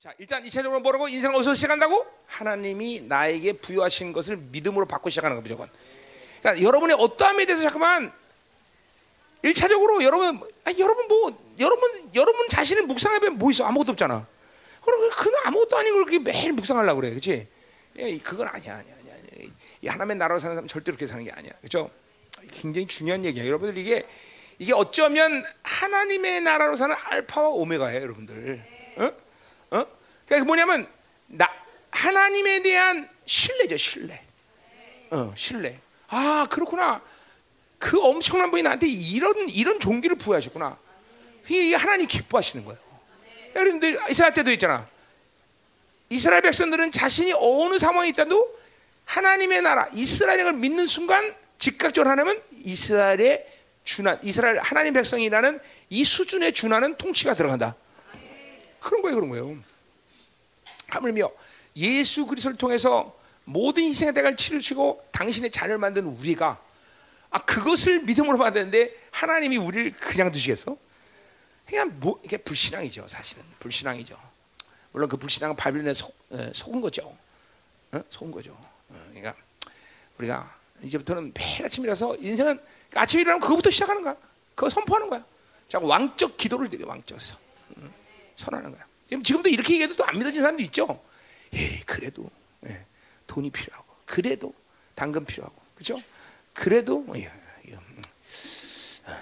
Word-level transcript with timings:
자, 0.00 0.14
일단 0.16 0.46
이차적으로 0.46 0.80
뭐라고 0.80 1.08
인생 1.08 1.34
어디서 1.34 1.54
시작한다고? 1.54 2.06
하나님이 2.26 3.02
나에게 3.02 3.52
부여하신 3.52 4.14
것을 4.14 4.38
믿음으로 4.38 4.86
받고 4.86 5.10
시작하는 5.10 5.36
거 5.36 5.42
무조건. 5.42 5.68
그러니까 6.40 6.66
여러분의 6.66 6.96
어떠함에 6.98 7.44
대해서 7.44 7.64
잠깐만 7.64 8.10
일차적으로 9.42 10.02
여러분, 10.02 10.40
아, 10.64 10.72
여러분 10.78 11.06
뭐 11.06 11.54
여러분 11.58 12.10
여러분 12.14 12.48
자신을 12.48 12.84
묵상하면 12.84 13.36
뭐 13.36 13.50
있어 13.50 13.66
아무것도 13.66 13.92
없잖아. 13.92 14.26
그럼 14.82 15.10
그는 15.10 15.38
아무것도 15.44 15.76
아닌 15.76 15.92
걸 15.92 16.06
그렇게 16.06 16.18
매일 16.18 16.54
묵상하려고 16.54 17.02
그래, 17.02 17.10
그렇지? 17.10 17.46
예, 17.98 18.18
그건 18.20 18.48
아니야, 18.48 18.76
아니야, 18.76 18.94
아니야. 19.00 19.14
아니야. 19.34 19.50
이 19.82 19.86
하나님의 19.86 20.16
나라로 20.16 20.40
사는 20.40 20.56
사람 20.56 20.66
절대 20.66 20.92
그렇게 20.92 21.06
사는 21.06 21.22
게 21.22 21.30
아니야, 21.30 21.52
그렇죠? 21.58 21.90
굉장히 22.50 22.86
중요한 22.86 23.22
얘기야, 23.26 23.46
여러분들 23.46 23.76
이게 23.76 24.06
이게 24.58 24.72
어쩌면 24.72 25.44
하나님의 25.62 26.40
나라로 26.40 26.74
사는 26.76 26.96
알파와 26.98 27.48
오메가예요, 27.48 28.00
여러분들. 28.00 28.64
어? 28.96 29.29
어? 29.70 29.86
그러니까 30.26 30.46
뭐냐면 30.46 30.88
나 31.26 31.48
하나님에 31.90 32.62
대한 32.62 33.08
신뢰죠, 33.26 33.76
신뢰. 33.76 34.22
어, 35.10 35.32
신뢰. 35.36 35.78
아, 36.08 36.46
그렇구나. 36.50 37.02
그 37.78 38.00
엄청난 38.00 38.50
분이 38.50 38.62
나한테 38.62 38.86
이런 38.86 39.48
이런 39.48 39.80
종기를 39.80 40.16
부여하셨구나. 40.16 40.76
이게 41.48 41.74
하나님 41.74 42.06
기뻐하시는 42.06 42.64
거예요. 42.64 42.78
여러분들 43.54 43.98
이스라엘 44.10 44.34
때도 44.34 44.50
있잖아. 44.52 44.86
이스라엘 46.10 46.42
백성들은 46.42 46.92
자신이 46.92 47.32
어느 47.32 47.78
상황에 47.78 48.08
있다도 48.08 48.58
하나님의 49.04 49.62
나라 49.62 49.88
이스라엘을 49.92 50.52
믿는 50.54 50.86
순간 50.86 51.34
즉각적으로 51.58 52.10
하나님은 52.10 52.42
이스라엘의 52.64 53.46
준한 53.84 54.18
이스라엘 54.22 54.58
하나님 54.58 54.92
백성이라는 54.92 55.60
이 55.88 56.04
수준의 56.04 56.52
준하는 56.52 56.96
통치가 56.96 57.34
들어간다. 57.34 57.76
그런 58.80 59.02
거예요, 59.02 59.16
그런 59.16 59.30
거예요. 59.30 59.69
하물며 60.90 61.30
예수 61.76 62.26
그리스도를 62.26 62.56
통해서 62.58 63.16
모든 63.44 63.84
희생의 63.84 64.14
대가를 64.14 64.36
치르시고 64.36 65.08
당신의 65.12 65.50
자녀를 65.50 65.78
만든 65.78 66.06
우리가 66.06 66.60
아 67.30 67.38
그것을 67.44 68.02
믿음으로 68.02 68.38
받았는데 68.38 68.94
하나님이 69.10 69.56
우리를 69.56 69.92
그냥 69.92 70.30
두시겠어? 70.30 70.76
그냥 71.66 71.98
뭐 72.00 72.20
이게 72.24 72.36
불신앙이죠, 72.36 73.06
사실은 73.06 73.44
불신앙이죠. 73.60 74.18
물론 74.92 75.08
그 75.08 75.16
불신앙은 75.16 75.54
바빌론에 75.54 75.94
속, 75.94 76.14
에, 76.32 76.50
속은 76.52 76.80
거죠. 76.80 77.16
어? 77.92 78.00
속은 78.10 78.32
거죠. 78.32 78.50
어, 78.88 79.06
그러니까 79.10 79.34
우리가 80.18 80.58
이제부터는 80.82 81.32
매일 81.32 81.64
아침이라서 81.64 82.16
인생은 82.16 82.60
아침에 82.94 83.22
일어나면 83.22 83.40
그거부터 83.40 83.70
시작하는 83.70 84.02
거야. 84.02 84.16
그거 84.56 84.68
선포하는 84.68 85.08
거야. 85.08 85.24
자 85.68 85.78
왕적 85.78 86.36
기도를 86.36 86.68
되게 86.68 86.84
왕적서 86.84 87.36
응? 87.78 87.92
선하는 88.34 88.72
거야. 88.72 88.89
지금 89.10 89.22
지금도 89.22 89.48
이렇게 89.48 89.74
얘기해도 89.74 89.96
또 89.96 90.04
안 90.04 90.16
믿어지는 90.18 90.42
사람도 90.42 90.62
있죠. 90.64 91.02
예, 91.54 91.80
그래도 91.84 92.30
예, 92.66 92.84
돈이 93.26 93.50
필요하고, 93.50 93.84
그래도 94.06 94.54
당근 94.94 95.24
필요하고, 95.24 95.54
그렇죠? 95.74 96.00
그래도 96.52 97.04
예, 97.16 97.30
예, 97.68 97.72
음. 97.74 98.02
음. 99.08 99.14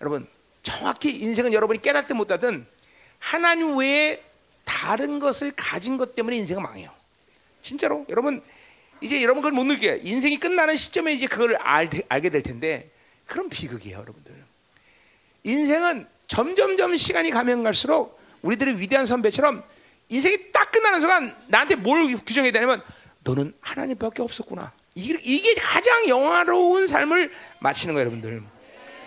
여러분 0.00 0.26
정확히 0.62 1.10
인생은 1.10 1.52
여러분이 1.52 1.80
깨닫든 1.80 2.16
못하든 2.16 2.66
하나님 3.18 3.76
외에 3.78 4.22
다른 4.64 5.18
것을 5.18 5.52
가진 5.56 5.96
것 5.96 6.14
때문에 6.14 6.36
인생은 6.36 6.62
망해요. 6.62 6.92
진짜로 7.62 8.04
여러분 8.08 8.42
이제 9.00 9.22
여러분 9.22 9.42
그걸 9.42 9.52
못 9.52 9.64
느껴요. 9.64 9.98
인생이 10.02 10.38
끝나는 10.38 10.76
시점에 10.76 11.12
이제 11.12 11.26
그걸 11.26 11.56
알, 11.56 11.88
알게 12.08 12.30
될 12.30 12.42
텐데 12.42 12.90
그런 13.26 13.48
비극이에요, 13.48 13.98
여러분들. 13.98 14.44
인생은 15.44 16.06
점점점 16.26 16.96
시간이 16.96 17.30
가면 17.30 17.62
갈수록 17.62 18.18
우리들의 18.42 18.80
위대한 18.80 19.06
선배처럼 19.06 19.62
인생이 20.08 20.52
딱 20.52 20.70
끝나는 20.72 21.00
순간 21.00 21.36
나한테 21.48 21.74
뭘 21.74 22.06
규정해야 22.24 22.52
되냐면 22.52 22.82
너는 23.24 23.52
하나님밖에 23.60 24.22
없었구나. 24.22 24.72
이게, 24.94 25.54
가장 25.54 26.08
영화로운 26.08 26.86
삶을 26.86 27.30
마치는 27.60 27.94
거예요, 27.94 28.06
여러분들. 28.06 28.42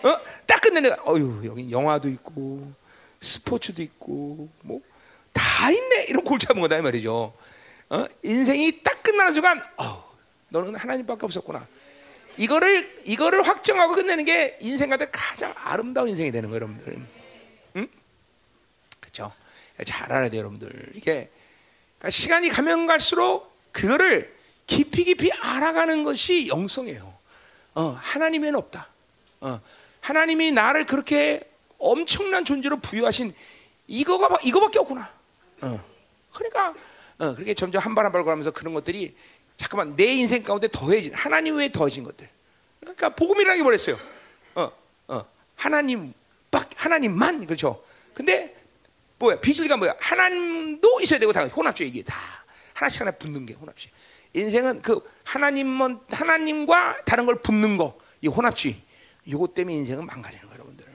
어? 0.04 0.18
딱 0.46 0.62
끝내는 0.62 0.96
어유 1.08 1.42
여기 1.46 1.70
영화도 1.72 2.08
있고 2.10 2.72
스포츠도 3.20 3.82
있고 3.82 4.50
뭐 4.62 4.82
다 5.34 5.72
있네 5.72 6.06
이런 6.10 6.24
골치 6.24 6.48
아픈 6.50 6.62
거다 6.62 6.78
이 6.78 6.82
말이죠. 6.82 7.34
어? 7.90 8.06
인생이 8.24 8.82
딱 8.84 9.04
끝나는 9.04 9.34
순간 9.34 9.62
어, 9.78 10.12
너는 10.50 10.76
하나님밖에 10.76 11.26
없었구나. 11.26 11.68
이거를 12.38 13.02
이거를 13.06 13.42
확정하고 13.44 13.94
끝내는 13.94 14.26
게 14.26 14.58
인생 14.62 14.90
가운데 14.90 15.08
가장 15.12 15.54
아름다운 15.58 16.10
인생이 16.10 16.32
되는 16.32 16.50
거예요, 16.50 16.64
여러분들. 16.64 17.00
응? 19.20 19.26
그렇죠? 19.26 19.34
잘 19.86 20.12
알아야 20.12 20.30
돼요, 20.30 20.40
여러분들. 20.40 20.92
이게 20.96 21.30
그러니까 21.98 22.10
시간이 22.10 22.50
가면 22.50 22.86
갈수록 22.88 23.52
그거를 23.72 24.36
깊이 24.68 25.04
깊이 25.04 25.32
알아가는 25.32 26.04
것이 26.04 26.48
영성이에요. 26.48 27.14
어, 27.76 27.98
하나님에는 28.00 28.56
없다. 28.58 28.88
어, 29.42 29.60
하나님이 30.02 30.52
나를 30.52 30.86
그렇게 30.86 31.42
엄청난 31.78 32.46
존재로 32.46 32.78
부여하신 32.78 33.34
이거가 33.88 34.38
이거밖에 34.44 34.80
없구나. 34.80 35.12
어. 35.62 35.84
그러니까 36.34 36.74
어, 37.20 37.36
그렇게 37.36 37.54
점점 37.54 37.82
한 37.82 37.94
발 37.96 38.06
한 38.06 38.12
발 38.12 38.24
걸으면서 38.24 38.52
그런 38.52 38.74
것들이 38.74 39.16
잠깐만 39.58 39.96
내 39.96 40.06
인생 40.14 40.44
가운데 40.44 40.68
더해진 40.72 41.14
하나님 41.14 41.56
외에 41.58 41.72
더해진 41.72 42.04
것들. 42.04 42.28
그러니까 42.80 43.10
복음이라는 43.10 43.58
게 43.58 43.64
뭐랬어요? 43.64 43.98
어, 44.56 44.72
어, 45.08 45.26
하나님 45.56 46.14
박 46.50 46.70
하나님만 46.76 47.46
그렇죠. 47.46 47.84
근데 48.14 48.56
뭐야 49.26 49.40
비질가 49.40 49.78
뭐야? 49.78 49.96
하나님도 50.00 51.02
있어야 51.02 51.20
되고 51.20 51.32
다 51.32 51.46
혼합주의 51.46 51.90
이게 51.90 52.04
다 52.04 52.16
하나씩 52.74 53.02
하나 53.02 53.12
붙는 53.12 53.46
게 53.46 53.54
혼합주의. 53.54 53.92
인생은 54.34 54.82
그 54.82 55.02
하나님만 55.24 56.02
하나님과 56.10 57.04
다른 57.06 57.26
걸 57.26 57.42
붙는 57.42 57.78
거 57.78 58.02
이 58.22 58.28
혼합주의. 58.28 58.80
이것 59.26 59.54
때문에 59.54 59.76
인생은 59.78 60.06
망가지는 60.06 60.46
거예요, 60.46 60.56
여러분들. 60.56 60.86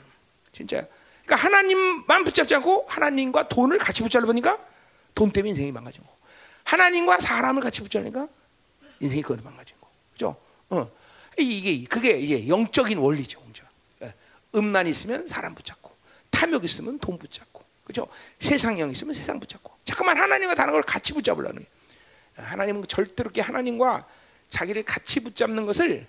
진짜. 0.53 0.87
그러니까 1.25 1.45
하나님만 1.45 2.25
붙잡지 2.25 2.55
않고 2.55 2.87
하나님과 2.89 3.49
돈을 3.49 3.79
같이 3.79 4.03
붙잡으니까 4.03 4.59
돈 5.15 5.33
때문에 5.33 5.51
인생이 5.51 5.73
망가진 5.73 6.03
거. 6.05 6.17
하나님과 6.65 7.21
사람을 7.21 7.63
같이 7.63 7.83
붙잡으니까 7.83 8.29
인생이 9.01 9.23
그걸 9.23 9.39
망가진 9.43 9.77
거. 9.81 9.91
그죠? 10.13 10.37
어. 10.71 10.89
이게 11.39 11.85
그게 11.85 12.13
이게 12.19 12.49
영적인 12.49 12.97
원리죠, 12.97 13.41
영적. 13.41 13.67
예. 14.03 14.15
음란 14.55 14.87
있으면 14.87 15.27
사람 15.27 15.55
붙잡고, 15.55 15.95
탐욕 16.31 16.65
있으면 16.65 16.99
돈 16.99 17.19
붙잡고, 17.19 17.56
그죠? 17.87 18.07
세상형 18.41 18.91
있으면 18.91 19.15
세상 19.15 19.39
붙잡고. 19.39 19.73
잠깐만 19.85 20.19
하나님과 20.19 20.55
다른 20.57 20.73
걸 20.73 20.83
같이 20.83 21.13
붙잡으려는 21.13 21.55
거예요. 21.65 22.49
하나님은 22.51 22.87
절대로 22.89 23.31
게 23.31 23.41
하나님과 23.41 24.07
자기를 24.49 24.85
같이 24.85 25.21
붙잡는 25.21 25.65
것을 25.65 26.07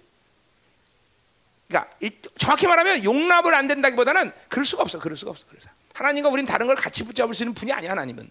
그러니까 1.68 1.94
정확히 2.38 2.66
말하면 2.68 3.04
용납을 3.04 3.54
안 3.54 3.68
된다기보다는 3.68 4.32
그럴 4.50 4.66
수가 4.66 4.84
없어. 4.84 5.00
그럴 5.00 5.16
수가 5.16 5.32
없어. 5.32 5.46
그래서 5.50 5.70
하나님과 5.94 6.30
우리는 6.30 6.46
다른 6.48 6.66
걸 6.68 6.76
같이 6.76 7.04
붙잡을 7.06 7.34
수 7.34 7.44
있는 7.44 7.54
분이 7.54 7.72
아니야. 7.72 7.92
하나님은 7.92 8.30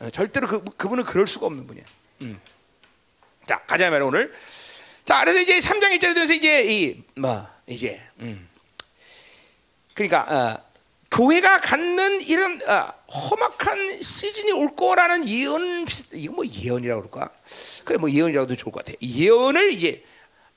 어, 0.00 0.10
절대로 0.10 0.46
그 0.46 0.62
그분은 0.76 1.04
그럴 1.04 1.26
수가 1.26 1.46
없는 1.46 1.66
분이야. 1.66 1.84
음. 2.22 2.40
자 3.46 3.62
가자 3.66 3.88
말이야 3.90 4.06
오늘. 4.06 4.32
자 5.04 5.20
그래서 5.20 5.40
이제 5.40 5.58
3장 5.58 5.96
1절에 5.96 6.14
되면서 6.14 6.34
이제 6.34 6.62
이 6.64 7.02
뭐 7.16 7.46
이제 7.66 8.02
음. 8.20 8.48
그러니까 9.94 10.22
어, 10.28 10.71
교회가 11.12 11.58
갖는 11.58 12.22
이런 12.22 12.60
어, 12.66 12.94
험악한 13.06 14.00
시즌이 14.00 14.50
올 14.52 14.74
거라는 14.74 15.28
예언 15.28 15.86
이거 16.12 16.32
뭐 16.32 16.46
예언이라고 16.46 17.02
그럴까? 17.02 17.30
그래 17.84 17.98
뭐 17.98 18.10
예언이라고도 18.10 18.56
좋을 18.56 18.72
것 18.72 18.82
같아. 18.82 18.96
예언을 19.02 19.72
이제 19.72 20.02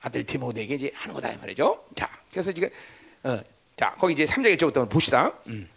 아들 0.00 0.24
디모데에게 0.24 0.74
이제 0.74 0.90
하는 0.94 1.14
거다 1.14 1.30
이 1.30 1.36
말이죠. 1.36 1.84
자, 1.94 2.08
그래서 2.30 2.52
지금 2.52 2.70
어, 3.24 3.38
자 3.76 3.94
거기 3.98 4.14
이제 4.14 4.24
3장 4.24 4.56
1절부터 4.56 4.88
보시다. 4.88 5.34
음. 5.48 5.68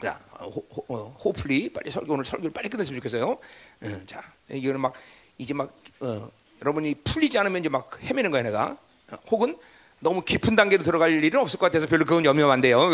자, 0.00 0.20
호, 0.38 0.64
호, 0.70 0.84
어, 0.88 1.16
호플리 1.24 1.72
빨리 1.72 1.90
설교 1.90 2.12
오늘 2.12 2.24
설교를 2.24 2.52
빨리 2.52 2.68
끝냈으면 2.68 3.00
좋겠어요. 3.00 3.30
어, 3.30 4.00
자, 4.06 4.22
이거는 4.48 4.80
막 4.80 4.92
이제 5.38 5.54
막 5.54 5.74
어, 5.98 6.30
여러분이 6.60 6.94
풀리지 7.02 7.36
않으면 7.38 7.60
이제 7.60 7.68
막 7.68 7.98
헤매는 8.00 8.30
거야 8.30 8.42
내가. 8.44 8.76
어, 9.10 9.16
혹은 9.28 9.58
너무 10.00 10.22
깊은 10.22 10.56
단계로 10.56 10.82
들어갈 10.82 11.12
일은 11.24 11.40
없을 11.40 11.58
것 11.58 11.66
같아서 11.66 11.86
별로 11.86 12.04
그건 12.04 12.24
염려 12.24 12.50
안 12.50 12.60
돼요. 12.60 12.88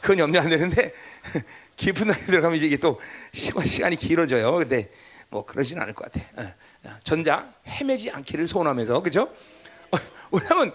그건 0.00 0.18
염려 0.18 0.40
안 0.40 0.48
되는데 0.48 0.92
깊은 1.76 2.08
단계 2.08 2.26
들어가면 2.26 2.58
이게 2.60 2.76
또 2.76 3.00
시간이 3.32 3.96
길어져요. 3.96 4.52
근데 4.56 4.90
뭐 5.30 5.44
그러진 5.44 5.80
않을 5.80 5.94
것 5.94 6.10
같아. 6.10 6.26
어, 6.84 6.90
전자 7.04 7.48
헤매지 7.66 8.10
않기를 8.10 8.46
소원하면서 8.46 9.02
그죠? 9.02 9.32
왜냐하면 10.30 10.74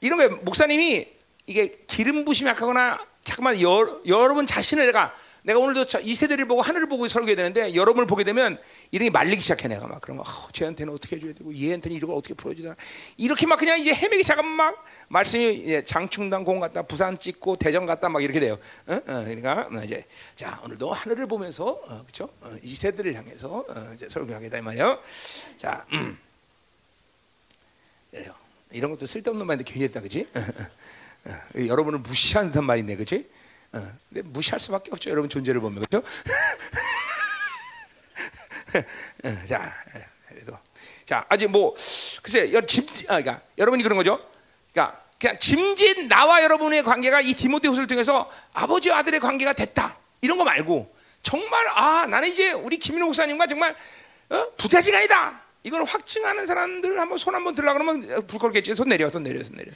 이런 0.00 0.18
거 0.18 0.36
목사님이 0.42 1.08
이게 1.46 1.78
기름 1.86 2.24
부심이 2.24 2.48
약하거나 2.50 2.98
잠깐만 3.22 3.60
여, 3.60 4.00
여러분 4.06 4.46
자신을 4.46 4.86
내가 4.86 5.14
내가 5.48 5.60
오늘도 5.60 5.86
자- 5.86 5.98
이 6.00 6.14
세대를 6.14 6.44
보고 6.44 6.60
하늘을 6.60 6.90
보고 6.90 7.08
설교해야 7.08 7.34
되는데 7.34 7.74
여러분을 7.74 8.06
보게 8.06 8.22
되면 8.22 8.60
이런 8.90 9.06
게 9.06 9.10
말리기 9.10 9.40
시작해 9.40 9.66
내가 9.66 9.86
막 9.86 9.98
그러면 10.02 10.22
아, 10.26 10.48
쟤한테는 10.52 10.92
어떻게 10.92 11.16
해줘야 11.16 11.32
되고 11.32 11.54
얘한테는 11.56 11.98
걸 12.00 12.14
어떻게 12.14 12.34
풀어줘야 12.34 12.62
되나 12.64 12.76
이렇게 13.16 13.46
막 13.46 13.56
그냥 13.56 13.80
이제 13.80 13.94
헤매기 13.94 14.22
시작하면 14.24 14.52
막 14.52 14.84
말씀이 15.08 15.62
예, 15.64 15.82
장충당 15.82 16.44
공 16.44 16.60
갔다 16.60 16.82
부산 16.82 17.18
찍고 17.18 17.56
대전 17.56 17.86
갔다 17.86 18.10
막 18.10 18.22
이렇게 18.22 18.40
돼요. 18.40 18.58
어? 18.88 18.94
어, 18.96 19.00
그러니까 19.24 19.70
어, 19.72 19.82
이제 19.82 20.04
자 20.36 20.60
오늘도 20.64 20.92
하늘을 20.92 21.26
보면서 21.26 21.64
어, 21.64 22.02
그렇죠? 22.02 22.28
어, 22.42 22.54
이 22.62 22.76
세대를 22.76 23.14
향해서 23.14 23.64
어, 23.66 23.90
이제 23.94 24.06
설교하겠다 24.06 24.58
이 24.58 24.60
말이에요. 24.60 25.00
자, 25.56 25.86
음. 25.94 26.18
이런 28.70 28.90
것도 28.90 29.06
쓸데없는 29.06 29.46
말인데 29.46 29.64
괜히 29.64 29.84
했다 29.84 30.02
그지? 30.02 30.28
어, 30.34 30.40
어, 31.24 31.30
어. 31.30 31.66
여러분을 31.66 32.00
무시하는 32.00 32.50
듯한 32.50 32.64
말인데 32.66 32.96
그지? 32.96 33.37
어, 33.72 33.92
근데 34.08 34.22
무시할 34.22 34.60
수밖에 34.60 34.90
없죠. 34.92 35.10
여러분 35.10 35.28
존재를 35.28 35.60
보면 35.60 35.84
그렇죠? 35.84 36.06
어, 39.24 39.46
자, 39.46 39.74
어, 39.94 39.98
그래도 40.28 40.58
자 41.04 41.24
아직 41.28 41.48
뭐 41.48 41.74
글쎄 42.22 42.52
여, 42.52 42.60
짐, 42.62 42.86
아, 43.08 43.20
그러니까 43.20 43.40
여러분이 43.58 43.82
그런 43.82 43.96
거죠. 43.96 44.24
그러니까 44.72 45.02
그냥 45.18 45.38
짐짓 45.38 46.06
나와 46.06 46.42
여러분의 46.42 46.82
관계가 46.82 47.20
이 47.20 47.34
디모데후서를 47.34 47.86
통해서 47.86 48.30
아버지와 48.52 48.98
아들의 48.98 49.20
관계가 49.20 49.52
됐다 49.52 49.98
이런 50.20 50.38
거 50.38 50.44
말고 50.44 50.94
정말 51.22 51.66
아 51.68 52.06
나는 52.06 52.28
이제 52.28 52.52
우리 52.52 52.78
김민호 52.78 53.06
목사님과 53.06 53.46
정말 53.48 53.76
어? 54.30 54.46
부자지간이다 54.56 55.42
이걸 55.64 55.84
확증하는 55.84 56.46
사람들 56.46 57.00
한번 57.00 57.18
손 57.18 57.34
한번 57.34 57.54
들라 57.54 57.72
그러면 57.72 58.10
어, 58.12 58.20
불 58.22 58.38
걸겠지 58.38 58.74
손 58.74 58.88
내려 58.88 59.10
손 59.10 59.24
내려 59.24 59.42
손 59.42 59.56
내려 59.56 59.72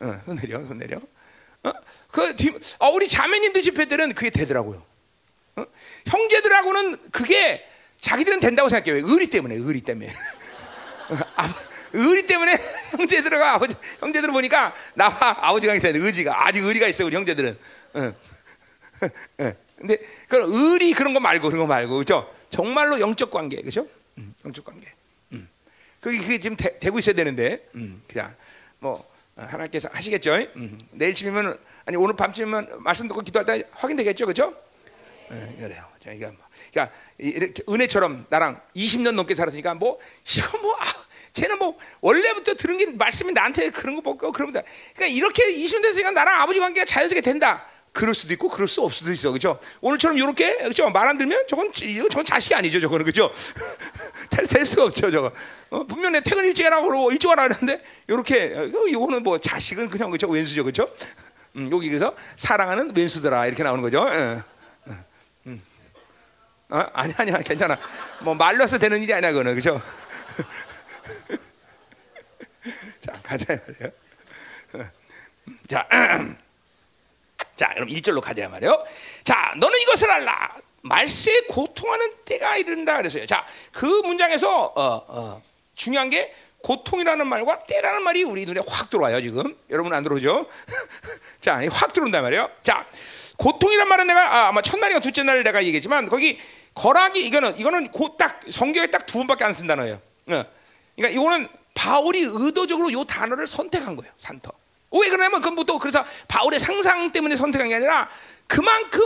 어, 0.00 0.20
손 0.24 0.36
내려 0.36 0.64
손 0.64 0.78
내려 0.78 1.00
어? 1.64 1.72
그 2.10 2.36
디, 2.36 2.52
어, 2.78 2.88
우리 2.90 3.08
자매님들 3.08 3.62
집회들은 3.62 4.14
그게 4.14 4.30
되더라고요 4.30 4.84
어? 5.56 5.64
형제들하고는 6.06 7.10
그게 7.10 7.66
자기들은 7.98 8.40
된다고 8.40 8.68
생각해요 8.68 9.02
왜? 9.02 9.10
의리 9.12 9.28
때문에 9.28 9.54
의리 9.56 9.80
때문에 9.80 10.12
아, 11.36 11.54
의리 11.92 12.26
때문에 12.26 12.56
형제들과 12.92 13.54
아버지 13.54 13.74
형제들 14.00 14.30
보니까 14.30 14.74
나와 14.94 15.16
아버지가 15.20 15.78
되는 15.78 16.04
의지가 16.04 16.46
아직 16.46 16.62
의리가 16.62 16.86
있어 16.88 17.04
우리 17.04 17.16
형제들은. 17.16 17.58
응. 17.96 18.14
응. 19.40 19.54
근데 19.76 19.98
그런 20.26 20.50
의리 20.52 20.92
그런 20.92 21.14
거 21.14 21.20
말고 21.20 21.48
그런 21.48 21.60
거 21.60 21.66
말고 21.66 21.98
그죠? 21.98 22.32
정말로 22.50 22.98
영적 23.00 23.30
관계 23.30 23.62
그죠? 23.62 23.86
음, 24.18 24.34
영적 24.44 24.64
관계. 24.64 24.92
음. 25.32 25.48
그게, 26.00 26.18
그게 26.18 26.38
지금 26.38 26.56
되, 26.56 26.78
되고 26.78 26.98
있어야 26.98 27.14
되는데 27.14 27.68
음, 27.76 28.02
그냥 28.08 28.34
뭐 28.80 28.94
어, 28.94 29.07
하나님께서 29.46 29.88
하시겠죠. 29.92 30.34
음. 30.56 30.78
내일쯤이면 30.92 31.58
아니 31.84 31.96
오늘 31.96 32.16
밤쯤이면 32.16 32.82
말씀 32.82 33.08
듣고 33.08 33.20
기도할 33.20 33.46
때 33.46 33.64
확인되겠죠, 33.72 34.26
그죠? 34.26 34.54
예, 35.30 35.56
그래요. 35.58 35.84
뭐, 36.02 36.46
그러니까 36.70 36.96
이렇게 37.18 37.62
은혜처럼 37.68 38.26
나랑 38.28 38.60
20년 38.74 39.12
넘게 39.12 39.34
살았으니까 39.34 39.74
뭐 39.74 39.98
이거 40.36 40.58
뭐 40.58 40.74
아, 40.74 40.84
쟤는 41.32 41.58
뭐 41.58 41.76
원래부터 42.00 42.54
들은 42.54 42.78
게 42.78 42.86
말씀이 42.86 43.32
나한테 43.32 43.70
그런 43.70 43.96
거 43.96 44.00
보고 44.00 44.32
그러면 44.32 44.62
그러니까 44.94 45.06
이렇게 45.06 45.52
20년 45.52 45.82
됐으니까 45.82 46.10
나랑 46.12 46.40
아버지 46.40 46.58
관계가 46.58 46.84
자연스럽게 46.84 47.20
된다. 47.20 47.66
그럴 47.98 48.14
수도 48.14 48.32
있고 48.34 48.48
그럴 48.48 48.68
수 48.68 48.80
없을 48.82 48.98
수도 48.98 49.10
있어, 49.10 49.32
그죠? 49.32 49.58
오늘처럼 49.80 50.16
이렇게 50.16 50.56
그죠? 50.58 50.88
말 50.88 51.08
안 51.08 51.18
들면 51.18 51.48
저건 51.48 51.72
저건 51.72 52.24
자식이 52.24 52.54
아니죠, 52.54 52.78
저거는 52.78 53.04
그죠? 53.04 53.32
될, 54.30 54.46
될 54.46 54.64
수가 54.64 54.84
없죠, 54.84 55.10
저거. 55.10 55.32
어, 55.70 55.82
분명 55.82 56.12
내 56.12 56.20
퇴근 56.20 56.44
일찍 56.44 56.64
하라고 56.66 56.86
그러고 56.86 57.10
일찍 57.10 57.28
하라 57.28 57.48
그러는데 57.48 57.82
이렇게 58.06 58.54
어, 58.54 58.86
이거는 58.86 59.24
뭐 59.24 59.38
자식은 59.38 59.90
그냥 59.90 60.12
그죠 60.12 60.28
왼수죠, 60.28 60.62
그죠? 60.62 60.88
음, 61.56 61.68
여기 61.72 61.88
그래서 61.88 62.14
사랑하는 62.36 62.94
왼수더라 62.94 63.46
이렇게 63.46 63.64
나오는 63.64 63.82
거죠. 63.82 64.06
예. 64.12 64.38
어? 66.70 66.84
아니 66.92 67.14
아니야 67.16 67.38
괜찮아 67.38 67.78
뭐 68.20 68.34
말로서 68.34 68.78
되는 68.78 69.02
일이 69.02 69.12
아니야 69.12 69.32
그거는 69.32 69.54
그죠 69.54 69.80
자 73.00 73.12
가자 73.22 73.56
말이에요 73.56 73.90
자, 75.66 75.88
자 77.58 77.70
여러분 77.76 77.94
1절로 77.94 78.20
가자 78.22 78.48
말이에요 78.48 78.82
자 79.24 79.52
너는 79.58 79.78
이것을 79.80 80.10
알라 80.10 80.56
말세에 80.82 81.40
고통하는 81.50 82.14
때가 82.24 82.56
이른다 82.56 82.96
그랬어요 82.96 83.26
자 83.26 83.44
그 83.72 83.84
문장에서 83.84 84.64
어, 84.74 85.04
어, 85.08 85.42
중요한 85.74 86.08
게 86.08 86.34
고통이라는 86.62 87.26
말과 87.26 87.64
때라는 87.66 88.02
말이 88.02 88.22
우리 88.24 88.46
눈에 88.46 88.60
확 88.66 88.88
들어와요 88.90 89.20
지금 89.20 89.56
여러분 89.70 89.92
안 89.92 90.02
들어오죠 90.02 90.46
자 91.40 91.60
확 91.70 91.92
들어온단 91.92 92.22
말이에요 92.22 92.50
자 92.62 92.86
고통이란 93.36 93.88
말은 93.88 94.06
내가 94.06 94.34
아, 94.34 94.48
아마 94.48 94.62
첫날이가 94.62 95.00
둘째 95.00 95.22
날 95.22 95.42
내가 95.44 95.62
얘기했지만 95.64 96.08
거기 96.08 96.40
거락이 96.74 97.24
이거는 97.26 97.58
이거는 97.58 97.90
곧딱 97.92 98.40
성경에 98.50 98.88
딱 98.88 99.06
두 99.06 99.18
번밖에 99.18 99.44
안 99.44 99.52
쓴 99.52 99.66
단어예요. 99.66 99.94
어. 99.94 100.44
그러니까 100.96 101.20
이거는 101.20 101.48
바울이 101.74 102.20
의도적으로 102.20 102.92
요 102.92 103.04
단어를 103.04 103.46
선택한 103.46 103.94
거예요. 103.96 104.12
산터. 104.18 104.50
왜 104.90 105.08
그러냐면 105.10 105.40
그건 105.40 105.64
또 105.66 105.78
그래서 105.78 106.04
바울의 106.28 106.58
상상 106.60 107.12
때문에 107.12 107.36
선택한 107.36 107.68
게 107.68 107.74
아니라 107.74 108.08
그만큼 108.46 109.02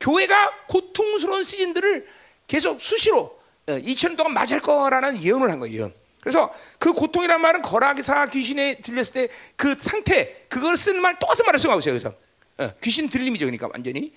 교회가 0.00 0.66
고통스러운 0.68 1.44
시즌들을 1.44 2.06
계속 2.46 2.80
수시로 2.80 3.38
2000년 3.66 4.16
동안 4.16 4.32
맞을 4.32 4.60
거라는 4.60 5.20
예언을 5.22 5.50
한 5.50 5.58
거예요. 5.58 5.90
그래서 6.20 6.52
그 6.78 6.92
고통이란 6.92 7.40
말은 7.40 7.62
거락사 7.62 8.26
귀신에 8.26 8.78
들렸을 8.80 9.12
때 9.12 9.28
그 9.56 9.76
상태 9.78 10.44
그걸 10.48 10.76
쓰는 10.76 11.00
말 11.00 11.18
똑같은 11.18 11.44
말을 11.44 11.58
쓰고 11.58 11.78
있어요. 11.78 11.98
그래서 11.98 12.14
어, 12.58 12.70
귀신 12.82 13.08
들림이죠. 13.08 13.46
그러니까 13.46 13.68
완전히 13.72 14.12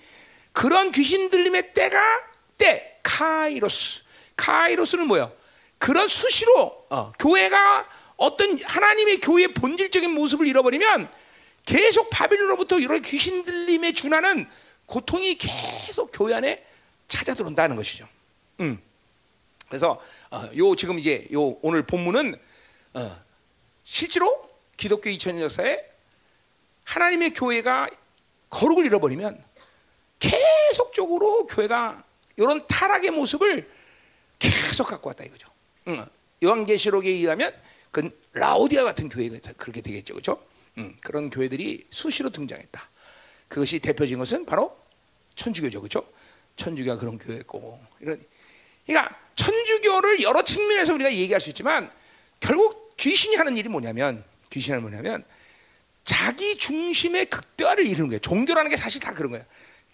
그런 0.52 0.90
귀신 0.90 1.30
들림의 1.30 1.72
때가 1.74 1.98
때 2.58 2.98
카이로스. 3.02 4.02
카이로스는 4.36 5.06
뭐예요? 5.06 5.32
그런 5.78 6.08
수시로 6.08 6.86
어, 6.90 7.12
교회가 7.18 7.88
어떤 8.20 8.62
하나님의 8.62 9.18
교회의 9.20 9.48
본질적인 9.54 10.10
모습을 10.10 10.46
잃어버리면 10.46 11.10
계속 11.64 12.10
바빌론으로부터 12.10 12.78
이런 12.78 13.00
귀신 13.00 13.46
들림에 13.46 13.92
준하는 13.92 14.46
고통이 14.84 15.38
계속 15.38 16.10
교회 16.12 16.34
안에 16.34 16.62
찾아 17.08 17.32
들어온다는 17.32 17.76
것이죠. 17.76 18.06
음. 18.60 18.78
그래서 19.68 20.02
어, 20.30 20.50
요 20.54 20.74
지금 20.76 20.98
이제 20.98 21.28
요 21.32 21.56
오늘 21.62 21.86
본문은 21.86 22.38
어, 22.92 23.24
실제로 23.84 24.50
기독교 24.76 25.08
2000년 25.08 25.40
역사에 25.40 25.82
하나님의 26.84 27.32
교회가 27.32 27.88
거룩을 28.50 28.84
잃어버리면 28.84 29.42
계속적으로 30.18 31.46
교회가 31.46 32.04
이런 32.36 32.66
타락의 32.66 33.12
모습을 33.12 33.70
계속 34.38 34.88
갖고 34.88 35.08
왔다 35.08 35.24
이거죠. 35.24 35.48
응. 35.88 36.04
요한계시록에 36.44 37.08
의하면 37.08 37.54
그 37.90 38.10
라오디아 38.32 38.84
같은 38.84 39.08
교회가 39.08 39.52
그렇게 39.56 39.80
되겠죠, 39.80 40.14
그렇죠? 40.14 40.42
응. 40.78 40.96
그런 41.02 41.30
교회들이 41.30 41.86
수시로 41.90 42.30
등장했다. 42.30 42.88
그것이 43.48 43.80
대표적인 43.80 44.18
것은 44.18 44.46
바로 44.46 44.76
천주교죠, 45.34 45.80
그렇죠? 45.80 46.06
천주교가 46.56 46.98
그런 46.98 47.18
교회고 47.18 47.80
이런. 48.00 48.24
그러니까 48.86 49.14
천주교를 49.34 50.22
여러 50.22 50.42
측면에서 50.42 50.94
우리가 50.94 51.12
얘기할 51.12 51.40
수 51.40 51.50
있지만 51.50 51.90
결국 52.40 52.96
귀신이 52.96 53.36
하는 53.36 53.56
일이 53.56 53.68
뭐냐면 53.68 54.24
귀신이 54.50 54.78
뭐냐면 54.80 55.24
자기 56.04 56.56
중심의 56.56 57.26
극대화를 57.26 57.86
이루는 57.86 58.08
거예요. 58.08 58.18
종교라는 58.20 58.70
게 58.70 58.76
사실 58.76 59.00
다 59.00 59.14
그런 59.14 59.32
거예요. 59.32 59.44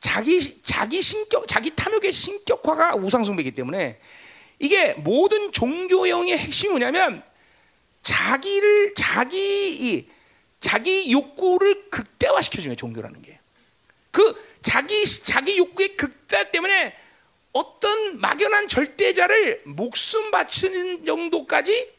자기 0.00 0.62
자기 0.62 1.02
신격 1.02 1.46
자기 1.46 1.74
탐욕의 1.74 2.12
신격화가 2.12 2.96
우상숭배이기 2.96 3.52
때문에 3.52 3.98
이게 4.58 4.94
모든 4.94 5.52
종교형의 5.52 6.36
핵심이 6.38 6.70
뭐냐면 6.70 7.22
자기를 8.06 8.94
자기 8.94 10.08
자기 10.60 11.10
욕구를 11.10 11.90
극대화시켜 11.90 12.62
주는 12.62 12.76
종교라는 12.76 13.20
게. 13.20 13.40
그 14.12 14.58
자기 14.62 15.04
자기 15.04 15.58
욕구의 15.58 15.96
극대화 15.96 16.50
때문에 16.50 16.96
어떤 17.52 18.20
막연한 18.20 18.68
절대자를 18.68 19.62
목숨 19.64 20.30
바치는 20.30 21.04
정도까지 21.04 21.92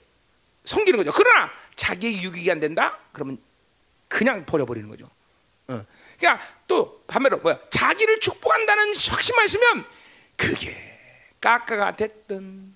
섬기는 0.63 0.97
거죠. 0.97 1.11
그러나 1.13 1.51
자기의 1.75 2.23
유익이 2.23 2.49
안 2.51 2.61
된다? 2.61 2.97
그러면 3.11 3.37
그냥 4.07 4.45
버려버리는 4.45 4.87
거죠. 4.87 5.09
어. 5.67 5.85
그러니까 6.17 6.45
또 6.67 7.03
반대로 7.05 7.39
뭐야 7.39 7.59
자기를 7.69 8.21
축복한다는 8.21 8.95
확신만 8.95 9.45
있으면 9.45 9.85
그게 10.37 10.73
까까가 11.41 11.97
됐든 11.97 12.75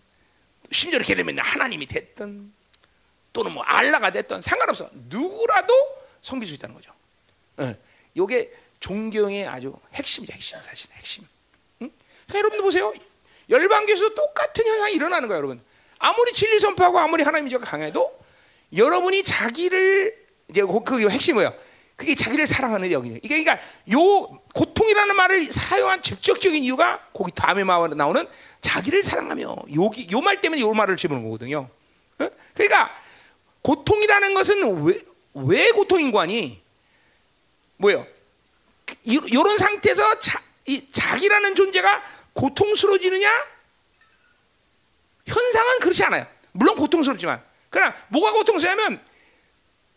심지어 0.69 0.97
이렇게 0.97 1.15
되면 1.15 1.39
하나님이 1.39 1.85
됐든 1.85 2.60
또는 3.33 3.51
뭐 3.53 3.63
알라가 3.63 4.11
됐든 4.11 4.41
상관없어 4.41 4.89
누구라도 4.93 5.73
섬길 6.21 6.47
수 6.47 6.55
있다는 6.55 6.75
거죠. 6.75 6.91
어. 7.57 7.73
이게 8.13 8.51
종교의 8.79 9.47
아주 9.47 9.73
핵심이죠 9.93 10.33
핵심 10.33 10.61
사실 10.61 10.89
핵심. 10.93 11.25
응? 11.81 11.91
여러분들 12.33 12.61
보세요 12.61 12.93
열방교에서 13.49 14.13
똑같은 14.15 14.65
현상이 14.65 14.93
일어나는 14.93 15.27
거예요 15.27 15.37
여러분. 15.39 15.61
아무리 15.99 16.33
진리 16.33 16.59
선포하고 16.59 16.99
아무리 16.99 17.23
하나님이 17.23 17.51
강해도 17.59 18.19
여러분이 18.75 19.23
자기를 19.23 20.17
이제 20.49 20.61
그 20.63 21.09
핵심이 21.09 21.35
뭐야? 21.35 21.53
그게 21.95 22.15
자기를 22.15 22.47
사랑하는 22.47 22.89
영이에요. 22.89 23.17
이게 23.21 23.43
그러니까 23.43 23.63
요 23.93 23.99
고통이라는 24.55 25.15
말을 25.15 25.51
사용한 25.51 26.01
직접적인 26.01 26.63
이유가 26.63 26.99
거기 27.13 27.31
다음에 27.31 27.63
나오는 27.95 28.27
자기를 28.61 29.03
사랑하며 29.03 29.55
여기 29.79 30.07
요 30.11 30.21
말 30.21 30.41
때문에 30.41 30.61
요 30.61 30.73
말을 30.73 30.97
집어넣은 30.97 31.23
거거든요. 31.25 31.69
어? 32.19 32.29
그러니까 32.55 32.91
고통이라는 33.61 34.33
것은 34.33 34.83
왜, 34.83 34.99
왜 35.33 35.71
고통인 35.71 36.11
거 36.11 36.21
아니? 36.21 36.61
뭐예요? 37.77 38.05
이런 39.03 39.57
상태에서 39.57 40.19
자, 40.19 40.41
이 40.65 40.87
자기라는 40.91 41.55
존재가 41.55 42.03
고통스러워지느냐? 42.33 43.29
현상은 45.25 45.79
그렇지 45.79 46.03
않아요. 46.03 46.27
물론 46.51 46.75
고통스럽지만. 46.75 47.43
그러나 47.69 47.95
뭐가 48.09 48.31
고통스러우면 48.33 49.03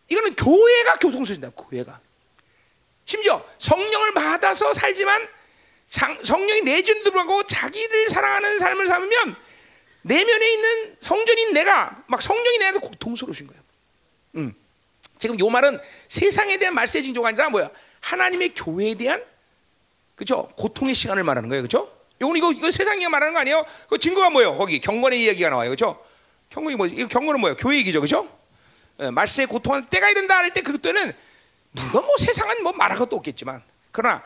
이거는 0.08 0.34
교회가 0.36 0.94
고통스러진다. 0.94 1.50
교회가. 1.50 2.00
심지어 3.04 3.44
성령을 3.58 4.14
받아서 4.14 4.72
살지만 4.72 5.28
성령이 5.86 6.62
내준도 6.62 7.10
불구하고 7.10 7.46
자기를 7.46 8.08
사랑하는 8.08 8.58
삶을 8.58 8.86
살면 8.86 9.36
내면에 10.04 10.52
있는 10.52 10.96
성전인 11.00 11.52
내가 11.54 12.02
막 12.06 12.20
성령이 12.20 12.58
내한테 12.58 12.78
고통스러우신 12.80 13.46
거예요. 13.46 13.62
음. 14.36 14.54
지금 15.18 15.38
요 15.38 15.48
말은 15.48 15.80
세상에 16.08 16.58
대한 16.58 16.74
말세 16.74 17.00
징조가 17.00 17.28
아니라 17.28 17.48
뭐야? 17.48 17.70
하나님의 18.00 18.52
교회에 18.54 18.94
대한 18.94 19.24
그죠? 20.14 20.48
고통의 20.56 20.94
시간을 20.94 21.24
말하는 21.24 21.48
거예요, 21.48 21.62
그죠? 21.62 21.90
요건 22.20 22.36
이거 22.36 22.52
이거 22.52 22.70
세상이 22.70 23.08
말하는 23.08 23.32
거 23.32 23.40
아니에요? 23.40 23.64
그 23.88 23.98
증거가 23.98 24.28
뭐예요? 24.30 24.56
거기 24.56 24.78
경건의 24.78 25.22
이야기가 25.22 25.48
나와요, 25.50 25.70
그죠? 25.70 26.04
경건이 26.50 26.76
뭐지? 26.76 26.94
이거 26.96 27.08
경건은 27.08 27.40
뭐예요? 27.40 27.56
교회 27.56 27.78
얘기죠, 27.78 28.00
그죠? 28.02 28.28
예, 29.00 29.10
말세에 29.10 29.46
고통할 29.46 29.88
때가 29.88 30.10
이른다 30.10 30.36
할 30.36 30.52
때 30.52 30.60
그때는 30.60 31.14
물론 31.72 32.04
뭐 32.06 32.16
세상은 32.18 32.62
뭐 32.62 32.72
말할 32.72 32.98
것도 32.98 33.16
없겠지만 33.16 33.62
그러나 33.90 34.22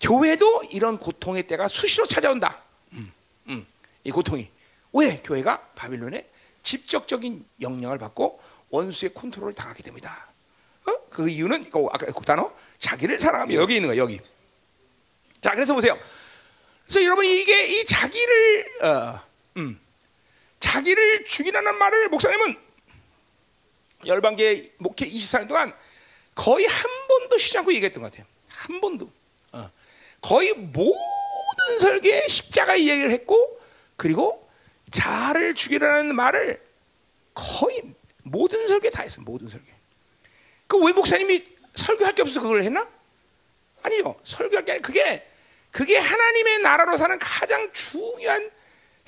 교회도 0.00 0.64
이런 0.72 0.98
고통의 0.98 1.44
때가 1.44 1.68
수시로 1.68 2.06
찾아온다. 2.06 2.60
음, 2.92 3.12
음, 3.48 3.66
이 4.04 4.10
고통이 4.10 4.50
왜 4.92 5.20
교회가 5.22 5.60
바빌론의 5.74 6.26
직접적인 6.62 7.44
영향을 7.60 7.98
받고 7.98 8.40
원수의 8.70 9.14
컨트롤을 9.14 9.54
당하게 9.54 9.82
됩니다. 9.82 10.28
어? 10.86 10.92
그 11.10 11.28
이유는 11.28 11.70
그 11.70 11.86
아까 11.92 12.06
그 12.06 12.24
단어 12.24 12.52
자기를 12.78 13.18
사랑하면 13.18 13.54
여기 13.56 13.76
있는 13.76 13.88
거야 13.88 13.98
여기. 13.98 14.20
자 15.40 15.50
그래서 15.52 15.74
보세요. 15.74 15.98
그래서 16.84 17.04
여러분 17.04 17.24
이게 17.24 17.66
이 17.66 17.84
자기를 17.84 18.84
어, 18.84 19.20
음, 19.56 19.80
자기를 20.60 21.24
죽이라는 21.24 21.76
말을 21.76 22.08
목사님은 22.08 22.56
열방계 24.06 24.74
목회 24.78 25.08
24년 25.08 25.48
동안 25.48 25.74
거의 26.34 26.66
한 26.66 26.90
번도 27.08 27.38
쉬지 27.38 27.58
않고 27.58 27.72
얘기했던 27.74 28.02
것 28.02 28.10
같아요. 28.10 28.26
한 28.48 28.80
번도. 28.80 29.10
어. 29.52 29.70
거의 30.20 30.52
모든 30.54 31.78
설계에 31.80 32.28
십자가 32.28 32.76
이야기를 32.76 33.10
했고 33.10 33.60
그리고 33.96 34.41
자를 34.92 35.54
죽이라는 35.54 36.14
말을 36.14 36.62
거의 37.34 37.82
모든 38.22 38.68
설계 38.68 38.90
다 38.90 39.02
했어요. 39.02 39.24
모든 39.24 39.48
설계. 39.48 39.72
그왜 40.68 40.92
목사님이 40.92 41.44
설교할 41.74 42.14
게 42.14 42.22
없어서 42.22 42.40
그걸 42.40 42.62
했나? 42.62 42.88
아니요. 43.82 44.14
설교할 44.22 44.64
게 44.64 44.72
아니 44.72 44.82
그게 44.82 45.26
그게 45.72 45.98
하나님의 45.98 46.60
나라로 46.60 46.96
사는 46.96 47.18
가장 47.18 47.72
중요한 47.72 48.50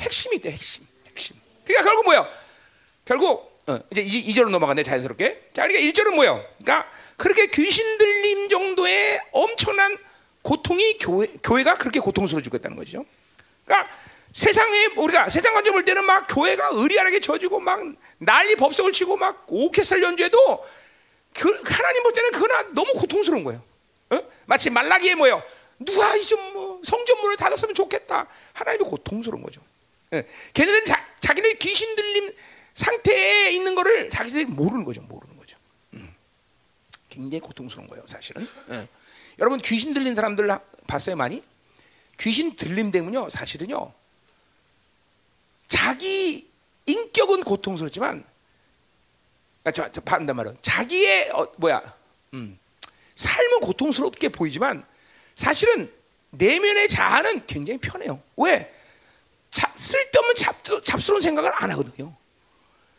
핵심이 0.00 0.40
돼. 0.40 0.50
핵심. 0.50 0.84
핵심. 1.06 1.36
그러니까 1.64 1.84
결국 1.84 2.04
뭐야? 2.06 2.28
결국 3.04 3.62
어, 3.66 3.78
이제 3.90 4.00
이 4.00 4.34
절로 4.34 4.50
넘어가네 4.50 4.82
자연스럽게. 4.82 5.50
자, 5.52 5.66
그러니까 5.66 5.80
1절은 5.80 6.14
뭐예요? 6.14 6.44
그러니까 6.58 6.90
그렇게 7.16 7.46
귀신 7.46 7.98
들림 7.98 8.48
정도의 8.48 9.20
엄청난 9.32 9.96
고통이 10.42 10.98
교회, 10.98 11.26
교회가 11.42 11.74
그렇게 11.74 12.00
고통스러워 12.00 12.42
죽겠다는 12.42 12.76
거죠. 12.76 13.06
그러니까 13.64 13.90
세상에 14.34 14.86
우리가 14.96 15.28
세상 15.28 15.54
관점 15.54 15.74
볼 15.74 15.84
때는 15.84 16.04
막 16.04 16.26
교회가 16.28 16.70
의리하게 16.72 17.20
져지고 17.20 17.60
막 17.60 17.80
난리 18.18 18.56
법석을 18.56 18.92
치고 18.92 19.16
막 19.16 19.46
오케스트라 19.48 20.02
연주해도 20.02 20.66
그 21.32 21.62
하나님 21.64 22.02
볼 22.02 22.12
때는 22.12 22.30
그거나 22.32 22.62
너무 22.72 22.92
고통스러운 22.94 23.44
거예요. 23.44 23.62
어? 24.10 24.18
마치 24.46 24.70
말라기에 24.70 25.14
뭐요? 25.14 25.40
누가 25.78 26.16
이제 26.16 26.34
뭐 26.34 26.80
성전 26.84 27.20
문을 27.20 27.36
닫았으면 27.36 27.76
좋겠다. 27.76 28.26
하나님이 28.52 28.84
고통스러운 28.84 29.40
거죠. 29.40 29.60
예. 30.12 30.26
걔네들은 30.52 30.84
자, 30.84 31.06
자기네 31.20 31.54
귀신 31.54 31.94
들림 31.94 32.32
상태에 32.74 33.52
있는 33.52 33.76
거를 33.76 34.10
자기들이 34.10 34.46
모르는 34.46 34.84
거죠. 34.84 35.00
모르는 35.02 35.36
거죠. 35.36 35.56
음. 35.94 36.12
굉장히 37.08 37.40
고통스러운 37.40 37.86
거예요, 37.86 38.04
사실은. 38.08 38.48
예. 38.70 38.88
여러분 39.38 39.60
귀신 39.60 39.94
들린 39.94 40.16
사람들 40.16 40.48
봤어요, 40.88 41.14
많이? 41.14 41.40
귀신 42.18 42.56
들림 42.56 42.90
때문요, 42.90 43.30
사실은요. 43.30 43.92
자기 45.74 46.48
인격은 46.86 47.42
고통스럽지만, 47.42 48.24
아, 49.64 49.70
저, 49.72 49.90
저 49.90 50.00
반단 50.02 50.36
말은 50.36 50.56
자기의 50.62 51.30
어, 51.32 51.50
뭐야, 51.56 51.82
음, 52.34 52.56
삶은 53.16 53.58
고통스럽게 53.58 54.28
보이지만 54.28 54.86
사실은 55.34 55.92
내면의 56.30 56.86
자아는 56.86 57.46
굉장히 57.46 57.80
편해요. 57.80 58.22
왜? 58.36 58.72
자, 59.50 59.72
쓸데없는 59.74 60.34
잡, 60.36 60.84
잡스러운 60.84 61.20
생각을 61.20 61.50
안 61.52 61.72
하거든요. 61.72 62.14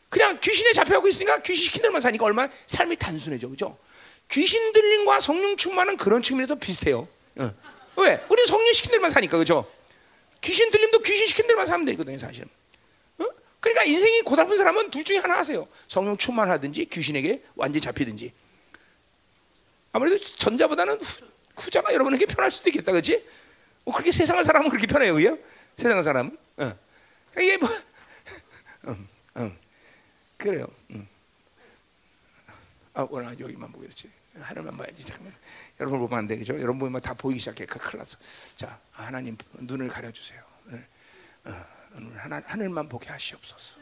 그냥 0.10 0.38
귀신에 0.42 0.74
잡혀가고 0.74 1.08
있으니까 1.08 1.38
귀신 1.44 1.68
시킨 1.68 1.82
대로만 1.82 2.02
사니까 2.02 2.26
얼마나 2.26 2.52
삶이 2.68 2.98
단순해져, 2.98 3.48
그죠? 3.48 3.78
귀신 4.30 4.74
들림과 4.74 5.22
성령 5.22 5.56
충만은 5.56 5.96
그런 5.96 6.22
측면에서 6.22 6.56
비슷해요. 6.56 7.08
어. 7.38 7.54
왜? 7.98 8.22
우리 8.30 8.46
성령 8.46 8.74
시킨 8.74 8.92
대로만 8.92 9.12
사니까, 9.12 9.38
그죠? 9.38 9.66
귀신 10.42 10.70
들림도 10.72 11.00
귀신 11.00 11.26
시킨 11.28 11.48
대로만 11.48 11.66
사면 11.66 11.86
되거든요, 11.86 12.20
사실은. 12.20 12.50
어? 13.66 13.70
그러니까 13.70 13.84
인생이 13.84 14.22
고달픈 14.22 14.58
사람은 14.58 14.92
둘 14.92 15.04
중에 15.04 15.18
하나 15.18 15.38
하세요. 15.38 15.68
성령 15.88 16.16
충만하든지 16.16 16.86
귀신에게 16.86 17.44
완전히 17.56 17.82
잡히든지. 17.82 18.32
아무래도 19.92 20.18
전자보다는 20.20 21.00
후, 21.56 21.72
자가 21.72 21.94
여러분에게 21.94 22.28
편할 22.28 22.52
수도 22.52 22.70
있겠다, 22.70 22.92
그렇지? 22.92 23.26
뭐 23.84 23.94
그렇게 23.94 24.12
세상을 24.12 24.44
살아면 24.44 24.70
그렇게 24.70 24.86
편해요, 24.86 25.16
그요? 25.16 25.38
세상을 25.78 26.04
살아면. 26.04 26.38
어. 26.58 26.78
이게 27.38 27.58
뭐, 27.58 27.70
음, 28.88 29.08
음. 29.38 29.58
그래요. 30.38 30.68
음. 30.92 31.08
아, 32.94 33.08
여기만 33.40 33.72
보고 33.72 33.82
그렇지. 33.82 34.10
하늘만 34.40 34.78
봐야지. 34.78 35.04
잠깐만. 35.04 35.34
여러분 35.80 36.00
보면 36.00 36.20
안 36.20 36.28
되겠죠? 36.28 36.56
여러분 36.56 36.80
보면 36.80 37.02
다 37.02 37.14
보이기 37.14 37.40
시작해. 37.40 37.66
그 37.66 37.80
큰일 37.80 38.00
났어. 38.00 38.18
자, 38.56 38.80
하나님 38.92 39.38
눈을 39.54 39.88
가려주세요. 39.88 40.42
어, 41.46 41.75
하나, 42.18 42.42
하늘만 42.46 42.90
보게 42.90 43.10
하시옵소서. 43.10 43.80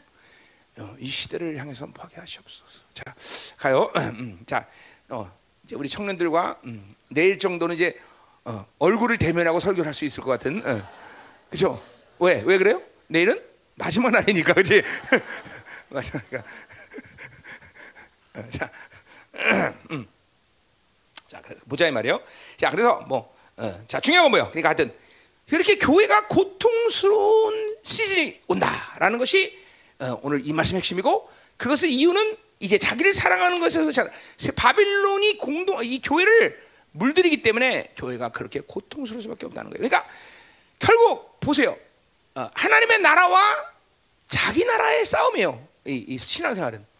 어, 0.78 0.96
이 0.98 1.06
시대를 1.08 1.56
향해서 1.56 1.86
보게 1.86 2.16
하시옵소서. 2.16 2.80
자, 2.92 3.14
가요. 3.56 3.90
음, 3.96 4.40
자, 4.46 4.66
어, 5.08 5.30
이제 5.64 5.76
우리 5.76 5.88
청년들과 5.88 6.60
음, 6.64 6.94
내일 7.10 7.38
정도는 7.38 7.74
이제 7.76 7.98
어, 8.44 8.66
얼굴을 8.78 9.18
대면하고 9.18 9.60
설교를 9.60 9.86
할 9.86 9.94
수 9.94 10.04
있을 10.04 10.22
것 10.22 10.30
같은. 10.30 10.62
어, 10.66 10.88
그죠? 11.50 11.82
왜? 12.18 12.42
왜 12.44 12.58
그래요? 12.58 12.82
내일은 13.06 13.42
마지막 13.76 14.10
날이니까, 14.10 14.54
그렇지? 14.54 14.82
마지막이니까. 15.88 16.44
어, 18.34 18.48
자, 18.48 18.70
음. 19.92 20.06
자, 21.28 21.42
보자 21.68 21.86
이 21.88 21.90
말이요. 21.90 22.20
자, 22.56 22.70
그래서 22.70 23.00
뭐, 23.02 23.34
어, 23.56 23.84
자 23.86 24.00
중요한 24.00 24.24
건 24.24 24.30
뭐요? 24.32 24.50
그러니까 24.50 24.68
하여튼 24.70 24.94
그렇게 25.48 25.76
교회가 25.78 26.28
고통스러운 26.28 27.76
시즌이 27.82 28.40
온다라는 28.48 29.18
것이 29.18 29.58
어, 29.98 30.18
오늘 30.22 30.46
이 30.46 30.52
말씀 30.52 30.76
핵심이고 30.76 31.30
그것의 31.56 31.92
이유는 31.92 32.36
이제 32.60 32.78
자기를 32.78 33.12
사랑하는 33.12 33.60
것에서 33.60 33.90
자, 33.90 34.08
바빌론이 34.56 35.38
공동 35.38 35.84
이 35.84 36.00
교회를 36.00 36.60
물들이기 36.92 37.42
때문에 37.42 37.92
교회가 37.96 38.30
그렇게 38.30 38.60
고통스러울 38.60 39.22
수밖에 39.22 39.46
없다는 39.46 39.70
거예요. 39.70 39.88
그러니까 39.88 40.08
결국 40.78 41.38
보세요. 41.40 41.76
어, 42.34 42.50
하나님의 42.54 43.00
나라와 43.00 43.56
자기 44.28 44.64
나라의 44.64 45.04
싸움이에요. 45.04 45.68
이, 45.86 46.04
이 46.08 46.18
신앙생활은. 46.18 46.94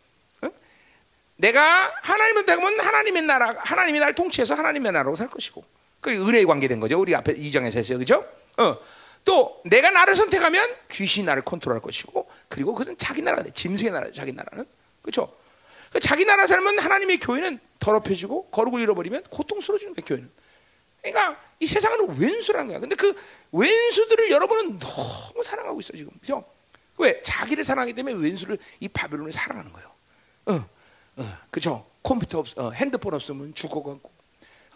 내가 1.36 1.92
하나님을 2.02 2.46
되면 2.46 2.78
하나님의 2.78 3.22
나라, 3.22 3.54
하나님이 3.58 3.98
나를 3.98 4.14
통치해서 4.14 4.54
하나님의 4.54 4.92
나라로 4.92 5.16
살 5.16 5.28
것이고, 5.28 5.64
그 6.04 6.10
은혜의 6.10 6.44
관계된 6.44 6.80
거죠. 6.80 7.00
우리 7.00 7.14
앞에 7.14 7.32
이장에서 7.32 7.78
했어요, 7.78 7.98
그죠? 7.98 8.26
어. 8.58 8.76
또 9.24 9.62
내가 9.64 9.90
나를 9.90 10.14
선택하면 10.14 10.68
귀신이 10.90 11.24
나를 11.24 11.42
컨트롤할 11.42 11.80
것이고, 11.80 12.28
그리고 12.48 12.74
그것은 12.74 12.98
자기 12.98 13.22
나라가 13.22 13.42
돼. 13.42 13.50
짐승의 13.50 13.90
나라, 13.90 14.12
자기 14.12 14.32
나라는, 14.32 14.66
그렇죠? 15.00 15.34
자기 16.02 16.26
나라 16.26 16.46
살면 16.46 16.78
하나님의 16.78 17.20
교회는 17.20 17.58
더럽혀지고 17.78 18.50
거룩을 18.50 18.82
잃어버리면 18.82 19.22
고통스러워지는 19.30 19.94
거예요, 19.94 20.04
교회는. 20.04 20.30
그러니까 21.00 21.40
이 21.58 21.66
세상은 21.66 22.18
왼수라는 22.18 22.68
거야. 22.68 22.80
근데 22.80 22.96
그 22.96 23.18
왼수들을 23.52 24.30
여러분은 24.30 24.78
너무 24.78 25.42
사랑하고 25.42 25.80
있어 25.80 25.94
지금, 25.96 26.12
그죠? 26.20 26.44
왜? 26.98 27.22
자기를 27.22 27.64
사랑하기 27.64 27.94
때문에 27.94 28.14
왼수를 28.16 28.58
이 28.78 28.88
바벨론을 28.88 29.32
사랑하는 29.32 29.72
거예요. 29.72 29.90
어. 30.46 30.68
어, 31.16 31.38
그죠? 31.50 31.86
컴퓨터 32.02 32.40
없, 32.40 32.58
어, 32.58 32.72
핸드폰 32.72 33.14
없으면 33.14 33.54
죽어가고, 33.54 34.10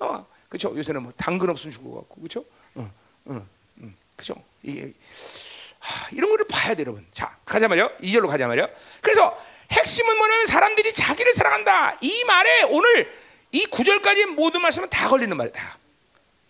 어, 0.00 0.26
그렇죠. 0.48 0.76
요새는 0.76 1.02
뭐 1.02 1.12
당근 1.16 1.50
없으면 1.50 1.72
죽을 1.72 1.90
것 1.90 1.98
같고, 2.00 2.16
그렇죠? 2.16 2.44
어, 2.74 2.90
어, 3.26 3.46
음, 3.78 3.96
그렇죠. 4.16 4.42
이런 4.62 6.30
거를 6.30 6.46
봐야 6.48 6.74
돼, 6.74 6.82
여러분. 6.82 7.06
자, 7.12 7.36
가자 7.44 7.68
말이요. 7.68 7.90
이 8.00 8.12
절로 8.12 8.28
가자 8.28 8.46
말이요. 8.46 8.66
그래서 9.02 9.38
핵심은 9.70 10.16
뭐냐면 10.16 10.46
사람들이 10.46 10.92
자기를 10.92 11.32
사랑한다. 11.34 11.98
이 12.00 12.24
말에 12.24 12.62
오늘 12.62 13.12
이 13.52 13.66
구절까지 13.66 14.26
모든 14.26 14.62
말씀은 14.62 14.88
다 14.90 15.08
걸리는 15.08 15.36
말이야. 15.36 15.52
다. 15.52 15.78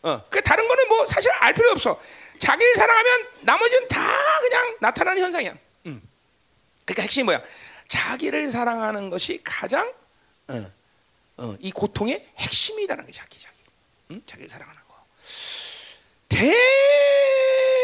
어, 0.02 0.24
그 0.30 0.40
다른 0.42 0.66
거는 0.66 0.88
뭐 0.88 1.06
사실 1.06 1.30
알 1.32 1.52
필요 1.52 1.70
없어. 1.70 2.00
자기를 2.38 2.74
사랑하면 2.76 3.26
나머지는 3.40 3.88
다 3.88 4.00
그냥 4.40 4.76
나타나는 4.80 5.22
현상이야. 5.22 5.56
음. 5.86 6.02
그러니까 6.84 7.02
핵심이 7.02 7.24
뭐야? 7.24 7.42
자기를 7.88 8.50
사랑하는 8.50 9.10
것이 9.10 9.40
가장 9.42 9.92
어, 10.48 10.72
어, 11.38 11.56
이 11.60 11.72
고통의 11.72 12.26
핵심이라는 12.38 13.06
게 13.06 13.12
자기 13.12 13.40
자 13.40 13.47
기. 14.08 14.14
음? 14.14 14.22
자기를 14.24 14.48
사랑하는 14.48 14.80
거. 14.88 14.88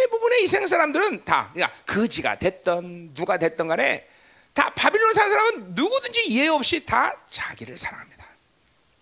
대부분의 0.04 0.44
이생 0.44 0.66
사람들은 0.66 1.24
다 1.24 1.50
그러니까 1.52 1.76
거지가 1.84 2.38
됐던 2.38 3.14
누가 3.14 3.38
됐던 3.38 3.66
간에 3.66 4.08
다 4.52 4.72
바빌론 4.74 5.14
사는 5.14 5.30
사람은 5.30 5.74
누구든지 5.74 6.30
예외 6.30 6.48
없이 6.48 6.84
다 6.84 7.14
자기를 7.26 7.76
사랑합니다. 7.76 8.26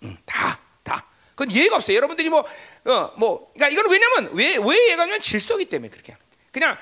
음, 0.05 0.17
다 0.25 0.59
다. 0.83 1.07
그건 1.35 1.53
예가 1.53 1.77
없어요. 1.77 1.97
여러분들이 1.97 2.29
뭐 2.29 2.41
어, 2.85 3.13
뭐 3.17 3.53
그러니까 3.55 3.69
이건 3.69 3.91
왜냐면 3.91 4.35
왜왜 4.35 4.91
예가 4.91 5.03
없냐면 5.03 5.21
질서기 5.21 5.67
때문에 5.67 5.91
그렇게. 5.91 6.17
그냥 6.51 6.77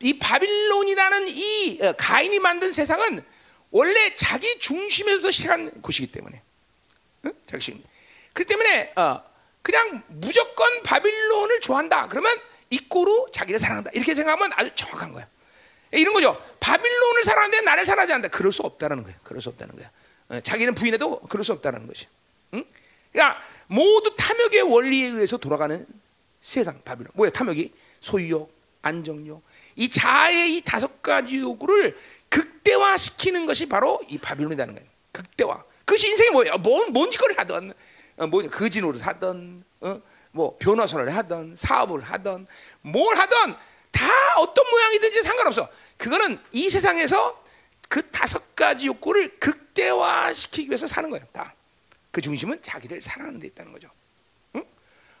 이 0.00 0.18
바빌론이라는 0.18 1.28
이 1.28 1.78
어, 1.82 1.92
가인이 1.92 2.38
만든 2.38 2.72
세상은 2.72 3.24
원래 3.70 4.14
자기 4.16 4.58
중심에서 4.58 5.30
시작한 5.30 5.80
곳이기 5.82 6.10
때문에. 6.10 6.42
응? 7.26 7.32
자기 7.46 7.82
그 8.32 8.44
때문에 8.44 8.92
어, 8.96 9.29
그냥 9.62 10.02
무조건 10.08 10.82
바빌론을 10.82 11.60
좋아한다. 11.60 12.08
그러면 12.08 12.36
이꼬로 12.70 13.30
자기를 13.32 13.58
사랑한다. 13.58 13.90
이렇게 13.94 14.14
생각하면 14.14 14.52
아주 14.54 14.70
정확한 14.74 15.12
거야. 15.12 15.26
이런 15.92 16.14
거죠. 16.14 16.40
바빌론을 16.60 17.24
사랑하는데 17.24 17.60
나를 17.62 17.84
사랑하지 17.84 18.12
않는다. 18.12 18.36
그럴 18.36 18.52
수 18.52 18.62
없다는 18.62 19.02
거야. 19.02 19.14
그럴 19.22 19.42
수 19.42 19.48
없다는 19.48 19.76
거야. 19.76 19.90
어, 20.28 20.40
자기는 20.40 20.74
부인해도 20.74 21.20
그럴 21.22 21.44
수 21.44 21.52
없다는 21.52 21.86
것이. 21.86 22.06
응? 22.54 22.64
그러니까 23.12 23.42
모두 23.66 24.14
탐욕의 24.16 24.62
원리에 24.62 25.08
의해서 25.08 25.36
돌아가는 25.36 25.84
세상 26.40 26.80
바빌론. 26.84 27.10
뭐야 27.14 27.30
탐욕이? 27.30 27.72
소유욕, 28.00 28.52
안정욕. 28.82 29.42
이 29.76 29.88
자아의 29.88 30.56
이 30.56 30.62
다섯 30.62 31.02
가지 31.02 31.38
욕구를 31.38 31.96
극대화시키는 32.28 33.46
것이 33.46 33.66
바로 33.66 34.00
이 34.08 34.16
바빌론이라는 34.16 34.74
거예요. 34.74 34.88
극대화. 35.12 35.64
그것이 35.84 36.08
인생이 36.08 36.30
뭐예요? 36.30 36.56
뭔, 36.58 36.92
뭔 36.92 37.10
짓거리를 37.10 37.40
하든, 37.40 37.70
어, 37.70 37.74
뭐 38.26 38.42
거지 38.48 38.80
노릇 38.80 39.06
하든, 39.06 39.64
어? 39.80 40.00
뭐 40.32 40.56
변호사를 40.58 41.14
하든, 41.16 41.54
사업을 41.56 42.02
하든, 42.02 42.46
뭘 42.82 43.16
하든 43.16 43.54
다 43.90 44.06
어떤 44.38 44.70
모양이든지 44.70 45.22
상관없어. 45.22 45.68
그거는 45.96 46.38
이 46.52 46.68
세상에서 46.70 47.42
그 47.88 48.08
다섯 48.10 48.54
가지 48.54 48.86
욕구를 48.86 49.38
극대화시키기 49.40 50.68
위해서 50.68 50.86
사는 50.86 51.10
거예요. 51.10 51.26
다. 51.32 51.54
그 52.10 52.20
중심은 52.20 52.62
자기를 52.62 53.00
사랑하는 53.00 53.40
데 53.40 53.48
있다는 53.48 53.72
거죠. 53.72 53.88
응? 54.56 54.64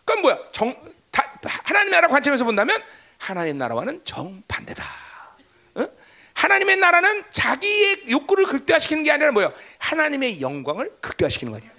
그럼 0.04 0.22
뭐야? 0.22 0.38
정, 0.52 0.74
다, 1.10 1.38
하나님 1.64 1.90
나라 1.90 2.08
관점에서 2.08 2.44
본다면 2.44 2.80
하나님 3.18 3.58
나라와는 3.58 4.04
정반대다. 4.04 4.84
응? 5.78 5.88
하나님의 6.34 6.76
나라는 6.76 7.24
자기의 7.30 8.04
욕구를 8.08 8.46
극대화시키는 8.46 9.04
게 9.04 9.10
아니라 9.10 9.32
뭐예요? 9.32 9.52
하나님의 9.78 10.40
영광을 10.40 10.96
극대화시키는 11.00 11.52
거아요 11.52 11.70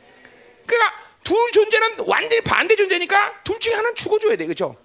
그러니까 0.66 1.02
둘 1.32 1.52
존재는 1.54 2.00
완전히 2.08 2.42
반대 2.42 2.76
존재니까 2.76 3.42
둘 3.46 3.58
중에 3.58 3.74
하나는 3.74 3.96
죽어줘야 3.96 4.36
돼, 4.36 4.46
그렇죠? 4.46 4.76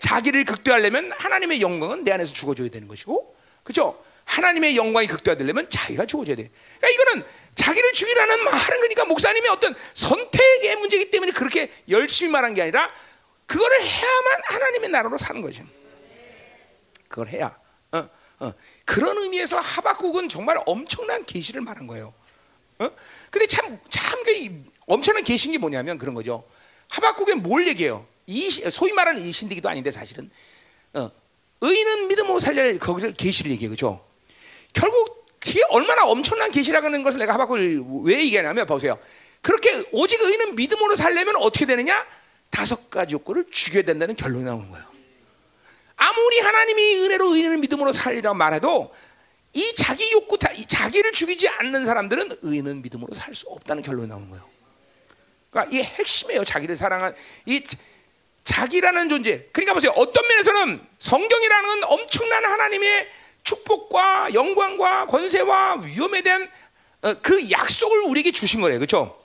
자기를 0.00 0.44
극대화하려면 0.44 1.12
하나님의 1.12 1.60
영광은 1.60 2.02
내 2.02 2.10
안에서 2.10 2.32
죽어줘야 2.32 2.70
되는 2.70 2.88
것이고, 2.88 3.36
그렇죠? 3.62 4.02
하나님의 4.24 4.76
영광이 4.76 5.06
극대화되려면 5.06 5.70
자기가 5.70 6.06
죽어줘야 6.06 6.34
돼. 6.34 6.50
그러니까 6.80 6.88
이거는 6.88 7.24
자기를 7.54 7.92
죽이라는 7.92 8.42
말은 8.42 8.80
그러니까 8.80 9.04
목사님의 9.04 9.48
어떤 9.50 9.76
선택의 9.94 10.74
문제이기 10.74 11.12
때문에 11.12 11.30
그렇게 11.30 11.70
열심히 11.88 12.32
말한 12.32 12.54
게 12.54 12.62
아니라 12.62 12.92
그거를 13.46 13.80
해야만 13.80 14.40
하나님의 14.44 14.90
나라로 14.90 15.18
사는 15.18 15.40
거죠. 15.40 15.62
그걸 17.06 17.28
해야. 17.28 17.56
어, 17.92 18.08
어. 18.40 18.52
그런 18.84 19.18
의미에서 19.18 19.60
하박국은 19.60 20.28
정말 20.28 20.56
엄청난 20.66 21.24
계시를 21.24 21.60
말한 21.60 21.86
거예요. 21.86 22.12
어? 22.80 22.90
근데 23.30 23.46
참, 23.46 23.78
참, 23.88 24.24
그 24.24 24.71
엄청난 24.92 25.24
계시인 25.24 25.52
게 25.52 25.58
뭐냐면 25.58 25.96
그런 25.96 26.14
거죠. 26.14 26.44
하박국에 26.88 27.34
뭘 27.34 27.66
얘기해요? 27.66 28.06
이, 28.26 28.50
소위 28.50 28.92
말하는 28.92 29.22
이 29.22 29.32
신디기도 29.32 29.68
아닌데 29.68 29.90
사실은. 29.90 30.30
어, 30.92 31.10
의인은 31.62 32.08
믿음으로 32.08 32.38
살려야 32.38 32.78
거기를 32.78 33.14
계시를 33.14 33.50
얘기해요. 33.52 33.70
그죠? 33.70 34.04
결국 34.74 35.26
그게 35.38 35.62
얼마나 35.70 36.04
엄청난 36.04 36.50
계시라는 36.50 37.02
것을 37.02 37.18
내가 37.20 37.32
하박국을 37.34 37.82
왜 38.04 38.18
얘기하냐면 38.20 38.66
보세요. 38.66 38.98
그렇게 39.40 39.82
오직 39.92 40.20
의인은 40.20 40.56
믿음으로 40.56 40.94
살려면 40.94 41.36
어떻게 41.36 41.64
되느냐? 41.64 42.06
다섯 42.50 42.90
가지 42.90 43.14
욕구를 43.14 43.46
죽여야 43.50 43.84
된다는 43.84 44.14
결론이 44.14 44.44
나오는 44.44 44.68
거예요. 44.70 44.84
아무리 45.96 46.40
하나님이 46.40 46.96
은혜로 46.96 47.34
의인을 47.34 47.58
믿음으로 47.58 47.92
살리라고 47.92 48.36
말해도 48.36 48.92
이 49.54 49.74
자기 49.74 50.12
욕구, 50.12 50.36
이 50.56 50.66
자기를 50.66 51.12
죽이지 51.12 51.48
않는 51.48 51.86
사람들은 51.86 52.30
의인은 52.42 52.82
믿음으로 52.82 53.14
살 53.14 53.34
수 53.34 53.48
없다는 53.48 53.82
결론이 53.82 54.08
나오는 54.08 54.28
거예요. 54.28 54.51
그러니까 55.52 55.70
이게 55.70 55.84
핵심이에요. 55.84 56.44
자기를 56.44 56.74
사랑한 56.76 57.14
이 57.46 57.62
자기라는 58.42 59.08
존재. 59.08 59.46
그러니까 59.52 59.74
보세요. 59.74 59.92
어떤 59.94 60.26
면에서는 60.26 60.84
성경이라는 60.98 61.68
건 61.68 61.84
엄청난 61.84 62.44
하나님의 62.44 63.08
축복과 63.44 64.34
영광과 64.34 65.06
권세와 65.06 65.82
위험에 65.84 66.22
대한 66.22 66.50
어, 67.02 67.14
그 67.20 67.50
약속을 67.50 68.00
우리에게 68.06 68.32
주신 68.32 68.60
거예요. 68.60 68.78
그렇죠? 68.78 69.20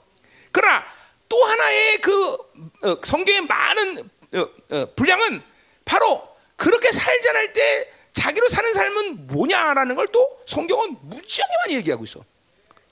그러나 0.52 0.84
또 1.28 1.42
하나의 1.44 1.98
그 1.98 2.34
어, 2.34 3.00
성경의 3.02 3.40
많은 3.42 4.10
어, 4.34 4.86
분량은 4.94 5.42
바로 5.84 6.28
그렇게 6.56 6.90
않을 7.28 7.52
때 7.54 7.90
자기로 8.12 8.48
사는 8.48 8.72
삶은 8.74 9.28
뭐냐라는 9.28 9.94
걸 9.96 10.08
또 10.12 10.36
성경은 10.46 10.96
무지하게 11.02 11.52
많이 11.64 11.76
얘기하고 11.76 12.04
있어. 12.04 12.24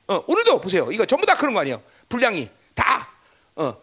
어, 0.08 0.24
오늘도 0.26 0.60
보세요. 0.60 0.90
이거 0.92 1.04
전부 1.04 1.26
다 1.26 1.34
그런 1.34 1.52
거 1.52 1.60
아니에요. 1.60 1.82
분량이 2.08 2.48
다 2.74 3.15
어, 3.56 3.76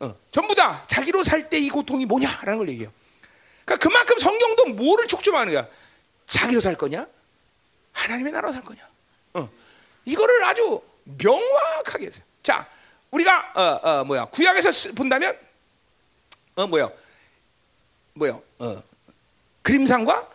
어, 0.00 0.16
전부 0.30 0.54
다 0.54 0.82
자기로 0.86 1.22
살 1.24 1.48
때 1.48 1.58
이 1.58 1.68
고통이 1.68 2.06
뭐냐라는 2.06 2.58
걸 2.58 2.68
얘기해요. 2.70 2.92
그러니까 3.64 3.76
그만큼 3.88 4.16
성경도 4.18 4.66
뭐를 4.66 5.06
촉점하는 5.06 5.52
거야? 5.52 5.68
자기로 6.26 6.60
살 6.60 6.74
거냐? 6.76 7.06
하나님의 7.92 8.32
나라로 8.32 8.52
살 8.52 8.62
거냐? 8.64 8.80
어, 9.34 9.48
이거를 10.04 10.44
아주 10.44 10.80
명확하게 11.04 12.06
해서. 12.06 12.20
자, 12.42 12.66
우리가 13.10 13.52
어, 13.54 13.62
어, 13.88 14.04
뭐야 14.04 14.24
구약에서 14.26 14.92
본다면 14.94 15.36
어 16.56 16.66
뭐야 16.66 16.88
뭐야 18.14 18.40
어, 18.58 18.82
그림산과 19.62 20.28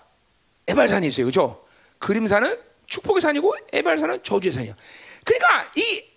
에발산이 0.67 1.07
있어요, 1.07 1.25
그렇죠? 1.25 1.65
그림산은 1.99 2.59
축복의 2.85 3.21
산이고 3.21 3.55
에발산은 3.73 4.23
저주의 4.23 4.53
산이야. 4.53 4.75
그러니까 5.23 5.71
이 5.75 6.15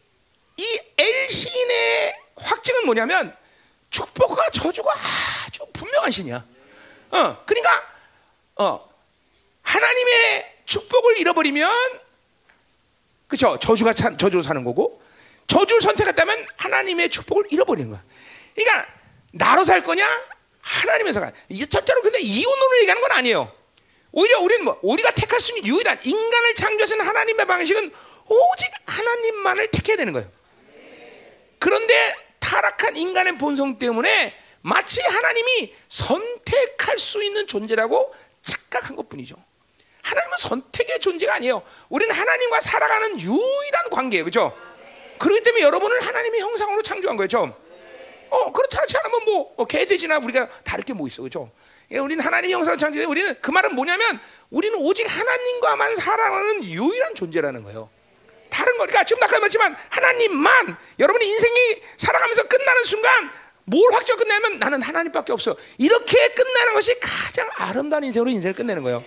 이 0.60 0.80
엘신의 0.98 2.14
확증은 2.40 2.84
뭐냐면 2.86 3.36
축복과 3.90 4.50
저주가 4.50 4.92
아주 5.46 5.64
분명한 5.72 6.10
신이야. 6.10 6.44
어, 7.10 7.44
그러니까 7.46 7.82
어, 8.56 8.88
하나님의 9.62 10.56
축복을 10.66 11.18
잃어버리면 11.18 11.70
그렇죠? 13.26 13.58
저주가 13.58 13.92
저주로 13.92 14.42
사는 14.42 14.62
거고 14.64 15.02
저주를 15.46 15.80
선택했다면 15.80 16.46
하나님의 16.56 17.08
축복을 17.10 17.44
잃어버리는 17.50 17.90
거야. 17.90 18.02
그러니까 18.54 18.86
나로 19.32 19.64
살 19.64 19.82
거냐? 19.82 20.06
하나님의 20.60 21.12
살. 21.12 21.32
이게 21.48 21.66
첫째로 21.66 22.02
근데 22.02 22.20
이혼으로 22.20 22.78
얘기하는 22.78 23.02
건 23.02 23.12
아니에요. 23.12 23.52
오히려 24.12 24.40
우리는 24.40 24.64
뭐 24.64 24.78
우리가 24.82 25.10
택할 25.12 25.40
수 25.40 25.56
있는 25.56 25.66
유일한 25.66 25.98
인간을 26.02 26.54
창조하신 26.54 27.00
하나님의 27.00 27.46
방식은 27.46 27.92
오직 28.26 28.70
하나님만을 28.86 29.70
택해야 29.70 29.96
되는 29.96 30.12
거예요. 30.12 30.30
그런데 31.58 32.07
타락한 32.88 32.96
인간의 32.96 33.38
본성 33.38 33.78
때문에 33.78 34.34
마치 34.62 35.00
하나님이 35.00 35.74
선택할 35.88 36.98
수 36.98 37.22
있는 37.22 37.46
존재라고 37.46 38.12
착각한 38.42 38.96
것 38.96 39.08
뿐이죠. 39.08 39.36
하나님은 40.02 40.38
선택의 40.38 40.98
존재가 41.00 41.34
아니에요. 41.34 41.62
우리는 41.88 42.14
하나님과 42.14 42.60
살아가는 42.60 43.20
유일한 43.20 43.90
관계예요, 43.90 44.24
그렇죠? 44.24 44.56
그렇기 45.18 45.42
때문에 45.42 45.62
여러분을 45.64 46.00
하나님의 46.00 46.40
형상으로 46.40 46.82
창조한 46.82 47.16
거죠. 47.16 47.54
어, 48.30 48.52
그렇지 48.52 48.96
않으면 48.98 49.24
뭐 49.24 49.54
어, 49.56 49.64
개돼지나 49.64 50.18
우리가 50.18 50.48
다를 50.64 50.84
게 50.84 50.92
뭐 50.92 51.06
있어, 51.08 51.22
그렇죠? 51.22 51.50
예, 51.90 51.98
우리는 51.98 52.22
하나님 52.22 52.50
형상을 52.50 52.76
창조해. 52.78 53.04
우리는 53.06 53.34
그 53.40 53.50
말은 53.50 53.74
뭐냐면 53.74 54.20
우리는 54.50 54.78
오직 54.80 55.04
하나님과만 55.04 55.96
살아가는 55.96 56.64
유일한 56.64 57.14
존재라는 57.14 57.64
거예요. 57.64 57.88
다른 58.58 58.76
거니까 58.76 59.04
지금 59.04 59.22
아까 59.22 59.38
말했지만 59.38 59.76
하나님만 59.88 60.76
여러분이 60.98 61.28
인생이 61.28 61.80
살아가면서 61.96 62.42
끝나는 62.48 62.84
순간 62.84 63.30
뭘 63.66 63.92
확정 63.94 64.16
끝내면 64.16 64.58
나는 64.58 64.82
하나님밖에 64.82 65.32
없어. 65.32 65.56
이렇게 65.78 66.28
끝나는 66.34 66.74
것이 66.74 66.98
가장 66.98 67.48
아름다운 67.54 68.02
인생으로 68.02 68.30
인생을 68.30 68.54
끝내는 68.54 68.82
거예요. 68.82 69.04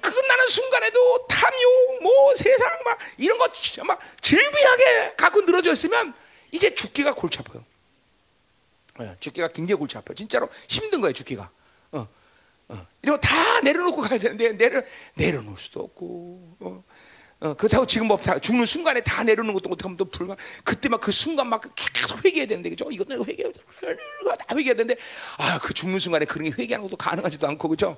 그 0.00 0.10
끝나는 0.12 0.48
순간에도 0.48 1.26
탐욕, 1.28 2.02
뭐 2.02 2.34
세상 2.34 2.68
막 2.84 2.98
이런 3.18 3.38
거 3.38 3.46
막 3.84 4.00
질비하게 4.20 5.14
갖고 5.16 5.42
늘어져 5.42 5.72
있으면 5.72 6.12
이제 6.50 6.74
죽기가 6.74 7.14
골치 7.14 7.38
아파요. 7.38 7.64
예, 9.00 9.14
죽기가 9.20 9.48
굉장히 9.48 9.78
골치 9.78 9.96
아파요. 9.96 10.14
진짜로 10.16 10.48
힘든 10.68 11.00
거예요, 11.00 11.12
죽기가. 11.12 11.50
어, 11.92 12.08
어. 12.68 12.86
이거 13.04 13.16
다 13.18 13.60
내려놓고 13.60 14.00
가야 14.02 14.18
되는데 14.18 14.54
내려 14.54 14.82
내려놓을 15.14 15.56
수도 15.56 15.80
없고. 15.80 16.56
어. 16.60 16.84
어, 17.40 17.52
그렇다고 17.54 17.84
지금 17.86 18.06
뭐다 18.08 18.38
죽는 18.38 18.64
순간에 18.64 19.02
다 19.02 19.22
내려놓는 19.22 19.52
것도 19.54 19.68
어떻게 19.70 19.84
하면 19.84 19.96
또 19.98 20.06
불가. 20.06 20.34
그때 20.64 20.88
막 20.88 21.00
그 21.00 21.12
순간 21.12 21.48
막 21.48 21.62
계속 21.92 22.24
회개해야 22.24 22.46
되는데 22.46 22.70
그죠? 22.70 22.90
이것도 22.90 23.24
회개해야 23.26 23.52
다 23.52 24.56
회개해야 24.56 24.74
되는데 24.74 24.96
아그 25.38 25.74
죽는 25.74 25.98
순간에 25.98 26.24
그런 26.24 26.48
게 26.50 26.62
회개하는 26.62 26.88
것도 26.88 26.96
가능하지도 26.96 27.46
않고 27.48 27.68
그죠? 27.68 27.96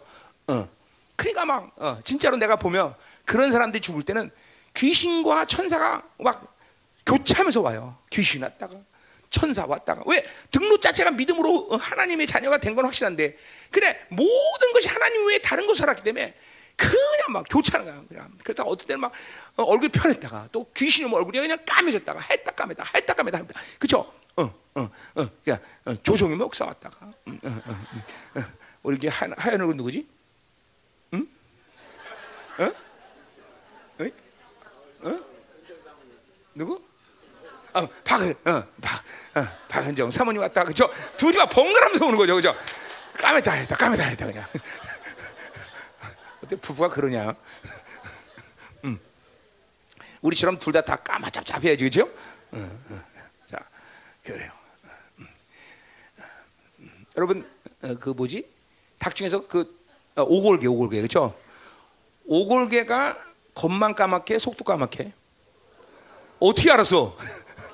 어. 0.49 0.69
그러니까 1.17 1.45
막 1.45 1.73
어, 1.77 1.99
진짜로 2.05 2.37
내가 2.37 2.57
보면 2.57 2.95
그런 3.25 3.51
사람들이 3.53 3.81
죽을 3.81 4.03
때는 4.03 4.31
귀신과 4.75 5.47
천사가 5.47 6.03
막 6.19 6.57
교차하면서 7.07 7.61
와요. 7.61 7.97
귀신 8.11 8.43
왔다가 8.43 8.75
천사 9.31 9.65
왔다가 9.67 10.03
왜 10.07 10.25
등록 10.51 10.81
자체가 10.81 11.11
믿음으로 11.13 11.77
하나님의 11.77 12.27
자녀가 12.27 12.59
된 12.59 12.75
건 12.75 12.85
확실한데 12.87 13.37
그래 13.71 13.99
모든 14.11 14.73
것이 14.73 14.89
하나님 14.89 15.27
외에 15.27 15.39
다른 15.39 15.67
것을 15.67 15.85
알았기 15.85 16.03
때문에 16.03 16.35
그냥 16.79 17.33
막 17.33 17.45
교차하는 17.51 17.93
거야. 17.93 18.05
그냥 18.09 18.31
그러다가 18.43 18.71
어떨 18.71 18.87
때는 18.87 19.01
막 19.01 19.13
어, 19.57 19.65
얼굴 19.65 19.89
편했다가 19.89 20.49
또 20.53 20.71
귀신이 20.73 21.09
뭐 21.09 21.19
얼굴이 21.19 21.41
그냥 21.41 21.59
까매졌다가 21.67 22.21
했다 22.21 22.53
까매다 22.53 22.85
했다 22.95 23.13
까매다 23.13 23.39
합니다. 23.39 23.61
그죠? 23.79 24.11
어, 24.37 24.43
어, 24.75 24.91
어, 25.17 25.29
그냥 25.45 25.59
어, 25.85 25.95
조종이 26.03 26.37
목사 26.37 26.65
왔다가 26.65 27.13
음, 27.27 27.41
어, 27.43 27.49
어, 27.49 28.41
어, 28.41 28.45
우리 28.85 28.97
이게 28.97 29.09
하얀, 29.09 29.35
얼굴 29.61 29.77
누구지? 29.77 30.07
응? 31.15 31.29
어? 32.61 32.65
어? 32.65 34.11
어? 35.11 35.21
누구? 36.55 36.83
어, 37.75 37.87
박, 38.05 38.23
어, 38.23 38.67
박, 38.81 39.05
어, 39.35 39.47
박은정 39.69 40.11
사모님 40.11 40.41
왔다 40.41 40.65
그죠? 40.65 40.89
둘이 41.17 41.37
막 41.37 41.49
번갈아면서 41.49 42.07
오는 42.07 42.17
거죠, 42.17 42.35
그죠? 42.37 42.55
까매다 43.19 43.53
했다, 43.53 43.77
까매다 43.77 44.05
했다 44.05 44.27
그냥. 44.27 44.45
어때 46.49 46.57
부부가 46.57 46.89
그러냐? 46.89 47.35
음. 48.85 48.99
우리처럼 50.23 50.59
둘 50.59 50.73
다다 50.73 50.97
까마잡잡해야지, 50.97 51.85
그죠? 51.85 52.09
어, 52.53 52.81
어. 52.91 53.01
자, 53.45 53.59
그래요. 54.25 54.51
음. 55.19 55.29
음. 56.79 57.07
여러분, 57.17 57.49
어, 57.83 57.95
그 58.01 58.11
뭐지? 58.11 58.51
닭 58.99 59.15
중에서 59.15 59.47
그 59.47 59.79
어, 60.17 60.23
오골개, 60.23 60.67
오골개, 60.67 61.03
그죠? 61.03 61.39
오골개가 62.25 63.19
겉만 63.55 63.95
까맣게 63.95 64.39
속도 64.39 64.65
까맣게 64.65 65.13
어떻게 66.41 66.71
알았어? 66.73 67.17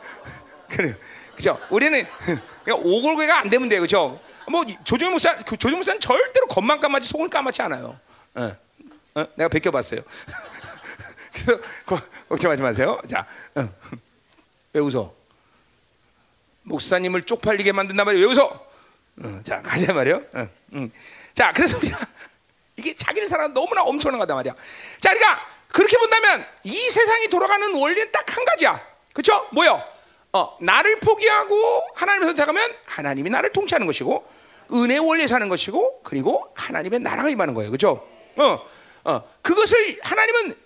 그래요. 0.68 0.94
그죠? 1.36 1.58
우리는 1.70 2.06
그냥 2.64 2.80
오골개가 2.84 3.40
안 3.40 3.50
되면 3.50 3.68
돼요. 3.68 3.80
그죠? 3.82 4.20
뭐 4.50 4.64
조정 4.84 5.12
목사 5.12 5.36
그 5.38 5.56
조정 5.56 5.78
목사는 5.78 6.00
절대로 6.00 6.46
겉만 6.46 6.80
까맣지 6.80 7.08
속은 7.08 7.30
까맣지 7.30 7.62
않아요. 7.62 7.98
어. 8.34 8.63
어? 9.14 9.26
내가 9.36 9.48
베껴 9.48 9.70
봤어요. 9.70 10.00
그래서 11.32 11.60
걱정하지 12.28 12.62
마세요. 12.62 13.00
자. 13.08 13.26
어. 13.54 13.68
왜 14.72 14.80
웃어? 14.80 15.12
목사님을 16.62 17.22
쪽팔리게 17.22 17.72
만든단 17.72 18.04
말이에요. 18.06 18.26
왜 18.26 18.32
웃어? 18.32 18.44
어, 19.22 19.40
자, 19.44 19.62
가자 19.62 19.92
말이요. 19.92 20.22
어, 20.34 20.48
음. 20.72 20.92
자, 21.34 21.52
그래서 21.52 21.76
우리가 21.76 21.98
이게 22.76 22.94
자기를 22.94 23.28
사랑 23.28 23.52
너무나 23.52 23.82
엄청나단 23.82 24.36
말이야. 24.36 24.54
자, 25.00 25.14
그러니까 25.14 25.46
그렇게 25.68 25.96
본다면 25.98 26.44
이 26.64 26.72
세상이 26.90 27.28
돌아가는 27.28 27.72
원리는 27.74 28.10
딱 28.10 28.24
한 28.36 28.44
가지야. 28.44 28.84
그렇죠? 29.12 29.46
뭐요? 29.52 29.80
어, 30.32 30.56
나를 30.60 30.98
포기하고 30.98 31.84
하나님을 31.94 32.26
선택하면 32.28 32.74
하나님이 32.84 33.30
나를 33.30 33.52
통치하는 33.52 33.86
것이고 33.86 34.26
은혜 34.72 34.96
원리에 34.98 35.28
사는 35.28 35.48
것이고 35.48 36.00
그리고 36.02 36.50
하나님의 36.56 36.98
나라가 37.00 37.28
임하는 37.28 37.54
거예요. 37.54 37.70
그렇죠? 37.70 38.04
어, 38.36 38.66
어, 39.04 39.22
그것을 39.42 39.98
하나님은 40.02 40.56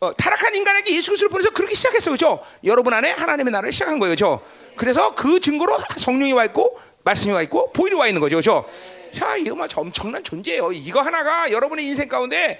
어, 0.00 0.12
타락한 0.12 0.54
인간에게 0.54 0.94
예수 0.96 1.10
그리스도를 1.10 1.30
보내서 1.30 1.50
그렇게 1.50 1.74
시작했어. 1.74 2.10
그렇죠? 2.10 2.42
여러분 2.64 2.94
안에 2.94 3.10
하나님의 3.10 3.52
나라를 3.52 3.72
시작한 3.72 3.98
거예요. 3.98 4.14
그렇죠? 4.14 4.42
그래서 4.76 5.14
그 5.14 5.40
증거로 5.40 5.76
성령이 5.98 6.32
와 6.32 6.44
있고 6.46 6.80
말씀이 7.04 7.32
와 7.32 7.42
있고 7.42 7.72
보일이 7.72 7.94
와 7.94 8.06
있는 8.06 8.20
거죠. 8.20 8.36
그렇죠? 8.36 8.70
자, 9.12 9.36
이거 9.36 9.54
막 9.54 9.68
엄청난 9.76 10.22
존재예요. 10.22 10.72
이거 10.72 11.02
하나가 11.02 11.50
여러분의 11.50 11.84
인생 11.86 12.08
가운데 12.08 12.58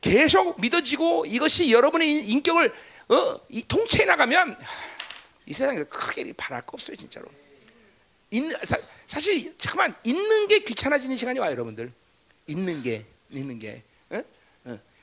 계속 0.00 0.60
믿어지고 0.60 1.26
이것이 1.26 1.72
여러분의 1.72 2.26
인격을 2.28 2.72
어, 3.08 3.40
이 3.48 3.62
통치해 3.62 4.04
나가면 4.04 4.56
이 5.46 5.52
세상에서 5.52 5.84
크게 5.84 6.32
바랄 6.36 6.62
거 6.62 6.72
없어요, 6.74 6.96
진짜로. 6.96 7.26
있는, 8.30 8.54
사, 8.62 9.18
실 9.18 9.54
잠깐만 9.56 9.94
있는 10.04 10.46
게 10.46 10.60
귀찮아지는 10.60 11.16
시간이 11.16 11.38
와요, 11.38 11.50
여러분들. 11.52 11.90
있는 12.46 12.82
게 12.82 13.04
있는 13.30 13.58
게. 13.58 13.82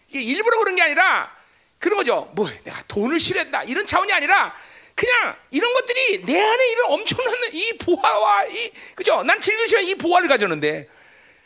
이게 0.10 0.22
일부러 0.22 0.60
그런 0.60 0.76
게 0.76 0.82
아니라 0.82 1.36
그런 1.80 1.98
거죠. 1.98 2.32
뭐 2.36 2.50
내가 2.64 2.82
돈을 2.88 3.20
실했다 3.20 3.64
이런 3.64 3.86
차원이 3.86 4.12
아니라 4.12 4.56
그냥 4.96 5.36
이런 5.52 5.74
것들이 5.74 6.26
내 6.26 6.40
안에 6.40 6.68
이런 6.72 6.92
엄청난 6.92 7.34
이 7.52 7.74
보화와 7.78 8.46
이 8.48 8.72
그죠? 8.96 9.24
난 9.24 9.40
시간 9.42 9.84
이 9.84 9.96
보화를 9.96 10.28
가졌는데 10.28 10.88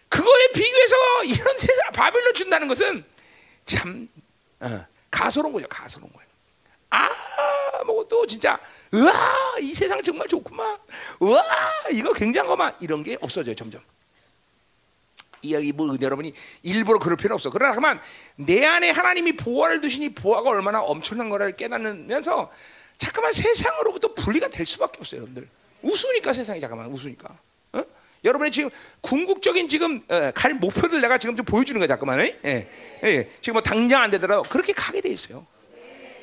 그거에 0.07 0.47
비교해서 0.53 0.95
이런 1.25 1.57
세상 1.57 1.91
바벨로 1.91 2.31
준다는 2.33 2.67
것은 2.67 3.03
참 3.63 4.07
어, 4.59 4.85
가소로운 5.09 5.53
거죠. 5.53 5.67
가소로운 5.67 6.11
거예요. 6.13 6.29
아, 6.91 7.83
뭐또 7.85 8.25
진짜 8.25 8.59
우와 8.91 9.13
이 9.61 9.73
세상 9.73 10.01
정말 10.01 10.27
좋구만. 10.27 10.77
우와 11.19 11.43
이거 11.91 12.13
굉장하구만 12.13 12.75
이런 12.81 13.03
게 13.03 13.17
없어져요 13.21 13.55
점점. 13.55 13.81
이야기 15.41 15.71
뭐 15.71 15.95
여러분이 15.99 16.33
일부러 16.63 16.99
그럴 16.99 17.17
필요 17.17 17.35
없어. 17.35 17.49
그러나 17.49 17.73
그만 17.73 17.99
내 18.35 18.65
안에 18.65 18.89
하나님이 18.89 19.33
보화를 19.33 19.81
두시니 19.81 20.09
보화가 20.09 20.49
얼마나 20.49 20.81
엄청난 20.81 21.29
거를 21.29 21.55
깨닫으면서 21.55 22.51
잠깐만 22.97 23.31
세상으로부터 23.31 24.13
분리가 24.13 24.49
될 24.49 24.65
수밖에 24.65 24.97
없어요, 24.99 25.21
여러분들. 25.21 25.47
우스니까 25.81 26.33
세상이 26.33 26.59
잠깐만 26.59 26.87
우스니까. 26.87 27.37
어? 27.73 27.83
여러분의 28.23 28.51
지금 28.51 28.69
궁극적인 29.01 29.69
지금 29.69 30.03
어, 30.09 30.31
갈 30.35 30.53
목표들 30.53 30.99
내가 30.99 31.17
지금 31.17 31.35
좀 31.35 31.45
보여주는 31.45 31.79
거야, 31.79 31.87
잠깐만. 31.87 32.19
예, 32.19 32.69
예. 33.03 33.31
지금 33.39 33.53
뭐 33.53 33.61
당장 33.61 34.01
안 34.03 34.11
되더라도 34.11 34.43
그렇게 34.43 34.73
가게 34.73 34.99
돼 34.99 35.09
있어요. 35.09 35.45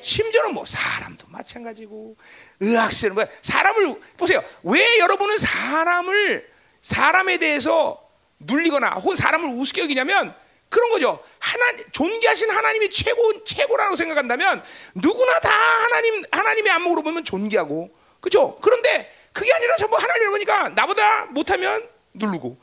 심지어는 0.01 0.53
뭐 0.53 0.63
사람도 0.65 1.25
마찬가지고 1.29 2.15
의학실은 2.59 3.15
뭐 3.15 3.25
사람을 3.41 3.99
보세요. 4.15 4.43
왜 4.63 4.99
여러분은 4.99 5.37
사람을 5.39 6.47
사람에 6.81 7.37
대해서 7.37 8.06
눌리거나 8.39 8.89
혹은 8.95 9.15
사람을 9.15 9.49
우습게 9.49 9.81
여기냐면 9.81 10.35
그런 10.69 10.89
거죠. 10.89 11.23
하나 11.39 11.65
존귀하신 11.91 12.51
하나님이 12.51 12.89
최고 12.89 13.43
최고라고 13.43 13.95
생각한다면 13.95 14.63
누구나 14.95 15.39
다 15.39 15.49
하나님 15.49 16.23
하나님의 16.31 16.71
안목으로 16.73 17.03
보면 17.03 17.23
존귀하고 17.23 17.89
그죠? 18.19 18.57
그런데 18.61 19.11
그게 19.31 19.53
아니라 19.53 19.75
전부 19.77 19.95
하나님을 19.95 20.31
보니까 20.31 20.69
나보다 20.69 21.25
못하면 21.25 21.87
누르고 22.13 22.57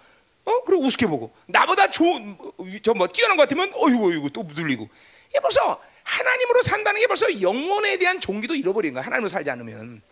어 0.44 0.64
그리고 0.64 0.82
우습게 0.82 1.06
보고 1.06 1.34
나보다 1.46 1.90
저뭐 1.90 3.06
뛰어난 3.08 3.36
것 3.36 3.44
같으면 3.44 3.72
어이구 3.74 4.10
어이구 4.10 4.30
또 4.30 4.42
눌리고 4.42 4.88
이게 5.30 5.40
벌써 5.40 5.80
하나님으로 6.02 6.62
산다는 6.62 7.00
게 7.00 7.06
벌써 7.06 7.40
영혼에 7.40 7.96
대한 7.96 8.20
종기도 8.20 8.54
잃어버린 8.54 8.92
거야. 8.92 9.04
하나님으로 9.04 9.30
살지 9.30 9.50
않으면. 9.50 10.02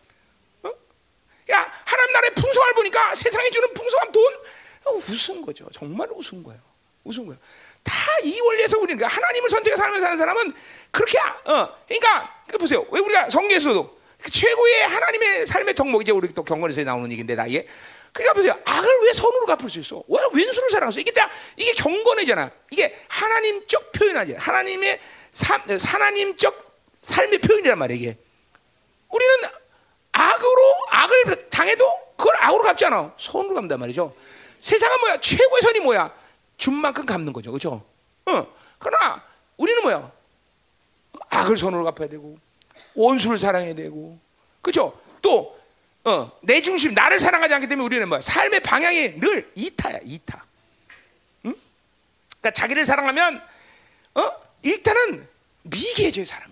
어? 0.63 0.71
야 1.51 1.73
하나님 1.85 2.13
나라의 2.15 2.35
풍성함을 2.35 2.75
보니까 2.75 3.15
세상에 3.15 3.51
주는 3.51 3.75
풍성함 3.75 4.11
돈 4.11 4.25
우스운 5.11 5.43
거죠. 5.43 5.69
정말 5.73 6.09
우스운 6.13 6.43
거예요. 6.43 6.61
우스운 7.05 7.27
거예요. 7.27 7.41
다 7.83 8.03
이 8.23 8.41
원리에서 8.41 8.79
우리는 8.79 8.97
그러니까 8.97 9.17
하나님을 9.17 9.51
선택해 9.51 9.77
살면서 9.77 10.03
사는 10.07 10.19
사람은 10.19 10.55
그렇게 10.91 11.19
어 11.19 11.69
그러니까 11.89 12.45
그 12.47 12.59
보세요. 12.59 12.87
왜 12.91 13.01
우리가 13.01 13.29
성경에서도 13.29 13.99
그 14.23 14.31
최고의 14.31 14.87
하나님의 14.87 15.47
삶의 15.47 15.75
덕목 15.75 16.03
이제 16.03 16.13
우리 16.13 16.29
또 16.33 16.45
경건에서 16.45 16.83
나오는 16.85 17.11
얘기인데 17.11 17.35
나이에 17.35 17.67
그러니까 18.13 18.35
보세요. 18.35 18.61
악을 18.65 18.89
왜 19.03 19.13
선으로 19.13 19.47
갚을 19.47 19.69
수 19.69 19.79
있어? 19.81 20.03
왜 20.07 20.21
왼수를 20.35 20.71
사랑할 20.71 20.93
수? 20.93 21.01
이게 21.01 21.11
다 21.11 21.29
이게 21.57 21.73
경건이잖아. 21.73 22.51
이게 22.71 22.97
하나님적 23.09 23.91
표현하지. 23.93 24.35
하나님의 24.35 25.01
사, 25.33 25.57
하나님적 25.57 26.73
삶의 27.01 27.41
표현이란 27.41 27.79
말이야 27.79 27.97
이게. 27.97 28.19
우리는 29.09 29.49
악으로 30.13 30.75
악을 30.91 31.49
당해도 31.51 31.85
그걸 32.17 32.37
악으로 32.39 32.63
갚지 32.63 32.85
않아. 32.85 33.15
선으로 33.19 33.55
갚단 33.55 33.81
말이죠. 33.81 34.15
세상은 34.63 35.01
뭐야? 35.01 35.21
최고의 35.21 35.61
선이 35.61 35.81
뭐야? 35.81 36.15
준 36.57 36.75
만큼 36.75 37.05
갚는 37.05 37.33
거죠. 37.33 37.51
그렇죠? 37.51 37.85
어. 38.27 38.47
그러나 38.79 39.23
우리는 39.57 39.83
뭐야? 39.83 40.11
악을 41.29 41.57
선으로 41.57 41.85
갚아야 41.85 42.09
되고 42.09 42.39
원수를 42.95 43.39
사랑해야 43.39 43.75
되고. 43.75 44.19
그렇죠? 44.63 44.99
또 45.21 45.61
어, 46.05 46.31
내 46.41 46.61
중심, 46.61 46.95
나를 46.95 47.21
사랑하지 47.21 47.55
않기 47.55 47.67
때문에 47.69 47.85
우리는 47.85 48.09
뭐야? 48.09 48.21
삶의 48.21 48.61
방향이 48.61 49.21
늘 49.21 49.51
이타야, 49.55 49.99
이타. 50.05 50.45
응? 51.47 51.55
그러니까 52.41 52.51
자기를 52.53 52.85
사랑하면 52.85 53.43
어? 54.15 54.31
일단은 54.63 55.29
미개해져요, 55.63 56.25
사람이. 56.25 56.52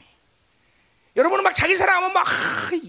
여러분은 1.16 1.42
막 1.42 1.54
자기 1.54 1.76
사랑하면 1.76 2.12
막 2.12 2.26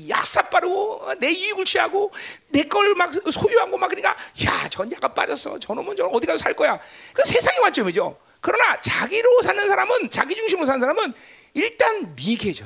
약사 0.09 0.41
빠르고 0.43 1.15
내 1.19 1.31
이익을 1.31 1.65
취하고 1.65 2.11
내 2.49 2.63
걸 2.63 2.93
막 2.95 3.11
소유하고 3.11 3.77
막 3.77 3.87
그러니까 3.87 4.15
야, 4.45 4.67
전 4.69 4.91
약간 4.91 5.13
빠졌어. 5.13 5.57
저놈은 5.57 5.95
저 5.95 6.05
어디 6.05 6.27
가서 6.27 6.37
살 6.37 6.53
거야. 6.53 6.79
그 7.13 7.23
세상의 7.25 7.59
관점이죠. 7.61 8.17
그러나 8.39 8.79
자기로 8.79 9.41
사는 9.41 9.67
사람은 9.67 10.09
자기 10.09 10.35
중심으로 10.35 10.65
사는 10.65 10.79
사람은 10.79 11.13
일단 11.53 12.15
미개져. 12.15 12.65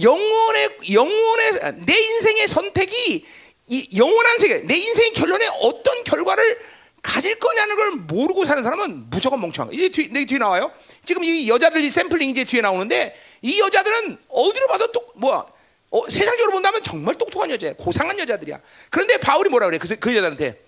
영혼의 0.00 0.78
영혼의 0.92 1.52
내 1.84 1.98
인생의 1.98 2.46
선택이 2.48 3.26
이 3.70 3.98
영원한 3.98 4.38
세계, 4.38 4.58
내 4.60 4.76
인생의 4.76 5.12
결론에 5.12 5.46
어떤 5.60 6.04
결과를 6.04 6.58
가질 7.02 7.38
거냐는 7.38 7.76
걸 7.76 7.90
모르고 7.92 8.44
사는 8.44 8.62
사람은 8.62 9.10
무조건 9.10 9.40
멍청한 9.40 9.70
거야. 9.70 9.76
이제 9.76 9.88
뒤, 9.90 10.08
내 10.12 10.24
뒤에 10.24 10.38
나와요. 10.38 10.72
지금 11.08 11.24
이 11.24 11.48
여자들 11.48 11.82
이 11.82 11.88
샘플링 11.88 12.28
이제 12.28 12.44
뒤에 12.44 12.60
나오는데 12.60 13.16
이 13.40 13.58
여자들은 13.58 14.18
어디로 14.28 14.66
봐도 14.66 14.92
똑 14.92 15.18
뭐야? 15.18 15.42
어, 15.90 16.10
세상적으로 16.10 16.52
본다면 16.52 16.82
정말 16.82 17.14
똑똑한 17.14 17.50
여자야. 17.50 17.72
고상한 17.78 18.18
여자들이야. 18.18 18.60
그런데 18.90 19.16
바울이 19.16 19.48
뭐라 19.48 19.64
그래? 19.68 19.78
그, 19.78 19.88
그 19.96 20.14
여자한테 20.14 20.62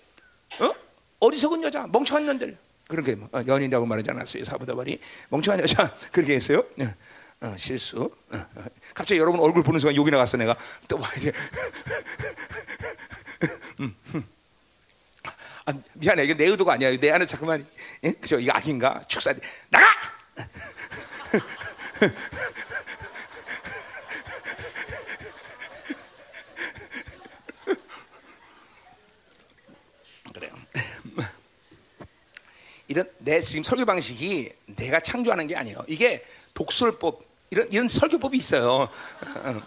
어? 0.59 0.73
어리석은 1.19 1.61
여자, 1.61 1.85
멍청한 1.91 2.25
년들. 2.25 2.57
그렇게 2.87 3.13
뭐, 3.13 3.29
어, 3.31 3.43
연인이라고 3.45 3.85
말하지 3.85 4.09
않았어요. 4.09 4.43
사부다발이 4.43 4.99
멍청한 5.29 5.61
여자 5.61 5.95
그렇게 6.11 6.33
했어요. 6.33 6.65
어, 6.79 7.45
어, 7.45 7.55
실수. 7.59 8.01
어, 8.01 8.35
어. 8.35 8.63
갑자기 8.95 9.19
여러분 9.19 9.39
얼굴 9.41 9.61
보는 9.61 9.79
순간 9.79 9.95
욕이 9.95 10.09
나갔어 10.09 10.37
내가 10.37 10.57
또 10.87 10.97
봐 10.97 11.07
이제. 11.17 11.31
음, 13.79 13.95
음. 14.15 14.27
아, 15.67 15.73
미안해 15.93 16.23
이게 16.23 16.33
내 16.33 16.45
의도가 16.47 16.73
아니야 16.73 16.97
내 16.97 17.11
안에 17.11 17.27
자꾸만 17.27 17.63
예? 18.03 18.11
그죠 18.13 18.39
이거 18.39 18.51
악인가 18.53 19.03
축사 19.07 19.31
나가 19.69 19.85
그래요. 30.33 30.53
이런 32.87 33.09
내 33.19 33.41
지금 33.41 33.63
설교 33.63 33.85
방식이 33.85 34.51
내가 34.65 34.99
창조하는 34.99 35.45
게 35.47 35.55
아니에요. 35.55 35.77
이게 35.87 36.25
독설법 36.53 37.31
이런 37.51 37.67
이런 37.69 37.87
설교법이 37.87 38.37
있어요 38.37 38.89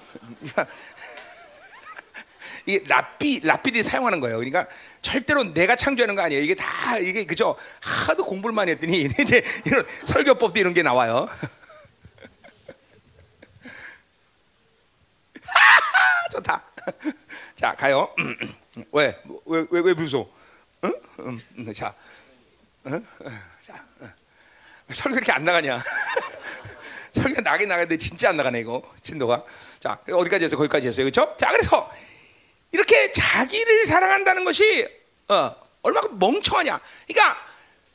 이게 2.66 2.82
라피 2.86 3.40
라피디 3.44 3.82
사용하는 3.82 4.20
거예요. 4.20 4.36
그러니까 4.38 4.66
절대로 5.02 5.44
내가 5.52 5.76
창조하는 5.76 6.14
거 6.14 6.22
아니에요. 6.22 6.42
이게 6.42 6.54
다 6.54 6.98
이게 6.98 7.24
그죠? 7.24 7.56
하도 7.80 8.24
공부를 8.24 8.54
많이 8.54 8.70
했더니 8.70 9.08
이제 9.20 9.42
이런 9.66 9.84
설교법도 10.06 10.58
이런 10.60 10.72
게 10.74 10.82
나와요. 10.82 11.28
좋다. 16.32 16.62
자 17.54 17.72
가요. 17.74 18.08
왜 18.92 19.06
왜 19.06 19.16
왜 19.46 19.66
왜, 19.70 19.80
왜 19.80 19.94
무서? 19.94 20.26
응? 20.84 20.92
응? 21.20 21.40
자, 21.72 21.94
응? 22.86 23.06
자, 23.60 23.84
설교 24.90 25.16
이렇게 25.16 25.32
안 25.32 25.44
나가냐? 25.44 25.80
설교 27.12 27.40
나게 27.42 27.64
나가는데 27.66 27.96
진짜 27.96 28.30
안 28.30 28.36
나가네 28.36 28.60
이거 28.60 28.82
진도가. 29.02 29.44
자 29.78 29.98
어디까지 30.10 30.46
했어? 30.46 30.56
거기까지 30.56 30.88
했어요, 30.88 31.04
그렇죠? 31.04 31.36
자 31.36 31.50
그래서. 31.50 31.88
이렇게 32.74 33.12
자기를 33.12 33.86
사랑한다는 33.86 34.42
것이 34.42 34.88
어, 35.28 35.54
얼마나 35.82 36.08
멍청하냐. 36.08 36.80
그러니까 37.06 37.46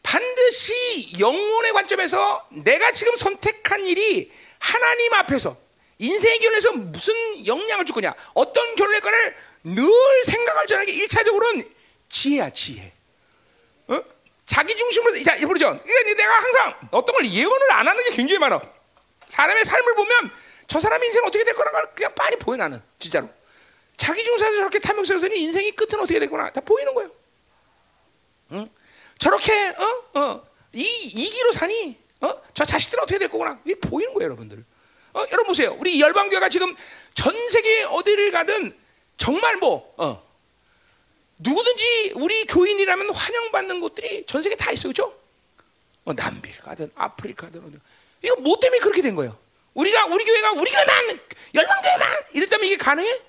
반드시 0.02 1.20
영혼의 1.20 1.74
관점에서 1.74 2.48
내가 2.50 2.90
지금 2.94 3.14
선택한 3.18 3.86
일이 3.86 4.32
하나님 4.58 5.14
앞에서 5.16 5.58
인생의 5.98 6.40
결론에서 6.40 6.72
무슨 6.72 7.14
영향을 7.46 7.84
줄 7.84 7.94
거냐, 7.94 8.16
어떤 8.34 8.76
결론일 8.76 9.02
거를 9.02 9.36
늘 9.66 9.86
생각할 10.24 10.66
줄 10.66 10.78
아는 10.78 10.86
게 10.86 10.94
1차적으로는 10.94 11.70
지혜야, 12.08 12.50
지혜. 12.52 12.94
어? 13.90 14.02
자기 14.46 14.78
중심으로, 14.78 15.22
자, 15.24 15.36
보죠. 15.46 15.78
그러니까 15.84 16.14
내가 16.16 16.34
항상 16.36 16.80
어떤 16.92 17.16
걸 17.16 17.26
예언을 17.26 17.72
안 17.74 17.86
하는 17.86 18.02
게 18.06 18.12
굉장히 18.16 18.40
많아. 18.40 18.62
사람의 19.28 19.66
삶을 19.66 19.96
보면 19.96 20.32
저 20.68 20.80
사람 20.80 21.04
인생 21.04 21.22
어떻게 21.26 21.44
될 21.44 21.54
거라는 21.54 21.82
걸 21.82 21.96
그냥 21.96 22.16
빨리 22.16 22.38
보여, 22.38 22.56
나는. 22.56 22.82
진짜로. 22.98 23.30
자기 24.00 24.24
중사에서 24.24 24.56
저렇게 24.56 24.80
탐욕스러워서니 24.80 25.38
인생이 25.42 25.72
끝은 25.74 26.00
어떻게 26.00 26.20
되구나 26.20 26.50
다 26.52 26.62
보이는 26.62 26.94
거예요. 26.96 27.12
응? 28.54 28.70
저렇게 29.18 29.76
어? 29.78 30.20
어? 30.20 30.48
이 30.74 30.82
이기로 30.82 31.52
사니 31.52 31.98
어? 32.22 32.42
저 32.54 32.64
자식들은 32.64 33.04
어떻게 33.04 33.20
될 33.20 33.28
거구나 33.28 33.60
이 33.66 33.76
보이는 33.76 34.14
거예요, 34.14 34.28
여러분들. 34.28 34.64
어? 35.14 35.20
여러분 35.32 35.48
보세요. 35.48 35.76
우리 35.80 36.00
열방교회가 36.00 36.48
지금 36.48 36.76
전 37.14 37.50
세계 37.50 37.84
어디를 37.84 38.32
가든 38.32 38.76
정말 39.18 39.58
뭐 39.58 39.94
어. 39.98 40.26
누구든지 41.40 42.14
우리 42.16 42.46
교인이라면 42.46 43.14
환영받는 43.14 43.82
곳들이 43.82 44.26
전 44.28 44.42
세계 44.42 44.56
다 44.56 44.72
있어요, 44.72 44.94
그렇죠? 44.94 45.14
어, 46.06 46.14
남미를 46.14 46.62
가든 46.62 46.92
아프리카든 46.96 47.64
어디. 47.66 47.78
이거 48.24 48.36
뭐 48.38 48.58
때문에 48.60 48.80
그렇게 48.80 49.02
된 49.02 49.14
거예요? 49.16 49.38
우리가 49.74 50.06
우리 50.06 50.24
교회가 50.24 50.52
우리 50.54 50.72
교회만 50.72 51.20
열방교회만 51.54 52.24
이랬다면 52.34 52.66
이게 52.66 52.78
가능해? 52.78 53.29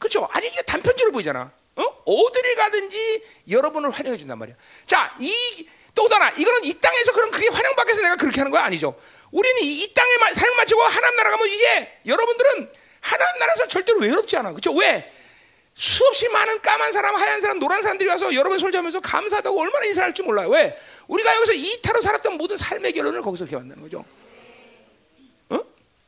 그렇죠? 0.00 0.28
아니 0.32 0.48
이게 0.48 0.60
단편적으로 0.62 1.12
보이잖아. 1.12 1.52
어? 1.76 1.82
어디를 1.82 2.56
가든지 2.56 3.22
여러분을 3.48 3.90
환영해 3.90 4.16
준단 4.18 4.36
말이야. 4.36 4.56
자, 4.86 5.14
이 5.20 5.68
또 5.94 6.08
하나 6.10 6.30
이거는 6.30 6.64
이 6.64 6.74
땅에서 6.74 7.12
그런 7.12 7.30
그게 7.30 7.48
환영받기 7.48 7.90
위해서 7.90 8.02
내가 8.02 8.16
그렇게 8.16 8.40
하는 8.40 8.50
거 8.50 8.58
아니죠. 8.58 8.98
우리는 9.30 9.62
이 9.62 9.92
땅에 9.92 10.10
삶을 10.32 10.56
마치고 10.56 10.82
하나님 10.82 11.16
나라 11.16 11.30
가면 11.30 11.48
이제 11.48 12.00
여러분들은 12.06 12.72
하나님 13.00 13.38
나라에서 13.38 13.66
절대로 13.66 13.98
외롭지 13.98 14.36
않아. 14.36 14.50
그렇죠? 14.50 14.72
왜? 14.74 15.12
수없이 15.74 16.28
많은 16.28 16.60
까만 16.60 16.92
사람, 16.92 17.14
하얀 17.14 17.40
사람, 17.40 17.58
노란 17.58 17.80
사람들이 17.80 18.08
와서 18.08 18.34
여러분 18.34 18.58
솔지하면서 18.58 19.00
감사하다고 19.00 19.60
얼마나 19.60 19.86
인사할 19.86 20.14
줄 20.14 20.26
몰라요. 20.26 20.48
왜? 20.48 20.78
우리가 21.06 21.34
여기서 21.36 21.52
이타로 21.54 22.00
살았던 22.02 22.34
모든 22.34 22.56
삶의 22.56 22.92
결론을 22.92 23.22
거기서 23.22 23.44
만드는 23.44 23.82
거죠. 23.82 24.04
어? 25.48 25.58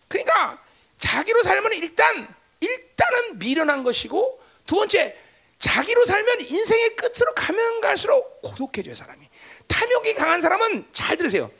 그러니까 0.09 0.63
자기로 0.99 1.43
살면 1.43 1.73
일단 1.75 2.35
일단은 2.63 3.39
미련한 3.39 3.83
것이고 3.83 4.41
두 4.67 4.77
번째 4.77 5.17
자기로 5.59 6.07
살면 6.07 6.41
인생의 6.41 6.97
끝으로 6.97 7.35
가면 7.35 7.81
갈수록 7.81 8.41
고독해져요 8.43 8.95
사람이. 8.95 9.29
탐욕이 9.69 10.15
강한 10.15 10.41
사람은 10.41 10.87
잘 10.93 11.17
들으세요. 11.17 11.51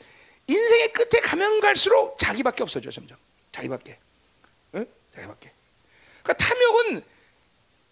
인생의 0.47 0.91
끝에 0.93 1.21
가면 1.21 1.61
갈수록 1.61 2.17
자기밖에 2.17 2.63
없어져 2.63 2.91
점점. 2.91 3.17
자기밖에. 3.51 3.97
응? 4.75 4.85
자기밖에. 5.13 5.51
그러니까 6.21 6.45
탐욕은 6.45 7.03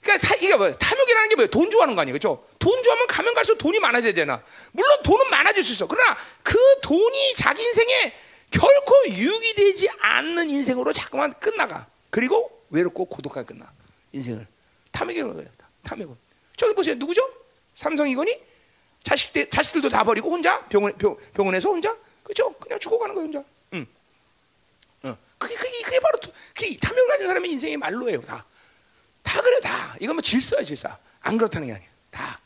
그러니까 0.01 0.27
타, 0.27 0.35
이게 0.35 0.55
뭐야 0.55 0.73
탐욕이라는 0.75 1.29
게 1.29 1.35
뭐예요? 1.35 1.49
돈 1.49 1.69
좋아하는 1.69 1.95
거 1.95 2.01
아니에요? 2.01 2.13
그렇죠 2.13 2.43
돈 2.57 2.81
좋아하면 2.81 3.07
가면 3.07 3.33
갈수록 3.35 3.57
돈이 3.59 3.79
많아져야 3.79 4.13
되나 4.13 4.43
물론 4.71 5.01
돈은 5.03 5.29
많아질 5.29 5.63
수 5.63 5.73
있어. 5.73 5.87
그러나 5.87 6.17
그 6.43 6.57
돈이 6.81 7.35
자기 7.35 7.63
인생에 7.63 8.13
결코 8.49 9.07
유익이 9.07 9.53
되지 9.55 9.89
않는 9.99 10.49
인생으로 10.49 10.91
자꾸만 10.91 11.31
끝나가. 11.39 11.87
그리고 12.09 12.60
외롭고 12.71 13.05
고독하게 13.05 13.45
끝나 13.45 13.71
인생을 14.11 14.47
탐욕이 14.91 15.21
거예요. 15.21 15.49
탐욕은 15.83 16.15
저기 16.57 16.73
보세요 16.73 16.95
누구죠? 16.95 17.21
삼성 17.75 18.09
이건이 18.09 18.41
자식들 19.03 19.49
자식들도 19.49 19.89
다 19.89 20.03
버리고 20.03 20.29
혼자 20.29 20.65
병원 20.65 20.97
병, 20.97 21.15
병원에서 21.33 21.69
혼자 21.69 21.95
그죠? 22.23 22.53
그냥 22.53 22.79
죽어가는 22.79 23.15
거예요 23.15 23.25
혼자. 23.25 23.43
응. 23.73 23.85
어. 25.03 25.17
그게 25.37 25.55
그게 25.55 25.81
그게 25.83 25.99
바로 25.99 26.17
그게 26.53 26.77
탐욕을 26.77 27.07
가진 27.07 27.27
사람의 27.27 27.51
인생의 27.51 27.77
말로예요 27.77 28.21
다. 28.21 28.45
다 29.23 29.41
그래 29.41 29.59
다. 29.59 29.95
이건 29.99 30.15
뭐 30.15 30.21
질서야 30.21 30.63
질서. 30.63 30.89
안 31.21 31.37
그렇다는 31.37 31.67
게 31.67 31.73
아니야. 31.73 31.87
다. 32.09 32.39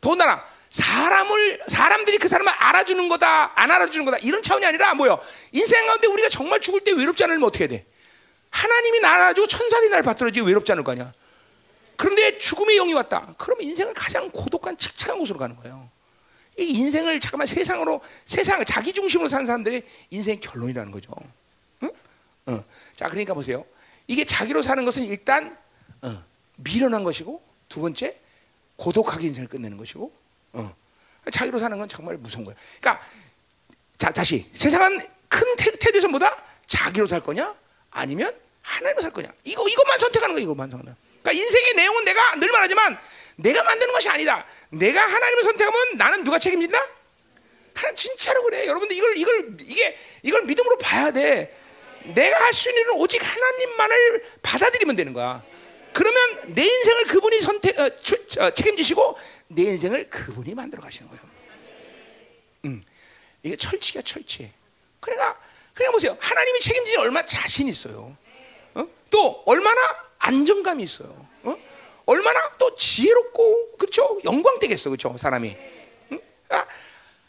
더군다나 0.00 0.44
사람을 0.70 1.62
사람들이 1.66 2.18
그 2.18 2.28
사람을 2.28 2.52
알아주는 2.52 3.08
거다 3.08 3.60
안 3.60 3.70
알아주는 3.70 4.04
거다 4.04 4.18
이런 4.18 4.42
차원이 4.42 4.64
아니라 4.64 4.94
뭐요? 4.94 5.20
인생 5.52 5.86
가운데 5.86 6.06
우리가 6.06 6.28
정말 6.28 6.60
죽을 6.60 6.80
때 6.80 6.92
외롭지 6.92 7.24
않으면 7.24 7.42
어떻게 7.42 7.66
돼? 7.66 7.86
하나님이 8.50 9.00
나라주고 9.00 9.46
천사들이 9.46 9.90
날 9.90 10.02
받들어지 10.02 10.40
외롭지 10.40 10.72
않을 10.72 10.84
거 10.84 10.92
아니야. 10.92 11.12
그런데 11.96 12.38
죽음의 12.38 12.76
영이 12.76 12.94
왔다. 12.94 13.34
그러면 13.36 13.66
인생은 13.66 13.94
가장 13.94 14.30
고독한 14.30 14.76
칙칙한 14.76 15.18
곳으로 15.18 15.38
가는 15.38 15.54
거예요. 15.56 15.88
이 16.58 16.64
인생을 16.64 17.20
잠깐만 17.20 17.46
세상으로 17.46 18.00
세상을 18.24 18.64
자기 18.64 18.92
중심으로 18.92 19.28
사는 19.28 19.46
사람들의 19.46 19.82
인생의 20.10 20.40
결론이라는 20.40 20.92
거죠. 20.92 21.12
응? 21.82 21.90
어. 22.46 22.64
자, 22.96 23.06
그러니까 23.06 23.34
보세요. 23.34 23.64
이게 24.06 24.24
자기로 24.24 24.62
사는 24.62 24.84
것은 24.84 25.04
일단 25.04 25.56
어, 26.02 26.22
미련한 26.56 27.04
것이고 27.04 27.42
두 27.68 27.80
번째 27.80 28.18
고독하게 28.76 29.26
인생을 29.26 29.48
끝내는 29.48 29.76
것이고 29.76 30.12
어. 30.54 30.74
자기로 31.30 31.58
사는 31.58 31.78
건 31.78 31.88
정말 31.88 32.16
무서운 32.16 32.44
거예요. 32.44 32.58
그러니까 32.80 33.04
자 33.98 34.10
다시 34.10 34.50
세상은 34.54 35.06
큰 35.28 35.56
테두에서보다 35.56 36.42
자기로 36.66 37.06
살 37.06 37.20
거냐 37.20 37.54
아니면 37.90 38.34
하나님으로 38.62 39.02
살 39.02 39.10
거냐? 39.12 39.32
이거 39.44 39.68
이것만 39.68 39.98
선택하는 39.98 40.34
거야. 40.34 40.42
이것만 40.42 40.70
선택. 40.70 40.94
그러니까 41.22 41.32
인생의 41.32 41.74
내용은 41.74 42.04
내가 42.04 42.36
늘 42.36 42.50
말하지만 42.50 42.98
내가 43.36 43.62
만드는 43.62 43.92
것이 43.92 44.08
아니다. 44.08 44.46
내가 44.70 45.02
하나님을 45.02 45.42
선택하면 45.44 45.96
나는 45.96 46.24
누가 46.24 46.38
책임진다? 46.38 46.78
하나 47.74 47.94
진짜로 47.94 48.42
그래. 48.42 48.66
여러분들 48.66 48.94
이걸 48.96 49.16
이걸 49.16 49.56
이게 49.60 49.96
이걸 50.22 50.42
믿음으로 50.42 50.76
봐야 50.78 51.10
돼. 51.10 51.56
내가 52.04 52.38
할 52.44 52.52
수 52.52 52.68
있는 52.68 52.82
일은 52.82 52.94
오직 52.94 53.20
하나님만을 53.22 54.24
받아들이면 54.42 54.96
되는 54.96 55.12
거야. 55.12 55.42
그러면 55.92 56.54
내 56.54 56.64
인생을 56.64 57.04
그분이 57.06 57.40
선택 57.40 57.78
어, 57.78 57.94
추, 57.96 58.14
어, 58.38 58.50
책임지시고 58.50 59.18
내 59.48 59.62
인생을 59.62 60.08
그분이 60.10 60.54
만들어 60.54 60.80
가시는 60.82 61.08
거예요. 61.08 61.22
음, 62.66 62.82
이게 63.42 63.56
철칙이야 63.56 64.02
철칙. 64.02 64.50
그러니까 65.00 65.38
그냥 65.80 65.92
보세요. 65.92 66.14
하나님이 66.20 66.60
책임지니 66.60 66.96
얼마나 66.98 67.24
자신 67.24 67.66
있어요. 67.66 68.14
어? 68.74 68.86
또 69.08 69.42
얼마나 69.46 69.80
안정감이 70.18 70.82
있어요. 70.82 71.26
어? 71.42 71.56
얼마나 72.04 72.50
또 72.58 72.74
지혜롭고 72.74 73.78
그렇죠? 73.78 74.20
영광 74.24 74.58
되겠어, 74.58 74.90
그렇죠? 74.90 75.16
사람이. 75.16 75.56
응? 76.12 76.20
아, 76.50 76.66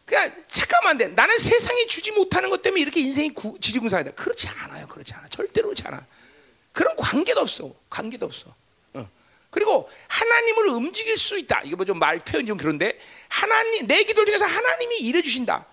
그냥 0.06 0.36
잠깐만 0.48 0.98
돼. 0.98 1.08
나는 1.08 1.38
세상이 1.38 1.88
주지 1.88 2.12
못하는 2.12 2.50
것 2.50 2.62
때문에 2.62 2.82
이렇게 2.82 3.00
인생이 3.00 3.30
구, 3.34 3.58
지지공사하다. 3.58 4.12
그렇지 4.12 4.50
않아요. 4.50 4.86
그렇지 4.88 5.14
않아. 5.14 5.30
절대로 5.30 5.70
그렇지 5.70 5.84
않아. 5.88 6.06
그런 6.74 6.94
관계도 6.98 7.40
없어. 7.40 7.74
관계도 7.90 8.26
없어. 8.26 8.54
어. 8.96 9.10
그리고 9.50 9.90
하나님을 10.10 10.68
움직일 10.68 11.16
수 11.16 11.38
있다. 11.40 11.62
이거 11.64 11.78
뭐 11.78 11.86
좀 11.86 11.98
말 11.98 12.20
표현 12.20 12.46
좀 12.46 12.58
그런데 12.58 13.00
하나님 13.30 13.88
내 13.88 14.04
기도 14.04 14.26
중에서 14.26 14.44
하나님이 14.44 14.98
일해 14.98 15.22
주신다. 15.22 15.66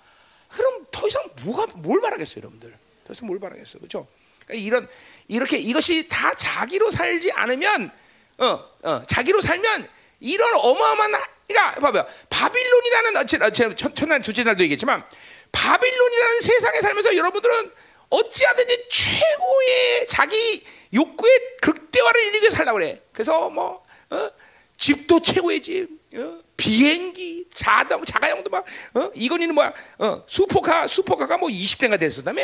그럼 0.49 0.87
더 0.91 1.07
이상 1.07 1.23
뭐가 1.43 1.67
뭘 1.75 2.01
바라겠어요, 2.01 2.39
여러분들? 2.39 2.75
더 3.05 3.13
이상 3.13 3.27
뭘 3.27 3.39
바라겠어요, 3.39 3.79
그렇죠? 3.81 4.07
그러니까 4.47 4.67
이런 4.67 4.89
이렇게 5.29 5.59
이것이 5.59 6.09
다 6.09 6.35
자기로 6.35 6.91
살지 6.91 7.33
않으면 7.33 7.91
어, 8.39 8.65
어, 8.83 9.03
자기로 9.07 9.41
살면 9.41 9.89
이런 10.21 10.55
어마어마한 10.55 11.13
그러니까 11.47 11.81
봐봐요. 11.81 12.07
바빌론이라는 12.29 13.27
제가 13.27 13.51
첫날 13.51 14.21
두째 14.21 14.45
날도 14.45 14.63
얘기했지만 14.65 15.05
바빌론이라는 15.53 16.41
세상에 16.41 16.81
살면서 16.81 17.17
여러분들은 17.17 17.73
어찌하든지 18.11 18.89
최고의 18.91 20.07
자기 20.09 20.65
욕구의 20.95 21.57
극대화를 21.61 22.27
이루게 22.27 22.51
살라고 22.51 22.79
그래. 22.79 23.03
그래서 23.13 23.51
뭐 23.51 23.85
어? 24.11 24.31
집도 24.77 25.21
최고의 25.21 25.61
집, 25.61 25.89
어? 26.15 26.41
비행기, 26.57 27.47
자동, 27.51 28.05
자가용도 28.05 28.49
막 28.51 28.65
어? 28.95 29.11
이건 29.15 29.43
이는 29.43 29.55
뭐야? 29.55 29.73
어, 29.99 30.25
수포카, 30.27 30.87
수포카가 30.87 31.37
뭐 31.39 31.49
20대가 31.49 31.99
됐었다며 32.01 32.43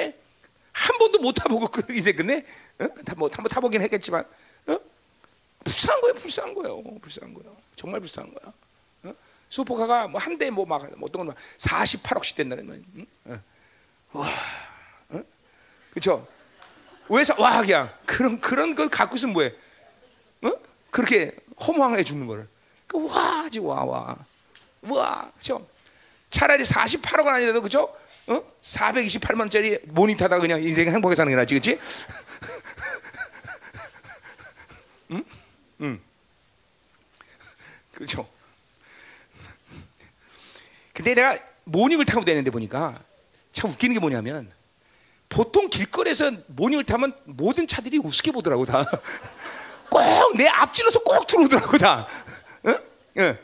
한 0.73 0.99
번도 0.99 1.21
못 1.21 1.33
타보고 1.33 1.69
그 1.69 1.95
이제 1.95 2.13
끝내. 2.13 2.45
어? 2.79 2.89
뭐 3.17 3.31
한번 3.33 3.49
타보긴 3.49 3.81
했겠지만 3.83 4.25
어? 4.67 4.79
불쌍한 5.65 6.01
거예요, 6.03 6.15
불쌍한 6.15 6.55
거예요, 6.55 6.83
불쌍한 7.01 7.35
거예요. 7.35 7.57
정말 7.77 8.01
불쌍한 8.01 8.35
거야. 8.35 8.53
어? 9.05 9.15
슈퍼카가 9.49 10.09
뭐 10.09 10.21
한 10.21 10.37
대 10.39 10.49
뭐 10.51 10.67
막 10.67 10.83
어떤 11.01 11.27
건막 11.27 11.37
48억씩 11.59 12.37
된다는 12.37 12.67
거야. 12.67 12.79
응? 12.97 13.07
어. 13.25 13.41
와, 14.19 14.29
어? 15.11 15.23
그렇죠? 15.91 16.27
왜서 17.09 17.35
와 17.39 17.61
그냥 17.63 17.93
그런 18.05 18.41
그런 18.41 18.75
걸 18.75 18.89
갖고 18.89 19.17
있으면 19.17 19.33
뭐해? 19.33 19.55
어? 20.43 20.53
그렇게 20.91 21.35
허무하게 21.67 22.05
죽는 22.05 22.27
거를. 22.27 22.49
그 22.95 23.09
와지 23.13 23.59
와 23.59 23.83
와. 23.83 24.17
와, 24.83 25.31
그렇죠? 25.33 25.67
차라리 26.31 26.63
48억은 26.63 27.27
아니라도 27.27 27.61
그렇죠? 27.61 27.93
어? 28.29 28.43
428만 28.63 29.41
원짜리 29.41 29.79
모니터다 29.87 30.39
그냥 30.39 30.63
인생 30.63 30.87
행복하게 30.89 31.17
사는 31.17 31.31
게 31.31 31.35
낫지, 31.37 31.55
그렇지? 31.55 31.79
응? 35.11 35.25
응. 35.81 36.01
그렇죠. 37.95 38.29
근데 40.93 41.15
내가 41.15 41.37
모닝을 41.65 42.05
타고 42.05 42.25
다니는데 42.25 42.53
보니까 42.53 43.01
참 43.51 43.71
웃기는 43.71 43.93
게 43.95 43.99
뭐냐면 43.99 44.53
보통 45.29 45.69
길거리에서 45.69 46.31
모닝을 46.47 46.85
타면 46.85 47.13
모든 47.25 47.67
차들이 47.67 47.99
우습게 47.99 48.31
보더라고 48.31 48.65
다. 48.65 48.85
꼭 49.91 50.37
내 50.37 50.47
앞질러서 50.49 51.01
꼭 51.01 51.27
들어오더라고 51.27 51.79
다. 51.79 52.07
응? 53.19 53.23
응. 53.23 53.39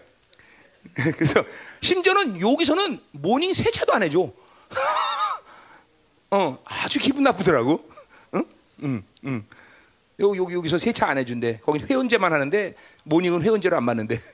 그래서 1.16 1.44
심지어는 1.80 2.40
여기서는 2.40 3.00
모닝 3.12 3.52
세차도 3.52 3.92
안 3.92 4.02
해줘. 4.02 4.30
어, 6.30 6.59
아주 6.64 6.98
기분 6.98 7.24
나쁘더라고. 7.24 7.87
응? 8.35 8.44
응, 8.83 9.02
응. 9.24 9.44
여기, 10.20 10.38
여기, 10.38 10.54
여기서 10.54 10.78
세차 10.78 11.09
안 11.09 11.18
해준대. 11.18 11.61
거기 11.64 11.80
회원제만 11.80 12.33
하는데, 12.33 12.74
모닝은 13.04 13.42
회원제로 13.42 13.76
안 13.76 13.85
맞는데. 13.85 14.20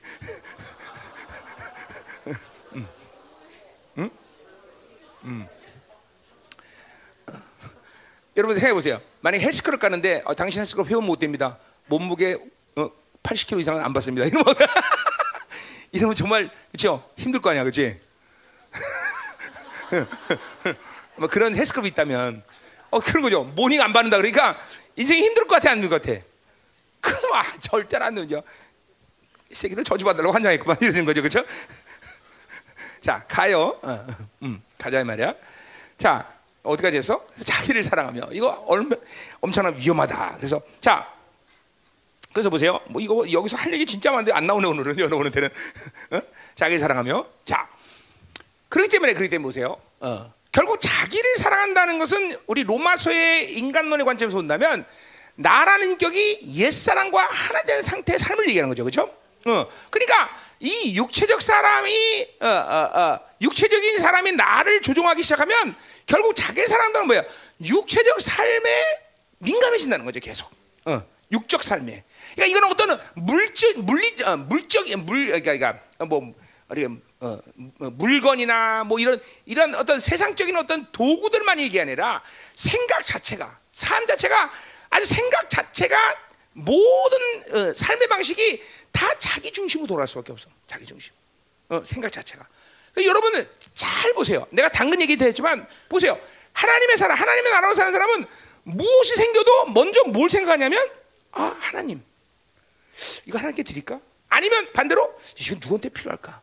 응? 3.97 4.09
여러분 8.37 8.55
생각해 8.55 8.73
보세요. 8.73 9.01
만약 9.21 9.39
헬스클럽 9.39 9.79
가는데, 9.79 10.21
어, 10.25 10.35
당신 10.35 10.59
헬스클럽 10.59 10.89
회원 10.89 11.05
못 11.05 11.19
됩니다. 11.19 11.57
몸무게 11.87 12.37
어, 12.75 12.89
80kg 13.23 13.59
이상은 13.59 13.83
안 13.83 13.93
받습니다. 13.93 14.27
이러면, 14.27 14.45
이러면 15.91 16.15
정말, 16.15 16.51
그쵸? 16.71 17.09
힘들 17.17 17.41
거 17.41 17.49
아니야, 17.49 17.63
그치? 17.63 17.99
뭐 21.15 21.27
그런 21.27 21.55
헬스클럽이 21.55 21.89
있다면, 21.89 22.43
어, 22.89 22.99
그런 22.99 23.23
거죠. 23.23 23.43
모닝 23.43 23.81
안 23.81 23.93
받는다. 23.93 24.17
그러니까, 24.17 24.59
인생이 24.95 25.21
힘들 25.21 25.47
것 25.47 25.55
같아, 25.55 25.71
안 25.71 25.77
힘들 25.77 25.89
것 25.89 26.01
같아? 26.01 26.21
그럼 26.99 27.33
아, 27.33 27.43
절대로 27.59 28.05
안 28.05 28.15
되죠. 28.15 28.43
이 29.49 29.55
새끼들 29.55 29.83
저주받으려고 29.83 30.33
환장했구만 30.33 30.77
이러는 30.81 31.05
거죠, 31.05 31.21
그렇죠? 31.21 31.43
자, 32.99 33.23
가요. 33.27 33.79
어, 33.81 34.05
음, 34.43 34.61
가자 34.77 34.99
이 34.99 35.03
말이야. 35.03 35.33
자, 35.97 36.33
어디까지 36.63 36.97
했어? 36.97 37.25
자기를 37.43 37.83
사랑하며 37.83 38.29
이거 38.31 38.49
얼마 38.67 38.95
엄청나 39.39 39.69
위험하다. 39.69 40.35
그래서 40.37 40.61
자, 40.81 41.07
그래서 42.37 42.51
보세요. 42.51 42.79
뭐 42.85 43.01
이거 43.01 43.25
여기서 43.31 43.57
할 43.57 43.73
얘기 43.73 43.83
진짜 43.83 44.11
많은데 44.11 44.31
안 44.31 44.45
나오네 44.45 44.67
오늘은 44.67 44.95
오늘 45.11 45.31
때는 45.31 45.49
어? 46.11 46.21
자기를 46.53 46.77
사랑하며 46.77 47.25
자, 47.45 47.67
그렇기 48.69 48.91
때문에 48.91 49.15
그렇기 49.15 49.31
때문에 49.31 49.43
보세요. 49.43 49.81
어. 50.01 50.31
결국 50.51 50.79
자기를 50.79 51.37
사랑한다는 51.37 51.97
것은 51.97 52.37
우리 52.45 52.63
로마서의 52.63 53.57
인간론의 53.57 54.05
관점에서 54.05 54.37
본다면 54.37 54.85
나라는 55.33 55.93
인격이 55.93 56.41
옛 56.57 56.69
사람과 56.69 57.25
하나 57.25 57.63
된 57.63 57.81
상태의 57.81 58.19
삶을 58.19 58.47
얘기하는 58.49 58.69
거죠. 58.69 58.83
그렇죠? 58.83 59.11
어. 59.47 59.67
그러니까 59.89 60.29
이 60.59 60.95
육체적 60.95 61.41
사람이 61.41 62.27
어, 62.41 62.45
어, 62.45 62.99
어, 62.99 63.19
육체적인 63.41 63.97
사람이 63.97 64.33
나를 64.33 64.83
조종하기 64.83 65.23
시작하면 65.23 65.75
결국 66.05 66.35
자기를 66.35 66.67
사랑한다는 66.67 67.07
뭐예요? 67.07 67.23
육체적 67.65 68.21
삶에 68.21 68.99
민감해진다는 69.39 70.05
거죠. 70.05 70.19
계속. 70.19 70.51
어. 70.85 71.01
육적 71.31 71.63
삶에. 71.63 72.03
그러니까 72.37 72.45
이거는 72.45 72.71
어떤 72.71 72.99
물적 73.15 73.83
물리 73.83 74.23
어, 74.23 74.37
물적 74.37 74.87
물 74.99 75.25
그러니까, 75.25 75.57
그러니까 75.57 76.05
뭐 76.05 76.35
우리가 76.69 76.93
어, 77.19 77.39
물건이나 77.79 78.83
뭐 78.83 78.99
이런 78.99 79.19
이런 79.45 79.73
어떤 79.73 79.99
세상적인 79.99 80.55
어떤 80.55 80.91
도구들만 80.91 81.59
얘기 81.59 81.81
아니라 81.81 82.23
생각 82.55 83.03
자체가 83.03 83.59
삶 83.71 84.05
자체가 84.05 84.51
아주 84.91 85.05
생각 85.07 85.49
자체가 85.49 86.15
모든 86.53 87.19
어, 87.53 87.73
삶의 87.73 88.07
방식이 88.07 88.61
다 88.91 89.07
자기 89.17 89.51
중심으로 89.51 89.87
돌아갈 89.87 90.07
수밖에 90.07 90.31
없어. 90.31 90.47
자기 90.67 90.85
중심. 90.85 91.13
어, 91.69 91.81
생각 91.83 92.11
자체가. 92.11 92.47
그러니까 92.93 93.09
여러분은 93.09 93.49
잘 93.73 94.13
보세요. 94.13 94.45
내가 94.51 94.69
당근 94.69 95.01
얘기도 95.01 95.25
했지만 95.25 95.67
보세요. 95.89 96.19
하나님의 96.53 96.97
사람, 96.97 97.17
하나님의 97.17 97.51
나라로 97.51 97.73
사는 97.73 97.91
사람은 97.91 98.25
무엇이 98.63 99.15
생겨도 99.15 99.67
먼저 99.67 100.03
뭘 100.03 100.29
생각하냐면 100.29 100.87
아 101.31 101.55
하나님 101.59 102.03
이거 103.25 103.37
하나님께 103.37 103.63
드릴까? 103.63 103.99
아니면 104.29 104.71
반대로 104.73 105.19
이건 105.39 105.59
누구한테 105.59 105.89
필요할까? 105.89 106.41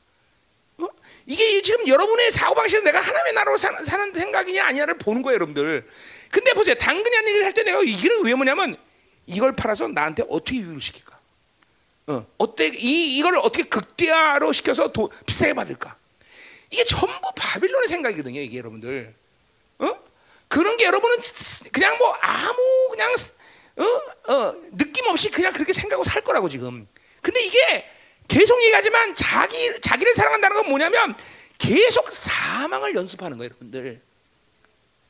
어? 0.79 0.89
이게 1.27 1.63
지금 1.63 1.87
여러분의 1.87 2.31
사고 2.33 2.55
방식은 2.55 2.85
내가 2.85 3.01
하나님의 3.01 3.33
나라로 3.35 3.57
사는, 3.57 3.85
사는 3.85 4.13
생각이냐 4.13 4.65
아니냐를 4.65 4.99
보는 4.99 5.23
거예요, 5.23 5.37
여러분들. 5.37 5.87
근데 6.31 6.53
보세요, 6.53 6.75
당근이 6.75 7.17
아닌 7.17 7.35
일을 7.35 7.45
할때 7.45 7.63
내가 7.63 7.81
이기는 7.81 8.25
왜 8.25 8.35
뭐냐면 8.35 8.77
이걸 9.27 9.53
팔아서 9.55 9.89
나한테 9.89 10.25
어떻게 10.29 10.59
유익을 10.59 10.81
시킬까? 10.81 11.19
어, 12.07 12.27
어때 12.39 12.67
이 12.67 13.17
이걸 13.17 13.39
어떻게 13.39 13.63
극대화로 13.63 14.53
시켜서 14.53 14.93
도, 14.93 15.11
비싸게 15.27 15.55
받을까? 15.55 15.97
이게 16.71 16.85
전부 16.85 17.31
바빌론의 17.37 17.89
생각이거든요, 17.89 18.41
이게 18.41 18.59
여러분들. 18.59 19.15
어? 19.79 20.05
그런 20.49 20.77
게 20.77 20.85
여러분은 20.85 21.17
그냥 21.73 21.97
뭐 21.99 22.13
아무 22.21 22.89
그냥 22.91 23.13
어? 23.77 24.33
어, 24.33 24.55
느낌 24.73 25.07
없이 25.07 25.31
그냥 25.31 25.53
그렇게 25.53 25.73
생각하고 25.73 26.05
살 26.05 26.23
거라고 26.23 26.49
지금. 26.49 26.87
근데 27.21 27.43
이게 27.43 27.89
계속 28.29 28.63
얘기하지만 28.63 29.15
자기 29.15 29.81
자기를 29.81 30.15
사랑한다는 30.15 30.57
건 30.57 30.69
뭐냐면 30.69 31.17
계속 31.59 32.11
사망을 32.13 32.95
연습하는 32.95 33.39
거예요, 33.39 33.51
여러분들. 33.51 34.01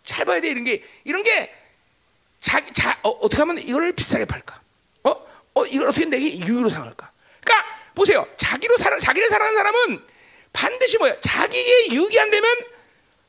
잘 0.04 0.24
봐야 0.24 0.40
돼 0.40 0.50
이런 0.50 0.64
게 0.64 0.82
이런 1.04 1.22
게 1.22 1.52
자기 2.40 2.72
자 2.72 2.98
어, 3.02 3.18
떻게 3.20 3.36
하면 3.38 3.58
이걸 3.58 3.92
비싸게 3.92 4.26
팔까? 4.26 4.60
어? 5.04 5.26
어 5.54 5.66
이걸 5.66 5.88
어떻게 5.88 6.04
내게 6.04 6.38
유의로 6.38 6.68
생각할까? 6.68 7.10
그러니까 7.40 7.68
보세요. 7.94 8.26
자기로 8.36 8.76
살아 8.76 8.98
자기를 8.98 9.28
사랑하는 9.28 9.56
사람은 9.56 10.06
반드시 10.52 10.98
뭐야? 10.98 11.20
자기의 11.20 11.90
유익이 11.92 12.18
안 12.20 12.30
되면 12.30 12.56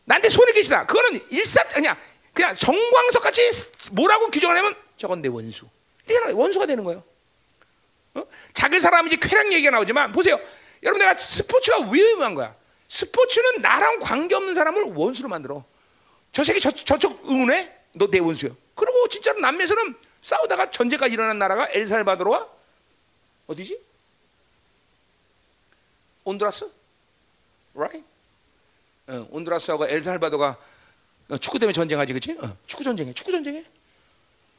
나한테 0.04 0.30
손해 0.30 0.52
계시다. 0.54 0.86
그거는 0.86 1.26
일사 1.32 1.64
그냥 1.70 1.96
그냥 2.34 2.54
정광석 2.54 3.24
같이 3.24 3.50
뭐라고 3.92 4.30
규정하냐면 4.30 4.76
저건 4.98 5.22
내 5.22 5.30
원수. 5.30 5.66
원수가 6.34 6.66
되는 6.66 6.84
거예요. 6.84 7.04
어? 8.16 8.24
자기를 8.54 8.80
사랑하면 8.82 9.12
이제 9.12 9.20
쾌락 9.28 9.52
얘기가 9.52 9.72
나오지만 9.72 10.12
보세요. 10.12 10.40
여러분 10.84 11.00
내가 11.00 11.18
스포츠가 11.20 11.90
위험한 11.92 12.36
거야. 12.36 12.56
스포츠는 12.88 13.62
나랑 13.62 14.00
관계 14.00 14.36
없는 14.36 14.54
사람을 14.54 14.94
원수로 14.94 15.28
만들어. 15.30 15.64
저 16.32 16.44
새끼 16.44 16.60
저, 16.60 16.70
저쪽 16.72 17.28
응원해? 17.30 17.72
너 17.94 18.08
내 18.08 18.20
원수야. 18.20 18.52
그리고 18.76 19.08
진짜로 19.08 19.40
남미에서는 19.40 19.96
싸우다가 20.22 20.72
전쟁가 20.72 21.08
일어난 21.08 21.40
나라가 21.40 21.68
엘살바도르와 21.72 22.48
어디지? 23.48 23.80
온두라스? 26.24 26.70
right? 27.76 28.04
어, 29.08 29.28
온두라스하고 29.32 29.88
엘살바도가 29.88 30.58
어, 31.30 31.38
축구 31.38 31.60
때문에 31.60 31.74
전쟁하지, 31.74 32.14
그렇지? 32.14 32.38
어, 32.42 32.58
축구 32.66 32.84
전쟁해, 32.84 33.14
축구 33.14 33.32
전쟁해. 33.32 33.64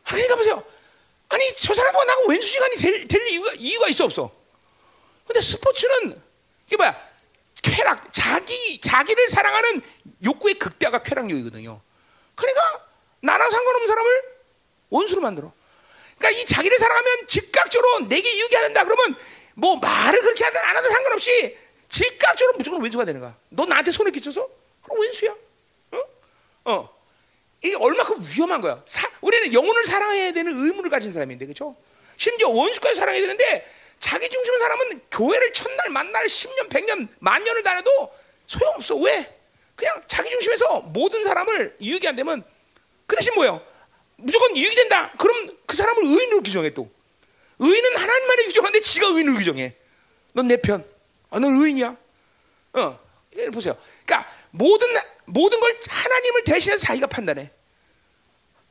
아, 0.06 0.10
그러니까 0.10 0.36
보세요. 0.36 0.64
아니 1.28 1.54
저 1.54 1.74
사람과 1.74 2.04
나하고 2.04 2.30
왼수시간이 2.30 2.76
될, 2.76 3.08
될 3.08 3.26
이유가 3.28 3.52
이유가 3.56 3.88
있어 3.88 4.04
없어. 4.04 4.30
근데 5.26 5.40
스포츠는 5.40 6.20
이게 6.66 6.76
뭐야? 6.76 6.96
쾌락, 7.62 8.12
자기 8.12 8.80
자기를 8.80 9.28
사랑하는 9.28 9.82
욕구의 10.24 10.54
극대화가 10.54 11.02
쾌락욕이거든요. 11.02 11.80
그러니까 12.36 12.86
나랑 13.20 13.50
상관없는 13.50 13.88
사람을 13.88 14.22
원수로 14.90 15.20
만들어. 15.20 15.52
그러니까 16.16 16.40
이 16.40 16.44
자기를 16.44 16.78
사랑하면 16.78 17.26
즉각적으로 17.26 18.06
내게 18.06 18.30
된다. 18.66 18.84
그러면 18.84 19.16
뭐 19.54 19.76
말을 19.76 20.20
그렇게 20.20 20.44
하든 20.44 20.60
안 20.60 20.76
하든 20.76 20.90
상관없이 20.90 21.58
즉각적으로 21.88 22.56
무조건 22.58 22.82
왼수가 22.82 23.04
되는 23.04 23.20
거야. 23.20 23.36
너 23.48 23.64
나한테 23.64 23.90
손을 23.90 24.12
끼쳐서? 24.12 24.48
그럼 24.82 25.00
왼수야. 25.00 25.34
어? 25.92 26.00
어. 26.64 26.95
이게 27.62 27.74
얼마큼 27.76 28.22
위험한 28.22 28.60
거야. 28.60 28.82
사, 28.86 29.08
우리는 29.20 29.52
영혼을 29.52 29.84
사랑해야 29.84 30.32
되는 30.32 30.52
의무를 30.52 30.90
가진 30.90 31.12
사람인데, 31.12 31.46
그렇죠? 31.46 31.76
심지어 32.16 32.48
원수까지 32.48 32.96
사랑해야 32.96 33.20
되는데 33.22 33.66
자기 33.98 34.28
중심의 34.28 34.58
사람은 34.58 35.00
교회를 35.10 35.52
첫날, 35.52 35.88
만날, 35.90 36.26
10년, 36.26 36.68
100년, 36.68 37.08
만 37.18 37.42
년을 37.42 37.62
다녀도 37.62 38.12
소용없어. 38.46 38.96
왜? 38.96 39.34
그냥 39.74 40.02
자기 40.06 40.30
중심에서 40.30 40.80
모든 40.80 41.24
사람을 41.24 41.76
이익이 41.78 42.06
안 42.08 42.16
되면 42.16 42.44
그 43.06 43.16
대신 43.16 43.34
뭐예요? 43.34 43.64
무조건 44.16 44.56
이익이 44.56 44.74
된다. 44.74 45.12
그럼 45.18 45.54
그 45.66 45.76
사람을 45.76 46.02
의인으로 46.04 46.42
규정해 46.42 46.70
또. 46.70 46.90
의인은 47.58 47.96
하나님만이 47.96 48.44
규정하는데 48.44 48.80
지가 48.80 49.06
의인으로 49.08 49.36
규정해. 49.36 49.74
넌 50.32 50.48
내 50.48 50.56
편. 50.56 50.84
아, 51.30 51.38
넌 51.38 51.52
의인이야. 51.52 51.96
어, 52.74 53.00
보세요. 53.52 53.76
그러니까 54.04 54.30
모든 54.56 54.88
모든 55.26 55.60
걸 55.60 55.76
하나님을 55.88 56.44
대신해서 56.44 56.86
자기가 56.86 57.06
판단해. 57.08 57.50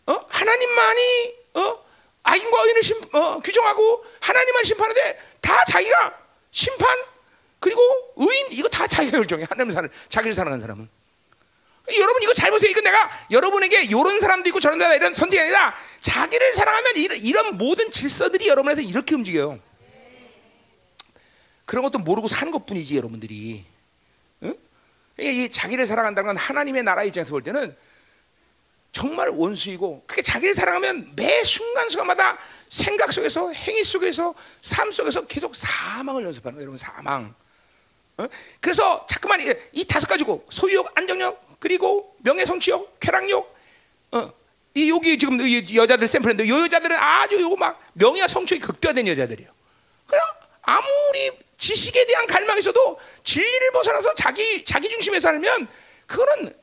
어? 0.08 0.26
하나님만이 0.28 1.36
어? 1.56 1.86
악인과 2.24 2.62
의인을 2.64 2.84
심, 2.84 2.98
어, 3.14 3.40
규정하고 3.40 4.04
하나님만 4.20 4.64
심판하는데 4.64 5.20
다 5.42 5.64
자기가 5.66 6.18
심판 6.52 6.88
그리고 7.60 7.82
의인 8.16 8.48
이거 8.52 8.68
다 8.68 8.88
자기가 8.88 9.18
결정해. 9.18 9.46
하나님 9.50 9.74
사는 9.74 9.90
자기를 10.10 10.34
사랑하는 10.34 10.62
사람은. 10.62 10.90
여러분 12.00 12.24
이거 12.24 12.34
잘 12.34 12.50
보세요. 12.50 12.72
이거 12.72 12.82
내가 12.82 13.12
여러분에게 13.30 13.84
이런 13.84 14.20
사람도 14.20 14.50
있고 14.50 14.60
저런 14.60 14.80
사람 14.80 14.96
이런 14.96 15.14
선택이 15.14 15.40
아니라 15.40 15.76
자기를 16.02 16.54
사랑하면 16.54 16.98
이런, 16.98 17.18
이런 17.20 17.58
모든 17.58 17.92
질서들이 17.92 18.48
여러분에서 18.48 18.82
이렇게 18.82 19.14
움직여요. 19.14 19.60
그런 21.66 21.84
것도 21.84 22.00
모르고 22.00 22.28
사는 22.28 22.52
것뿐이지 22.52 22.98
여러분들이. 22.98 23.75
응? 25.20 25.26
이 25.26 25.50
자기를 25.50 25.86
사랑한다는 25.86 26.28
건 26.28 26.38
하나님의 26.38 26.84
나라 26.84 27.04
입장에서 27.04 27.32
볼 27.32 27.44
때는 27.44 27.76
정말 28.92 29.28
원수이고 29.30 30.04
그게 30.08 30.22
자기를 30.22 30.54
사랑하면 30.54 31.14
매 31.18 31.44
순간순간마다 31.44 32.38
생각 32.70 33.12
속에서 33.12 33.52
행위 33.52 33.84
속에서 33.84 34.34
삶 34.62 34.90
속에서 34.90 35.26
계속 35.28 35.54
사망을 35.54 36.24
연습하는 36.24 36.56
거예요 36.56 36.64
여러분 36.64 36.78
사망 36.78 37.36
어? 38.18 38.28
그래서 38.62 39.06
자꾸만 39.06 39.42
이, 39.42 39.54
이 39.74 39.86
다섯 39.86 40.08
가지고 40.08 40.46
소유욕 40.50 40.90
안정욕 40.96 41.60
그리고 41.60 42.16
명예 42.20 42.46
성취욕 42.46 43.00
쾌락욕 43.02 43.56
어. 44.14 44.34
이 44.76 44.90
여기 44.90 45.18
지금 45.18 45.42
이 45.42 45.76
여자들 45.76 46.08
샘플인데 46.08 46.46
이 46.46 46.50
여자들은 46.50 46.96
아주 46.96 47.40
요거 47.42 47.58
막 47.58 47.80
명예와 47.94 48.30
성취욕이 48.30 48.62
극대화된 48.62 49.08
여자들이에요 49.10 49.50
그냥 50.08 50.26
아무리 50.62 51.32
지식에 51.58 52.06
대한 52.06 52.28
갈망이 52.28 52.60
있어도 52.60 53.00
진리를 53.24 53.72
벗어나서 53.72 54.14
자기 54.16 54.64
자기 54.64 54.90
중심에 54.90 55.20
살면 55.20 55.68
그거는 56.06 56.54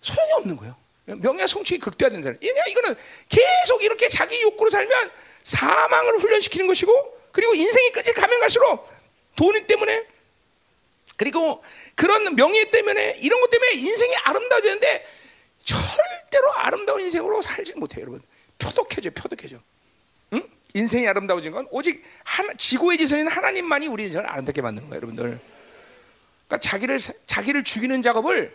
소용이 0.00 0.32
없는 0.32 0.56
거예요. 0.56 0.76
명예 1.06 1.46
성취가 1.46 1.84
극대화된 1.84 2.22
사람. 2.22 2.38
그러니까 2.38 2.66
이거는 2.66 2.96
계속 3.28 3.82
이렇게 3.82 4.08
자기 4.08 4.40
욕구로 4.42 4.70
살면 4.70 5.10
사망을 5.42 6.18
훈련시키는 6.18 6.66
것이고 6.66 7.16
그리고 7.32 7.54
인생이 7.54 7.90
끝이 7.90 8.12
가면 8.12 8.40
갈수록 8.40 8.88
돈 9.36 9.66
때문에 9.66 10.06
그리고 11.16 11.62
그런 11.94 12.34
명예 12.34 12.70
때문에 12.70 13.16
이런 13.20 13.40
것 13.40 13.50
때문에 13.50 13.72
인생이 13.72 14.14
아름다워지는데 14.16 15.06
절대로 15.64 16.52
아름다운 16.54 17.00
인생으로 17.02 17.42
살지 17.42 17.74
못해요, 17.74 18.02
여러분. 18.02 18.22
표독해져, 18.58 19.10
표독해져. 19.10 19.58
인생이 20.76 21.08
아름다워진 21.08 21.52
건 21.52 21.66
오직 21.70 22.04
하나, 22.22 22.52
지구의 22.54 22.98
지선인 22.98 23.28
하나님만이 23.28 23.86
우리 23.86 24.04
인생을 24.04 24.28
아름답게 24.28 24.60
만드는 24.60 24.90
거예요, 24.90 24.98
여러분들. 24.98 25.40
그러니까 26.46 26.68
자기를 26.68 26.98
자기를 27.24 27.64
죽이는 27.64 28.02
작업을 28.02 28.54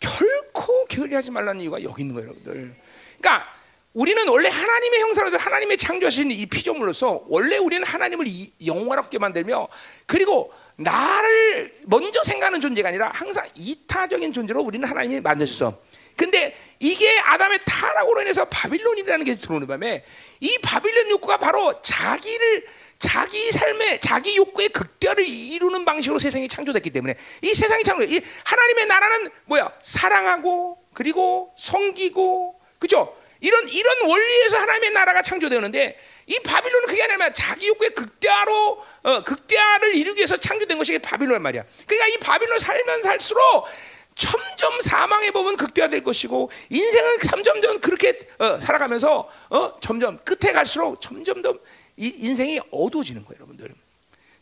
결코 0.00 0.86
게을리하지 0.86 1.30
말라는 1.30 1.60
이유가 1.60 1.82
여기 1.82 2.02
있는 2.02 2.14
거예요, 2.14 2.30
여러분들. 2.30 2.74
그러니까 3.18 3.58
우리는 3.92 4.26
원래 4.28 4.48
하나님의 4.48 5.00
형상으로 5.00 5.36
하나님의 5.36 5.76
창조하신 5.76 6.30
이 6.30 6.46
피조물로서 6.46 7.24
원래 7.26 7.58
우리는 7.58 7.86
하나님을 7.86 8.26
영원하게 8.64 9.18
만들며 9.18 9.68
그리고 10.06 10.52
나를 10.76 11.74
먼저 11.86 12.22
생각하는 12.22 12.60
존재가 12.60 12.88
아니라 12.88 13.10
항상 13.12 13.46
이타적인 13.56 14.32
존재로 14.32 14.62
우리는 14.62 14.88
하나님이 14.88 15.20
만드셨어. 15.20 15.78
근데 16.18 16.54
이게 16.80 17.18
아담의 17.20 17.60
타락으로 17.64 18.20
인해서 18.22 18.44
바빌론이라는 18.44 19.24
게 19.24 19.36
들어오는 19.36 19.66
바람에 19.66 20.04
이 20.40 20.58
바빌론 20.60 21.10
욕구가 21.10 21.36
바로 21.38 21.80
자기를 21.80 22.66
자기 22.98 23.52
삶의 23.52 24.00
자기 24.00 24.36
욕구의 24.36 24.70
극대화를 24.70 25.26
이루는 25.26 25.84
방식으로 25.84 26.18
세상이 26.18 26.48
창조됐기 26.48 26.90
때문에 26.90 27.14
이 27.42 27.54
세상이 27.54 27.84
창조 27.84 28.04
이 28.04 28.20
하나님의 28.44 28.86
나라는 28.86 29.30
뭐야 29.44 29.70
사랑하고 29.80 30.78
그리고 30.92 31.54
섬기고 31.56 32.60
그죠 32.80 33.16
이런 33.40 33.68
이런 33.68 34.08
원리에서 34.08 34.58
하나님의 34.58 34.90
나라가 34.90 35.22
창조되는데 35.22 35.98
이 36.26 36.38
바빌론은 36.40 36.88
그게 36.88 37.02
아니라 37.04 37.32
자기 37.32 37.68
욕구의 37.68 37.90
극대화로 37.90 38.84
어, 39.04 39.22
극대화를 39.22 39.94
이루기 39.94 40.18
위해서 40.18 40.36
창조된 40.36 40.76
것이 40.76 40.98
바빌론 40.98 41.40
말이야. 41.40 41.64
그러니까 41.86 42.08
이 42.08 42.16
바빌론 42.18 42.58
살면 42.58 43.02
살수록 43.02 43.66
점점 44.18 44.80
사망의 44.82 45.30
법은 45.30 45.56
극대화될 45.56 46.02
것이고 46.02 46.50
인생은 46.70 47.18
점점 47.20 47.62
점 47.62 47.80
그렇게 47.80 48.18
어, 48.38 48.58
살아가면서 48.60 49.30
어, 49.48 49.80
점점 49.80 50.18
끝에 50.18 50.52
갈수록 50.52 51.00
점점 51.00 51.40
더 51.40 51.54
이 51.98 52.14
인생이 52.16 52.60
어두워지는 52.70 53.24
거예요, 53.24 53.38
여러분들. 53.38 53.74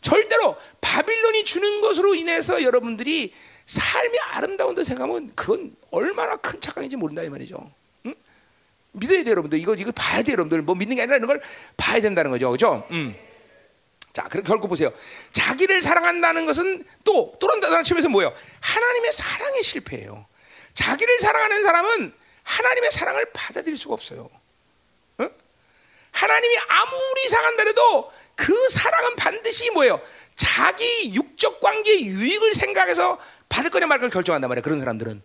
절대로 0.02 0.56
바빌론이 0.80 1.44
주는 1.44 1.80
것으로 1.80 2.14
인해서 2.14 2.62
여러분들이 2.62 3.32
삶이 3.64 4.18
아름다운다 4.32 4.84
생각하면 4.84 5.32
그건 5.34 5.74
얼마나 5.90 6.36
큰 6.36 6.60
착각인지 6.60 6.96
모른다 6.96 7.22
이 7.22 7.30
말이죠. 7.30 7.58
응? 8.04 8.14
믿어야 8.92 9.22
돼요, 9.24 9.30
여러분들. 9.32 9.58
이거 9.58 9.74
이거 9.74 9.90
봐야 9.92 10.22
돼요, 10.22 10.34
여러분들. 10.34 10.62
뭐 10.62 10.74
믿는 10.74 10.96
게 10.96 11.02
아니라 11.02 11.16
이런 11.16 11.26
걸 11.28 11.40
봐야 11.78 11.98
된다는 12.00 12.30
거죠, 12.30 12.50
그렇죠? 12.50 12.86
음. 12.90 13.16
자, 14.16 14.22
그럼 14.30 14.44
결국 14.44 14.68
보세요. 14.68 14.90
자기를 15.32 15.82
사랑한다는 15.82 16.46
것은 16.46 16.82
또, 17.04 17.34
또 17.38 17.48
다른 17.60 17.84
측면에서 17.84 18.08
뭐예요? 18.08 18.32
하나님의 18.60 19.12
사랑의 19.12 19.62
실패예요. 19.62 20.24
자기를 20.72 21.20
사랑하는 21.20 21.62
사람은 21.62 22.14
하나님의 22.42 22.92
사랑을 22.92 23.26
받아들일 23.34 23.76
수가 23.76 23.92
없어요. 23.92 24.30
어? 25.18 25.30
하나님이 26.12 26.56
아무리 26.66 27.28
사랑한다 27.28 27.64
해도 27.64 28.10
그 28.34 28.68
사랑은 28.70 29.16
반드시 29.16 29.70
뭐예요? 29.72 30.00
자기 30.34 31.12
육적 31.14 31.60
관계의 31.60 32.06
유익을 32.06 32.54
생각해서 32.54 33.18
받을 33.50 33.68
거냐 33.68 33.86
말 33.86 33.98
거냐 33.98 34.08
결정한단 34.08 34.48
말이야. 34.48 34.62
그런 34.62 34.80
사람들은. 34.80 35.22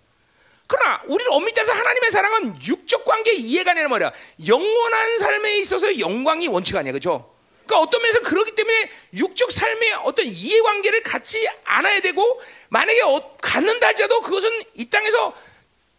그러나 0.67 1.01
우리는 1.05 1.31
엄밀히 1.31 1.53
따서 1.53 1.71
하나님의 1.71 2.11
사랑은 2.11 2.61
육적 2.67 3.05
관계 3.05 3.31
이해가 3.35 3.71
아니라 3.71 3.87
말이야. 3.87 4.11
영원한 4.47 5.17
삶에 5.19 5.59
있어서 5.59 5.97
영광이 5.97 6.49
원칙 6.49 6.75
아니야. 6.75 6.91
그렇죠? 6.91 7.30
그러니까 7.71 7.79
어떤 7.79 8.01
면에서 8.01 8.19
그러기 8.19 8.53
때문에 8.53 8.91
육적 9.13 9.49
삶의 9.49 9.93
어떤 10.03 10.25
이해관계를 10.25 11.03
갖지 11.03 11.47
않아야 11.63 12.01
되고 12.01 12.41
만약에 12.67 13.01
어, 13.01 13.37
갖는다 13.41 13.87
할지라도 13.87 14.19
그것은 14.21 14.63
이 14.73 14.89
땅에서 14.89 15.33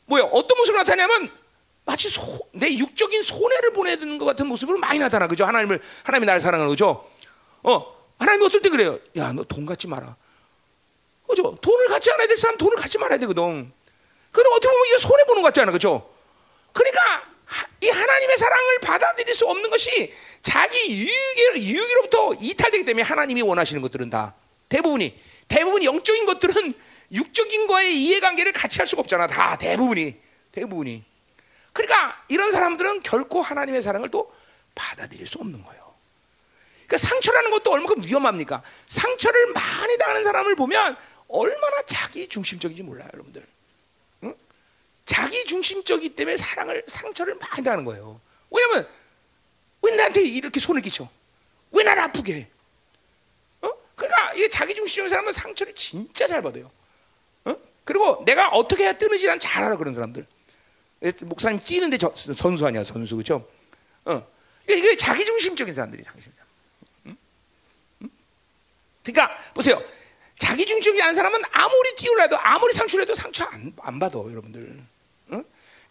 뭐야 0.05 0.25
어떤 0.25 0.59
모습으로 0.59 0.83
나타냐면 0.83 1.31
마치 1.87 2.11
소, 2.11 2.39
내 2.53 2.70
육적인 2.77 3.23
손해를 3.23 3.73
보내는 3.73 4.18
것 4.18 4.27
같은 4.27 4.47
모습으로 4.47 4.77
많이 4.79 4.99
나타나 4.99 5.27
그죠? 5.27 5.47
하나님을 5.47 5.81
하나님이 6.05 6.27
나를 6.27 6.41
사랑하는 6.43 6.68
거죠. 6.70 7.09
어 7.62 7.97
하나님이 8.18 8.45
어떨 8.47 8.61
때 8.61 8.68
그래요? 8.68 8.99
야 9.16 9.33
너 9.33 9.43
돈 9.45 9.64
갖지 9.64 9.89
마라. 9.89 10.14
그죠? 11.27 11.57
돈을 11.62 11.87
갖지 11.87 12.11
않아야 12.12 12.27
될 12.27 12.37
사람 12.37 12.59
돈을 12.59 12.77
갖지 12.77 12.99
말아야 12.99 13.18
되거든. 13.20 13.73
그럼 14.31 14.53
어떻게 14.53 14.68
보면 14.68 14.87
이거 14.89 14.99
손해 14.99 15.25
보는 15.25 15.41
것 15.43 15.49
같잖아, 15.49 15.73
그죠? 15.73 16.11
그러니까 16.75 17.01
하- 17.01 17.32
이 17.81 17.89
하나님의 17.89 18.39
사랑을 18.39 18.79
받아들일 18.81 19.35
수 19.35 19.47
없는 19.47 19.71
것이 19.71 20.13
자기 20.43 20.91
유익 20.91 21.57
유익 21.57 21.91
으로부터 21.91 22.35
이탈되기 22.41 22.85
때문에 22.85 23.03
하나님이 23.03 23.43
원하시는 23.43 23.81
것들은 23.83 24.11
다 24.11 24.35
대부분이 24.69 25.19
대부분 25.49 25.85
영적인 25.85 26.25
것들은 26.27 26.75
육적인 27.13 27.67
거의 27.67 28.01
이해관계를 28.03 28.53
같이 28.53 28.79
할 28.79 28.87
수가 28.87 29.01
없잖아. 29.01 29.27
다 29.27 29.57
대부분이 29.57 30.17
대부분이. 30.51 31.05
그러니까 31.73 32.25
이런 32.29 32.53
사람들은 32.53 33.03
결코 33.03 33.43
하나님의 33.43 33.83
사랑을 33.83 34.11
또 34.11 34.33
받아들일 34.75 35.27
수 35.27 35.39
없는 35.39 35.63
거예요. 35.63 35.95
그러니까 36.87 36.97
상처라는 36.97 37.51
것도 37.51 37.71
얼마큼 37.71 38.03
위험합니까? 38.05 38.63
상처를 38.87 39.53
많이 39.53 39.99
당하는 39.99 40.25
사람을 40.25 40.57
보면 40.57 40.97
얼마나 41.29 41.83
자기 41.87 42.29
중심적인지 42.29 42.83
몰라요, 42.83 43.09
여러분들. 43.15 43.47
응? 45.03 45.05
자기 45.05 45.45
중심적이기 45.45 46.15
때문에 46.15 46.37
사랑을 46.37 46.85
상처를 46.87 47.35
많이 47.35 47.63
당하는 47.63 47.85
거예요. 47.85 48.21
왜냐면 48.51 48.89
왜 49.83 49.97
나한테 49.97 50.23
이렇게 50.23 50.61
손을 50.61 50.81
끼쳐? 50.83 51.09
왜 51.73 51.83
나를 51.83 52.03
아프게 52.05 52.35
해? 52.35 52.49
어? 53.63 53.71
그러니까 53.97 54.33
이게 54.35 54.49
자기 54.49 54.75
중심적인 54.75 55.09
사람은 55.09 55.33
상처를 55.33 55.75
진짜 55.75 56.27
잘 56.27 56.41
받아요. 56.43 56.71
어? 57.45 57.57
그리고 57.85 58.23
내가 58.25 58.49
어떻게 58.51 58.85
해야 58.85 58.93
뜨는지 58.93 59.27
난 59.27 59.39
잘 59.41 59.65
알아 59.65 59.77
그런 59.77 59.95
사람들. 59.95 60.27
목사님 61.25 61.61
뛰는데 61.65 61.99
저, 61.99 62.13
선수 62.15 62.65
아니야 62.67 62.85
선수 62.85 63.17
그죠? 63.17 63.49
어. 64.05 64.25
이게, 64.69 64.97
자기 64.97 65.25
중심적인 65.25 65.75
사람들이 65.75 66.05
자기 66.05 66.23
중심. 66.23 66.43
그러니까 69.05 69.37
보세요. 69.53 69.83
자기 70.39 70.65
중심적인 70.65 71.01
않은 71.03 71.17
사람은 71.17 71.43
아무리 71.51 71.97
뛰올라도 71.97 72.39
아무리 72.39 72.73
상처를 72.73 73.03
해도 73.05 73.15
상처 73.17 73.45
안, 73.45 73.75
안 73.81 73.99
받아 73.99 74.19
여러분들. 74.19 74.81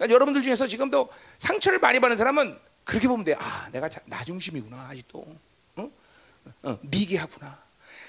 응? 0.01 0.07
그러니까 0.07 0.13
여러분들 0.15 0.41
중에서 0.41 0.67
지금도 0.67 1.09
상처를 1.37 1.79
많이 1.79 1.99
받는 1.99 2.17
사람은 2.17 2.57
그렇게 2.83 3.07
보면 3.07 3.23
돼. 3.23 3.35
아, 3.37 3.69
내가 3.71 3.87
자, 3.87 4.01
나 4.05 4.23
중심이구나 4.23 4.87
아직도. 4.89 5.25
어? 5.75 5.91
어, 6.63 6.79
미개하구나. 6.81 7.61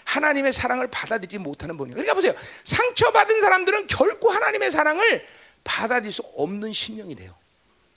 하나님의 0.04 0.52
사랑을 0.52 0.88
받아들이지 0.88 1.38
못하는 1.38 1.76
분이. 1.76 1.92
그러니까 1.92 2.14
보세요. 2.14 2.34
상처 2.64 3.10
받은 3.12 3.40
사람들은 3.40 3.86
결코 3.86 4.30
하나님의 4.30 4.70
사랑을 4.70 5.26
받아들일 5.62 6.12
수 6.12 6.22
없는 6.34 6.72
심령이 6.72 7.14
돼요. 7.14 7.34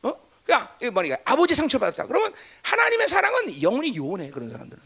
어? 0.03 0.13
그러니까 0.45 0.75
뭐니까 0.91 1.17
아버지 1.23 1.55
상처 1.55 1.79
받았다. 1.79 2.05
그러면 2.05 2.33
하나님의 2.61 3.07
사랑은 3.07 3.61
영원히 3.61 3.95
요원해 3.95 4.29
그런 4.29 4.51
사람들은. 4.51 4.83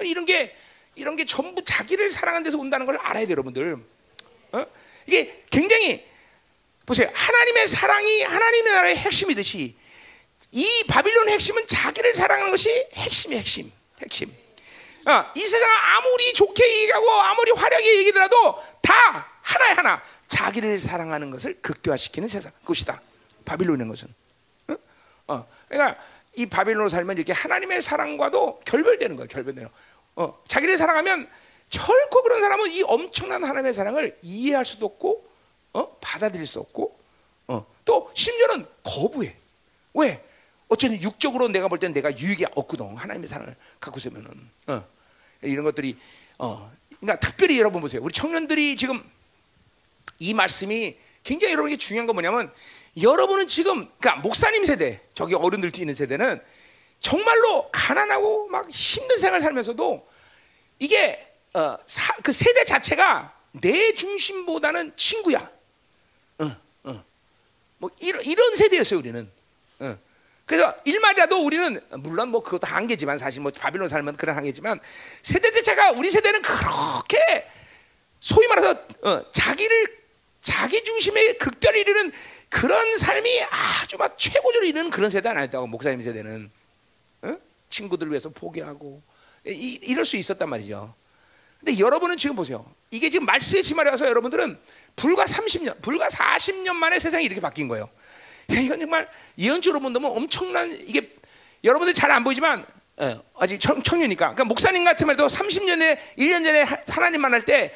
이런 0.00 0.24
게 0.24 0.56
이런 0.94 1.16
게 1.16 1.24
전부 1.24 1.62
자기를 1.62 2.10
사랑하는 2.10 2.42
데서 2.42 2.58
온다는 2.58 2.86
걸 2.86 2.96
알아야 2.98 3.24
돼요, 3.24 3.32
여러분들. 3.32 3.78
어? 4.52 4.66
이게 5.06 5.44
굉장히 5.48 6.11
보세요. 6.86 7.10
하나님의 7.12 7.68
사랑이 7.68 8.22
하나님의 8.22 8.72
나라의 8.72 8.96
핵심이듯이 8.96 9.76
이 10.50 10.84
바빌론 10.88 11.28
핵심은 11.28 11.66
자기를 11.66 12.14
사랑하는 12.14 12.50
것이 12.50 12.88
핵심이 12.94 13.38
핵심, 13.38 13.72
핵심. 14.00 14.34
어, 15.06 15.24
이 15.34 15.40
세상 15.40 15.68
아무리 15.96 16.32
좋게 16.32 16.82
얘기하고 16.82 17.10
아무리 17.10 17.50
화려하게 17.52 17.98
얘기더라도 17.98 18.62
다 18.82 19.28
하나의 19.40 19.74
하나 19.74 20.02
자기를 20.28 20.78
사랑하는 20.78 21.30
것을 21.30 21.60
극대화시키는 21.60 22.28
세상 22.28 22.52
그것이다. 22.60 23.00
바빌론인 23.44 23.88
것은. 23.88 24.08
어? 24.68 24.76
어, 25.28 25.48
그러니까 25.68 26.00
이 26.34 26.46
바빌론으로 26.46 26.88
살면 26.88 27.16
이렇게 27.16 27.32
하나님의 27.32 27.82
사랑과도 27.82 28.60
결별되는 28.64 29.16
거야, 29.16 29.26
결별되는. 29.26 29.68
어, 30.16 30.42
자기를 30.48 30.76
사랑하면 30.76 31.28
결코 31.68 32.22
그런 32.22 32.40
사람은 32.40 32.70
이 32.70 32.82
엄청난 32.82 33.44
하나님의 33.44 33.74
사랑을 33.74 34.16
이해할 34.22 34.64
수도 34.64 34.86
없고, 34.86 35.31
어, 35.72 35.96
받아들일 36.00 36.46
수 36.46 36.60
없고, 36.60 36.98
어, 37.48 37.66
또 37.84 38.10
심지어는 38.14 38.66
거부해. 38.82 39.36
왜? 39.94 40.24
어쨌든 40.68 41.00
육적으로 41.02 41.48
내가 41.48 41.68
볼 41.68 41.78
때는 41.78 41.92
내가 41.92 42.16
유익이 42.16 42.46
없거든. 42.54 42.96
하나님의 42.96 43.28
사랑을 43.28 43.54
갖고 43.78 43.98
있으면은 43.98 44.30
어, 44.68 44.82
이런 45.42 45.64
것들이 45.64 45.98
어, 46.38 46.72
그러니까 47.00 47.20
특별히 47.20 47.58
여러분 47.58 47.82
보세요. 47.82 48.00
우리 48.02 48.12
청년들이 48.12 48.76
지금 48.76 49.02
이 50.18 50.32
말씀이 50.32 50.96
굉장히 51.24 51.52
여러분에게 51.52 51.76
중요한 51.76 52.06
건 52.06 52.16
뭐냐면 52.16 52.50
여러분은 53.00 53.46
지금 53.48 53.90
그러니까 53.98 54.16
목사님 54.22 54.64
세대, 54.64 55.00
저기 55.14 55.34
어른들 55.34 55.72
뛰는 55.72 55.94
세대는 55.94 56.40
정말로 57.00 57.68
가난하고 57.70 58.48
막 58.48 58.70
힘든 58.70 59.18
생활 59.18 59.40
살면서도 59.40 60.08
이게 60.78 61.34
어, 61.52 61.76
사, 61.84 62.14
그 62.22 62.32
세대 62.32 62.64
자체가 62.64 63.34
내 63.52 63.92
중심보다는 63.92 64.94
친구야. 64.96 65.50
뭐 67.82 67.90
이런, 67.98 68.22
이런 68.22 68.54
세대였어요 68.54 69.00
우리는. 69.00 69.28
어. 69.80 69.98
그래서 70.46 70.72
일말이라도 70.84 71.44
우리는 71.44 71.80
물론 71.98 72.28
뭐 72.28 72.40
그것도 72.40 72.64
한계지만 72.64 73.18
사실 73.18 73.42
뭐 73.42 73.50
바빌론 73.50 73.88
살면 73.88 74.16
그런 74.16 74.36
한계지만 74.36 74.78
세대 75.20 75.50
자체가 75.50 75.90
우리 75.90 76.08
세대는 76.08 76.42
그렇게 76.42 77.48
소위 78.20 78.46
말해서 78.46 78.70
어, 79.02 79.30
자기를 79.32 79.98
자기 80.40 80.84
중심의 80.84 81.38
극대를 81.38 81.80
이루는 81.80 82.12
그런 82.48 82.98
삶이 82.98 83.42
아주 83.50 83.96
막 83.96 84.16
최고조로 84.16 84.64
이루는 84.64 84.90
그런 84.90 85.10
세대는 85.10 85.36
아니었다고 85.38 85.66
목사님 85.66 86.02
세대는 86.02 86.52
어? 87.22 87.36
친구들 87.68 88.10
위해서 88.10 88.28
포기하고 88.28 89.02
이, 89.44 89.80
이럴 89.82 90.04
수 90.04 90.16
있었단 90.16 90.48
말이죠. 90.48 90.94
근데 91.58 91.78
여러분은 91.80 92.16
지금 92.16 92.36
보세요. 92.36 92.64
이게 92.92 93.10
지금 93.10 93.26
말세의 93.26 93.64
지말에 93.64 93.90
와서 93.90 94.06
여러분들은 94.06 94.58
불과 94.96 95.24
30년, 95.24 95.80
불과 95.82 96.08
40년 96.08 96.74
만에 96.74 96.98
세상이 96.98 97.24
이렇게 97.24 97.40
바뀐 97.40 97.68
거예요. 97.68 97.88
야, 98.52 98.58
이건 98.60 98.80
정말 98.80 99.08
예언적으로 99.38 99.80
본다면 99.80 100.12
엄청난 100.16 100.70
이게 100.86 101.10
여러분들 101.64 101.94
잘 101.94 102.10
안 102.10 102.24
보이지만 102.24 102.66
어, 102.98 103.22
아직 103.38 103.58
청, 103.60 103.82
청년이니까 103.82 104.26
그러니까 104.34 104.44
목사님 104.44 104.84
같으면 104.84 105.16
도 105.16 105.26
30년에 105.26 105.98
1년 106.18 106.44
전에 106.44 106.62
하- 106.62 106.76
하나님 106.88 107.20
만날 107.22 107.42
때 107.42 107.72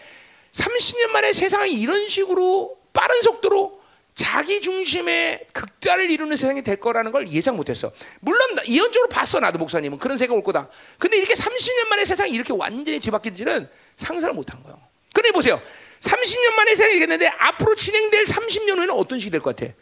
30년 0.53 1.09
만에 1.09 1.33
세상이 1.33 1.73
이런 1.73 2.09
식으로 2.09 2.79
빠른 2.93 3.23
속도로 3.23 3.81
자기 4.15 4.61
중심의 4.63 5.47
극대화를 5.53 6.11
이루는 6.11 6.37
세상이 6.37 6.63
될 6.63 6.77
거라는 6.81 7.13
걸 7.13 7.29
예상 7.29 7.57
못했어. 7.57 7.93
물론 8.21 8.55
나- 8.55 8.63
예언적으로 8.67 9.09
봤어 9.09 9.41
나도 9.41 9.59
목사님은 9.59 9.99
그런 9.99 10.17
세계가 10.17 10.35
올 10.35 10.43
거다. 10.43 10.69
근데 10.99 11.17
이렇게 11.19 11.35
30년 11.35 11.89
만에 11.89 12.05
세상이 12.05 12.31
이렇게 12.33 12.53
완전히 12.53 12.99
뒤바뀌는지는 12.99 13.69
상상을 13.97 14.35
못한 14.35 14.63
거예요. 14.63 14.79
근데 15.15 15.31
보세요. 15.33 15.61
30년 16.01 16.55
만에 16.55 16.75
됐는데 16.75 17.27
앞으로 17.29 17.75
진행될 17.75 18.25
30년 18.25 18.77
후에는 18.79 18.91
어떤 18.91 19.19
식이 19.19 19.31
될 19.31 19.41
것 19.41 19.57
같아? 19.57 19.73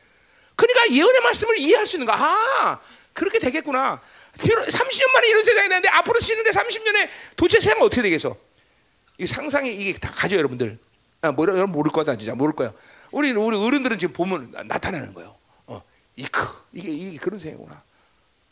그러니까 0.57 0.95
예언의 0.95 1.21
말씀을 1.23 1.59
이해할 1.59 1.87
수 1.87 1.97
있는 1.97 2.07
거야. 2.07 2.17
아, 2.19 2.81
그렇게 3.13 3.39
되겠구나. 3.39 4.01
30년 4.37 5.11
만에 5.13 5.29
이런 5.29 5.45
세상이 5.45 5.69
되는데 5.69 5.89
앞으로 5.89 6.19
지는데 6.21 6.51
30년에 6.51 7.09
도대체 7.37 7.61
세상은 7.61 7.83
어떻게 7.83 8.03
되겠어? 8.03 8.37
이 9.19 9.27
상상이 9.27 9.73
이게 9.73 9.93
다 9.99 10.11
가죠, 10.13 10.37
여러분들. 10.37 10.79
아, 11.23 11.33
뭐 11.33 11.47
여러분 11.47 11.71
모를 11.73 11.91
거다 11.93 12.17
진짜 12.17 12.35
모를 12.35 12.55
거야. 12.55 12.73
우리 13.11 13.33
우리 13.33 13.57
어른들은 13.57 13.99
지금 13.99 14.13
보면 14.13 14.51
나- 14.51 14.63
나타나는 14.65 15.15
거예요. 15.15 15.37
어, 15.67 15.83
이크 16.17 16.47
이게 16.73 16.91
이게 16.91 17.19
그런 17.19 17.39
세상이구나. 17.39 17.83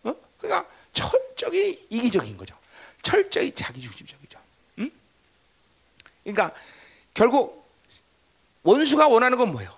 어? 0.05 0.15
그러니까 0.39 0.69
철저히 0.93 1.85
이기적인 1.91 2.37
거죠. 2.37 2.57
철저히 3.03 3.51
자기 3.53 3.81
중심적이죠. 3.83 4.39
응? 4.79 4.91
그러니까 6.23 6.53
결국 7.15 7.63
원수가 8.63 9.09
원하는 9.09 9.39
건 9.39 9.53
뭐예요? 9.53 9.71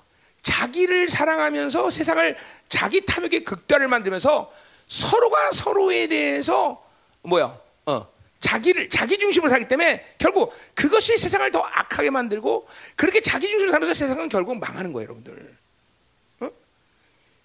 자기를 0.42 1.08
사랑하면서 1.08 1.90
세상을 1.90 2.36
자기 2.68 3.04
탐욕의 3.04 3.44
극단을 3.44 3.88
만들면서 3.88 4.52
서로가 4.88 5.50
서로에 5.52 6.06
대해서 6.06 6.84
뭐야? 7.22 7.58
어, 7.86 8.08
자기를 8.40 8.90
자기 8.90 9.18
중심으로 9.18 9.48
살기 9.48 9.68
때문에 9.68 10.04
결국 10.18 10.52
그것이 10.74 11.16
세상을 11.16 11.50
더 11.50 11.60
악하게 11.60 12.10
만들고 12.10 12.68
그렇게 12.94 13.20
자기 13.20 13.48
중심으로 13.48 13.70
살면서 13.70 13.94
세상은 13.94 14.28
결국 14.28 14.58
망하는 14.58 14.92
거예요, 14.92 15.06
여러분들. 15.06 15.56
어? 16.40 16.50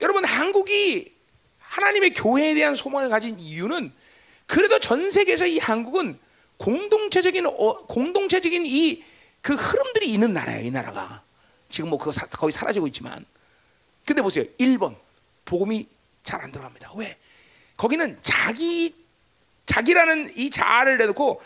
여러분 0.01 0.25
한국이 0.25 1.13
하나님의 1.59 2.13
교회에 2.13 2.53
대한 2.53 2.75
소망을 2.75 3.09
가진 3.09 3.39
이유는 3.39 3.93
그래도 4.45 4.79
전 4.79 5.09
세계에서 5.09 5.45
이 5.45 5.57
한국은 5.59 6.19
공동체적인 6.57 7.45
어, 7.45 7.85
공동체적인 7.85 8.65
이 8.65 9.03
그 9.41 9.53
흐름들이 9.55 10.11
있는 10.11 10.33
나라예요, 10.33 10.65
이 10.65 10.71
나라가. 10.71 11.23
지금 11.69 11.89
뭐 11.89 11.99
그거 11.99 12.11
사- 12.11 12.25
거의 12.27 12.51
사라지고 12.51 12.87
있지만. 12.87 13.25
근데 14.05 14.21
보세요. 14.21 14.43
1번 14.59 14.95
복음이 15.45 15.87
잘 16.23 16.41
안 16.41 16.51
들어갑니다. 16.51 16.91
왜? 16.97 17.17
거기는 17.77 18.17
자기 18.21 18.93
자기라는 19.65 20.33
이 20.35 20.49
자아를 20.49 20.97
내놓고 20.97 21.41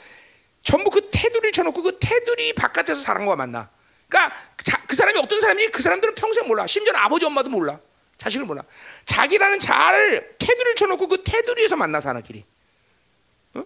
전부 0.64 0.90
그 0.90 1.10
테두리를 1.12 1.52
쳐놓고 1.52 1.82
그 1.84 2.00
테두리 2.00 2.54
바깥에서 2.54 3.02
사람과 3.02 3.36
만나. 3.36 3.70
그러니까 4.08 4.36
자, 4.64 4.82
그 4.88 4.96
사람이 4.96 5.20
어떤 5.20 5.42
사람인지 5.42 5.72
그 5.72 5.82
사람들은 5.82 6.16
평생 6.16 6.48
몰라. 6.48 6.66
심지어 6.68 6.94
아버지 6.96 7.26
엄마도 7.26 7.50
몰라. 7.50 7.80
자식을 8.18 8.46
몰라. 8.46 8.64
자기라는 9.06 9.60
자를 9.60 10.36
테두리를 10.40 10.76
쳐놓고 10.76 11.08
그 11.08 11.24
테두리에서 11.24 11.76
만나서 11.76 12.10
하는 12.10 12.22
길이. 12.24 12.46
어? 13.56 13.64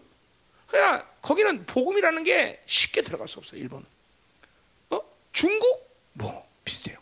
그냥 0.67 1.05
거기는 1.21 1.65
복음이라는 1.67 2.23
게 2.23 2.61
쉽게 2.65 3.01
들어갈 3.03 3.27
수 3.27 3.39
없어. 3.39 3.55
일본은. 3.55 3.85
어? 5.37 5.39
중국 5.39 5.87
뭐 6.13 6.49
비슷해요. 6.65 6.97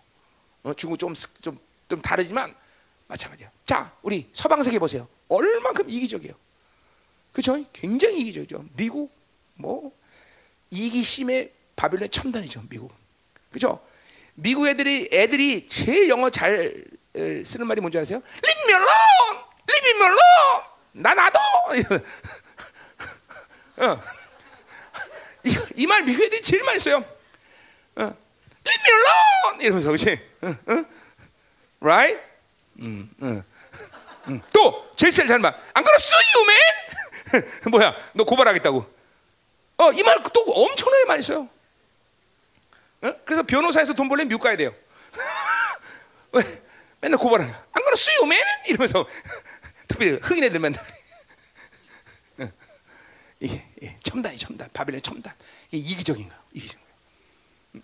어? 0.63 0.73
중국 0.73 0.97
좀좀 0.99 1.57
좀 1.87 2.01
다르지만 2.01 2.53
마찬가지야. 3.07 3.49
자, 3.63 3.95
우리 4.01 4.29
서방 4.33 4.61
세계 4.63 4.77
보세요. 4.77 5.07
얼만큼 5.29 5.89
이기적이에요. 5.89 6.33
그렇죠? 7.31 7.63
굉장히 7.71 8.19
이기적이죠. 8.21 8.65
미국 8.75 9.11
뭐 9.53 9.91
이기심의 10.69 11.53
바빌론 11.77 12.09
첨단이죠. 12.09 12.63
미국. 12.69 12.91
그렇죠? 13.49 13.81
미국 14.33 14.67
애들이 14.67 15.07
애들이 15.13 15.65
제일 15.67 16.09
영어 16.09 16.29
잘 16.29 16.83
어, 17.15 17.19
쓰는 17.45 17.67
말이 17.67 17.79
뭔지 17.79 17.97
아세요? 17.97 18.21
Leave 18.43 18.63
me 18.67 18.73
alone. 18.73 19.45
나 20.91 21.13
놔둬. 21.13 21.39
어. 23.77 24.01
이말 25.75 26.03
미국 26.03 26.23
애들이 26.23 26.41
제일 26.41 26.63
많이 26.63 26.79
써요. 26.79 27.14
어. 28.65 28.69
Leave 28.69 28.83
me 28.83 28.91
alone 28.91 29.65
이러면서 29.65 29.87
그렇지? 29.89 30.19
어, 30.41 30.47
어? 30.73 30.85
Right? 31.81 32.21
음, 32.79 33.09
음, 33.21 33.43
음. 34.27 34.41
또 34.53 34.89
제일 34.95 35.11
잘 35.27 35.39
말. 35.39 35.55
안 35.73 35.83
you 36.35 36.45
man. 36.49 37.45
뭐야? 37.71 37.95
너 38.13 38.23
고발하겠다고? 38.23 38.93
어, 39.77 39.91
이 39.91 40.01
말 40.03 40.23
또 40.33 40.41
엄청나게 40.41 41.05
많이 41.05 41.21
써요. 41.21 41.49
어? 43.01 43.13
그래서 43.25 43.43
변호사에서 43.43 43.93
돈 43.93 44.07
벌려면 44.09 44.29
미국 44.29 44.41
가야 44.43 44.55
돼요. 44.57 44.73
왜? 46.31 46.43
맨날 47.01 47.19
고발하는. 47.19 47.53
안 47.53 47.83
그러 47.83 47.93
sue 47.93 48.15
you 48.15 48.25
man 48.25 48.41
이러면서 48.67 49.05
특별히 49.87 50.13
흑인 50.21 50.43
애들 50.45 50.59
맨날. 50.59 50.81
어. 52.39 52.47
이게 53.39 53.97
첨단이 54.01 54.37
첨단. 54.37 54.69
바빌론 54.73 55.01
첨단. 55.01 55.33
이게 55.71 55.77
이기적인 55.77 56.27
거. 56.27 56.35
이기적. 56.53 56.79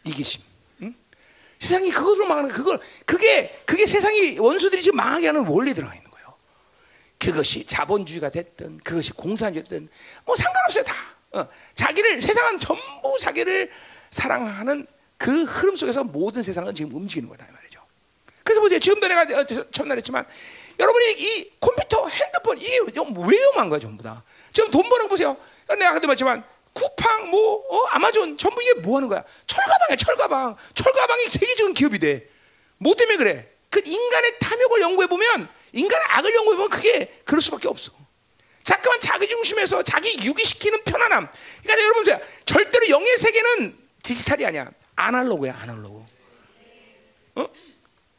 이기심. 0.06 0.42
세상이 1.62 1.92
그것으로 1.92 2.26
망하는 2.26 2.50
그걸 2.50 2.80
그게 3.06 3.62
그게 3.66 3.86
세상이 3.86 4.40
원수들이 4.40 4.82
지금 4.82 4.98
망하게 4.98 5.28
하는 5.28 5.46
원리 5.46 5.74
들어가 5.76 5.94
있는 5.94 6.10
거예요. 6.10 6.34
그것이 7.20 7.66
자본주의가 7.66 8.30
됐든 8.30 8.80
그것이 8.80 9.14
공산주의든 9.14 9.88
뭐 10.26 10.36
상관없어요 10.36 10.84
다. 10.84 10.96
어, 11.34 11.48
자기를 11.76 12.20
세상은 12.20 12.58
전부 12.58 13.16
자기를 13.20 13.72
사랑하는 14.10 14.88
그 15.18 15.44
흐름 15.44 15.76
속에서 15.76 16.04
모든 16.04 16.42
세상은 16.42 16.74
지금 16.74 16.96
움직이는 16.96 17.30
거다 17.30 17.46
이 17.48 17.52
말이죠. 17.54 17.80
그래서 18.44 18.60
보세요. 18.60 18.80
지금도 18.80 19.08
내가 19.08 19.22
어, 19.22 19.46
첫날 19.72 19.98
했지만 20.00 20.26
여러분이 20.80 21.12
이 21.20 21.52
컴퓨터, 21.60 22.08
핸드폰 22.08 22.58
이게 22.58 22.80
왜 22.80 22.94
위험한 23.30 23.70
거야 23.70 23.80
전부 23.80 24.02
다. 24.02 24.24
지금 24.52 24.72
돈 24.72 24.82
버는 24.90 25.04
거 25.04 25.10
보세요. 25.10 25.38
내가 25.70 25.94
그때 25.94 26.08
말했지만 26.08 26.44
쿠팡, 26.74 27.30
뭐 27.30 27.64
어? 27.70 27.86
아마존 27.92 28.38
전부 28.38 28.62
이게 28.62 28.74
뭐 28.76 28.98
하는 28.98 29.08
거야? 29.08 29.24
철가방이야, 29.46 29.96
철가방. 29.98 30.56
철가방이 30.74 31.26
세계적인 31.30 31.74
기업이 31.74 32.00
돼. 32.00 32.30
뭐 32.78 32.96
때문에 32.96 33.18
그래? 33.18 33.50
그 33.70 33.82
인간의 33.84 34.40
탐욕을 34.40 34.82
연구해 34.82 35.08
보면 35.08 35.50
인간의 35.74 36.08
악을 36.10 36.36
연구해 36.36 36.58
보면 36.58 36.70
그게 36.70 37.22
그럴 37.26 37.42
수밖에 37.42 37.68
없어. 37.68 37.92
자꾸만 38.64 39.00
자기 39.00 39.28
중심에서 39.28 39.84
자기 39.84 40.18
유기시키는 40.24 40.84
편안함. 40.84 41.30
그러니까 41.64 41.84
여러분 41.84 42.04
보세요. 42.04 42.20
절대로 42.46 42.90
영의 42.90 43.18
세계는 43.18 43.78
디지털이 44.04 44.46
아니야. 44.46 44.72
아날로그야, 44.96 45.58
아날로그. 45.62 46.06
어? 47.36 47.48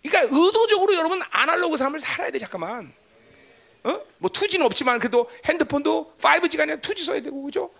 그러니까 0.02 0.36
의도적으로 0.36 0.94
여러분 0.94 1.22
아날로그 1.30 1.76
삶을 1.76 2.00
살아야 2.00 2.30
돼, 2.30 2.38
잠깐만. 2.38 2.92
어? 3.84 4.00
뭐 4.18 4.30
2G는 4.30 4.64
없지만 4.64 4.98
그래도 4.98 5.28
핸드폰도 5.44 6.14
5G가 6.20 6.60
아니라 6.60 6.76
2G 6.78 7.04
써야 7.04 7.20
되고 7.20 7.42
그죠? 7.42 7.70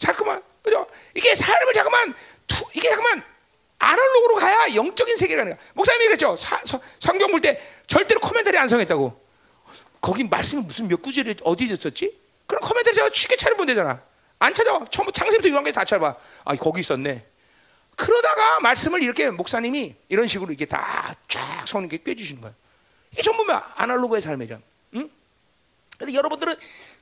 자꾸만 0.00 0.42
그죠? 0.62 0.86
이게 1.14 1.34
삶을 1.34 1.72
자꾸만 1.72 2.14
투, 2.48 2.64
이게 2.74 2.88
자꾸만 2.88 3.22
아날로그로 3.78 4.34
가야 4.36 4.74
영적인 4.74 5.16
세계라는 5.16 5.52
거야. 5.54 5.66
목사님이 5.74 6.06
그랬죠. 6.08 6.36
사, 6.36 6.60
서, 6.64 6.80
성경 6.98 7.30
볼 7.30 7.40
때 7.40 7.60
절대로 7.86 8.20
commentary 8.20 8.58
안 8.58 8.68
성했다고. 8.68 9.28
거기 10.00 10.24
말씀이 10.24 10.62
무슨 10.62 10.88
몇 10.88 11.00
구절이 11.00 11.36
어디 11.44 11.64
있었지? 11.64 12.18
그럼 12.46 12.60
commentary 12.62 12.96
제가 12.96 13.10
쉽게 13.12 13.36
찾아보면 13.36 13.66
되잖아. 13.68 14.02
안 14.38 14.52
찾아. 14.54 14.84
처음 14.90 15.12
창세부터 15.12 15.48
요한까지 15.50 15.74
다 15.74 15.84
찾아봐. 15.84 16.14
아 16.44 16.56
거기 16.56 16.80
있었네. 16.80 17.26
그러다가 17.96 18.60
말씀을 18.60 19.02
이렇게 19.02 19.30
목사님이 19.30 19.94
이런 20.08 20.26
식으로 20.26 20.50
이렇게 20.50 20.64
다 20.64 21.14
쫙 21.28 21.66
서는 21.68 21.88
게 21.88 21.98
꿰주시는 22.02 22.40
거야. 22.40 22.52
이게 23.12 23.22
전부 23.22 23.44
뭐 23.44 23.54
아날로그의 23.76 24.22
삶이죠. 24.22 24.60
응? 24.94 25.10
근데 25.98 26.14
여러분들은 26.14 26.56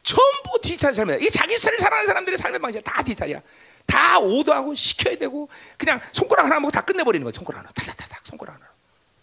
전부 0.09 0.59
디지털 0.63 0.95
삶이야. 0.95 1.17
이게 1.17 1.29
자기 1.29 1.59
스타일을 1.59 1.79
사랑하는 1.79 2.07
사람들의 2.07 2.39
삶의 2.39 2.59
방식이 2.61 2.83
다 2.83 3.03
디지털이야. 3.03 3.43
다 3.85 4.19
오도하고 4.19 4.75
시켜야 4.75 5.17
되고 5.17 5.51
그냥 5.77 6.01
손가락 6.13 6.47
하나 6.47 6.59
먹고 6.61 6.71
다 6.71 6.81
끝내버리는 6.81 7.23
거야. 7.23 7.33
손가락 7.33 7.59
하나, 7.59 7.69
타다다닥 7.75 8.21
손가락 8.25 8.55
하나, 8.55 8.67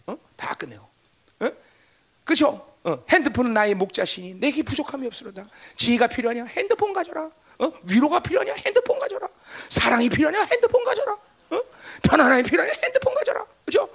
어? 0.06 0.18
다 0.36 0.54
끝내고, 0.54 0.88
어? 1.40 1.50
그렇죠? 2.24 2.74
어. 2.84 3.04
핸드폰은 3.10 3.52
나의 3.52 3.74
목자신이 3.74 4.34
내게 4.34 4.62
부족함이 4.62 5.08
없으로다. 5.08 5.48
지혜가 5.74 6.06
필요하냐? 6.06 6.44
핸드폰 6.44 6.92
가져라. 6.92 7.30
어? 7.58 7.72
위로가 7.82 8.20
필요하냐? 8.20 8.54
핸드폰 8.54 9.00
가져라. 9.00 9.28
사랑이 9.68 10.08
필요하냐? 10.08 10.44
핸드폰 10.52 10.84
가져라. 10.84 11.12
어? 11.14 11.62
편안함이 12.02 12.44
필요하냐? 12.44 12.72
핸드폰 12.84 13.12
가져라. 13.14 13.44
그죠? 13.64 13.88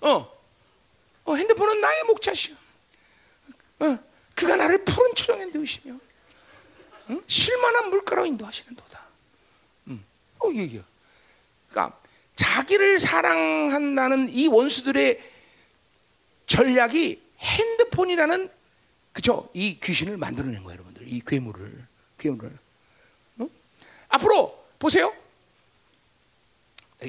어. 0.00 0.32
어, 1.24 1.34
핸드폰은 1.34 1.80
나의 1.80 2.04
목자신. 2.04 2.56
어. 3.80 3.98
그가 4.36 4.54
나를 4.54 4.84
푸른 4.84 5.12
초장에 5.14 5.46
누우시며 5.46 6.05
응? 7.10 7.22
실만한 7.26 7.90
물가로 7.90 8.26
인도하시는도다. 8.26 9.00
음. 9.88 10.04
어, 10.38 10.50
이게 10.50 10.82
그러니까 11.68 11.98
자기를 12.34 12.98
사랑한다는 12.98 14.28
이 14.28 14.48
원수들의 14.48 15.20
전략이 16.46 17.22
핸드폰이라는 17.38 18.50
그죠? 19.12 19.48
이 19.54 19.78
귀신을 19.80 20.16
만들어낸 20.16 20.62
거예요, 20.62 20.74
여러분들. 20.74 21.08
이 21.08 21.20
괴물을, 21.26 21.86
괴물을. 22.18 22.58
어? 23.38 23.48
앞으로 24.08 24.66
보세요. 24.78 25.14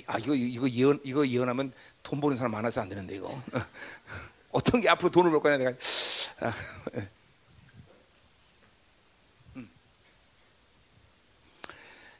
아 0.05 0.17
이거 0.17 0.35
이거 0.35 0.69
예언 0.69 0.99
이거 1.03 1.25
예언하면 1.25 1.71
돈 2.03 2.19
버는 2.19 2.35
사람 2.35 2.51
많아서 2.51 2.81
안 2.81 2.89
되는데 2.89 3.15
이거 3.15 3.41
어떤 4.51 4.81
게 4.81 4.89
앞으로 4.89 5.09
돈을 5.09 5.31
벌 5.31 5.41
거냐 5.41 5.57
내가 5.57 5.71
아, 6.41 6.53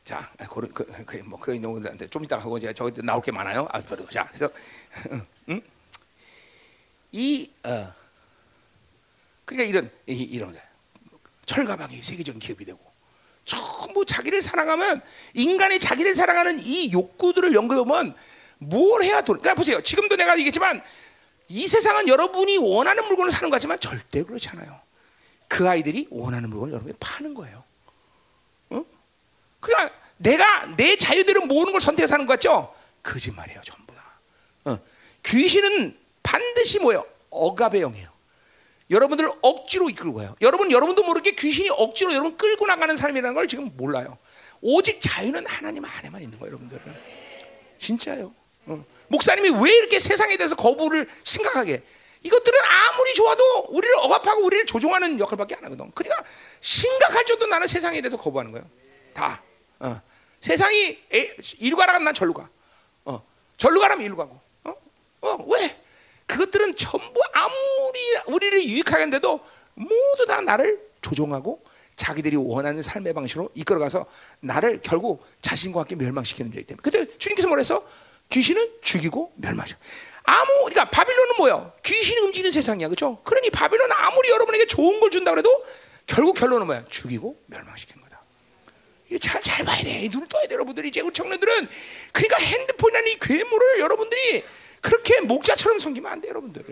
자, 0.08 0.32
그, 0.50 0.62
그, 0.72 0.86
그, 1.06 1.18
뭐, 1.18 1.38
그, 1.38 1.60
좀 2.10 2.24
이따 2.24 2.38
하고 2.38 2.58
이제 2.58 2.74
저기 2.74 3.02
나올 3.04 3.22
게 3.22 3.30
많아요. 3.30 3.68
아, 3.74 3.82
자, 4.10 4.26
그래서, 4.32 4.50
음? 5.50 5.62
이, 7.12 7.52
어, 7.66 7.94
그러니까 9.44 9.70
이런, 9.70 9.92
이, 10.08 10.14
이런, 10.24 10.58
철가방이 11.46 12.02
세계적인 12.02 12.40
기업이 12.40 12.64
되고, 12.64 12.80
전부 13.44 14.06
자기를 14.06 14.42
사랑하면, 14.42 15.02
인간이 15.34 15.78
자기를 15.78 16.16
사랑하는 16.16 16.60
이 16.62 16.90
욕구들을 16.94 17.54
연구해 17.54 17.80
보면, 17.80 18.16
뭘 18.60 19.04
해야 19.04 19.20
돈, 19.20 19.40
그러니까 19.40 19.56
보세요. 19.56 19.82
지금도 19.82 20.16
내가 20.16 20.38
얘기했지만, 20.38 20.82
이 21.50 21.68
세상은 21.68 22.08
여러분이 22.08 22.60
원하는 22.60 23.06
물건을 23.08 23.30
사는 23.30 23.50
것 23.50 23.58
같지만, 23.58 23.78
절대 23.82 24.24
그렇지 24.24 24.48
않아요. 24.52 24.80
그 25.50 25.68
아이들이 25.68 26.08
원하는 26.10 26.50
물건을 26.50 26.76
여러분이 26.76 26.96
파는 26.98 27.34
거예요. 27.34 27.67
어? 29.58 29.60
그러니까 29.60 29.96
내가 30.18 30.66
내 30.76 30.96
자유대로 30.96 31.46
모으는 31.46 31.72
걸 31.72 31.82
선택해서 31.82 32.16
하는 32.16 32.26
것 32.26 32.34
같죠? 32.34 32.74
거짓말이에요, 33.04 33.62
전부 33.64 33.94
다. 33.94 34.20
어. 34.66 34.80
귀신은 35.26 35.98
반드시 36.24 36.80
뭐예요? 36.80 37.06
억압의 37.30 37.82
영이에요. 37.82 38.10
여러분들을 38.90 39.30
억지로 39.42 39.90
이끌고 39.90 40.14
가요. 40.18 40.36
여러분, 40.42 40.72
여러분도 40.72 41.04
모르게 41.04 41.32
귀신이 41.32 41.70
억지로 41.70 42.14
여러분 42.14 42.38
끌고 42.38 42.66
나가는 42.66 42.96
삶이라는 42.96 43.36
걸 43.36 43.48
지금 43.48 43.72
몰라요. 43.76 44.18
오직 44.62 45.00
자유는 45.02 45.46
하나님 45.46 45.84
안에만 45.86 46.22
있는 46.22 46.40
거예요, 46.40 46.56
여러분들. 46.56 46.82
진짜요. 47.78 48.34
어. 48.66 48.86
목사님이 49.10 49.50
왜 49.64 49.72
이렇게 49.72 50.00
세상에 50.00 50.38
대해서 50.38 50.56
거부를 50.56 51.08
심각하게? 51.24 51.84
이것들은 52.24 52.60
아무리 52.60 53.14
좋아도 53.14 53.68
우리를 53.70 53.96
억압하고 54.00 54.44
우리를 54.44 54.66
조종하는 54.66 55.20
역할밖에 55.20 55.56
안 55.56 55.66
하거든. 55.66 55.92
그러니까 55.94 56.24
심각할 56.62 57.26
정도 57.26 57.46
나는 57.46 57.68
세상에 57.68 58.02
대해서 58.02 58.18
거부하는 58.18 58.52
거예요. 58.52 58.68
다. 59.18 59.42
어. 59.80 60.00
세상이 60.40 61.00
에, 61.14 61.36
이리 61.58 61.76
가라면 61.76 62.04
난 62.04 62.14
절로 62.14 62.34
가. 62.34 62.48
어. 63.06 63.26
절로 63.58 63.82
가라면 63.82 64.06
이리 64.06 64.16
가고. 64.16 64.40
어? 64.64 64.76
어, 65.22 65.46
왜? 65.50 65.82
그것들은 66.28 66.76
전부 66.76 67.20
아무리 67.34 68.00
우리를 68.28 68.64
유익하게 68.64 69.02
한데도 69.04 69.44
모두 69.74 70.26
다 70.28 70.40
나를 70.42 70.80
조종하고 71.02 71.64
자기들이 71.96 72.36
원하는 72.36 72.82
삶의 72.84 73.14
방식으로 73.14 73.50
이끌어가서 73.56 74.06
나를 74.42 74.82
결국 74.84 75.26
자신과 75.42 75.80
함께 75.82 75.96
멸망시키는 75.96 76.52
자이기 76.52 76.68
때문에. 76.68 76.82
그때 76.84 77.18
주님께서 77.18 77.48
뭐랬어? 77.48 77.84
귀신은 78.30 78.82
죽이고 78.82 79.34
멸망시켜. 79.38 79.80
아무 80.24 80.48
그러니까 80.66 80.90
바빌론은 80.92 81.36
뭐야? 81.38 81.74
귀신이 81.84 82.20
움직이는 82.20 82.52
세상이야, 82.52 82.90
그렇죠? 82.90 83.24
그러니 83.24 83.50
바빌론은 83.50 83.96
아무리 83.98 84.30
여러분에게 84.30 84.68
좋은 84.68 85.00
걸 85.00 85.10
준다 85.10 85.32
그래도 85.32 85.64
결국 86.06 86.36
결론은 86.36 86.68
뭐야? 86.68 86.86
죽이고 86.90 87.42
거다. 87.50 87.97
이거 89.10 89.20
잘, 89.20 89.42
잘 89.42 89.66
봐야 89.66 89.78
돼. 89.78 90.08
눈을 90.12 90.28
떠야 90.28 90.48
돼, 90.48 90.54
여러분들이. 90.56 90.90
이제 90.90 91.02
우리 91.02 91.14
청년들은. 91.14 91.68
그러니까 92.12 92.38
핸드폰이라는 92.38 93.12
이 93.12 93.18
괴물을 93.20 93.80
여러분들이 93.80 94.44
그렇게 94.82 95.22
목자처럼 95.22 95.80
섬기면 95.80 96.12
안 96.12 96.22
돼, 96.22 96.30
여러분들. 96.30 96.64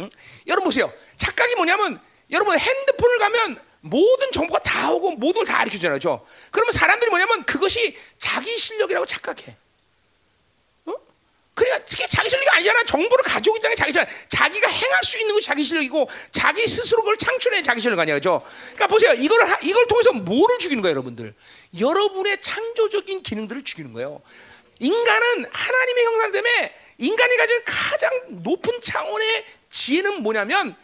응? 0.00 0.10
여러분 0.46 0.64
보세요. 0.64 0.92
착각이 1.16 1.54
뭐냐면, 1.54 2.00
여러분 2.30 2.58
핸드폰을 2.58 3.18
가면 3.18 3.60
모든 3.80 4.32
정보가 4.32 4.62
다 4.62 4.90
오고 4.92 5.12
모든 5.12 5.44
걸다 5.44 5.58
가르쳐 5.58 5.76
주잖아요. 5.76 5.98
그렇죠? 5.98 6.26
그러면 6.50 6.72
사람들이 6.72 7.10
뭐냐면 7.10 7.44
그것이 7.44 7.96
자기 8.18 8.56
실력이라고 8.56 9.04
착각해. 9.06 9.56
어? 11.54 11.64
그러니까 11.64 11.84
그게 11.88 12.06
자기 12.06 12.28
실력이 12.28 12.48
아니잖아. 12.50 12.84
정보를 12.84 13.24
가지고 13.24 13.56
있다는 13.56 13.76
게 13.76 13.80
자기 13.80 13.92
실력. 13.92 14.08
자기가 14.28 14.68
행할 14.68 15.02
수 15.04 15.18
있는 15.18 15.34
것이 15.34 15.46
자기 15.46 15.62
실력이고 15.62 16.08
자기 16.32 16.66
스스로 16.66 17.02
그걸 17.02 17.16
창출해 17.16 17.62
자기 17.62 17.80
실력 17.80 17.98
아니야. 18.00 18.16
그죠? 18.16 18.42
그러니까 18.74 18.86
보세요. 18.88 19.12
이걸 19.12 19.44
하- 19.46 19.58
이걸 19.62 19.86
통해서 19.86 20.12
뭐를 20.12 20.58
죽이는 20.58 20.82
거예요, 20.82 20.92
여러분들? 20.94 21.34
여러분의 21.80 22.40
창조적인 22.40 23.22
기능들을 23.22 23.62
죽이는 23.64 23.92
거예요. 23.92 24.20
인간은 24.80 25.46
하나님의 25.52 26.04
형상 26.04 26.32
때문에 26.32 26.74
인간이 26.98 27.36
가진 27.36 27.62
가장 27.64 28.10
높은 28.28 28.80
차원의 28.80 29.44
지혜는 29.70 30.22
뭐냐면 30.22 30.76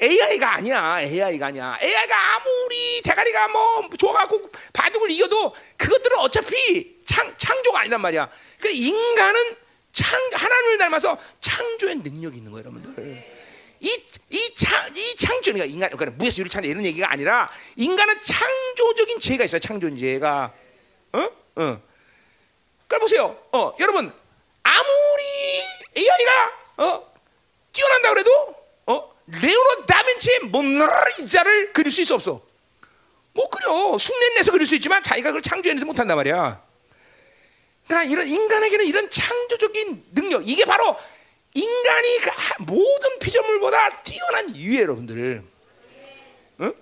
AI가 0.00 0.54
아니야. 0.54 1.00
AI가 1.00 1.46
아니야. 1.46 1.78
AI가 1.82 2.34
아무리 2.36 3.00
대가리가 3.02 3.48
뭐 3.48 3.88
좋아갖고 3.98 4.50
바둑을 4.72 5.10
이겨도 5.10 5.54
그것들은 5.76 6.18
어차피 6.18 6.96
창, 7.04 7.34
창조가 7.36 7.80
아니란 7.80 8.00
말이야. 8.00 8.28
그 8.60 8.68
인간은 8.70 9.56
창, 9.94 10.20
하나님을 10.32 10.76
닮아서 10.76 11.16
창조의 11.38 11.96
능력이 11.96 12.38
있는 12.38 12.50
거예요, 12.50 12.66
여러분들. 12.66 13.24
이, 13.80 14.04
이 14.30 14.54
창, 14.54 14.90
이 14.96 15.14
창조, 15.14 15.52
그러니까 15.52 15.72
인간, 15.72 15.90
그러니까 15.90 16.18
무에서 16.18 16.40
유리 16.40 16.50
창조 16.50 16.68
이런 16.68 16.84
얘기가 16.84 17.10
아니라 17.10 17.48
인간은 17.76 18.20
창조적인 18.20 19.20
지혜가 19.20 19.44
있어요, 19.44 19.60
창조적인 19.60 19.96
지혜가. 19.96 20.52
어? 21.12 21.18
어. 21.18 21.32
그러니까 21.54 22.98
보세요. 23.00 23.38
어, 23.52 23.72
여러분, 23.78 24.12
아무리 24.64 25.22
AI가, 25.96 26.52
어, 26.78 27.14
뛰어난다 27.72 28.10
그래도, 28.10 28.56
어, 28.86 29.14
레오노 29.26 29.86
다빈치의 29.86 30.40
모나리자를 30.40 31.72
그릴 31.72 31.92
수 31.92 32.00
있어 32.00 32.16
없어? 32.16 32.42
못 33.32 33.48
그려. 33.48 33.72
흉내 33.92 34.34
내서 34.34 34.50
그릴 34.50 34.66
수 34.66 34.74
있지만 34.74 35.02
자기가 35.04 35.28
그걸 35.28 35.42
창조해내지 35.42 35.84
못한단 35.84 36.16
말이야. 36.16 36.63
그러니까 37.86 38.10
이런 38.10 38.26
인간에게는 38.26 38.86
이런 38.86 39.10
창조적인 39.10 40.04
능력 40.14 40.46
이게 40.48 40.64
바로 40.64 40.96
인간이 41.54 42.18
그 42.22 42.30
하- 42.34 42.56
모든 42.64 43.18
피조물보다 43.20 44.02
뛰어난 44.02 44.48
이유예요, 44.50 44.82
여러분들. 44.82 45.44
응? 46.60 46.74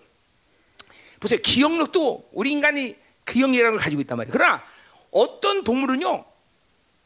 보세요, 1.21 1.39
기억력도 1.43 2.29
우리 2.33 2.53
인간이 2.53 2.97
기억력이라는 3.27 3.77
걸 3.77 3.81
가지고 3.85 4.01
있단 4.03 4.17
말이에요. 4.17 4.33
그러나 4.33 4.65
어떤 5.11 5.63
동물은요, 5.65 6.25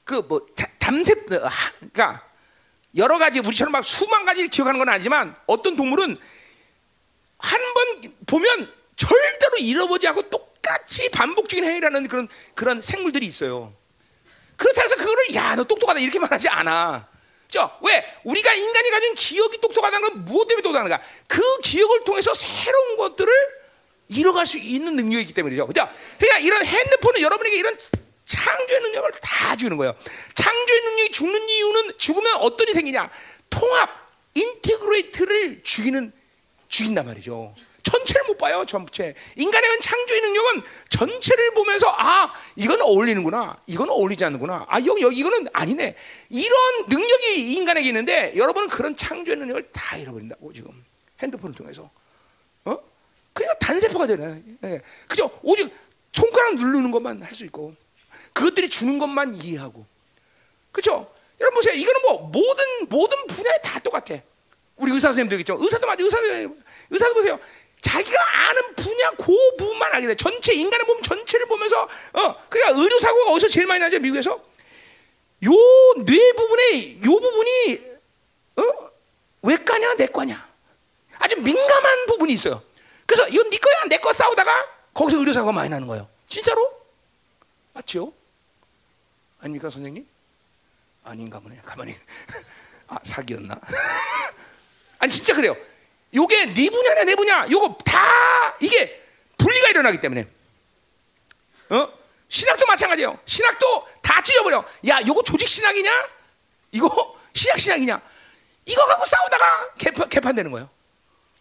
그 0.04 0.22
뭐 0.28 0.46
담세, 0.78 1.12
어, 1.32 1.46
하- 1.46 1.72
그러니까 1.92 2.24
여러 2.96 3.18
가지 3.18 3.40
우리처럼 3.40 3.72
막 3.72 3.84
수만 3.84 4.24
가지를 4.24 4.48
기억하는 4.48 4.78
건 4.78 4.88
아니지만 4.88 5.34
어떤 5.46 5.74
동물은 5.76 6.16
한 7.38 7.60
번 7.74 8.14
보면 8.26 8.72
절대로 8.96 9.56
잃어보지 9.58 10.06
않고 10.08 10.30
똑같이 10.30 11.10
반복적인 11.10 11.64
행위라는 11.64 12.08
그런 12.08 12.28
그런 12.54 12.80
생물들이 12.80 13.26
있어요. 13.26 13.74
그렇다 14.56 14.82
해서 14.82 14.96
그거를 14.96 15.34
야 15.34 15.54
너 15.56 15.64
똑똑하다 15.64 16.00
이렇게 16.00 16.18
말하지 16.18 16.48
않아. 16.48 17.06
저 17.48 17.78
왜? 17.82 18.04
우리가 18.24 18.52
인간이 18.52 18.90
가진 18.90 19.14
기억이 19.14 19.58
똑똑하다는 19.60 20.08
건 20.08 20.24
무엇 20.24 20.46
때문에 20.48 20.62
똑똑한가? 20.62 21.00
그 21.28 21.40
기억을 21.62 22.04
통해서 22.04 22.34
새로운 22.34 22.96
것들을 22.96 23.32
이뤄갈 24.08 24.46
수 24.46 24.58
있는 24.58 24.96
능력이기 24.96 25.32
때문이죠. 25.32 25.66
그죠? 25.66 25.88
그러니까 26.18 26.38
이런 26.38 26.64
핸드폰은 26.64 27.20
여러분에게 27.20 27.56
이런 27.56 27.76
창조의 28.24 28.80
능력을 28.80 29.10
다 29.22 29.56
주는 29.56 29.76
거예요. 29.76 29.94
창조의 30.34 30.80
능력이 30.80 31.10
죽는 31.12 31.48
이유는 31.48 31.98
죽으면 31.98 32.36
어떤 32.36 32.64
일이 32.66 32.74
생기냐? 32.74 33.10
통합, 33.48 33.88
integrate를 34.34 35.62
죽이는 35.62 36.12
죽인단 36.68 37.06
말이죠. 37.06 37.54
전체를 37.86 38.24
못 38.26 38.36
봐요, 38.36 38.64
전체. 38.66 39.14
인간의 39.36 39.80
창조의 39.80 40.20
능력은 40.20 40.62
전체를 40.90 41.54
보면서 41.54 41.88
아 41.96 42.32
이건 42.56 42.82
어울리는구나, 42.82 43.56
이건 43.66 43.90
어울리지 43.90 44.24
않는구나, 44.24 44.66
아 44.68 44.78
여기 44.84 45.02
여기 45.02 45.16
이거는 45.18 45.46
아니네. 45.52 45.94
이런 46.30 46.86
능력이 46.88 47.52
인간에게 47.54 47.86
있는데 47.88 48.32
여러분은 48.34 48.68
그런 48.68 48.96
창조의 48.96 49.36
능력을 49.38 49.70
다 49.72 49.96
잃어버린다고 49.96 50.52
지금 50.52 50.84
핸드폰을 51.22 51.54
통해서. 51.54 51.88
어? 52.64 52.76
그러니까 53.32 53.58
단세포가 53.60 54.06
되네. 54.08 54.42
예. 54.64 54.80
그죠? 55.06 55.30
오직 55.42 55.72
손가락 56.12 56.56
누르는 56.56 56.90
것만 56.90 57.22
할 57.22 57.34
수 57.34 57.44
있고 57.44 57.74
그것들이 58.32 58.68
주는 58.68 58.98
것만 58.98 59.34
이해하고. 59.34 59.86
그죠? 60.72 61.12
여러분 61.40 61.56
보세요. 61.58 61.74
이거는 61.74 62.02
뭐 62.02 62.28
모든 62.32 62.64
모든 62.88 63.26
분야에 63.28 63.58
다 63.62 63.78
똑같아. 63.78 64.16
우리 64.76 64.90
의사 64.92 65.08
선생님들 65.08 65.38
있죠. 65.40 65.56
의사도 65.60 65.86
맞아. 65.86 66.02
의사 66.02 66.18
의사도 66.90 67.14
보세요. 67.14 67.38
자기가 67.86 68.48
아는 68.48 68.74
분야 68.74 69.10
그 69.12 69.32
부분만 69.58 69.92
알게 69.94 70.08
돼. 70.08 70.14
전체 70.16 70.52
인간의 70.52 70.86
몸 70.86 71.00
전체를 71.02 71.46
보면서 71.46 71.82
어 71.84 72.48
그러니까 72.48 72.80
의료 72.82 72.98
사고가 72.98 73.30
어디서 73.30 73.48
제일 73.48 73.66
많이 73.66 73.78
나죠? 73.80 73.98
미국에서 74.00 74.42
요 75.44 75.52
뇌 76.04 76.32
부분에 76.32 76.96
요 76.98 77.20
부분이 77.20 77.80
어 78.56 78.90
외과냐 79.42 79.94
내과냐 79.94 80.48
아주 81.18 81.36
민감한 81.40 82.06
부분이 82.06 82.32
있어요. 82.32 82.62
그래서 83.06 83.28
이건 83.28 83.50
네 83.50 83.58
거야 83.58 83.84
내 83.88 83.98
거 83.98 84.12
싸우다가 84.12 84.50
거기서 84.92 85.18
의료 85.20 85.32
사고가 85.32 85.52
많이 85.52 85.68
나는 85.70 85.86
거예요. 85.86 86.08
진짜로 86.28 86.68
맞죠? 87.72 88.12
아닙니까 89.40 89.70
선생님? 89.70 90.06
아닌가 91.04 91.38
보네. 91.38 91.60
가만히 91.64 91.94
아 92.88 92.98
사기였나? 93.04 93.60
아니 94.98 95.12
진짜 95.12 95.34
그래요. 95.34 95.56
요게 96.14 96.54
네 96.54 96.70
분야냐 96.70 97.04
내 97.04 97.14
분야 97.14 97.46
요거 97.50 97.78
다 97.84 98.56
이게 98.60 99.02
분리가 99.38 99.68
일어나기 99.70 100.00
때문에 100.00 100.26
어 101.70 101.92
신학도 102.28 102.66
마찬가지예요. 102.66 103.18
신학도 103.24 103.88
다 104.02 104.20
찢어버려. 104.22 104.64
야 104.88 105.00
요거 105.06 105.22
조직 105.22 105.48
신학이냐? 105.48 106.08
이거 106.72 107.16
신학 107.34 107.58
신학이냐? 107.60 108.00
이거 108.64 108.84
갖고 108.86 109.04
싸우다가 109.04 109.74
개판, 109.78 110.08
개판되는 110.08 110.50
거예요. 110.50 110.68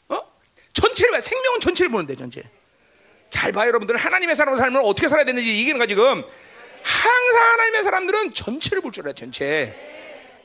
어 0.09 0.31
전체를 0.73 1.11
봐. 1.11 1.21
생명은 1.21 1.59
전체를 1.59 1.89
보는데 1.91 2.15
전체. 2.15 2.43
잘 3.31 3.51
봐요 3.51 3.67
여러분들 3.67 3.97
하나님의 3.97 4.35
사람으로 4.35 4.57
살면 4.61 4.85
어떻게 4.85 5.07
살아야 5.07 5.25
되는지 5.25 5.49
얘기하는 5.49 5.79
거 5.79 5.87
지금 5.87 6.23
항상 6.83 7.43
하나님의 7.53 7.83
사람들은 7.83 8.33
전체를 8.33 8.81
볼 8.81 8.91
줄 8.91 9.03
알아요 9.03 9.13
전체. 9.15 9.73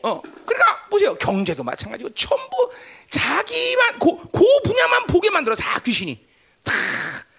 어, 0.03 0.21
그러니까 0.47 0.87
보세요. 0.89 1.15
경제도 1.17 1.63
마찬가지고 1.63 2.11
전부 2.15 2.73
자기만 3.11 3.99
고, 3.99 4.17
고 4.19 4.63
분야만 4.65 5.07
보게 5.07 5.31
만들어 5.31 5.55
다 5.55 5.79
귀신이. 5.81 6.27
다. 6.65 6.73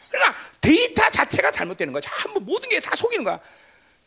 그러니까 0.09 0.37
데이터 0.59 1.09
자체가 1.09 1.51
잘못되는 1.51 1.91
거야. 1.93 2.01
전부 2.01 2.39
모든 2.39 2.69
게 2.69 2.79
다 2.79 2.95
속이는 2.95 3.23
거야. 3.23 3.39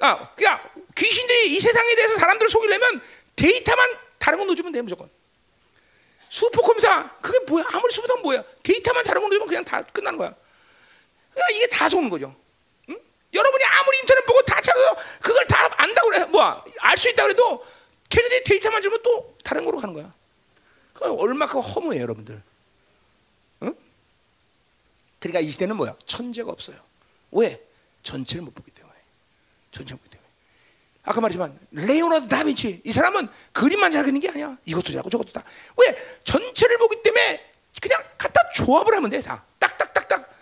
아, 0.01 0.35
그러니까 0.35 0.69
귀신들이 0.95 1.55
이 1.55 1.61
세상에 1.61 1.95
대해서 1.95 2.15
사람들을 2.17 2.49
속이려면 2.51 3.01
데이터만 3.37 3.91
다른 4.19 4.39
거 4.39 4.45
넣어주면 4.45 4.73
돼 4.73 4.83
무조건. 4.83 5.09
슈퍼컴퓨터 6.29 7.11
그게 7.21 7.39
뭐야? 7.47 7.65
아무리 7.69 7.93
슈퍼컴퓨터 7.93 8.23
뭐야? 8.23 8.45
데이터만 8.63 9.05
다른 9.05 9.21
거 9.23 9.29
넣어주면 9.29 9.47
그냥 9.49 9.65
다 9.65 9.83
끝나는 9.83 10.19
거야. 10.19 10.35
그러니까 11.33 11.57
이게 11.57 11.67
다 11.69 11.89
속는 11.89 12.11
거죠. 12.11 12.35
응? 12.89 12.99
여러분이 13.33 13.65
아무리 13.65 13.99
인터넷 14.01 14.25
보고 14.27 14.43
다 14.43 14.61
찾아서 14.61 14.97
그걸 15.21 15.47
다 15.47 15.69
안다고 15.77 16.11
그래. 16.11 16.25
뭐야? 16.27 16.65
알 16.81 16.97
수 16.97 17.09
있다 17.11 17.23
그래도 17.25 17.65
걔네들이 18.09 18.45
데이터만 18.45 18.83
주면 18.83 19.03
또 19.03 19.37
다른 19.43 19.65
거로 19.65 19.79
가는 19.79 19.95
거야. 19.95 20.13
그 20.93 21.13
얼마큼 21.13 21.61
허무해요, 21.61 22.03
여러분들. 22.03 22.43
응? 23.63 23.75
그러니까 25.19 25.41
이 25.41 25.49
시대는 25.51 25.77
뭐야? 25.77 25.97
천재가 26.05 26.51
없어요. 26.51 26.77
왜? 27.33 27.61
전체를 28.03 28.45
못 28.45 28.55
보기 28.55 28.71
때문에. 28.71 28.95
전체를 29.73 29.97
못 29.97 30.03
보기 30.03 30.11
때문에. 30.11 30.25
아까 31.03 31.21
말했지만 31.21 31.59
레오나르도 31.73 32.29
다빈치 32.29 32.81
이 32.85 32.93
사람은 32.93 33.29
그림만 33.53 33.91
잘 33.91 34.03
그리는 34.03 34.21
게 34.21 34.31
아니야. 34.31 34.57
이것도 34.65 34.89
잘하고 34.93 35.11
저것도 35.11 35.33
다. 35.33 35.45
왜? 35.77 35.97
전체를 36.25 36.79
보기 36.79 37.03
때문에 37.03 37.53
그냥 37.83 38.03
갖다 38.17 38.49
조합을 38.51 38.95
하면 38.95 39.11
돼, 39.11 39.21
다. 39.21 39.45
딱딱딱딱 39.59 40.35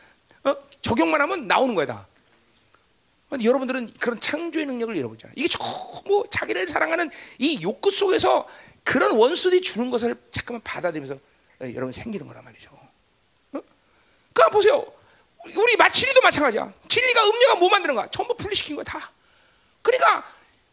어? 0.44 0.56
적용만 0.82 1.20
하면 1.22 1.46
나오는 1.46 1.74
거야, 1.74 1.86
다. 1.86 2.06
여러분들은 3.42 3.94
그런 4.00 4.20
창조의 4.20 4.66
능력을 4.66 4.96
잃어버리잖아요. 4.96 5.34
이게 5.36 5.48
너무 5.58 6.24
자기를 6.30 6.66
사랑하는 6.66 7.10
이 7.38 7.62
욕구 7.62 7.90
속에서 7.90 8.46
그런 8.84 9.12
원수들이 9.12 9.60
주는 9.60 9.90
것을 9.90 10.16
잠깐만 10.30 10.60
받아들이면서 10.62 11.14
어, 11.14 11.72
여러분 11.74 11.92
생기는 11.92 12.26
거란 12.26 12.44
말이죠. 12.44 12.70
어? 12.72 13.60
그러니까 14.32 14.48
보세요. 14.50 14.84
우리 15.56 15.76
마 15.76 15.88
진리도 15.88 16.20
마찬가지야. 16.20 16.72
진리가 16.88 17.24
음료가 17.24 17.54
뭐 17.56 17.68
만드는 17.68 17.94
거야? 17.94 18.08
전부 18.10 18.34
분리시킨 18.36 18.76
거야 18.76 18.84
다. 18.84 19.10
그러니까 19.80 20.24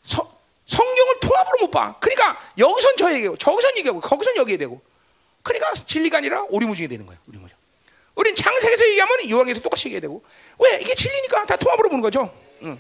서, 0.04 0.38
성경을 0.66 1.20
통합으로 1.20 1.58
못 1.62 1.72
봐. 1.72 1.96
그러니까 2.00 2.40
여기선 2.58 2.96
저 2.98 3.14
얘기하고 3.14 3.38
저기선 3.38 3.78
얘기하고 3.78 4.00
거기선 4.02 4.36
여기에 4.36 4.58
되고. 4.58 4.82
그러니까 5.42 5.74
진리가 5.74 6.18
아니라 6.18 6.44
오리무중이 6.50 6.88
되는 6.88 7.06
거예요. 7.06 7.20
오리무중. 7.28 7.58
우린 8.16 8.36
창세기에서 8.36 8.88
얘기하면 8.90 9.30
요한에서 9.30 9.62
똑같이 9.62 9.88
얘기해야 9.88 10.02
되고. 10.02 10.24
왜? 10.60 10.80
이게 10.82 10.94
진리니까 10.94 11.46
다 11.46 11.56
통합으로 11.56 11.90
보는 11.90 12.02
거죠. 12.02 12.32
응. 12.64 12.80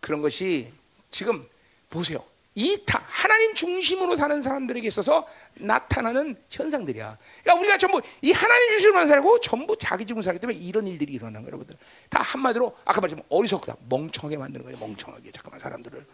그런 0.00 0.22
것이 0.22 0.72
지금 1.10 1.42
보세요. 1.88 2.24
이타 2.54 3.02
하나님 3.06 3.54
중심으로 3.54 4.16
사는 4.16 4.42
사람들에게 4.42 4.86
있어서 4.88 5.26
나타나는 5.54 6.36
현상들이야. 6.50 7.16
그러니까 7.42 7.60
우리가 7.60 7.78
전부 7.78 8.00
이 8.22 8.32
하나님 8.32 8.70
중심으로만 8.70 9.08
살고 9.08 9.40
전부 9.40 9.76
자기 9.78 10.04
중심으로 10.04 10.22
살기 10.22 10.40
때문에 10.40 10.58
이런 10.58 10.86
일들이 10.86 11.12
일어나는 11.12 11.42
거예요, 11.42 11.48
여러분들. 11.48 11.76
다 12.08 12.20
한마디로 12.22 12.76
아까 12.84 13.00
말했지만 13.00 13.24
어리석다, 13.28 13.76
멍청하게 13.88 14.36
만드는 14.36 14.64
거예요, 14.64 14.78
멍청하게. 14.78 15.30
잠깐만 15.30 15.60
사람들을. 15.60 16.06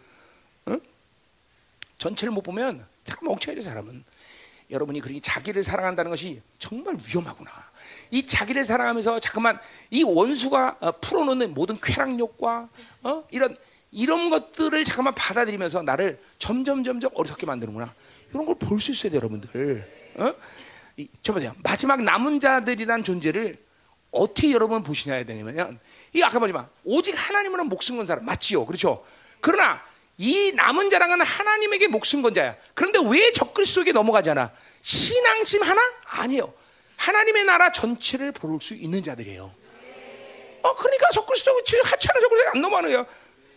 응? 0.69 0.79
전체를 1.97 2.31
못 2.31 2.41
보면 2.41 2.85
잠깐 3.03 3.29
멍청해져 3.29 3.67
사람은. 3.67 4.03
여러분이 4.69 4.99
그러니 4.99 5.21
자기를 5.21 5.63
사랑한다는 5.63 6.11
것이 6.11 6.41
정말 6.59 6.97
위험하구나. 7.07 7.66
이 8.11 8.25
자기를 8.25 8.65
사랑하면서 8.65 9.19
잠깐만 9.19 9.59
이 9.91 10.03
원수가 10.03 10.77
어, 10.79 10.91
풀어놓는 10.99 11.53
모든 11.53 11.79
쾌락욕과 11.81 12.69
어? 13.03 13.23
이런 13.31 13.57
이런 13.91 14.29
것들을 14.29 14.83
잠깐만 14.83 15.15
받아들이면서 15.15 15.81
나를 15.81 16.19
점점 16.39 16.83
점점 16.83 17.11
어리석게 17.13 17.45
만드는구나. 17.45 17.93
이런 18.31 18.45
걸 18.45 18.55
볼 18.55 18.79
수 18.81 18.91
있어야 18.91 19.11
돼요, 19.11 19.19
여러분들. 19.19 19.87
어? 20.17 20.33
이, 20.97 21.07
저 21.21 21.31
보세요. 21.33 21.53
마지막 21.63 22.01
남은 22.01 22.39
자들이란 22.39 23.03
존재를 23.03 23.57
어떻게 24.11 24.51
여러분 24.51 24.83
보시냐야 24.83 25.23
되냐면 25.25 25.79
이 26.13 26.23
아까 26.23 26.39
말했지만 26.39 26.67
오직 26.83 27.13
하나님으로 27.13 27.65
목숨 27.65 27.97
건 27.97 28.05
사람 28.07 28.25
맞지요, 28.25 28.65
그렇죠? 28.65 29.05
그러나 29.41 29.81
이 30.17 30.51
남은 30.55 30.89
자랑은 30.89 31.21
하나님에게 31.21 31.87
목숨 31.87 32.21
건 32.23 32.33
자야. 32.33 32.55
그런데 32.73 32.99
왜 33.07 33.31
적그리스도에게 33.31 33.91
넘어가잖아. 33.91 34.51
신앙심 34.81 35.61
하나 35.61 35.79
아니에요. 36.05 36.51
하나님의 36.97 37.45
나라 37.45 37.71
전체를 37.71 38.31
볼 38.31 38.59
수 38.59 38.73
있는 38.73 39.01
자들이에요. 39.03 39.53
어, 40.63 40.75
그러니까 40.75 41.09
적그리스도 41.13 41.51
하찮은 41.83 42.21
적그리스도 42.21 42.51
안 42.55 42.61
넘어가는 42.61 42.89
거예요. 42.89 43.05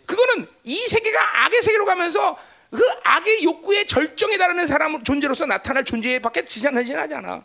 그거는 0.05 0.47
이 0.63 0.75
세계가 0.75 1.45
악의 1.45 1.61
세계로 1.61 1.85
가면서 1.85 2.37
그 2.69 2.81
악의 3.03 3.43
욕구의 3.43 3.85
절정에 3.87 4.37
달하는 4.37 4.65
사람 4.67 5.03
존재로서 5.03 5.45
나타날 5.45 5.83
존재밖에 5.83 6.45
지장하지 6.45 6.95
않아. 6.95 7.43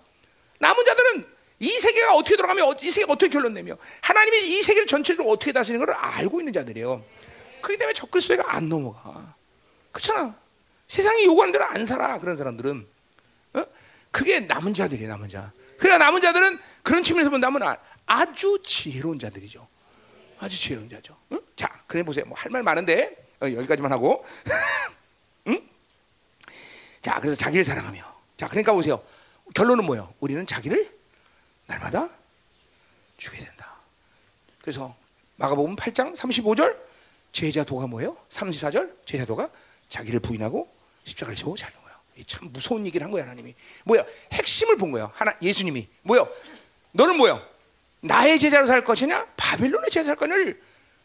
남은 0.61 0.85
자들은 0.85 1.27
이 1.59 1.69
세계가 1.69 2.15
어떻게 2.15 2.37
돌아가면 2.37 2.77
이 2.83 2.91
세계가 2.91 3.13
어떻게 3.13 3.31
결론 3.31 3.55
내며 3.55 3.77
하나님이 4.03 4.59
이 4.59 4.63
세계를 4.63 4.87
전체적으로 4.87 5.33
어떻게 5.33 5.53
다스리는 5.53 5.85
걸 5.85 5.95
알고 5.95 6.41
있는 6.41 6.53
자들이에요. 6.53 7.05
그렇기 7.63 7.79
때문에 7.79 7.95
적그리스도가 7.95 8.55
안 8.55 8.69
넘어가. 8.69 9.35
그렇잖아. 9.91 10.37
세상이 10.89 11.25
요구하는 11.25 11.53
대로 11.53 11.65
안 11.65 11.85
살아. 11.87 12.19
그런 12.19 12.37
사람들은. 12.37 12.87
어? 13.55 13.67
그게 14.11 14.41
남은 14.41 14.75
자들이에요, 14.75 15.09
남은 15.09 15.29
자. 15.29 15.53
그러나 15.79 16.07
남은 16.07 16.21
자들은 16.21 16.59
그런 16.83 17.03
측면에서 17.03 17.31
본다면 17.31 17.63
아, 17.63 17.77
아주 18.07 18.61
지혜로운 18.65 19.19
자들이죠. 19.19 19.67
아주 20.39 20.57
지혜로운 20.57 20.89
자죠. 20.89 21.17
응? 21.33 21.41
자, 21.57 21.69
그래 21.87 22.03
보세요. 22.03 22.25
뭐 22.27 22.37
할 22.37 22.51
말 22.51 22.63
많은데 22.63 23.29
어, 23.41 23.47
여기까지만 23.51 23.93
하고. 23.93 24.25
응? 25.49 25.69
자, 27.03 27.21
그래서 27.21 27.37
자기를 27.37 27.65
사랑하며. 27.65 28.17
자, 28.37 28.49
그러니까 28.49 28.73
보세요. 28.73 29.03
결론은 29.55 29.85
뭐예요? 29.85 30.13
우리는 30.21 30.45
자기를 30.45 30.95
날마다 31.67 32.09
주게 33.17 33.39
된다. 33.39 33.77
그래서 34.61 34.95
마가복음 35.37 35.77
8장 35.77 36.15
35절 36.17 36.77
제자도가 37.33 37.87
뭐예요? 37.87 38.17
34절 38.31 39.07
제자도가 39.07 39.51
자기를 39.89 40.21
부인하고 40.21 40.75
십자가를 41.05 41.37
지고 41.37 41.55
거야. 41.83 41.86
참 42.25 42.49
무서운 42.53 42.87
얘기를 42.87 43.05
한 43.05 43.11
거야 43.11 43.25
하나님이. 43.25 43.55
뭐야? 43.85 44.05
핵심을 44.33 44.77
본 44.77 44.93
거예요. 44.93 45.11
하나 45.15 45.35
예수님이 45.43 45.89
뭐요? 46.03 46.29
너는 46.93 47.17
뭐요? 47.17 47.43
나의 48.01 48.39
제자로 48.39 48.67
살 48.67 48.85
것이냐? 48.85 49.27
바빌론의 49.37 49.91
제자 49.91 50.05
살 50.05 50.17
거를 50.17 50.61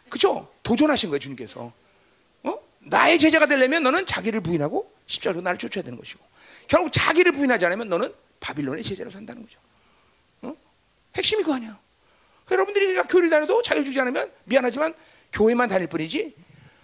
그죠? 0.10 0.50
도전하신 0.64 1.10
거예요 1.10 1.20
주님께서. 1.20 1.74
어? 2.44 2.60
나의 2.80 3.20
제자가 3.20 3.46
되려면 3.46 3.84
너는 3.84 4.06
자기를 4.06 4.42
부인하고 4.42 4.92
십자가로 5.06 5.42
나를 5.42 5.58
쫓아야 5.58 5.84
되는 5.84 5.98
것이고 5.98 6.24
결국 6.68 6.92
자기를 6.92 7.32
부인하지 7.34 7.66
않으면 7.66 7.90
너는 7.90 8.14
바빌론의 8.40 8.84
제자로 8.84 9.12
산다는 9.12 9.42
거죠. 9.44 9.60
어? 10.44 10.56
핵심이 11.16 11.44
그거 11.44 11.56
아니야. 11.56 11.80
여러분들이 12.50 12.88
그러니까 12.88 13.08
교회를 13.08 13.30
다녀도 13.30 13.62
자기를 13.62 13.86
주지 13.86 14.00
않으면 14.00 14.32
미안하지만 14.44 14.94
교회만 15.32 15.70
다닐 15.70 15.88
뿐이지 15.88 16.36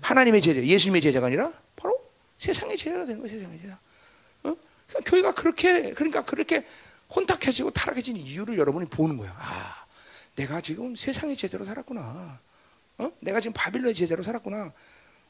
하나님의 0.01 0.41
제자, 0.41 0.63
예수님의 0.63 1.01
제자가 1.01 1.27
아니라 1.27 1.51
바로 1.75 1.99
세상의 2.37 2.77
제자가 2.77 3.05
되는 3.05 3.21
거예요. 3.21 3.37
세상의 3.37 3.59
제자. 3.59 3.77
어? 4.93 4.99
그러니까 4.99 5.09
교회가 5.09 5.31
그렇게 5.33 5.93
그러니까 5.93 6.23
그렇게 6.23 6.65
혼탁해지고 7.13 7.71
타락해진 7.71 8.17
이유를 8.17 8.57
여러분이 8.57 8.87
보는 8.87 9.17
거야. 9.17 9.35
아, 9.39 9.85
내가 10.35 10.61
지금 10.61 10.95
세상의 10.95 11.35
제자로 11.35 11.65
살았구나. 11.65 12.39
어? 12.99 13.11
내가 13.19 13.39
지금 13.39 13.53
바빌론의 13.53 13.93
제자로 13.93 14.23
살았구나. 14.23 14.73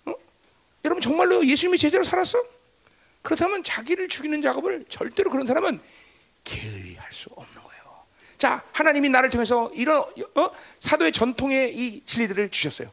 어? 0.06 0.14
여러분 0.86 1.02
정말로 1.02 1.46
예수님의 1.46 1.78
제자로 1.78 2.04
살았어? 2.04 2.44
그렇다면 3.22 3.64
자기를 3.64 4.08
죽이는 4.08 4.42
작업을 4.42 4.86
절대로 4.90 5.30
그런 5.30 5.46
사람은 5.46 5.80
게을리 6.44 6.96
할 6.96 7.12
수 7.12 7.30
없는 7.36 7.62
거예요. 7.64 8.06
자, 8.38 8.64
하나님이 8.72 9.10
나를 9.10 9.30
통해서 9.30 9.70
이런 9.74 10.00
어? 10.02 10.52
사도의 10.80 11.12
전통의 11.12 11.76
이 11.76 12.04
진리들을 12.06 12.50
주셨어요. 12.50 12.92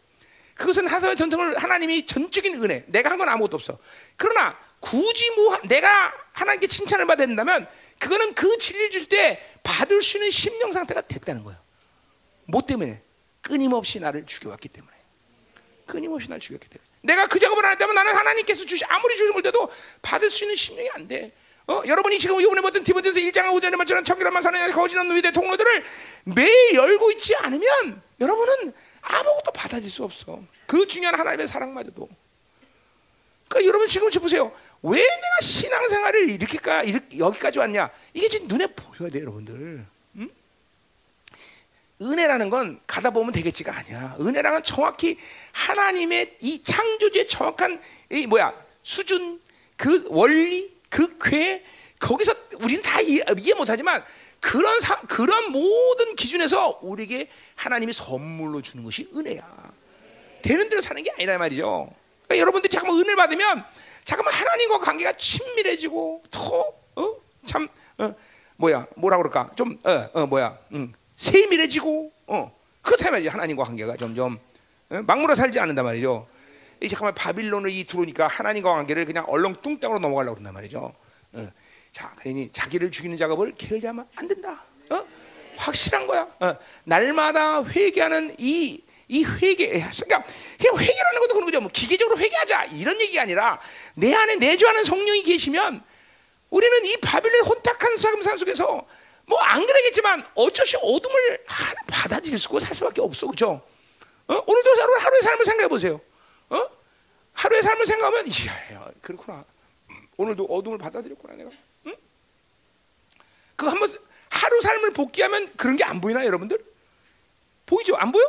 그것은 0.54 0.88
사도의 0.88 1.16
전통을 1.16 1.58
하나님이 1.58 2.06
전적인 2.06 2.62
은혜. 2.62 2.84
내가 2.88 3.10
한 3.10 3.18
건 3.18 3.28
아무것도 3.28 3.56
없어. 3.56 3.78
그러나 4.16 4.56
굳이 4.80 5.30
뭐 5.36 5.56
내가 5.68 6.12
하나님께 6.34 6.66
칭찬을 6.66 7.06
받아야 7.06 7.26
된다면 7.26 7.66
그거는 7.98 8.34
그 8.34 8.58
진리를 8.58 8.90
줄때 8.90 9.40
받을 9.62 10.02
수 10.02 10.18
있는 10.18 10.30
심령 10.30 10.70
상태가 10.72 11.00
됐다는 11.00 11.44
거예요. 11.44 11.58
뭐 12.44 12.60
때문에? 12.60 13.00
끊임없이 13.40 14.00
나를 14.00 14.26
죽여왔기 14.26 14.68
때문에. 14.68 14.92
끊임없이 15.86 16.28
나를 16.28 16.40
죽였기 16.40 16.68
때문에. 16.68 16.88
내가 17.02 17.26
그 17.26 17.38
작업을 17.38 17.64
안 17.64 17.72
했다면 17.72 17.94
나는 17.94 18.14
하나님께서 18.14 18.64
주시 18.64 18.84
아무리 18.86 19.14
걸 19.32 19.42
때도 19.42 19.70
받을 20.02 20.30
수 20.30 20.44
있는 20.44 20.56
심령이 20.56 20.90
안 20.90 21.08
돼. 21.08 21.30
어, 21.66 21.82
여러분이 21.86 22.18
지금 22.18 22.40
이번에 22.40 22.60
보던 22.60 22.82
디모데서 22.82 23.20
1장하고 23.20 23.60
5장에 23.60 23.76
맞추는 23.76 24.04
청결한만 24.04 24.42
사는 24.42 24.72
거짓없는 24.72 25.08
노예의 25.14 25.32
통로들을 25.32 25.84
매일 26.24 26.74
열고 26.74 27.10
있지 27.12 27.34
않으면 27.36 28.02
여러분은 28.20 28.74
아무것도 29.00 29.52
받아들일 29.52 29.90
수 29.90 30.04
없어. 30.04 30.42
그 30.66 30.86
중요한 30.86 31.18
하나님의 31.18 31.46
사랑마저도. 31.46 32.08
그러니까 33.48 33.68
여러분 33.68 33.86
지금 33.86 34.10
보세요. 34.10 34.52
왜 34.86 35.00
내가 35.00 35.40
신앙생활을 35.40 36.28
이렇게까 36.28 36.82
이렇게 36.82 37.18
여기까지 37.18 37.58
왔냐? 37.58 37.88
이게 38.12 38.28
지금 38.28 38.48
눈에 38.48 38.66
보여야 38.66 39.10
돼, 39.10 39.20
여러분들. 39.20 39.86
응? 40.16 40.30
은혜라는 42.02 42.50
건 42.50 42.78
가다 42.86 43.08
보면 43.08 43.32
되겠지가 43.32 43.74
아니야. 43.74 44.14
은혜라는 44.20 44.62
정확히 44.62 45.16
하나님의 45.52 46.36
이 46.40 46.62
창조주의 46.62 47.26
정확한 47.26 47.80
이 48.12 48.26
뭐야 48.26 48.52
수준, 48.82 49.40
그 49.78 50.04
원리, 50.08 50.70
그 50.90 51.16
궤, 51.18 51.64
거기서 51.98 52.34
우리는 52.60 52.82
다 52.82 53.00
이해, 53.00 53.24
이해 53.38 53.54
못하지만 53.54 54.04
그런 54.38 54.80
사, 54.80 55.00
그런 55.00 55.50
모든 55.50 56.14
기준에서 56.14 56.80
우리에게 56.82 57.30
하나님이 57.54 57.94
선물로 57.94 58.60
주는 58.60 58.84
것이 58.84 59.08
은혜야. 59.16 59.72
되는 60.42 60.68
대로 60.68 60.82
사는 60.82 61.02
게 61.02 61.10
아니라 61.12 61.38
말이죠. 61.38 61.90
그러니까 62.24 62.38
여러분들이 62.38 62.70
잠깐만 62.70 62.98
은혜를 62.98 63.16
받으면 63.16 63.64
잠깐만 64.04 64.34
하나님과 64.34 64.78
관계가 64.80 65.12
친밀해지고 65.16 66.22
더참 66.30 67.68
어, 67.98 68.04
어, 68.04 68.14
뭐야 68.56 68.86
뭐라 68.96 69.16
그럴까 69.16 69.52
좀 69.56 69.78
어, 69.82 70.10
어, 70.12 70.26
뭐야 70.26 70.58
음, 70.72 70.92
세밀해지고 71.16 72.12
어, 72.26 72.56
그렇다 72.82 73.10
말이죠 73.10 73.30
하나님과 73.30 73.64
관계가 73.64 73.96
점점 73.96 74.38
어? 74.90 75.02
막무로 75.02 75.34
살지 75.34 75.58
않는단 75.58 75.84
말이죠. 75.84 76.28
이 76.82 76.88
잠깐만 76.88 77.14
바빌론을 77.14 77.70
이 77.70 77.84
들어오니까 77.84 78.26
하나님과 78.26 78.74
관계를 78.74 79.06
그냥 79.06 79.24
얼렁뚱땅으로 79.26 79.98
넘어가려고 80.00 80.36
그런단 80.36 80.54
말이죠. 80.54 80.94
어. 81.32 81.48
자, 81.92 82.12
그러니 82.16 82.50
자기를 82.52 82.90
죽이는 82.90 83.16
작업을 83.16 83.54
게을리하면 83.56 84.06
안 84.16 84.28
된다. 84.28 84.64
어? 84.90 85.04
확실한 85.56 86.06
거야. 86.06 86.28
어. 86.40 86.56
날마다 86.84 87.64
회개하는 87.64 88.34
이, 88.38 88.82
이 89.08 89.24
회개. 89.24 89.68
그러니까 89.68 90.24
회개라는 90.62 91.20
것도 91.20 91.34
그런 91.34 91.44
거죠. 91.46 91.60
뭐 91.60 91.70
기계적으로 91.72 92.18
회개하자 92.18 92.64
이런 92.66 93.00
얘기가 93.00 93.22
아니라 93.22 93.60
내 93.94 94.14
안에 94.14 94.36
내주하는 94.36 94.84
성령이 94.84 95.22
계시면 95.22 95.84
우리는 96.50 96.84
이 96.86 96.96
바빌론의 96.98 97.42
혼탁한 97.42 97.96
삶 97.96 98.22
속에서 98.38 98.86
뭐 99.26 99.40
안 99.40 99.66
그러겠지만 99.66 100.24
어쩔 100.34 100.66
수 100.66 100.76
어둠을 100.78 101.44
받아들일 101.86 102.38
수고 102.38 102.60
살 102.60 102.74
수밖에 102.74 103.00
없어, 103.00 103.26
그렇죠? 103.26 103.62
어? 104.26 104.42
오늘도 104.46 104.70
하루의 104.98 105.22
삶을 105.22 105.44
생각해 105.44 105.68
보세요. 105.68 106.00
어? 106.50 106.66
하루의 107.32 107.62
삶을 107.62 107.86
생각하면 107.86 108.26
이야, 108.28 108.90
그렇구나. 109.00 109.44
오늘도 110.16 110.44
어둠을 110.44 110.78
받아들였구나 110.78 111.34
내가. 111.34 111.50
응? 111.86 111.96
그 113.56 113.66
한번 113.66 113.90
하루 114.28 114.60
삶을 114.60 114.92
복귀하면 114.92 115.52
그런 115.56 115.76
게 115.76 115.84
안 115.84 116.00
보이나 116.00 116.24
여러분들? 116.24 116.62
보이죠? 117.66 117.96
안 117.96 118.12
보여? 118.12 118.24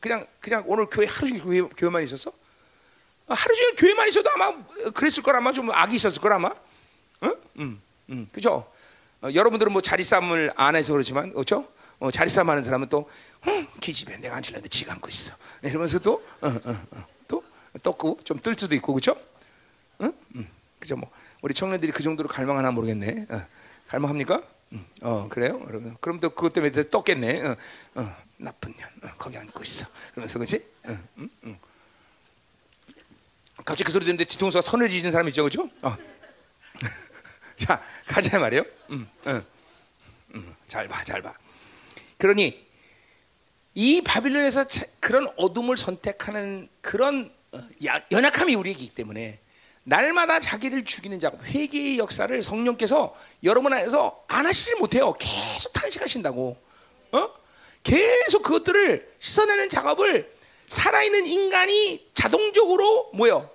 그냥 0.00 0.26
그냥 0.40 0.64
오늘 0.66 0.86
교회 0.86 1.06
하루 1.06 1.28
종일 1.28 1.42
교회, 1.42 1.60
교회만 1.76 2.02
있었어? 2.04 2.32
하루 3.26 3.56
종일 3.56 3.74
교회만 3.76 4.08
있어도 4.08 4.30
아마 4.30 4.52
그랬을 4.94 5.22
거라 5.22 5.38
아마 5.38 5.52
좀 5.52 5.70
악이 5.70 5.96
있었을 5.96 6.20
거라 6.20 6.36
아마. 6.36 6.50
응? 7.24 7.36
음, 7.58 7.82
음, 8.10 8.28
그죠? 8.32 8.70
어, 9.20 9.28
여러분들은 9.34 9.72
뭐 9.72 9.82
자리 9.82 10.04
싸움을 10.04 10.52
안 10.54 10.76
해서 10.76 10.92
그렇지만, 10.92 11.32
그렇죠? 11.32 11.66
어, 11.98 12.10
자리 12.12 12.30
싸움 12.30 12.48
하는 12.48 12.62
사람은 12.62 12.88
또, 12.88 13.10
응, 13.48 13.66
기집애 13.80 14.16
내가 14.18 14.36
앉으려는데 14.36 14.68
지가 14.68 14.92
앉고 14.92 15.08
있어. 15.08 15.34
이러면서 15.62 15.98
또, 15.98 16.24
어, 16.40 16.46
어, 16.48 16.86
어, 16.92 17.06
또 17.26 17.42
떴고 17.82 18.20
좀 18.22 18.38
뜰 18.38 18.54
수도 18.56 18.76
있고, 18.76 18.94
그렇죠? 18.94 19.20
응? 20.02 20.12
음, 20.36 20.48
그죠? 20.78 20.94
뭐 20.96 21.10
우리 21.42 21.52
청년들이 21.52 21.90
그 21.90 22.04
정도로 22.04 22.28
갈망하나 22.28 22.70
모르겠네. 22.70 23.26
어, 23.28 23.46
갈망합니까? 23.88 24.42
음, 24.72 24.86
어, 25.02 25.28
그래요? 25.28 25.58
그러면 25.60 25.96
그럼 26.00 26.20
또 26.20 26.30
그것 26.30 26.52
때문에 26.52 26.70
또 26.72 26.82
떴겠네. 26.88 27.42
어, 27.46 27.56
어, 27.94 28.16
나쁜 28.36 28.74
년, 28.76 28.88
어, 29.02 29.14
거기 29.16 29.36
앉고 29.38 29.62
있어. 29.62 29.86
그러면서 30.12 30.38
그렇지? 30.38 30.64
응, 30.88 31.08
응, 31.18 31.30
응. 31.44 31.58
갑자기 33.64 33.84
그 33.84 33.92
소리 33.92 34.04
듣는데 34.04 34.24
뒤통수가 34.24 34.60
선을 34.62 34.88
지는 34.88 35.10
사람 35.10 35.26
있죠, 35.28 35.42
그렇죠? 35.42 35.68
어. 35.82 35.96
자, 37.56 37.82
가자 38.06 38.38
말이요. 38.38 38.62
음, 38.90 39.08
음, 39.26 39.44
음, 40.34 40.56
잘 40.68 40.86
봐, 40.88 41.02
잘 41.04 41.22
봐. 41.22 41.34
그러니 42.18 42.66
이 43.74 44.02
바빌론에서 44.02 44.64
차- 44.66 44.86
그런 45.00 45.28
어둠을 45.36 45.76
선택하는 45.76 46.68
그런 46.80 47.32
어, 47.52 47.60
야- 47.86 48.00
연약함이 48.12 48.54
우리에게 48.54 48.82
있기 48.84 48.94
때문에 48.94 49.40
날마다 49.88 50.38
자기를 50.38 50.84
죽이는 50.84 51.18
작업, 51.18 51.42
회개의 51.44 51.98
역사를 51.98 52.42
성령께서 52.42 53.14
여러분 53.44 53.72
안에서 53.72 54.24
안 54.28 54.46
하시질 54.46 54.76
못해요. 54.76 55.14
계속 55.18 55.72
탄식하신다고. 55.72 56.56
어? 57.12 57.30
계속 57.82 58.42
그것들을 58.42 59.14
씻어내는 59.18 59.68
작업을 59.68 60.30
살아있는 60.66 61.26
인간이 61.26 62.10
자동적으로 62.12 63.10
뭐요? 63.14 63.48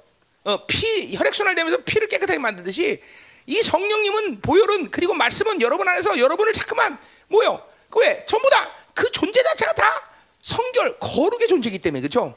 어, 0.43 0.65
피 0.65 1.15
혈액순환 1.15 1.55
되면서 1.55 1.77
피를 1.83 2.07
깨끗하게 2.07 2.39
만드듯이 2.39 3.01
이 3.45 3.61
성령님은 3.61 4.41
보혈은 4.41 4.91
그리고 4.91 5.13
말씀은 5.13 5.61
여러분 5.61 5.87
안에서 5.87 6.17
여러분을 6.17 6.53
자꾸만 6.53 6.97
뭐요? 7.27 7.61
그 7.89 7.99
왜? 7.99 8.25
전부 8.25 8.49
다 8.49 8.83
그 8.93 9.09
존재 9.11 9.41
자체가 9.43 9.73
다 9.73 10.01
성결 10.41 10.97
거룩의 10.99 11.47
존재이기 11.47 11.79
때문에 11.79 12.01
그렇죠? 12.01 12.35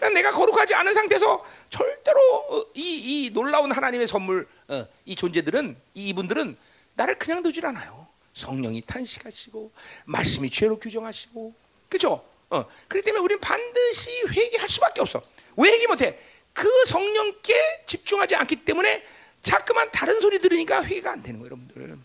내가 0.00 0.30
거룩하지 0.30 0.74
않은 0.74 0.94
상태에서 0.94 1.44
절대로 1.70 2.20
어, 2.48 2.64
이, 2.74 3.26
이 3.26 3.30
놀라운 3.30 3.72
하나님의 3.72 4.06
선물 4.06 4.46
어, 4.68 4.86
이 5.04 5.16
존재들은 5.16 5.76
이 5.94 6.08
이분들은 6.08 6.56
나를 6.94 7.18
그냥 7.18 7.42
두질 7.42 7.66
않아요. 7.66 8.06
성령이 8.34 8.82
탄식하시고 8.82 9.72
말씀이 10.04 10.48
죄로 10.50 10.78
규정하시고 10.78 11.54
그죠? 11.88 12.24
어, 12.50 12.64
그렇기 12.86 13.04
때문에 13.04 13.22
우리는 13.22 13.40
반드시 13.40 14.10
회개할 14.28 14.68
수밖에 14.68 15.00
없어. 15.00 15.20
왜 15.56 15.70
회개 15.70 15.86
못해? 15.86 16.18
그 16.52 16.68
성령께 16.86 17.84
집중하지 17.86 18.36
않기 18.36 18.64
때문에 18.64 19.04
자꾸만 19.42 19.90
다른 19.92 20.20
소리 20.20 20.38
들으니까 20.38 20.82
회개가 20.82 21.12
안 21.12 21.22
되는 21.22 21.40
거예요, 21.40 21.56
여러분들. 21.76 21.98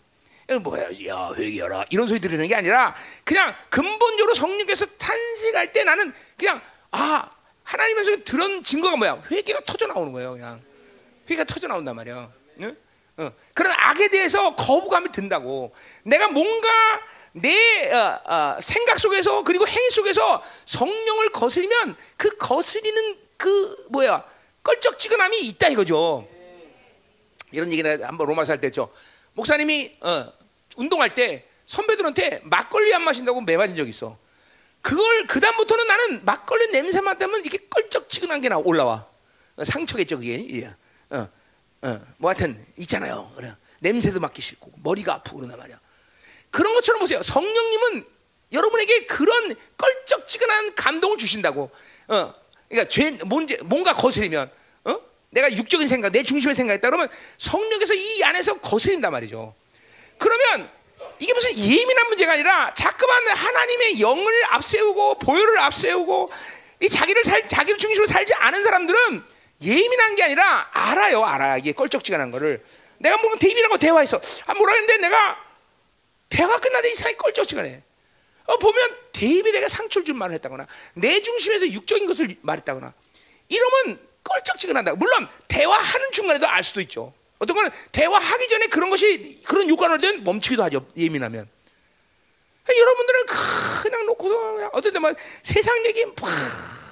뭐야, 0.62 0.88
야 1.06 1.32
회개하라 1.36 1.86
이런 1.90 2.06
소리 2.06 2.20
들으는 2.20 2.46
게 2.48 2.54
아니라 2.54 2.94
그냥 3.24 3.54
근본적으로 3.70 4.34
성령께서 4.34 4.86
탄식할 4.98 5.72
때 5.72 5.84
나는 5.84 6.12
그냥 6.36 6.60
아 6.90 7.28
하나님에서 7.64 8.24
들은 8.24 8.62
증거가 8.62 8.96
뭐야? 8.96 9.22
회개가 9.30 9.60
터져 9.66 9.86
나오는 9.86 10.12
거예요, 10.12 10.32
그냥 10.32 10.60
회개가 11.28 11.44
터져 11.44 11.66
나온단 11.66 11.96
말이야. 11.96 12.30
응? 12.60 12.76
어. 13.16 13.30
그런 13.54 13.72
악에 13.72 14.08
대해서 14.08 14.54
거부감이 14.54 15.10
든다고. 15.12 15.72
내가 16.04 16.28
뭔가 16.28 16.68
내 17.32 17.90
어, 17.92 18.20
어, 18.24 18.60
생각 18.60 18.98
속에서 18.98 19.42
그리고 19.42 19.66
행위 19.66 19.90
속에서 19.90 20.42
성령을 20.66 21.30
거스리면 21.32 21.96
그 22.16 22.36
거스리는 22.36 23.18
그 23.36 23.86
뭐야 23.90 24.24
껄쩍지근함이 24.62 25.40
있다 25.42 25.68
이거죠. 25.68 26.28
이런 27.50 27.70
얘기를 27.72 28.06
한번 28.06 28.26
로마서 28.28 28.52
할 28.52 28.60
때 28.60 28.66
했죠. 28.66 28.92
목사님이 29.32 29.96
어, 30.00 30.32
운동할 30.76 31.14
때 31.14 31.46
선배들한테 31.66 32.40
막걸리 32.44 32.92
안 32.94 33.02
마신다고 33.02 33.40
매 33.40 33.56
맞은 33.56 33.74
적이 33.74 33.90
있어. 33.90 34.18
그걸 34.84 35.26
그 35.26 35.40
다음부터는 35.40 35.86
나는 35.86 36.24
막걸리 36.26 36.70
냄새만 36.70 37.16
나면 37.16 37.40
이렇게 37.40 37.56
껄쩍지근한 37.70 38.42
게 38.42 38.50
나 38.50 38.58
올라와. 38.58 39.06
어, 39.56 39.64
상처겠죠 39.64 40.18
그게. 40.18 40.46
예. 40.60 40.66
어, 41.16 41.26
어, 41.82 42.00
뭐 42.18 42.30
하여튼 42.30 42.62
있잖아요. 42.76 43.32
그래. 43.34 43.54
냄새도 43.80 44.20
맡기 44.20 44.42
싫고 44.42 44.72
머리가 44.82 45.14
아프고 45.14 45.38
그러단 45.38 45.58
말이야. 45.58 45.80
그런 46.50 46.74
것처럼 46.74 47.00
보세요. 47.00 47.22
성령님은 47.22 48.04
여러분에게 48.52 49.06
그런 49.06 49.56
껄쩍지근한 49.78 50.74
감동을 50.74 51.16
주신다고. 51.16 51.70
어, 52.08 52.34
그러니까 52.68 52.88
죄 52.90 53.10
뭔지 53.24 53.56
뭔가 53.64 53.94
거스리면, 53.94 54.50
어? 54.84 55.00
내가 55.30 55.50
육적인 55.50 55.88
생각, 55.88 56.12
내 56.12 56.22
중심의 56.22 56.54
생각했다 56.54 56.88
그러면 56.90 57.08
성령께서 57.38 57.94
이 57.94 58.22
안에서 58.22 58.60
거스린단 58.60 59.10
말이죠. 59.10 59.54
그러면 60.18 60.70
이게 61.18 61.32
무슨 61.32 61.56
예민한 61.56 62.08
문제가 62.08 62.32
아니라 62.32 62.72
자꾸만 62.74 63.28
하나님의 63.28 64.00
영을 64.00 64.44
앞세우고 64.50 65.18
보혈을 65.18 65.58
앞세우고 65.60 66.30
이 66.80 66.88
자기를 66.88 67.24
살 67.24 67.48
자기를 67.48 67.78
중심으로 67.78 68.06
살지 68.06 68.34
않은 68.34 68.62
사람들은 68.62 69.24
예민한 69.62 70.14
게 70.16 70.24
아니라 70.24 70.68
알아요, 70.72 71.24
알아 71.24 71.58
이게 71.58 71.72
껄쩍지근한 71.72 72.30
거를. 72.30 72.64
내가 72.98 73.16
뭐 73.18 73.36
데이비라고 73.36 73.78
대화했어. 73.78 74.20
아 74.46 74.54
뭐라 74.54 74.72
했는데 74.74 74.98
내가 74.98 75.38
대화 76.28 76.58
끝나도 76.58 76.88
이상하게 76.88 77.16
껄쩍지근해. 77.16 77.82
어, 78.46 78.58
보면 78.58 78.96
데이비드가 79.12 79.68
상처를 79.68 80.04
준 80.04 80.18
말을 80.18 80.34
했다거나 80.34 80.66
내 80.94 81.20
중심에서 81.20 81.68
육적인 81.68 82.06
것을 82.06 82.36
말했다거나 82.42 82.92
이러면 83.48 83.98
껄쩍지근한다. 84.22 84.94
물론 84.94 85.28
대화하는 85.48 86.12
중간에도 86.12 86.46
알 86.46 86.62
수도 86.62 86.80
있죠. 86.82 87.14
어떤 87.44 87.56
거는 87.56 87.70
대화하기 87.92 88.48
전에 88.48 88.66
그런 88.66 88.90
것이 88.90 89.40
그런 89.44 89.68
요관을 89.68 89.98
되면 89.98 90.24
멈추기도 90.24 90.64
하죠. 90.64 90.86
예민하면. 90.96 91.48
여러분들은 92.66 93.26
그냥 93.82 94.06
그냥 94.16 94.70
어떤 94.72 94.92
때만 94.92 95.14
세상 95.42 95.84
얘기 95.86 96.04
막 96.06 96.16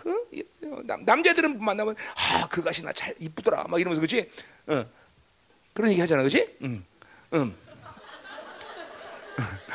어? 0.04 0.82
남, 0.84 1.04
남자들은 1.04 1.62
만나면 1.64 1.96
아그 2.42 2.62
가시 2.62 2.84
나잘 2.84 3.14
이쁘더라 3.18 3.64
막 3.68 3.80
이러면서 3.80 4.00
그지 4.00 4.28
어. 4.66 4.84
그런 5.72 5.90
얘기 5.90 6.00
하잖아 6.00 6.22
그지 6.22 6.58
응. 6.62 6.84
응. 7.34 7.54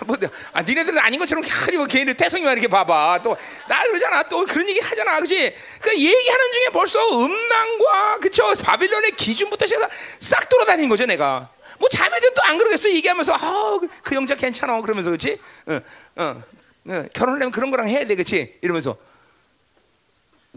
뭐, 0.05 0.15
아, 0.53 0.61
니네들은 0.61 0.99
아닌 0.99 1.19
것처럼 1.19 1.43
하니 1.43 1.77
뭐 1.77 1.85
걔네 1.87 2.13
태성이만 2.13 2.53
이렇게 2.53 2.67
봐봐. 2.67 3.21
또 3.23 3.35
나 3.67 3.83
그러잖아. 3.83 4.23
또 4.23 4.45
그런 4.45 4.67
얘기 4.69 4.79
하잖아, 4.79 5.15
그렇지? 5.15 5.55
그 5.81 5.91
얘기하는 5.93 6.51
중에 6.53 6.65
벌써 6.71 6.99
음란과 7.17 8.19
그쵸 8.19 8.53
바빌론의 8.61 9.11
기준부터 9.11 9.65
시작해서 9.65 9.89
싹 10.19 10.47
돌아다니는 10.49 10.89
거죠, 10.89 11.05
내가. 11.05 11.49
뭐 11.79 11.89
자매들 11.89 12.33
또 12.33 12.41
안 12.43 12.57
그러겠어 12.57 12.89
얘기하면서 12.89 13.33
아, 13.33 13.77
그, 13.79 13.87
그 14.03 14.15
영자 14.15 14.35
괜찮아 14.35 14.79
그러면서 14.81 15.09
그렇지? 15.09 15.39
어, 15.67 15.79
어, 16.15 16.43
어, 16.89 17.05
결혼하려면 17.13 17.51
그런 17.51 17.69
거랑 17.71 17.89
해야 17.89 18.05
돼, 18.05 18.15
그렇지? 18.15 18.57
이러면서 18.61 18.97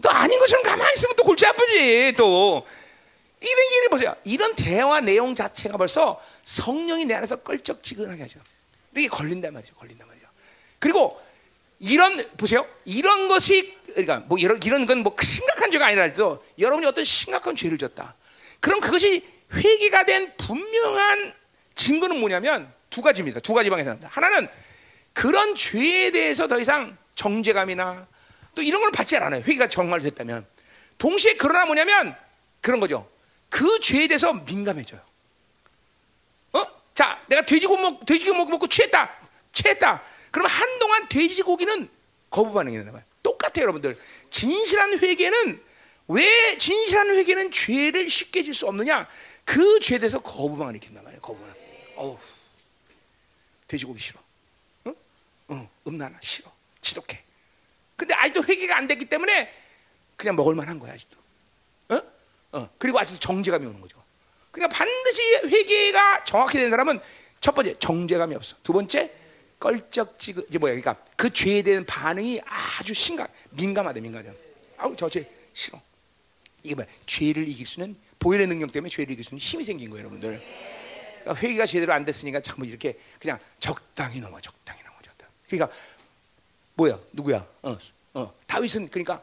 또 0.01 0.09
아닌 0.09 0.39
것처럼 0.39 0.63
가만히 0.63 0.93
있으면 0.93 1.15
또 1.15 1.23
골치 1.23 1.45
아프지 1.45 2.13
또. 2.17 2.65
이런 3.43 3.57
얘기 3.73 3.87
보세요. 3.89 4.15
이런 4.23 4.55
대화 4.55 5.01
내용 5.01 5.33
자체가 5.33 5.75
벌써 5.75 6.21
성령이 6.43 7.05
내 7.05 7.15
안에서 7.15 7.37
껄쩍지근하게 7.37 8.21
하죠. 8.21 8.39
이게 8.95 9.07
걸린단 9.07 9.53
말이죠. 9.53 9.75
걸린단 9.75 10.07
말이죠. 10.07 10.27
그리고 10.79 11.21
이런 11.79 12.23
보세요. 12.37 12.67
이런 12.85 13.27
것이 13.27 13.75
그러니까 13.87 14.19
뭐 14.27 14.37
이런 14.37 14.59
이런 14.63 14.85
건 14.85 14.99
뭐 15.03 15.15
심각한 15.21 15.71
죄가 15.71 15.87
아니라도 15.87 16.43
여러분이 16.59 16.85
어떤 16.87 17.03
심각한 17.03 17.55
죄를 17.55 17.77
졌다. 17.77 18.15
그럼 18.59 18.79
그것이 18.79 19.25
회개가 19.53 20.05
된 20.05 20.33
분명한 20.37 21.33
증거는 21.75 22.19
뭐냐면 22.19 22.71
두 22.89 23.01
가지입니다. 23.01 23.39
두 23.39 23.53
가지 23.53 23.69
방에서 23.69 23.89
합니다. 23.91 24.09
하나는 24.11 24.47
그런 25.13 25.55
죄에 25.55 26.11
대해서 26.11 26.47
더 26.47 26.59
이상 26.59 26.97
정죄감이나 27.15 28.07
또 28.55 28.61
이런 28.61 28.81
걸 28.81 28.91
받지 28.91 29.15
않아요. 29.17 29.41
회개가 29.41 29.67
정말 29.67 30.01
됐다면. 30.01 30.45
동시에 30.97 31.35
그러나 31.35 31.65
뭐냐면 31.65 32.15
그런 32.61 32.79
거죠. 32.79 33.09
그 33.49 33.79
죄에 33.79 34.07
대해서 34.07 34.33
민감해져요. 34.33 35.01
어? 36.91 36.93
자, 36.93 37.23
내가 37.27 37.41
돼지고기 37.43 37.81
먹, 37.81 38.05
돼지고기 38.05 38.37
먹고 38.49 38.67
취했다. 38.67 39.11
취했다. 39.51 40.03
그러면 40.29 40.51
한동안 40.51 41.07
돼지고기는 41.09 41.89
거부 42.29 42.53
반응이 42.53 42.75
된단 42.77 42.93
말이에요. 42.93 43.09
똑같아요, 43.23 43.63
여러분들. 43.63 43.97
진실한 44.29 44.99
회개는 44.99 45.63
왜 46.07 46.57
진실한 46.57 47.09
회개는 47.15 47.51
죄를 47.51 48.09
쉽게 48.09 48.43
질 48.43 48.53
수 48.53 48.67
없느냐? 48.67 49.07
그 49.45 49.79
죄에 49.79 49.97
대해서 49.99 50.19
거부반응을 50.19 50.75
일으킨단 50.75 51.03
말이에요. 51.03 51.21
거부반응. 51.21 51.53
어우, 51.97 52.17
돼지고기 53.67 53.99
싫어. 53.99 54.19
어? 54.85 54.93
어, 55.49 55.69
음란하 55.87 56.17
싫어. 56.21 56.51
지독해. 56.81 57.23
근데 57.95 58.13
아직도 58.15 58.43
회개가 58.43 58.77
안 58.77 58.87
됐기 58.87 59.05
때문에 59.05 59.51
그냥 60.15 60.35
먹을 60.35 60.55
만한 60.55 60.79
거야, 60.79 60.93
아직도. 60.93 61.17
어? 61.89 62.01
어. 62.53 62.69
그리고 62.77 62.99
아직도 62.99 63.19
정죄감이 63.19 63.65
오는 63.65 63.79
거죠. 63.81 64.00
그러니까 64.51 64.75
반드시 64.77 65.21
회개가 65.45 66.23
정확히 66.23 66.57
된 66.57 66.69
사람은 66.69 66.99
첫 67.39 67.53
번째 67.55 67.77
정죄감이 67.79 68.35
없어. 68.35 68.55
두 68.63 68.73
번째 68.73 69.11
껄쩍지근 69.59 70.45
이제 70.49 70.57
뭐야? 70.57 70.73
그러니까 70.73 70.95
그 71.15 71.29
죄에 71.31 71.61
대한 71.61 71.85
반응이 71.85 72.41
아주 72.45 72.93
심각, 72.93 73.31
민감하대, 73.51 73.99
민감해. 74.01 74.29
아우 74.77 74.95
저 74.95 75.09
죄 75.09 75.29
싫어. 75.53 75.79
이게 76.63 76.75
뭐 76.75 76.85
죄를 77.05 77.47
이길 77.47 77.65
수는 77.65 77.95
보혈의 78.19 78.47
능력 78.47 78.71
때문에 78.71 78.89
죄를 78.89 79.11
이길 79.13 79.23
수는 79.25 79.39
힘이 79.39 79.63
생긴 79.63 79.89
거예요, 79.89 80.01
여러분들. 80.05 80.41
그러니까 81.21 81.41
회개가 81.41 81.65
제대로 81.65 81.93
안 81.93 82.05
됐으니까 82.05 82.39
자꾸 82.41 82.65
이렇게 82.65 82.97
그냥 83.19 83.39
적당히 83.59 84.19
넘어, 84.19 84.39
적당히 84.41 84.81
넘어, 84.83 84.95
적당. 85.03 85.27
그러니까 85.47 85.75
뭐야, 86.75 86.99
누구야? 87.11 87.45
어, 87.61 87.77
어, 88.13 88.33
다윗은 88.47 88.89
그러니까 88.89 89.21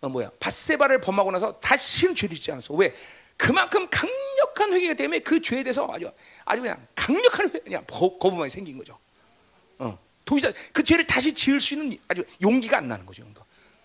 어, 0.00 0.08
뭐야, 0.08 0.30
바세바를 0.38 1.00
범하고 1.00 1.30
나서 1.32 1.58
다시는 1.60 2.14
죄를 2.14 2.36
짓지 2.36 2.52
않았어. 2.52 2.74
왜? 2.74 2.94
그만큼 3.36 3.86
강 3.90 4.08
력한 4.38 4.72
회개가 4.72 4.94
때문에 4.94 5.20
그 5.20 5.40
죄에 5.40 5.62
대해서 5.62 5.88
아주 5.92 6.10
아주 6.44 6.62
그냥 6.62 6.86
강력한 6.94 7.50
회, 7.54 7.58
그냥 7.60 7.84
거, 7.86 8.18
거부감이 8.18 8.50
생긴 8.50 8.78
거죠. 8.78 8.98
어, 9.78 9.98
도저히 10.24 10.52
그 10.72 10.82
죄를 10.82 11.06
다시 11.06 11.32
지을 11.32 11.60
수 11.60 11.74
있는 11.74 11.98
아주 12.08 12.24
용기가 12.42 12.78
안 12.78 12.88
나는 12.88 13.06
거죠. 13.06 13.24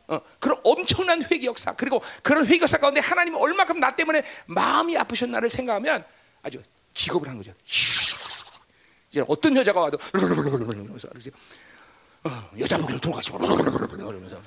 어, 0.07 0.19
그런 0.39 0.59
엄청난 0.63 1.23
회개 1.23 1.45
역사 1.45 1.73
그리고 1.73 2.01
그런 2.21 2.45
회개 2.45 2.61
역사 2.61 2.77
가운데 2.77 2.99
하나님이 2.99 3.37
얼마큼 3.37 3.79
나 3.79 3.95
때문에 3.95 4.23
마음이 4.45 4.97
아프셨나를 4.97 5.49
생각하면 5.49 6.05
아주 6.41 6.61
기겁을 6.93 7.29
한 7.29 7.37
거죠. 7.37 7.53
이제 9.09 9.23
어떤 9.27 9.55
여자가 9.55 9.79
와도 9.79 9.97
어, 12.25 12.29
여자 12.59 12.77
보기를 12.77 12.99
돌아가시 12.99 13.31
그러면서 13.31 14.41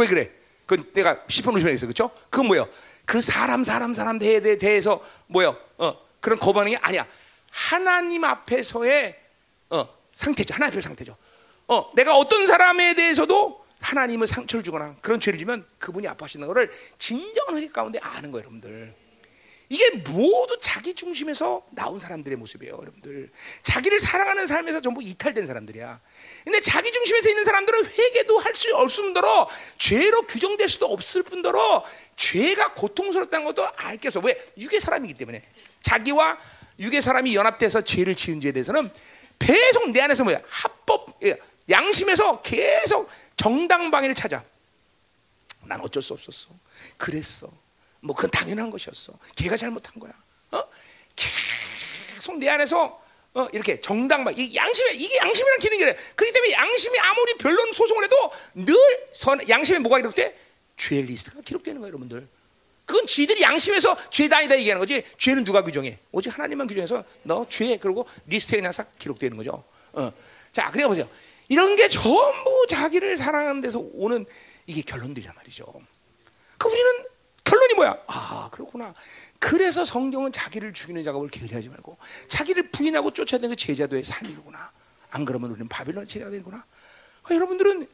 왜 0.00 0.06
그래? 0.06 0.30
그 0.66 0.92
내가 0.92 1.24
10분 1.26 1.54
50분 1.54 1.68
했어, 1.68 1.86
그렇죠? 1.86 2.10
그건 2.30 2.46
뭐요? 2.46 2.68
그 3.04 3.20
사람 3.20 3.64
사람 3.64 3.92
사람 3.92 4.18
대에 4.18 4.40
대해서 4.40 5.04
뭐요? 5.26 5.56
어 5.78 5.98
그런 6.20 6.38
게 6.38 6.76
아니야. 6.76 7.06
하나님 7.50 8.24
앞에서의 8.24 9.18
어, 9.70 9.88
상태죠. 10.12 10.54
하나님 10.54 10.72
앞의 10.72 10.82
상태죠. 10.82 11.16
어, 11.66 11.90
내가 11.94 12.16
어떤 12.16 12.46
사람에 12.46 12.94
대해서도 12.94 13.64
하나님을 13.80 14.26
상처를 14.26 14.62
주거나 14.62 14.96
그런 15.00 15.20
죄를 15.20 15.38
지면 15.38 15.66
그분이 15.78 16.06
아파하시는 16.08 16.46
것을 16.46 16.70
진정한 16.98 17.56
회개 17.56 17.68
가운데 17.68 17.98
아는 18.02 18.30
거예요, 18.30 18.42
여러분들. 18.44 18.94
이게 19.72 19.88
모두 19.90 20.58
자기 20.60 20.94
중심에서 20.94 21.64
나온 21.70 22.00
사람들의 22.00 22.36
모습이에요, 22.38 22.76
여러분들. 22.76 23.30
자기를 23.62 24.00
사랑하는 24.00 24.48
삶에서 24.48 24.80
전부 24.80 25.00
이탈된 25.00 25.46
사람들이야. 25.46 26.00
근데 26.42 26.60
자기 26.60 26.90
중심에서 26.90 27.28
있는 27.28 27.44
사람들은 27.44 27.86
회개도 27.86 28.38
할 28.40 28.50
수 28.50 28.74
없을 28.74 29.04
뿐더러 29.04 29.48
죄로 29.78 30.22
규정될 30.22 30.68
수도 30.68 30.86
없을 30.86 31.22
뿐더러 31.22 31.84
죄가 32.16 32.74
고통스럽다는 32.74 33.46
것도 33.46 33.66
알겠어. 33.76 34.18
왜? 34.20 34.36
육의 34.58 34.80
사람이기 34.80 35.14
때문에. 35.14 35.40
자기와 35.82 36.36
육의 36.80 37.00
사람이 37.00 37.34
연합돼서 37.36 37.82
죄를 37.82 38.16
지은 38.16 38.40
죄에 38.40 38.50
대해서는 38.50 38.92
계속 39.38 39.90
내 39.92 40.00
안에서 40.00 40.24
뭐야? 40.24 40.40
합법, 40.48 41.16
예, 41.22 41.38
양심에서 41.70 42.42
계속 42.42 43.08
정당방위를 43.36 44.16
찾아. 44.16 44.42
난 45.62 45.80
어쩔 45.80 46.02
수 46.02 46.12
없었어. 46.12 46.50
그랬어. 46.96 47.59
뭐 48.00 48.14
그건 48.14 48.30
당연한 48.30 48.70
것이었어. 48.70 49.12
걔가 49.36 49.56
잘못한 49.56 49.98
거야. 49.98 50.12
어? 50.52 50.62
계속 51.16 52.38
내 52.38 52.48
안에서 52.48 53.00
어, 53.32 53.46
이렇게 53.52 53.80
정당방 53.80 54.34
이 54.36 54.54
양심에 54.54 54.92
이게 54.94 55.16
양심이란 55.18 55.58
기능이래. 55.60 55.96
그렇기 56.16 56.32
때문에 56.32 56.52
양심이 56.52 56.98
아무리 56.98 57.34
변론 57.38 57.72
소송을 57.72 58.04
해도 58.04 58.16
늘 58.54 58.74
선, 59.12 59.38
양심에 59.48 59.78
뭐가 59.78 59.98
기록돼? 59.98 60.36
죄 60.76 61.00
리스트가 61.02 61.40
기록되는 61.42 61.80
거예요, 61.80 61.90
여러분들. 61.90 62.26
그건 62.86 63.06
지들이 63.06 63.42
양심에서 63.42 63.96
죄다 64.10 64.38
아니다 64.38 64.58
얘기하는 64.58 64.80
거지. 64.80 65.04
죄는 65.16 65.44
누가 65.44 65.62
규정해? 65.62 65.96
오직 66.10 66.30
하나님만 66.36 66.66
규정해서 66.66 67.04
너 67.22 67.44
죄 67.48 67.76
그리고 67.76 68.08
리스트에 68.26 68.60
나서 68.60 68.84
기록되는 68.98 69.36
거죠. 69.36 69.62
어. 69.92 70.12
자, 70.50 70.70
그래 70.72 70.86
보세요. 70.88 71.08
이런 71.48 71.76
게 71.76 71.88
전부 71.88 72.66
자기를 72.68 73.16
사랑하는 73.16 73.60
데서 73.60 73.78
오는 73.92 74.26
이게 74.66 74.82
결론들이란 74.82 75.36
말이죠. 75.36 75.66
그 76.58 76.68
우리는 76.68 77.04
뭐야? 77.80 77.96
아, 78.08 78.48
그렇구나. 78.52 78.92
그래서 79.38 79.86
성경은 79.86 80.32
자기를 80.32 80.74
죽이는 80.74 81.02
작업을 81.02 81.30
게으리하지 81.30 81.70
말고 81.70 81.96
자기를 82.28 82.70
부인하고 82.70 83.10
쫓아내는 83.12 83.50
그 83.50 83.56
제자도의 83.56 84.04
삶이구나. 84.04 84.70
안 85.10 85.24
그러면 85.24 85.50
우리는 85.50 85.66
바빌론 85.66 86.06
제자가 86.06 86.30
되는구나. 86.30 86.64
그러니까 87.22 87.34
여러분들은 87.36 87.88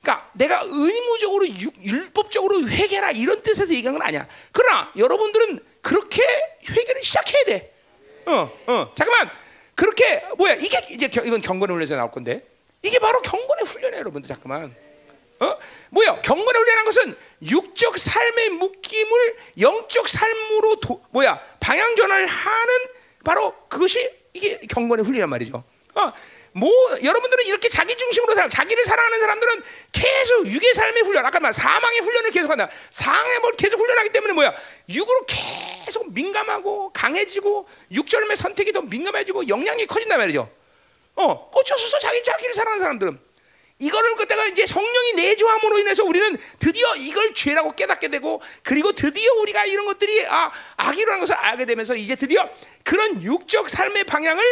그러니까 0.00 0.30
내가 0.34 0.60
의무적으로 0.62 1.48
율법적으로 1.48 2.68
회개라 2.68 3.10
이런 3.12 3.42
뜻에서 3.42 3.74
얘기한 3.74 3.98
건 3.98 4.06
아니야. 4.06 4.28
그러나 4.52 4.92
여러분들은 4.96 5.58
그렇게 5.82 6.22
회개를 6.68 7.02
시작해야 7.02 7.44
돼. 7.46 7.74
어, 8.26 8.50
어. 8.68 8.92
잠깐만. 8.94 9.30
그렇게 9.74 10.24
뭐야? 10.38 10.54
이게 10.54 10.86
이제 10.90 11.06
이건 11.06 11.40
경건의 11.40 11.74
훈련에서 11.74 11.96
나올 11.96 12.12
건데 12.12 12.46
이게 12.82 12.98
바로 13.00 13.20
경건의 13.22 13.64
훈련이에요, 13.64 14.00
여러분들. 14.00 14.28
잠깐만. 14.28 14.74
어? 15.40 15.58
뭐야? 15.90 16.22
경건의 16.22 16.60
훈련한 16.60 16.84
육적 17.96 17.98
삶의 17.98 18.50
묶임을 18.50 19.36
영적 19.60 20.08
삶으로 20.08 20.76
도, 20.76 21.02
뭐야? 21.10 21.40
방향 21.58 21.96
전환을 21.96 22.26
하는 22.26 22.74
바로 23.24 23.54
그것이 23.68 24.10
이게 24.34 24.58
경건의 24.68 25.04
훈련이란 25.04 25.28
말이죠. 25.30 25.64
어? 25.94 26.12
뭐 26.52 26.70
여러분들은 27.02 27.46
이렇게 27.46 27.68
자기 27.68 27.96
중심으로 27.96 28.34
살아 28.34 28.48
자기를 28.48 28.84
사랑하는 28.84 29.20
사람들은 29.20 29.62
계속 29.92 30.46
육의 30.46 30.74
삶의 30.74 31.02
훈련 31.02 31.26
아까 31.26 31.38
말 31.40 31.52
사망의 31.52 32.00
훈련을 32.00 32.30
계속한다 32.30 32.70
상의 32.90 33.40
뭘 33.40 33.52
계속 33.56 33.78
훈련하기 33.78 34.08
때문에 34.08 34.32
뭐야 34.32 34.54
육으로 34.88 35.26
계속 35.26 36.10
민감하고 36.14 36.92
강해지고 36.94 37.68
육절의 37.92 38.36
선택이 38.36 38.72
더 38.72 38.80
민감해지고 38.80 39.48
영향이 39.48 39.84
커진단 39.84 40.18
말이죠 40.18 40.50
어 41.16 41.50
어쩌서 41.52 41.98
자기 41.98 42.24
자기를 42.24 42.54
사랑하는 42.54 42.80
사람들은 42.80 43.25
이거를 43.78 44.16
그때가 44.16 44.46
이제 44.46 44.66
성령이 44.66 45.12
내주함으로 45.16 45.78
인해서 45.80 46.02
우리는 46.04 46.38
드디어 46.58 46.96
이걸 46.96 47.34
죄라고 47.34 47.72
깨닫게 47.72 48.08
되고 48.08 48.40
그리고 48.62 48.92
드디어 48.92 49.32
우리가 49.34 49.66
이런 49.66 49.84
것들이 49.84 50.26
아 50.26 50.50
악이라는 50.76 51.20
것을 51.20 51.34
알게 51.34 51.66
되면서 51.66 51.94
이제 51.94 52.16
드디어 52.16 52.48
그런 52.84 53.22
육적 53.22 53.68
삶의 53.68 54.04
방향을 54.04 54.42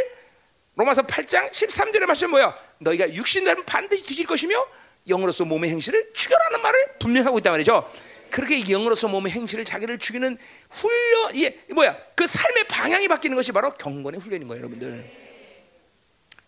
로마서 0.77 1.03
8장 1.03 1.51
13절에 1.51 2.05
말씀 2.05 2.31
뭐야? 2.31 2.57
너희가 2.79 3.15
육신을 3.15 3.65
반드시 3.65 4.05
뒤질 4.05 4.27
것이며 4.27 4.67
영으로서 5.09 5.45
몸의 5.45 5.71
행실을 5.71 6.11
죽여라는 6.13 6.61
말을 6.61 6.87
분명하고 6.99 7.39
있단 7.39 7.53
말이죠. 7.53 7.91
그렇게 8.31 8.61
영으로서 8.69 9.07
몸의 9.09 9.33
행실을 9.33 9.65
자기를 9.65 9.99
죽이는 9.99 10.37
훈련 10.71 11.35
이게 11.35 11.61
뭐야? 11.73 11.97
그 12.17 12.27
삶의 12.27 12.65
방향이 12.65 13.09
바뀌는 13.09 13.37
것이 13.37 13.53
바로 13.53 13.73
경건의 13.75 14.21
훈련인 14.21 14.49
거예요, 14.49 14.65
여러분들. 14.65 15.24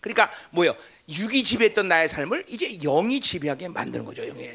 그러니까 0.06 0.30
뭐요? 0.50 0.74
육이 1.08 1.42
지배했던 1.42 1.88
나의 1.88 2.08
삶을 2.08 2.44
이제 2.48 2.78
영이 2.78 3.20
지배하게 3.20 3.68
만드는 3.68 4.04
거죠, 4.04 4.24
영이. 4.24 4.48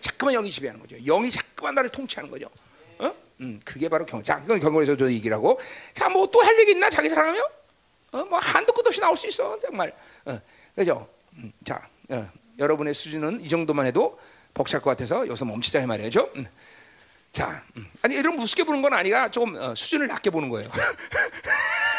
자꾸만 0.00 0.34
영이 0.34 0.50
지배하는 0.50 0.80
거죠. 0.80 0.96
영이 1.04 1.28
자꾸만 1.30 1.74
나를 1.74 1.90
통치하는 1.90 2.30
거죠. 2.30 2.48
어? 2.98 3.12
음, 3.40 3.60
그게 3.64 3.88
바로 3.88 4.06
경. 4.06 4.22
자, 4.22 4.40
이건 4.44 4.60
경건에서도 4.60 5.10
얘기를 5.12 5.36
하고. 5.36 5.58
자, 5.92 6.08
뭐 6.08 6.26
또 6.26 6.40
할 6.40 6.56
얘기 6.60 6.70
있나? 6.72 6.88
자기 6.88 7.08
사랑하며? 7.08 7.40
어, 8.12 8.24
뭐 8.26 8.38
한도 8.38 8.72
끝 8.72 8.86
없이 8.86 9.00
나올 9.00 9.16
수 9.16 9.26
있어 9.26 9.58
정말. 9.58 9.92
어, 10.24 10.38
그죠? 10.76 11.08
음, 11.32 11.52
자, 11.64 11.88
어, 12.10 12.30
여러분의 12.60 12.94
수준은 12.94 13.40
이 13.40 13.48
정도만 13.48 13.86
해도 13.86 14.18
벅찰 14.54 14.80
것 14.80 14.90
같아서 14.90 15.26
여기서 15.26 15.44
멈추자 15.44 15.80
이 15.80 15.86
말이죠. 15.86 16.30
음. 16.36 16.46
자, 17.32 17.64
음. 17.76 17.90
아니 18.02 18.14
이런 18.14 18.36
무섭게 18.36 18.62
보는 18.64 18.82
건 18.82 18.92
아니가 18.92 19.30
조금 19.30 19.56
어, 19.56 19.74
수준을 19.74 20.06
낮게 20.06 20.30
보는 20.30 20.48
거예요. 20.48 20.70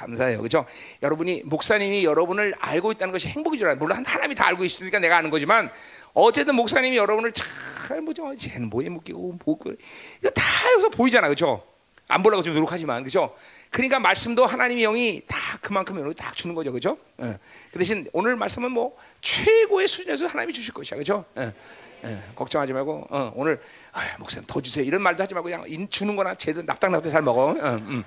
감사해요, 0.00 0.38
그렇죠? 0.38 0.64
여러분이 1.02 1.42
목사님이 1.44 2.04
여러분을 2.04 2.54
알고 2.58 2.92
있다는 2.92 3.12
것이 3.12 3.28
행복이 3.28 3.58
줄 3.58 3.66
알아요. 3.66 3.78
물론 3.78 4.04
하나님이 4.04 4.34
다 4.34 4.46
알고 4.46 4.64
있으니까 4.64 4.98
내가 4.98 5.18
아는 5.18 5.30
거지만 5.30 5.70
어쨌든 6.14 6.54
목사님이 6.54 6.96
여러분을 6.96 7.32
잘 7.32 8.00
뭐죠? 8.00 8.34
쟤는 8.34 8.70
뭐에 8.70 8.88
묶이고 8.88 9.38
뭐 9.44 9.58
이거 10.20 10.30
다 10.30 10.42
여기서 10.72 10.88
보이잖아, 10.90 11.28
그렇죠? 11.28 11.62
안 12.08 12.22
보려고 12.22 12.42
좀 12.42 12.54
노력하지만, 12.54 13.02
그렇죠? 13.02 13.36
그러니까 13.70 14.00
말씀도 14.00 14.44
하나님의 14.44 14.82
영이 14.82 15.22
다 15.28 15.36
그만큼 15.60 15.96
영을 16.00 16.12
딱 16.14 16.34
주는 16.34 16.54
거죠, 16.54 16.72
그렇죠? 16.72 16.98
예. 17.22 17.38
그 17.70 17.78
대신 17.78 18.08
오늘 18.12 18.34
말씀은 18.34 18.72
뭐 18.72 18.96
최고의 19.20 19.86
수준에서 19.86 20.26
하나님이 20.26 20.52
주실 20.52 20.74
것이야, 20.74 20.96
그렇죠? 20.96 21.24
예. 21.38 21.52
예. 22.04 22.22
걱정하지 22.34 22.72
말고 22.72 23.06
어, 23.10 23.32
오늘 23.36 23.60
아, 23.92 24.00
목사님 24.18 24.46
더 24.46 24.60
주세요 24.60 24.84
이런 24.84 25.02
말도 25.02 25.22
하지 25.22 25.34
말고 25.34 25.44
그냥 25.44 25.64
인, 25.68 25.88
주는 25.88 26.16
거나 26.16 26.34
제대로 26.34 26.64
납작납작 26.64 27.12
잘 27.12 27.22
먹어. 27.22 27.52
음. 27.52 28.02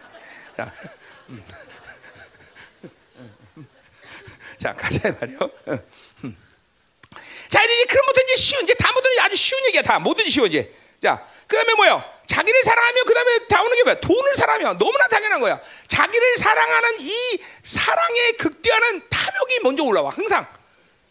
자 4.64 4.74
가자 4.74 5.12
말이요. 5.20 5.40
어. 5.42 5.78
자, 7.50 7.62
이제 7.62 7.86
것도 7.86 8.22
이제 8.24 8.36
쉬운, 8.38 8.64
이제 8.64 8.74
다음부터는 8.76 9.20
아주 9.20 9.36
쉬운 9.36 9.66
얘기야. 9.66 9.82
다 9.82 10.00
뭐든지 10.00 10.32
쉬워 10.32 10.48
이제. 10.48 10.74
자, 11.02 11.22
그 11.48 11.58
다음에 11.58 11.74
뭐요? 11.74 12.02
자기를 12.28 12.64
사랑하면 12.64 13.04
그 13.06 13.14
다음에 13.14 13.48
다오는 13.48 13.76
게 13.76 13.84
뭐야? 13.84 14.00
돈을 14.00 14.36
사랑하면 14.36 14.78
너무나 14.78 15.06
당연한 15.10 15.42
거야. 15.42 15.60
자기를 15.90 16.38
사랑하는 16.38 16.96
이 17.02 17.40
사랑의 17.62 18.38
극대화는 18.38 19.10
탐욕이 19.10 19.60
먼저 19.64 19.84
올라와. 19.84 20.12
항상. 20.12 20.48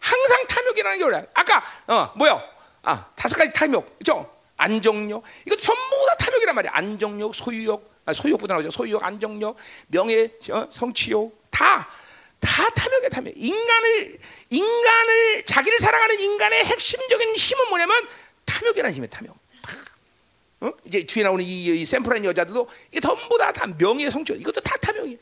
항상 0.01 0.47
탐욕이라는 0.47 0.99
게 0.99 1.05
올라와. 1.05 1.25
아까, 1.35 1.63
어, 1.89 2.11
뭐요? 2.17 2.43
아, 2.81 3.05
다섯 3.15 3.37
가지 3.37 3.53
탐욕. 3.53 3.99
그죠? 3.99 4.35
안정욕. 4.57 5.23
이거 5.47 5.57
전부 5.57 6.07
다 6.09 6.25
탐욕이란 6.25 6.55
말이야. 6.55 6.73
안정욕, 6.75 7.35
소유욕, 7.35 8.01
아, 8.07 8.15
소유욕보다 8.15 8.55
나오죠. 8.55 8.71
소유욕, 8.71 9.05
안정력, 9.05 9.57
명예, 9.89 10.31
어, 10.51 10.67
성취욕 10.71 11.51
다. 11.51 11.91
다 12.43 12.69
탐욕이야 12.71 13.09
탐욕. 13.09 13.33
인간을 13.37 14.19
인간을 14.51 15.45
자기를 15.47 15.79
사랑하는 15.79 16.21
인간의 16.21 16.65
핵심적인 16.65 17.35
힘은 17.35 17.69
뭐냐면 17.69 18.09
탐욕이라는 18.45 18.95
힘이야 18.95 19.09
탐욕. 19.09 19.39
어? 20.61 20.73
이제 20.85 21.05
뒤에 21.05 21.23
나오는 21.23 21.43
이, 21.45 21.81
이 21.81 21.87
샘플한 21.87 22.25
여자들도 22.25 22.69
이게 22.91 23.01
전부 23.01 23.39
다, 23.39 23.53
다 23.53 23.67
명예 23.79 24.11
성취 24.11 24.35
이것도 24.35 24.61
다 24.61 24.77
탐욕이야. 24.77 25.17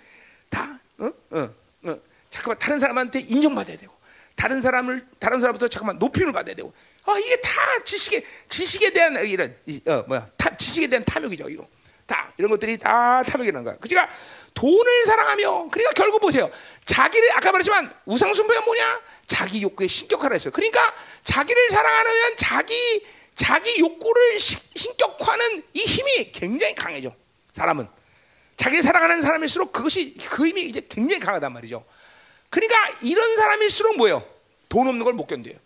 다. 0.48 0.78
어? 0.98 1.10
어? 1.30 1.54
어. 1.84 2.00
잠깐만 2.30 2.58
다른 2.58 2.80
사람한테 2.80 3.20
인정받아야 3.20 3.76
되고 3.76 3.92
다른 4.34 4.62
사람을 4.62 5.06
다른 5.18 5.40
사람부터 5.40 5.68
잠깐만 5.68 5.98
높임을 5.98 6.32
받아야 6.32 6.54
되고 6.54 6.72
아 7.04 7.18
이게 7.18 7.40
다 7.40 7.60
지식에 7.84 8.24
지식에 8.48 8.92
대한 8.92 9.16
이런 9.26 9.54
어 9.86 10.04
뭐야 10.08 10.28
타, 10.36 10.56
지식에 10.56 10.86
대한 10.86 11.04
탐욕이죠 11.04 11.48
이거 11.50 11.68
다 12.06 12.32
이런 12.38 12.50
것들이 12.50 12.78
다 12.78 13.22
탐욕이라는 13.22 13.64
거야. 13.64 13.76
그러니까 13.80 14.12
돈을 14.54 15.04
사랑하며 15.06 15.68
그러니까 15.70 15.92
결국 15.94 16.20
보세요 16.20 16.50
자기를 16.84 17.36
아까 17.36 17.52
말했지만 17.52 17.92
우상 18.04 18.34
숭배가 18.34 18.60
뭐냐 18.62 19.00
자기 19.26 19.62
욕구에 19.62 19.86
신격화를 19.86 20.34
했어요. 20.34 20.50
그러니까 20.52 20.94
자기를 21.22 21.70
사랑하면 21.70 22.36
자기 22.36 23.04
자기 23.34 23.78
욕구를 23.80 24.38
시, 24.40 24.56
신격화하는 24.74 25.62
이 25.72 25.80
힘이 25.80 26.32
굉장히 26.32 26.74
강해져 26.74 27.14
사람은 27.52 27.88
자기를 28.56 28.82
사랑하는 28.82 29.22
사람일수록 29.22 29.72
그것이 29.72 30.14
그 30.28 30.46
힘이 30.46 30.62
이제 30.62 30.86
굉장히 30.88 31.20
강하단 31.20 31.52
말이죠. 31.52 31.84
그러니까 32.50 32.76
이런 33.02 33.36
사람일수록 33.36 33.96
뭐예요? 33.96 34.24
돈 34.68 34.86
없는 34.88 35.04
걸 35.04 35.14
못 35.14 35.26
견뎌요. 35.26 35.56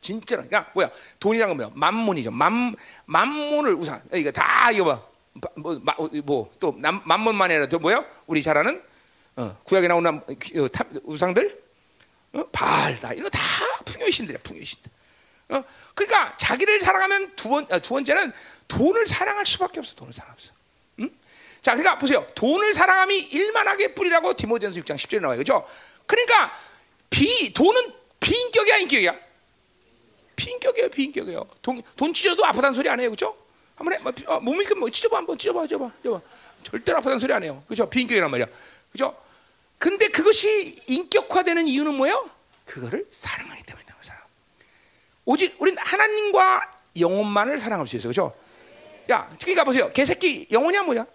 진짜로. 0.00 0.42
그러니까 0.42 0.70
뭐야? 0.74 0.90
돈이란 1.20 1.48
건 1.50 1.56
뭐야? 1.58 1.70
만문이죠. 1.74 2.32
만 2.32 2.74
맘몬을 3.04 3.74
우상. 3.74 4.02
이거 4.14 4.32
다 4.32 4.70
이거 4.72 4.84
봐. 4.84 5.02
뭐뭐또 5.56 6.72
맘몬만 6.72 7.50
해라. 7.50 7.66
또 7.66 7.78
뭐야? 7.78 8.04
우리 8.26 8.42
잘 8.42 8.58
아는 8.58 8.82
어, 9.36 9.56
구약에 9.64 9.88
나오는 9.88 10.16
어, 10.16 10.68
탑, 10.72 10.88
우상들 11.04 11.62
어? 12.34 12.44
바알 12.52 12.98
다 12.98 13.12
이거 13.12 13.28
다 13.28 13.40
풍요의 13.84 14.12
신들이야. 14.12 14.40
풍요의 14.42 14.64
신들. 14.64 14.90
어? 15.50 15.64
그러니까 15.94 16.36
자기를 16.36 16.80
사랑하면 16.80 17.34
두, 17.36 17.48
번, 17.48 17.66
어, 17.70 17.78
두 17.78 17.94
번째는 17.94 18.32
돈을 18.68 19.06
사랑할 19.06 19.44
수밖에 19.46 19.80
없어. 19.80 19.94
돈을 19.94 20.12
사랑할 20.12 20.38
수. 20.38 20.50
응? 21.00 21.10
자, 21.60 21.72
그러니까 21.72 21.98
보세요. 21.98 22.26
돈을 22.34 22.74
사랑함이 22.74 23.18
일만 23.18 23.60
악의 23.60 23.94
뿌리라고 23.94 24.34
디모데전서 24.34 24.80
6장 24.80 24.96
10절에 24.96 25.20
나와요. 25.20 25.38
그죠? 25.38 25.66
그러니까 26.06 26.54
비 27.10 27.52
돈은 27.52 27.92
비인격이야, 28.20 28.76
인격이야? 28.78 29.16
비인격이에요, 30.36 30.88
비인격이에요. 30.88 31.48
돈, 31.60 31.82
돈 31.96 32.14
찢어도 32.14 32.44
아프다는 32.46 32.74
소리 32.74 32.88
안 32.88 32.98
해요. 33.00 33.10
그죠? 33.10 33.36
해. 33.92 33.98
뭐, 33.98 34.12
어, 34.26 34.40
몸이 34.40 34.64
뭐 34.78 34.90
찢어봐 34.90 35.16
한번 35.16 35.36
찢어봐, 35.38 35.66
찢어봐, 35.66 35.90
찢어봐. 36.02 36.20
절대로 36.62 36.98
아프다는 36.98 37.18
소리 37.18 37.32
안 37.32 37.42
해요. 37.42 37.62
그죠? 37.68 37.88
비인격이란 37.88 38.30
말이야. 38.30 38.46
그죠? 38.92 39.16
근데 39.78 40.08
그것이 40.08 40.82
인격화되는 40.86 41.66
이유는 41.66 41.94
뭐예요? 41.94 42.30
그거를 42.64 43.06
사랑하기 43.10 43.62
때문에. 43.64 43.82
오직 45.24 45.60
우리는 45.60 45.80
하나님과 45.82 46.76
영혼만을 46.98 47.58
사랑할 47.58 47.86
수 47.86 47.96
있어요. 47.96 48.12
그렇죠? 48.12 48.34
야, 49.10 49.28
그러니까 49.40 49.64
보세요. 49.64 49.90
개새끼 49.92 50.46
영혼이야 50.50 50.82
뭐야? 50.82 51.06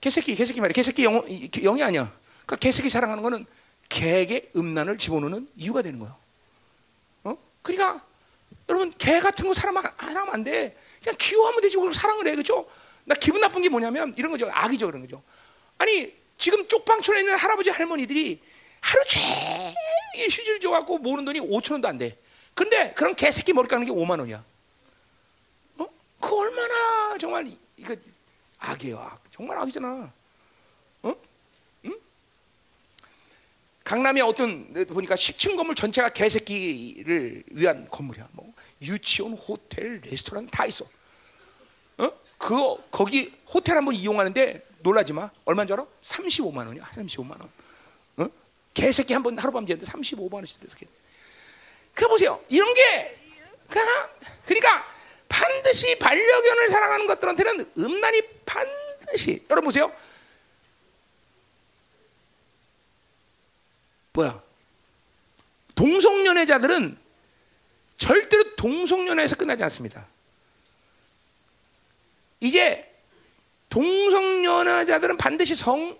개새끼, 0.00 0.34
개새끼 0.34 0.60
말이야. 0.60 0.72
개새끼 0.72 1.04
영혼, 1.04 1.22
영이 1.50 1.82
아니야. 1.82 2.12
그러니까 2.46 2.56
개새끼 2.56 2.88
사랑하는 2.88 3.22
거는 3.22 3.46
개에게 3.88 4.50
음란을 4.54 4.98
집어넣는 4.98 5.48
이유가 5.56 5.82
되는 5.82 5.98
거야. 5.98 6.16
어? 7.24 7.36
그러니까 7.62 8.04
여러분 8.68 8.92
개 8.98 9.18
같은 9.20 9.46
거 9.46 9.54
사람 9.54 9.76
안 9.78 10.12
사람 10.12 10.30
안 10.30 10.44
돼. 10.44 10.76
그냥 11.02 11.16
귀여워하면 11.18 11.60
되지. 11.62 11.76
그걸 11.76 11.92
사랑을 11.92 12.26
해, 12.26 12.32
그렇죠? 12.32 12.68
나 13.04 13.14
기분 13.14 13.40
나쁜 13.40 13.62
게 13.62 13.68
뭐냐면 13.68 14.14
이런 14.16 14.30
거죠. 14.30 14.48
악이죠, 14.52 14.86
그런 14.86 15.00
거죠. 15.00 15.22
아니 15.78 16.14
지금 16.36 16.66
쪽방촌에 16.66 17.20
있는 17.20 17.36
할아버지 17.36 17.70
할머니들이 17.70 18.40
하루 18.80 19.04
종일 19.06 20.28
휴지를 20.28 20.60
줘갖고 20.60 20.98
모는 20.98 21.24
돈이 21.24 21.40
5천 21.40 21.72
원도 21.72 21.88
안 21.88 21.98
돼. 21.98 22.18
근데 22.54 22.92
그런 22.94 23.14
개새끼 23.14 23.52
머리 23.52 23.68
깎는 23.68 23.86
게 23.86 23.92
5만 23.92 24.18
원이야. 24.18 24.44
어? 25.78 25.86
그 26.20 26.36
얼마나 26.36 27.16
정말 27.18 27.50
이거 27.76 27.96
악이에요, 28.58 28.98
악. 28.98 29.22
정말 29.30 29.58
악이잖아. 29.58 30.12
어? 31.02 31.14
응? 31.84 32.00
강남에 33.88 34.20
어떤 34.20 34.70
보니까 34.86 35.14
10층 35.14 35.56
건물 35.56 35.74
전체가 35.74 36.10
개새끼를 36.10 37.42
위한 37.52 37.88
건물이야. 37.90 38.28
뭐 38.32 38.52
유치원, 38.82 39.32
호텔, 39.32 40.02
레스토랑 40.04 40.46
다 40.48 40.66
있어. 40.66 40.84
어? 41.96 42.12
그 42.36 42.76
거기 42.90 43.32
호텔 43.46 43.78
한번 43.78 43.94
이용하는데 43.94 44.66
놀라지 44.80 45.14
마. 45.14 45.30
얼마인 45.46 45.66
줄 45.66 45.80
알아? 45.80 45.86
35만 46.02 46.66
원이야. 46.66 46.84
35만 46.84 47.40
원. 47.40 48.30
개새끼 48.74 49.14
한 49.14 49.22
번 49.22 49.38
하룻밤 49.38 49.66
지는데 49.66 49.90
35만 49.90 50.34
원씩 50.34 50.58
이렇게. 50.62 50.86
그 51.94 52.06
보세요. 52.08 52.38
이런 52.50 52.74
게 52.74 53.16
그러니까 54.44 54.84
반드시 55.30 55.98
반려견을 55.98 56.68
사랑하는 56.68 57.06
것들한테는 57.06 57.72
음란이 57.78 58.22
반드시 58.44 59.46
여러분 59.48 59.68
보세요. 59.68 59.90
뭐야? 64.18 64.42
동성연애자들은 65.76 66.98
절대로 67.96 68.56
동성연애에서 68.56 69.36
끝나지 69.36 69.62
않습니다. 69.64 70.06
이제 72.40 72.92
동성연애자들은 73.68 75.18
반드시 75.18 75.54
성 75.54 75.96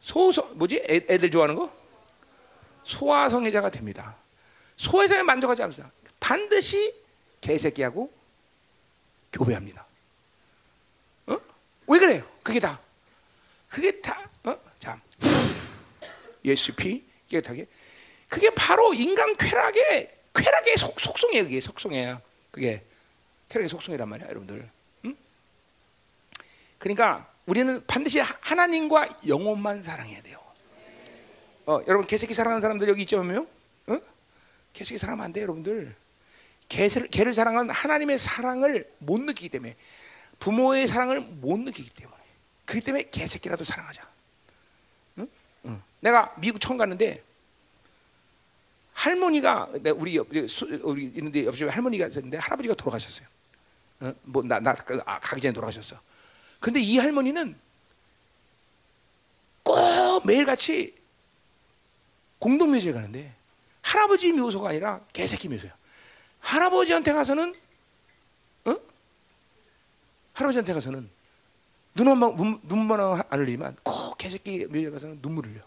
소성 0.00 0.58
뭐지? 0.58 0.82
애, 0.88 0.96
애들 1.08 1.30
좋아하는 1.30 1.54
거? 1.54 1.72
소아성애자가 2.82 3.70
됩니다. 3.70 4.16
소아성에 4.76 5.22
만족하지 5.22 5.62
않습니다. 5.62 5.94
반드시 6.18 6.92
개새끼하고 7.40 8.12
교배합니다. 9.32 9.86
어? 11.26 11.38
왜 11.86 11.98
그래요? 12.00 12.28
그게 12.42 12.58
다. 12.58 12.80
그게 13.68 14.00
다. 14.00 14.28
어? 14.42 14.58
자, 14.78 15.00
예수 16.44 16.74
피 16.74 17.04
깨끗하게. 17.28 17.66
그게 18.28 18.50
바로 18.50 18.94
인간 18.94 19.36
쾌락의 19.36 20.10
쾌락의 20.34 20.76
속, 20.76 21.00
속성이에요. 21.00 21.44
그게 21.44 21.60
속성이에요. 21.60 22.22
그게 22.50 22.82
쾌락의 23.48 23.68
속성이란 23.68 24.08
말이야, 24.08 24.28
여러분들. 24.28 24.70
응? 25.04 25.16
그러니까 26.78 27.28
우리는 27.46 27.84
반드시 27.86 28.20
하나님과 28.20 29.20
영혼만 29.26 29.82
사랑해야 29.82 30.22
돼요. 30.22 30.40
어, 31.66 31.80
여러분 31.86 32.06
개새끼 32.06 32.34
사랑하는 32.34 32.60
사람들 32.60 32.88
여기 32.88 33.02
있죠, 33.02 33.22
몇 33.22 33.46
어? 33.86 34.00
개새끼 34.72 34.98
사랑하면 34.98 35.24
안 35.24 35.32
돼요, 35.32 35.42
여러분들. 35.42 35.94
개를, 36.68 37.08
개를 37.08 37.34
사랑하는 37.34 37.74
하나님의 37.74 38.18
사랑을 38.18 38.88
못 38.98 39.20
느끼기 39.20 39.48
때문에 39.48 39.76
부모의 40.38 40.86
사랑을 40.86 41.20
못 41.20 41.58
느끼기 41.58 41.90
때문에 41.90 42.16
그렇기 42.64 42.84
때문에 42.84 43.10
개새끼라도 43.10 43.64
사랑하자. 43.64 44.08
내가 46.00 46.34
미국 46.38 46.58
처음 46.60 46.78
갔는데 46.78 47.22
할머니가 48.94 49.68
우리 49.96 50.16
옆 50.16 50.28
우리 50.82 51.04
있는데 51.04 51.46
옆집에 51.46 51.70
할머니가 51.70 52.08
있었는데 52.08 52.38
할아버지가 52.38 52.74
돌아가셨어요. 52.74 53.26
어? 54.00 54.12
뭐나 54.22 54.60
나 54.60 54.74
아, 55.04 55.20
가기 55.20 55.40
전에 55.40 55.52
돌아가셨어. 55.52 56.00
근데 56.58 56.80
이 56.80 56.98
할머니는 56.98 57.56
꼭 59.62 60.26
매일같이 60.26 60.94
공동묘지에 62.38 62.92
가는데 62.92 63.34
할아버지 63.82 64.32
묘소가 64.32 64.70
아니라 64.70 65.00
개새끼 65.12 65.48
묘소야. 65.48 65.74
할아버지한테 66.40 67.12
가서는 67.12 67.54
어? 68.66 68.76
할아버지한테 70.32 70.72
가서는 70.72 71.08
눈만 71.94 72.60
눈만 72.64 73.00
안 73.00 73.40
흘리지만 73.40 73.76
꼭 73.82 74.09
개새끼 74.20 74.66
묘지에 74.66 74.90
가서는 74.90 75.22
눈물 75.22 75.46
흘려. 75.46 75.62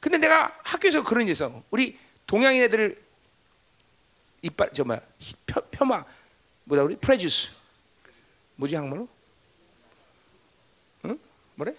근데 0.00 0.16
내가 0.16 0.58
학교에서 0.64 1.02
그런 1.02 1.26
일 1.26 1.32
있어. 1.32 1.62
우리 1.70 1.98
동양인 2.26 2.62
애들 2.62 2.98
이빨 4.40 4.70
저 4.72 4.82
뭐야 4.82 5.00
펴, 5.70 5.84
마 5.84 6.02
뭐다 6.64 6.84
우리 6.84 6.96
프레주스 6.96 7.50
뭐지 8.56 8.76
한국말로? 8.76 9.06
뭐래? 11.56 11.74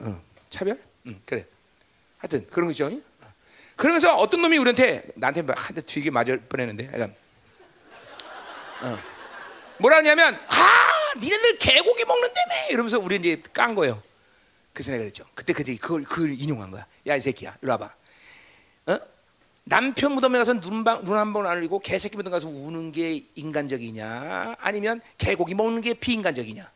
어, 0.00 0.20
차별? 0.50 0.82
응, 1.06 1.22
그래. 1.24 1.46
하여튼 2.18 2.44
그런 2.48 2.66
거죠. 2.66 2.86
어. 2.86 3.32
그러면서 3.76 4.16
어떤 4.16 4.42
놈이 4.42 4.58
우리한테 4.58 5.04
나한테 5.14 5.44
한대 5.54 5.80
뒤게 5.82 6.10
맞을 6.10 6.40
뻔했는데, 6.40 6.86
약간 6.86 7.14
어. 8.82 8.98
뭐라 9.78 9.98
하냐면 9.98 10.34
아, 10.34 11.14
니네들 11.16 11.58
개고기 11.58 12.04
먹는다며 12.04 12.66
이러면서 12.70 12.98
우리 12.98 13.14
이제 13.16 13.40
깐 13.52 13.76
거예요. 13.76 14.02
그래서 14.72 14.90
내가 14.92 15.02
그랬죠. 15.02 15.24
그때 15.34 15.52
그제 15.52 15.76
그걸 15.76 16.04
그걸 16.04 16.32
인용한 16.32 16.70
거야. 16.70 16.86
야 17.06 17.16
이 17.16 17.20
새끼야, 17.20 17.56
이리 17.60 17.70
와봐. 17.70 17.90
어? 18.86 18.98
남편 19.64 20.12
무덤에 20.12 20.38
가서 20.38 20.54
눈한 20.54 21.32
번 21.32 21.46
안 21.46 21.58
흘리고 21.58 21.78
개새끼 21.78 22.16
무덤 22.16 22.32
가서 22.32 22.48
우는 22.48 22.90
게 22.90 23.24
인간적이냐 23.36 24.56
아니면 24.58 25.00
개고기 25.18 25.54
먹는 25.54 25.82
게 25.82 25.94
비인간적이냐 25.94 26.68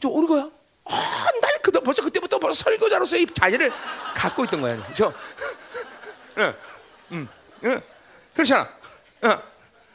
저 0.00 0.08
어느 0.08 0.26
거야? 0.26 0.50
아, 0.86 1.26
날 1.42 1.58
그때 1.62 1.80
벌써 1.80 2.02
그때부터 2.02 2.38
벌써 2.38 2.64
설교자로서 2.64 3.16
이 3.18 3.26
자질을 3.26 3.70
갖고 4.14 4.44
있던 4.44 4.62
거야, 4.62 4.82
그렇죠? 4.82 5.12
응, 6.38 6.54
응, 7.12 7.28
응, 7.64 7.82
그렇잖아. 8.32 8.72
응. 9.24 9.30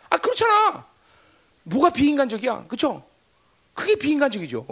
아, 0.09 0.17
그렇잖아. 0.17 0.85
뭐가 1.63 1.89
비인간적이야, 1.89 2.65
그렇죠? 2.67 3.03
그게 3.73 3.95
비인간적이죠. 3.95 4.67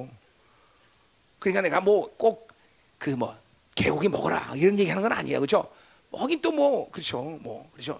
그러니까 1.41 1.61
내가 1.61 1.79
뭐 1.81 2.09
꼭 2.17 2.47
그 2.99 3.09
뭐 3.17 3.35
개고기 3.75 4.09
먹어라 4.09 4.51
이런 4.55 4.77
얘기하는 4.77 5.01
건 5.01 5.11
아니에요, 5.11 5.39
그렇죠? 5.39 5.71
먹긴 6.11 6.41
또 6.41 6.51
뭐 6.51 6.89
그렇죠, 6.91 7.21
뭐 7.41 7.69
그렇죠. 7.73 7.99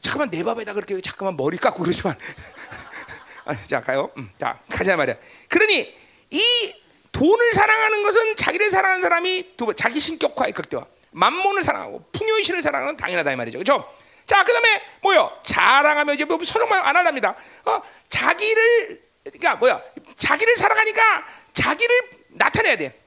잠깐만 0.00 0.30
내 0.30 0.42
밥에다 0.42 0.72
그렇게 0.72 1.00
잠깐만 1.00 1.36
머리 1.36 1.56
깎고 1.56 1.82
그러지만. 1.82 2.16
아, 3.44 3.54
자 3.66 3.80
가요. 3.80 4.10
음, 4.16 4.30
자 4.38 4.58
가자 4.68 4.96
말이야. 4.96 5.16
그러니 5.48 5.94
이 6.30 6.74
돈을 7.12 7.52
사랑하는 7.52 8.02
것은 8.02 8.36
자기를 8.36 8.70
사랑하는 8.70 9.02
사람이 9.02 9.56
두 9.56 9.66
번, 9.66 9.76
자기 9.76 10.00
신격화에 10.00 10.50
극대화. 10.52 10.84
만몬을 11.10 11.62
사랑하고 11.62 12.04
풍요의 12.12 12.42
신을 12.42 12.62
사랑하는 12.62 12.96
당연하다 12.96 13.32
이 13.32 13.36
말이죠. 13.36 13.58
그렇죠? 13.58 13.86
자, 14.24 14.42
그다음에 14.44 14.82
뭐요? 15.02 15.30
자랑하며 15.42 16.14
이제 16.14 16.24
뭐 16.24 16.42
설명만 16.42 16.84
안 16.84 16.96
하랍니다. 16.96 17.36
어, 17.66 17.82
자기를 18.08 19.02
그러니까 19.24 19.56
뭐야? 19.56 19.82
자기를 20.16 20.56
사랑하니까 20.56 21.26
자기를 21.52 22.21
나타내야 22.32 22.76
돼. 22.76 22.98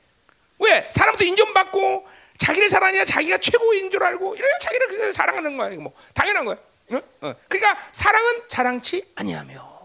왜? 0.59 0.87
사람부터 0.91 1.25
인정받고 1.25 2.07
자기를 2.37 2.69
사랑하니까 2.69 3.05
자기가 3.05 3.37
최고인 3.37 3.89
줄 3.89 4.03
알고 4.03 4.35
이래야 4.35 4.57
자기를 4.59 5.13
사랑하는 5.13 5.57
거야. 5.57 5.69
뭐 5.77 5.93
당연한 6.13 6.45
거야. 6.45 6.57
어? 6.91 7.01
어. 7.21 7.33
그러니까 7.47 7.77
사랑은 7.91 8.43
자랑치 8.47 9.11
아니하며 9.15 9.75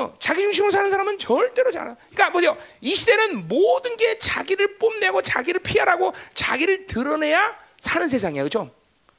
어, 0.00 0.16
자기 0.18 0.42
중심으로 0.42 0.70
사는 0.70 0.90
사람은 0.90 1.18
절대로 1.18 1.70
잘. 1.70 1.94
그러니까 2.10 2.30
뭐죠? 2.30 2.56
이 2.80 2.94
시대는 2.94 3.48
모든 3.48 3.96
게 3.96 4.18
자기를 4.18 4.78
뽐내고 4.78 5.20
자기를 5.20 5.60
피하라고 5.62 6.14
자기를 6.32 6.86
드러내야 6.86 7.58
사는 7.78 8.08
세상이야, 8.08 8.42
그렇죠? 8.42 8.70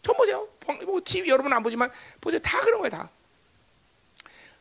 전 0.02 0.15
보죠. 0.15 0.49
뭐 0.86 1.02
TV 1.03 1.30
여러분 1.30 1.53
안 1.53 1.61
보지만 1.61 1.91
보세요. 2.19 2.40
다 2.40 2.60
그런 2.61 2.80
거야, 2.80 2.90
다. 2.90 3.10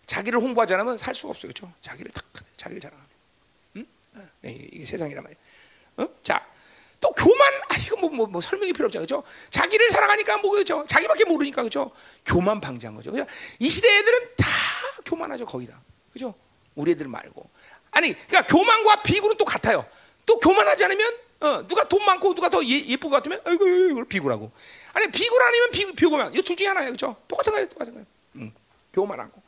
자기를 0.06 0.40
홍보하지 0.40 0.74
않으면 0.74 0.98
살 0.98 1.14
수가 1.14 1.30
없어요, 1.30 1.52
그렇죠? 1.52 1.72
자기를 1.80 2.10
탁, 2.12 2.24
자기를 2.56 2.80
응? 2.80 2.90
어, 2.90 3.09
이게 4.44 4.84
세상이란 4.84 5.22
말이야. 5.22 5.38
어? 5.98 6.08
자, 6.22 6.46
또 7.00 7.10
교만, 7.12 7.52
아 7.68 7.76
이거 7.76 7.96
뭐, 7.96 8.10
뭐, 8.10 8.26
뭐 8.26 8.40
설명이 8.40 8.72
필요 8.72 8.86
없죠, 8.86 8.98
그렇죠? 8.98 9.22
자기를 9.50 9.90
사랑하니까 9.90 10.38
뭐 10.38 10.52
그렇죠? 10.52 10.84
자기밖에 10.86 11.24
모르니까 11.24 11.62
그렇죠? 11.62 11.92
교만 12.24 12.60
방지한 12.60 12.94
거죠. 12.94 13.10
그죠? 13.10 13.26
이 13.58 13.68
시대 13.68 13.88
애들은 13.98 14.36
다 14.36 14.46
교만하죠, 15.04 15.46
거의 15.46 15.66
다. 15.66 15.80
그죠? 16.12 16.34
우리 16.74 16.92
애들 16.92 17.08
말고. 17.08 17.48
아니, 17.90 18.14
그러니까 18.26 18.46
교만과 18.46 19.02
비굴은 19.02 19.36
또 19.36 19.44
같아요. 19.44 19.86
또 20.26 20.38
교만하지 20.38 20.84
않으면 20.84 21.14
어, 21.40 21.66
누가 21.66 21.88
돈 21.88 22.04
많고 22.04 22.34
누가 22.34 22.50
더 22.50 22.62
예, 22.64 22.96
것 22.96 23.08
같으면 23.08 23.40
아이고 23.44 23.66
이걸 23.66 24.04
비굴하고. 24.04 24.52
아니 24.92 25.10
비굴 25.10 25.42
아니면 25.42 25.70
비, 25.70 25.92
비교만. 25.92 26.34
이둘 26.34 26.54
중에 26.54 26.68
하나예요, 26.68 26.90
그렇죠? 26.90 27.16
똑같은 27.26 27.52
거예요, 27.52 27.68
똑같은 27.68 27.94
거예요. 27.94 28.06
응. 28.36 28.52
교만하고. 28.92 29.42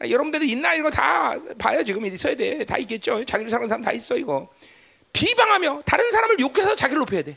여러분들이 0.00 0.50
있나 0.50 0.74
이거 0.74 0.90
다 0.90 1.34
봐요. 1.58 1.82
지금 1.82 2.04
있어야 2.04 2.34
돼. 2.34 2.64
다 2.64 2.76
있겠죠. 2.78 3.24
자기를 3.24 3.48
사는 3.48 3.68
사람 3.68 3.82
다 3.82 3.92
있어 3.92 4.16
이거. 4.16 4.48
비방하며 5.12 5.82
다른 5.86 6.10
사람을 6.10 6.38
욕해서 6.40 6.74
자기를 6.74 7.00
높여야 7.00 7.22
돼. 7.22 7.36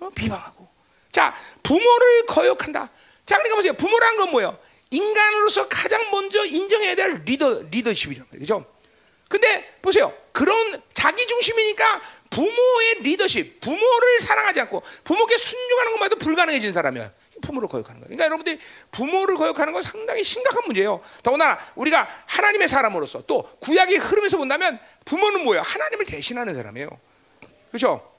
어? 0.00 0.10
비방하고. 0.14 0.66
자, 1.12 1.34
부모를 1.62 2.26
거역한다. 2.26 2.90
자, 3.24 3.36
그러니까 3.36 3.56
보세요. 3.56 3.72
부모라는 3.74 4.16
건 4.16 4.30
뭐예요? 4.32 4.58
인간으로서 4.90 5.68
가장 5.68 6.10
먼저 6.10 6.44
인정해야 6.44 6.94
될 6.94 7.22
리더 7.24 7.62
리더십이란 7.70 8.26
말이죠. 8.30 8.64
근데 9.28 9.76
보세요. 9.82 10.12
그런 10.32 10.80
자기 10.94 11.26
중심이니까 11.26 12.02
부모의 12.30 13.02
리더십, 13.02 13.60
부모를 13.60 14.20
사랑하지 14.20 14.60
않고 14.60 14.82
부모께 15.04 15.36
순종하는 15.36 15.92
것만도 15.92 16.16
불가능해진 16.16 16.72
사람이야. 16.72 17.10
부모를 17.46 17.68
거역하는 17.68 18.00
거야. 18.00 18.06
그러니까 18.06 18.24
여러분들이 18.24 18.58
부모를 18.90 19.36
거역하는 19.36 19.72
건 19.72 19.82
상당히 19.82 20.24
심각한 20.24 20.64
문제예요. 20.66 21.00
더구나 21.22 21.58
우리가 21.76 22.08
하나님의 22.26 22.68
사람으로서 22.68 23.24
또 23.26 23.42
구약의 23.60 23.98
흐름에서 23.98 24.36
본다면 24.36 24.80
부모는 25.04 25.44
뭐예요? 25.44 25.62
하나님을 25.62 26.06
대신하는 26.06 26.54
사람이에요. 26.54 26.88
그렇죠? 27.68 28.12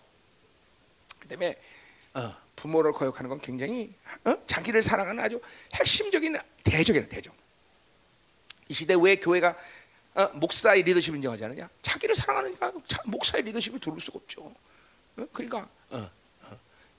그다음에 1.20 1.58
어, 2.14 2.36
부모를 2.56 2.94
거역하는 2.94 3.30
건 3.30 3.40
굉장히 3.42 3.94
어? 4.24 4.36
자기를 4.46 4.82
사랑하는 4.82 5.24
아주 5.24 5.42
핵심적인 5.74 6.38
대적이다 6.64 7.08
대적. 7.08 7.36
이 8.70 8.74
시대 8.74 8.96
왜 9.00 9.18
교회가 9.18 9.56
어? 10.16 10.28
목사의 10.34 10.84
리더십 10.84 11.14
인정하지 11.16 11.46
않느냐? 11.46 11.70
자기를 11.82 12.16
사랑하니까 12.16 12.72
목사의 13.06 13.44
리더십을 13.44 13.80
두를 13.80 14.00
수가 14.00 14.18
없죠. 14.18 14.54
어? 15.18 15.26
그러니까 15.34 15.68
어, 15.90 15.98
어. 15.98 16.17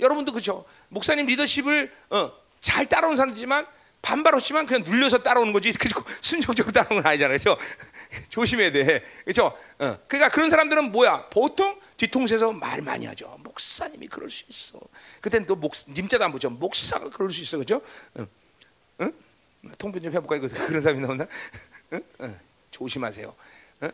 여러분도 0.01 0.33
그렇죠. 0.33 0.65
목사님 0.89 1.27
리더십을 1.27 1.93
어, 2.11 2.33
잘 2.61 2.87
따라온 2.87 3.17
사람이지만 3.17 3.67
반발 4.01 4.35
없지만 4.35 4.67
그냥 4.67 4.85
눌려서 4.85 5.19
따라오는 5.23 5.53
거지. 5.53 5.73
그리고 5.79 6.03
순종적으로 6.21 6.73
따라오는 6.73 7.03
건 7.03 7.11
아니잖아요. 7.11 7.39
그렇죠? 7.39 7.61
조심해야 8.31 8.73
돼. 8.73 9.05
그렇죠? 9.25 9.57
어. 9.79 9.99
그러니까 10.07 10.29
그런 10.33 10.51
사람들은 10.51 10.93
뭐야? 10.93 11.29
보통 11.29 11.79
뒤통수에서 11.97 12.53
말 12.53 12.81
많이 12.81 13.07
하죠. 13.07 13.37
목사님이 13.43 14.07
그럴 14.09 14.31
수 14.31 14.45
있어. 14.49 14.79
그때는 15.21 15.47
또 15.47 15.57
목, 15.57 15.73
님자도 15.89 16.25
안 16.25 16.33
보죠. 16.33 16.49
목사가 16.49 17.11
그럴 17.11 17.31
수 17.31 17.43
있어. 17.43 17.57
그렇죠? 17.57 17.83
응? 18.19 18.27
응? 19.01 19.13
통변 19.77 20.03
좀 20.03 20.13
해볼까? 20.13 20.37
이거 20.37 20.49
그런 20.67 20.81
사람이? 20.81 21.27
응. 21.93 22.39
조심하세요. 22.71 23.35
응? 23.83 23.91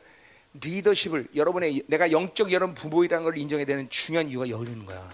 리더십을 0.61 1.29
여러분의 1.35 1.83
내가 1.87 2.13
영적 2.13 2.53
여러분 2.53 2.75
부모이라는 2.75 3.25
걸 3.25 3.37
인정해야 3.37 3.67
되는 3.67 3.89
중요한 3.91 4.29
이유가 4.29 4.49
여기 4.49 4.71
있는 4.71 4.87
거야. 4.87 5.13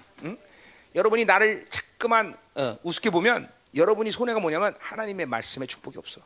응? 0.91 0.99
여러분이 0.99 1.25
나를 1.25 1.67
자꾸만 1.71 2.37
어, 2.55 2.79
우습게 2.83 3.11
보면 3.11 3.51
여러분이 3.75 4.11
손해가 4.11 4.41
뭐냐면 4.41 4.75
하나님의 4.79 5.27
말씀에 5.27 5.67
축복이 5.67 5.99
없어. 5.99 6.21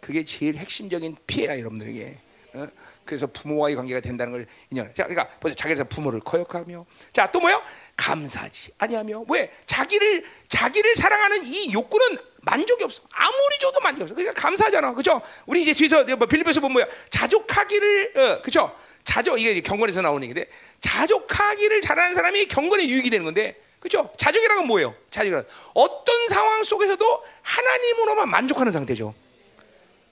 그게 0.00 0.22
제일 0.24 0.56
핵심적인 0.56 1.16
피해야 1.26 1.58
여러분들에게. 1.58 2.18
어? 2.54 2.66
그래서 3.04 3.26
부모와의 3.26 3.76
관계가 3.76 4.00
된다는 4.00 4.32
걸 4.32 4.46
인정해. 4.70 4.92
자, 4.94 5.04
그러니까 5.04 5.28
보세요. 5.38 5.54
자기를 5.54 5.84
부모를 5.84 6.20
거역하며, 6.20 6.86
자 7.12 7.26
또 7.32 7.40
뭐요? 7.40 7.62
감사하지 7.96 8.72
아니하며. 8.78 9.24
왜? 9.28 9.50
자기를 9.66 10.24
자기를 10.48 10.96
사랑하는 10.96 11.44
이 11.44 11.72
욕구는 11.72 12.18
만족이 12.42 12.84
없어. 12.84 13.02
아무리 13.10 13.58
줘도 13.60 13.80
만족이 13.80 14.02
없어. 14.04 14.14
그러니까 14.14 14.40
감사하잖아, 14.40 14.94
그죠? 14.94 15.20
우리 15.46 15.62
이제 15.62 15.72
뒤에서 15.74 16.04
뭐 16.16 16.26
빌립보에서 16.26 16.60
보면 16.60 16.72
뭐야? 16.74 16.86
자족하기를, 17.10 18.12
어, 18.16 18.42
그죠? 18.42 18.74
자족 19.04 19.40
이게 19.40 19.60
경건에서 19.60 20.02
나오는 20.02 20.22
얘기인데 20.28 20.50
자족하기를 20.80 21.80
잘하는 21.80 22.14
사람이 22.14 22.46
경건에 22.46 22.86
유익이 22.88 23.10
되는 23.10 23.24
건데. 23.24 23.60
그죠? 23.80 24.12
자족이라는 24.16 24.62
건 24.62 24.66
뭐예요? 24.66 24.94
자족이란 25.10 25.46
어떤 25.74 26.28
상황 26.28 26.64
속에서도 26.64 27.24
하나님으로만 27.42 28.28
만족하는 28.28 28.72
상태죠. 28.72 29.14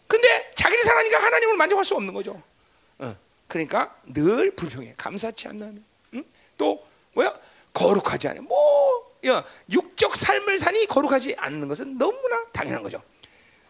근데 0.06 0.52
자기를 0.54 0.84
사랑하니까 0.84 1.18
하나님을 1.18 1.56
만족할 1.56 1.84
수 1.84 1.96
없는 1.96 2.14
거죠. 2.14 2.40
어. 2.98 3.16
그러니까 3.48 3.96
늘 4.06 4.54
불평해. 4.54 4.94
감사치 4.96 5.48
않나면. 5.48 5.84
응? 6.14 6.24
또 6.56 6.86
뭐야? 7.14 7.34
거룩하지 7.72 8.28
않아. 8.28 8.40
뭐 8.42 9.16
야, 9.26 9.44
육적 9.70 10.16
삶을 10.16 10.58
사니 10.58 10.86
거룩하지 10.86 11.34
않는 11.36 11.68
것은 11.68 11.98
너무나 11.98 12.44
당연한 12.52 12.82
거죠. 12.82 13.02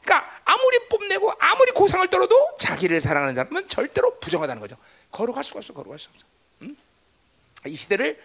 그러니까 0.02 0.30
아무리 0.44 0.78
뽐내고 0.88 1.32
아무리 1.38 1.72
고상을 1.72 2.06
떨어도 2.08 2.56
자기를 2.58 3.00
사랑하는 3.00 3.34
사람은 3.34 3.66
절대로 3.66 4.18
부정하다는 4.20 4.60
거죠. 4.60 4.76
거룩할 5.10 5.42
수가 5.42 5.58
없어. 5.58 5.72
거룩할 5.72 5.98
수 5.98 6.10
없어. 6.12 6.24
응? 6.62 6.76
이 7.66 7.74
시대를 7.74 8.20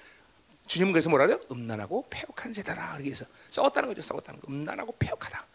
주님은 0.67 0.93
그래서 0.93 1.09
뭐라 1.09 1.27
그래요? 1.27 1.39
음란하고 1.51 2.07
폐역한 2.09 2.53
세대라. 2.53 2.93
그렇게 2.93 3.11
해서 3.11 3.25
썩었다는 3.49 3.89
거죠. 3.89 4.01
썩었다는 4.01 4.39
거. 4.39 4.47
음란하고 4.51 4.95
폐역하다. 4.97 5.45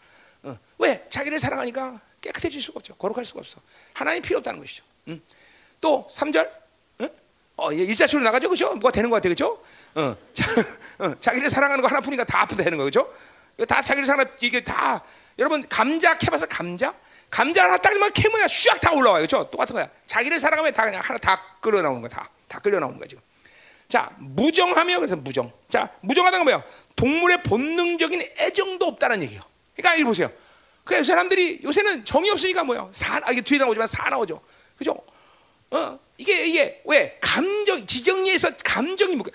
어. 0.43 0.57
왜? 0.77 1.05
자기를 1.09 1.39
사랑하니까 1.39 1.99
깨끗해질 2.21 2.61
수가 2.61 2.77
없죠. 2.77 2.95
거룩할 2.95 3.25
수가 3.25 3.39
없어. 3.39 3.59
하나님 3.93 4.21
필요 4.21 4.37
없다는 4.37 4.59
것이죠. 4.59 4.83
응? 5.07 5.21
또 5.81 6.07
3절. 6.11 6.49
응? 7.01 7.09
어, 7.55 7.71
일사치로 7.71 8.21
나가죠. 8.21 8.49
그죠? 8.49 8.69
뭐가 8.75 8.91
되는 8.91 9.09
것 9.09 9.15
같아. 9.17 9.29
그죠? 9.29 9.61
어, 9.95 10.15
자, 10.33 10.45
어, 10.99 11.19
자기를 11.19 11.49
사랑하는 11.49 11.81
거 11.81 11.87
하나뿐이니까 11.87 12.23
다 12.25 12.41
아프다 12.41 12.63
되는 12.63 12.77
거죠. 12.77 13.11
다 13.67 13.81
자기를 13.81 14.05
사랑하 14.05 14.31
이게 14.41 14.63
다 14.63 15.03
여러분 15.39 15.67
감자 15.67 16.15
캐봐서 16.17 16.45
감자? 16.45 16.93
감자를 17.31 17.71
하나 17.71 17.81
따지면 17.81 18.11
캐면 18.13 18.45
슉다 18.45 18.95
올라와요. 18.95 19.23
그죠? 19.23 19.49
똑같은 19.49 19.73
거야. 19.73 19.89
자기를 20.05 20.39
사랑하면 20.39 20.73
다 20.73 20.85
그냥 20.85 21.01
하나 21.01 21.17
다 21.17 21.41
끌어 21.59 21.81
나오는 21.81 22.01
거야. 22.01 22.09
다. 22.09 22.29
다 22.47 22.59
끌려 22.59 22.79
나오는 22.79 22.97
거야, 22.97 23.07
지금. 23.07 23.21
자, 23.89 24.11
무정하며 24.19 24.99
그래서 24.99 25.15
무정. 25.15 25.51
자, 25.69 25.89
무정하다는 26.01 26.45
건 26.45 26.53
뭐야? 26.53 26.65
동물의 26.95 27.43
본능적인 27.43 28.21
애정도 28.39 28.85
없다는 28.87 29.21
얘기예요. 29.23 29.41
그러니까 29.75 29.95
이 29.95 30.03
보세요. 30.03 30.31
그 30.83 31.03
사람들이 31.03 31.61
요새는 31.63 32.05
정이 32.05 32.29
없으니까 32.31 32.63
뭐야? 32.63 32.89
사, 32.91 33.19
아, 33.23 33.31
이게 33.31 33.41
뒤에 33.41 33.59
나오지만 33.59 33.87
사 33.87 34.09
나오죠. 34.09 34.41
그죠? 34.77 34.95
어, 35.71 35.99
이게 36.17 36.45
이게 36.45 36.81
왜 36.85 37.17
감정 37.21 37.85
지정리에서 37.85 38.51
감정이 38.63 39.15
뭐 39.15 39.25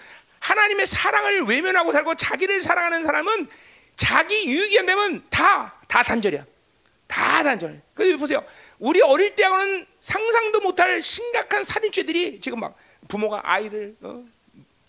하나님의 0.41 0.87
사랑을 0.87 1.43
외면하고 1.43 1.93
살고 1.93 2.15
자기를 2.17 2.63
사랑하는 2.63 3.05
사람은 3.05 3.49
자기 3.97 4.47
유익이 4.49 4.79
안 4.79 4.87
되면 4.87 5.25
다, 5.31 5.79
다 5.87 6.03
단절이야. 6.03 6.45
다 7.07 7.43
단절. 7.43 7.83
그래서 7.95 8.17
보세요. 8.17 8.43
우리 8.79 9.03
어릴 9.03 9.35
때하고는 9.35 9.87
상상도 10.01 10.61
못할 10.61 11.03
심각한 11.03 11.63
살인죄들이 11.63 12.41
지금 12.41 12.61
막 12.61 12.77
부모가 13.09 13.43
아이를 13.45 13.95
어, 14.01 14.25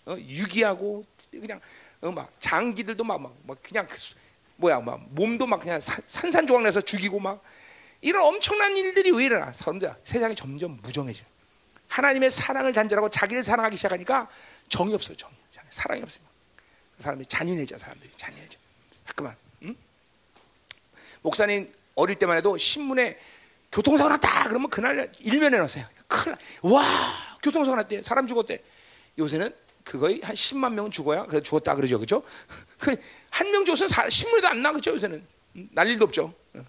어, 0.06 0.16
유기하고 0.18 1.04
그냥 1.30 1.60
어, 2.00 2.10
막 2.10 2.30
장기들도 2.38 3.02
막, 3.04 3.20
막, 3.20 3.34
막 3.44 3.58
그냥 3.62 3.86
그 3.88 3.96
수- 3.96 4.14
뭐야 4.56 4.80
막 4.80 5.00
몸도 5.10 5.46
막 5.46 5.60
그냥 5.60 5.80
사- 5.80 6.00
산산조각내서 6.04 6.82
죽이고 6.82 7.18
막 7.18 7.42
이런 8.00 8.22
엄청난 8.24 8.76
일들이 8.76 9.10
왜 9.10 9.24
일어나? 9.26 9.52
사람들 9.52 9.92
세상이 10.04 10.34
점점 10.36 10.78
무정해져. 10.82 11.24
하나님의 11.88 12.30
사랑을 12.30 12.72
단절하고 12.72 13.08
자기를 13.08 13.42
사랑하기 13.42 13.76
시작하니까 13.76 14.28
정이 14.68 14.94
없어요. 14.94 15.16
정이 15.16 15.32
사랑이 15.70 16.02
없어요. 16.02 16.22
사람이 16.98 17.26
잔인해져. 17.26 17.78
사람들이 17.78 18.10
잔인해져. 18.16 18.58
잠깐만. 19.06 19.36
응? 19.62 19.74
목사님 21.22 21.72
어릴 21.94 22.16
때만 22.16 22.36
해도 22.36 22.56
신문에 22.56 23.18
교통사고 23.72 24.10
났다 24.10 24.44
그러면 24.48 24.70
그날 24.70 25.10
일면에 25.20 25.58
넣었어요. 25.58 25.84
큰일 26.06 26.36
나. 26.36 26.70
와 26.70 26.84
교통사고 27.42 27.74
났대. 27.76 28.02
사람 28.02 28.26
죽었대. 28.26 28.62
요새는 29.18 29.54
그거의 29.84 30.20
한 30.22 30.34
10만 30.34 30.72
명은 30.72 30.90
죽어야 30.90 31.24
그래 31.26 31.40
죽었다 31.42 31.74
그러죠, 31.74 31.98
그렇죠? 31.98 32.22
한 33.30 33.50
명 33.52 33.64
죽어서 33.64 33.86
사- 33.86 34.08
신문에도 34.08 34.48
안 34.48 34.62
나, 34.62 34.70
그렇죠? 34.70 34.92
요새는 34.94 35.24
음, 35.56 35.68
날 35.72 35.88
일도 35.90 36.06
없죠. 36.06 36.34
어. 36.54 36.60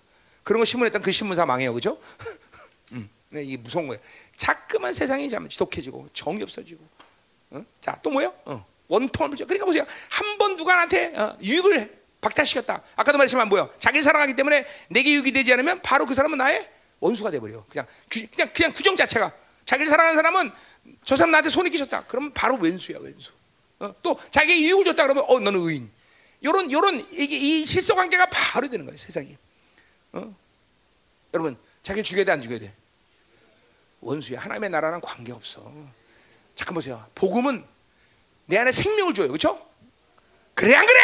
그런 0.43 0.59
거 0.59 0.65
신문에 0.65 0.91
딴그 0.91 1.11
신문사 1.11 1.45
망해요, 1.45 1.73
그렇죠? 1.73 1.97
음, 2.91 3.09
네, 3.29 3.43
이게 3.43 3.57
무서운 3.57 3.87
거예요. 3.87 4.01
자꾸만 4.35 4.93
세상이 4.93 5.29
참 5.29 5.47
지독해지고 5.49 6.09
정이 6.13 6.43
없어지고. 6.43 6.83
어? 7.51 7.65
자, 7.81 7.97
또 8.03 8.09
뭐요? 8.11 8.33
어. 8.45 8.65
원통을 8.87 9.29
불죠. 9.29 9.45
그러니까 9.47 9.65
보세요. 9.65 9.85
한 10.09 10.37
번 10.37 10.55
누가 10.57 10.73
나한테 10.73 11.13
어, 11.15 11.35
유익을 11.41 12.03
박탈시켰다. 12.21 12.83
아까도 12.95 13.17
말했지만 13.17 13.47
뭐요? 13.49 13.71
자기를 13.79 14.03
사랑하기 14.03 14.35
때문에 14.35 14.67
내게 14.89 15.13
유익이 15.13 15.31
되지 15.31 15.53
않으면 15.53 15.81
바로 15.81 16.05
그 16.05 16.13
사람은 16.13 16.37
나의 16.37 16.69
원수가 16.99 17.31
돼 17.31 17.39
버려. 17.39 17.63
그냥 17.69 17.87
규, 18.11 18.27
그냥 18.27 18.51
그냥 18.53 18.73
규정 18.73 18.95
자체가 18.95 19.31
자기를 19.65 19.87
사랑하는 19.87 20.15
사람은 20.15 20.51
저 21.03 21.15
사람 21.15 21.31
나한테 21.31 21.49
손이 21.49 21.69
끼쳤다. 21.71 22.03
그러면 22.07 22.31
바로 22.33 22.55
왼수야, 22.55 22.99
왼수. 22.99 23.31
어? 23.79 23.93
또 24.01 24.19
자기의 24.31 24.63
유익을 24.63 24.85
줬다 24.85 25.03
그러면 25.03 25.25
어 25.27 25.39
너는 25.39 25.59
의인. 25.59 25.91
요런 26.43 26.71
요런 26.71 27.07
이게 27.11 27.37
이 27.37 27.65
실서 27.65 27.95
관계가 27.95 28.27
바로 28.27 28.69
되는 28.69 28.85
거예요, 28.85 28.97
세상이. 28.97 29.35
어? 30.13 30.35
여러분, 31.33 31.57
자기를 31.83 32.03
죽여야 32.03 32.23
돼, 32.25 32.31
안 32.31 32.39
죽여야 32.41 32.59
돼? 32.59 32.73
원수야. 34.01 34.39
하나님의 34.39 34.69
나라랑 34.69 35.01
관계 35.01 35.31
없어. 35.31 35.73
잠깐 36.53 36.75
보세요. 36.75 37.05
복음은 37.15 37.65
내 38.45 38.57
안에 38.57 38.71
생명을 38.71 39.13
줘요. 39.13 39.27
그렇죠? 39.27 39.67
그래 40.53 40.75
안 40.75 40.85
그래? 40.85 40.99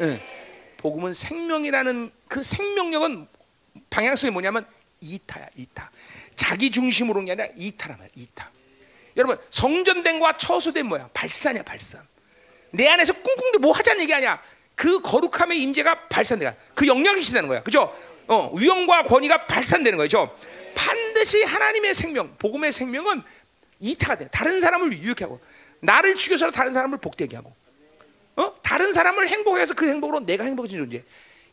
응. 0.00 0.20
복음은 0.78 1.14
생명이라는 1.14 2.12
그 2.28 2.42
생명력은 2.42 3.28
방향성이 3.88 4.32
뭐냐면 4.32 4.66
이타야, 5.00 5.48
이타. 5.54 5.90
자기 6.36 6.70
중심으로 6.70 7.20
온게 7.20 7.32
아니라 7.32 7.48
이타란 7.56 7.98
말이야, 7.98 8.12
이타. 8.14 8.50
여러분, 9.16 9.38
성전된과 9.50 10.36
처소된 10.36 10.86
뭐야? 10.86 11.08
발산이야, 11.12 11.62
발산. 11.62 12.06
내 12.70 12.86
안에서 12.88 13.14
꿍꿍대 13.14 13.58
뭐 13.58 13.72
하자는 13.72 14.02
얘기 14.02 14.14
아니야. 14.14 14.42
그 14.74 15.00
거룩함의 15.00 15.60
임재가 15.62 16.08
발산돼가. 16.08 16.54
그 16.74 16.86
영향이 16.86 17.22
시다는 17.22 17.48
거야. 17.48 17.62
그죠? 17.62 17.96
어, 18.28 18.52
위엄과 18.54 19.04
권위가 19.04 19.46
발산되는 19.46 19.96
거죠. 19.96 20.36
반드시 20.74 21.42
하나님의 21.42 21.94
생명, 21.94 22.36
복음의 22.38 22.72
생명은 22.72 23.22
이타가 23.78 24.16
돼. 24.18 24.28
다른 24.30 24.60
사람을 24.60 24.92
유익하게 24.92 25.24
하고 25.24 25.40
나를 25.80 26.14
죽여서 26.14 26.50
다른 26.50 26.72
사람을 26.74 26.98
복되게 26.98 27.36
하고 27.36 27.54
어? 28.36 28.54
다른 28.62 28.92
사람을 28.92 29.28
행복하게 29.28 29.62
해서 29.62 29.74
그 29.74 29.88
행복으로 29.88 30.20
내가 30.20 30.44
행복해진 30.44 30.78
존재. 30.78 31.02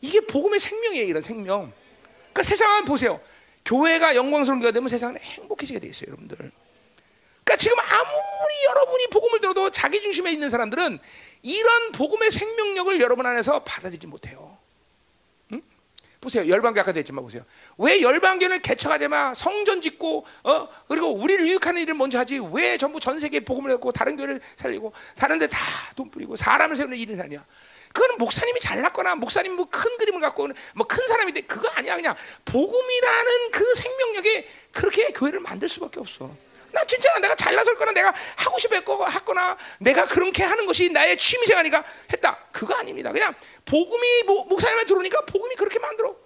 이게 0.02 0.20
복음의 0.20 0.60
생명이에요, 0.60 1.06
이런 1.06 1.22
생명. 1.22 1.72
그러니까 2.02 2.42
세상은 2.42 2.84
보세요. 2.84 3.20
교회가 3.64 4.14
영광스러운 4.14 4.60
교회가 4.60 4.72
되면 4.74 4.88
세상은 4.88 5.18
행복해지게 5.20 5.78
돼 5.78 5.86
있어요, 5.88 6.08
여러분들. 6.08 6.36
그러니까 6.36 7.56
지금 7.58 7.78
아무리 7.78 8.64
여러분이 8.68 9.06
복음을 9.08 9.40
들어도 9.40 9.70
자기 9.70 10.00
중심에 10.00 10.32
있는 10.32 10.48
사람들은 10.50 10.98
이런 11.42 11.92
복음의 11.92 12.30
생명력을 12.30 13.00
여러분 13.00 13.26
안에서 13.26 13.62
받아들이지 13.64 14.06
못해요. 14.06 14.56
응? 15.52 15.62
보세요. 16.22 16.48
열방교 16.48 16.80
아까도 16.80 16.98
했지만 16.98 17.22
보세요. 17.22 17.44
왜 17.76 18.00
열방교는 18.00 18.62
개척하자마 18.62 19.34
성전 19.34 19.82
짓고 19.82 20.24
어 20.44 20.68
그리고 20.88 21.08
우리를 21.14 21.46
유익하는 21.46 21.82
일을 21.82 21.94
먼저 21.94 22.18
하지 22.18 22.40
왜 22.52 22.78
전부 22.78 22.98
전 22.98 23.20
세계에 23.20 23.40
복음을 23.40 23.70
갖고 23.72 23.92
다른 23.92 24.16
교회를 24.16 24.40
살리고 24.56 24.92
다른 25.16 25.38
데 25.38 25.46
다 25.46 25.58
돈 25.96 26.10
뿌리고 26.10 26.34
사람을 26.34 26.76
세우는 26.76 26.96
일을 26.96 27.20
하냐? 27.20 27.44
그거는 27.94 28.18
목사님이 28.18 28.58
잘났거나 28.60 29.14
목사님 29.14 29.54
뭐 29.54 29.66
큰 29.70 29.96
그림을 29.96 30.20
갖고 30.20 30.48
뭐 30.74 30.86
큰 30.86 31.06
사람인데 31.06 31.42
그거 31.42 31.68
아니야 31.70 31.94
그냥 31.94 32.14
복음이라는 32.44 33.50
그 33.52 33.74
생명력에 33.74 34.48
그렇게 34.72 35.06
교회를 35.12 35.38
만들 35.40 35.68
수밖에 35.68 36.00
없어. 36.00 36.30
나 36.72 36.84
진짜 36.86 37.16
내가 37.20 37.36
잘나서 37.36 37.70
했거나 37.70 37.92
내가 37.92 38.12
하고 38.34 38.56
했거- 38.58 39.08
했거나 39.08 39.56
내가 39.78 40.06
그렇게 40.06 40.42
하는 40.42 40.66
것이 40.66 40.90
나의 40.90 41.16
취미생활이니까 41.16 41.84
했다. 42.12 42.36
그거 42.50 42.74
아닙니다. 42.74 43.12
그냥 43.12 43.32
복음이 43.64 44.24
모- 44.24 44.44
목사님한테 44.46 44.88
들어오니까 44.88 45.20
복음이 45.26 45.54
그렇게 45.54 45.78
만들어. 45.78 46.16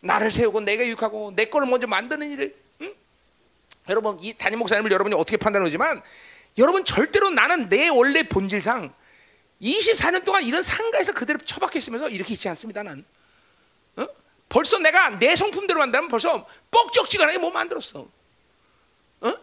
나를 0.00 0.30
세우고 0.30 0.60
내가 0.60 0.84
유익하고 0.84 1.32
내 1.34 1.46
거를 1.46 1.66
먼저 1.66 1.86
만드는 1.86 2.28
일을. 2.30 2.54
응? 2.82 2.94
여러분 3.88 4.18
이 4.20 4.34
담임 4.34 4.58
목사님을 4.58 4.92
여러분이 4.92 5.14
어떻게 5.14 5.38
판단하지만 5.38 6.02
여러분 6.58 6.84
절대로 6.84 7.30
나는 7.30 7.70
내 7.70 7.88
원래 7.88 8.24
본질상 8.28 8.92
24년 9.60 10.24
동안 10.24 10.42
이런 10.44 10.62
상가에서 10.62 11.12
그대로 11.12 11.38
처박혀 11.38 11.78
있으면서 11.78 12.08
이렇게 12.08 12.34
있지 12.34 12.48
않습니다. 12.48 12.82
난. 12.82 13.04
어? 13.96 14.06
벌써 14.48 14.78
내가 14.78 15.10
내 15.18 15.34
성품대로 15.34 15.80
한다면 15.82 16.08
벌써 16.08 16.46
뻑적지근하게 16.70 17.38
못 17.38 17.50
만들었어. 17.50 18.08
어? 19.20 19.34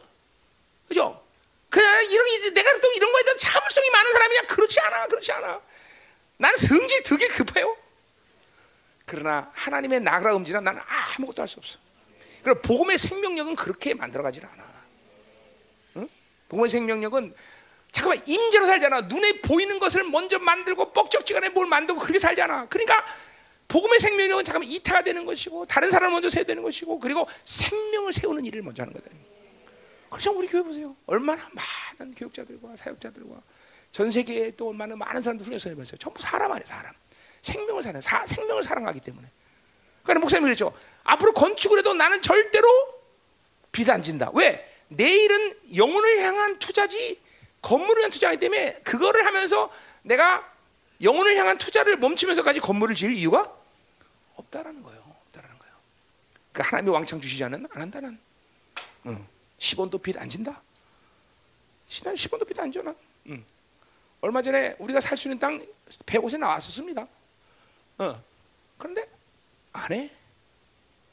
그죠? 0.88 1.22
그냥 1.70 2.06
이런 2.10 2.26
게 2.26 2.54
내가 2.54 2.80
또 2.80 2.92
이런 2.94 3.12
거에 3.12 3.24
대한 3.24 3.38
참을성이 3.38 3.90
많은 3.90 4.14
사람이냐? 4.14 4.42
그렇지 4.48 4.80
않아, 4.80 5.08
그렇지 5.08 5.32
않아. 5.34 5.62
나는 6.38 6.58
성질 6.58 7.04
되게 7.04 7.28
급해요. 7.28 7.76
그러나 9.06 9.52
하나님의 9.54 10.00
나그라 10.02 10.36
음지는 10.36 10.64
나는 10.64 10.82
아무것도 10.86 11.42
할 11.42 11.48
수 11.48 11.60
없어. 11.60 11.78
그리고 12.44 12.62
복음의 12.62 12.98
생명력은 12.98 13.56
그렇게 13.56 13.94
만들어가질 13.94 14.46
않아. 14.46 14.66
응? 15.98 16.10
복음의 16.50 16.70
생명력은 16.70 17.36
잠깐만 17.96 18.20
임재로 18.28 18.66
살잖아. 18.66 19.02
눈에 19.04 19.40
보이는 19.40 19.80
것을 19.80 20.04
먼저 20.04 20.38
만들고 20.38 20.92
뻑적지간에 20.92 21.48
뭘 21.50 21.66
만들고 21.66 22.02
그렇게 22.02 22.20
살잖아. 22.20 22.68
그러니까 22.68 23.06
복음의 23.70 24.02
생명력은 24.02 24.44
잠깐만 24.44 24.68
이타가 24.70 25.02
되는 25.02 25.26
것이고 25.26 25.66
다른 25.66 25.90
사람을 25.90 26.12
먼저 26.12 26.30
세워야 26.30 26.46
되는 26.46 26.62
것이고 26.62 27.00
그리고 27.00 27.26
생명을 27.46 28.12
세우는 28.12 28.44
일을 28.44 28.64
먼저 28.64 28.84
하는 28.84 28.94
거다. 28.94 29.10
그렇죠. 30.10 30.34
우리 30.34 30.46
교회 30.46 30.62
보세요. 30.62 30.94
얼마나 31.06 31.42
많은 31.54 32.14
교육자들과 32.16 32.76
사역자들과 32.76 33.42
전 33.94 34.12
세계에 34.12 34.52
또 34.58 34.68
얼마나 34.72 34.98
많은 34.98 35.22
사람들 35.22 35.46
훈련을 35.46 35.66
해봤어요. 35.66 35.96
전부 35.98 36.22
사람 36.22 36.52
아니에요, 36.52 36.66
사람. 36.66 36.94
생명을 37.44 37.82
사는 37.82 38.02
사, 38.02 38.26
생명을 38.26 38.62
사랑하기 38.62 39.00
때문에. 39.00 39.26
그러니까 40.04 40.20
목사님이 40.20 40.48
그랬죠. 40.48 40.78
앞으로 41.06 41.32
건축을 41.32 41.80
해도 41.80 41.94
나는 41.94 42.22
절대로 42.22 42.68
빚안 43.72 44.02
진다. 44.02 44.32
왜? 44.34 44.70
내일은 44.90 45.58
영혼을 45.78 46.22
향한 46.24 46.60
투자지 46.60 47.24
건물을 47.66 48.04
향한 48.04 48.12
투자이기 48.12 48.40
때문에 48.40 48.76
그거를 48.84 49.26
하면서 49.26 49.72
내가 50.04 50.54
영혼을 51.02 51.36
향한 51.36 51.58
투자를 51.58 51.98
멈추면서까지 51.98 52.60
건물을 52.60 52.96
지을 52.96 53.16
이유가 53.16 53.52
없다라는 54.36 54.84
거예요. 54.84 55.02
없다라는 55.26 55.58
거예요. 55.58 55.74
그 56.54 56.62
하나님의 56.62 56.94
왕창 56.94 57.20
주시지 57.20 57.44
않은 57.46 57.66
안 57.72 57.82
한다는. 57.82 58.20
응. 59.08 59.28
10원도 59.58 60.00
빚 60.00 60.16
안 60.20 60.30
진다. 60.30 60.62
신한 61.88 62.14
10원도 62.14 62.48
빚 62.48 62.60
안 62.60 62.72
줘, 62.72 62.84
난. 62.84 62.96
응. 63.30 63.44
얼마 64.22 64.44
전에 64.44 64.76
우리가 64.78 65.00
살 65.02 65.18
수 65.18 65.28
있는 65.28 65.40
땅 65.40 65.66
100곳에 66.06 66.38
나왔었습니다. 66.38 67.08
어. 67.98 68.24
그런데 68.78 69.10
안 69.74 69.92
해. 69.92 70.12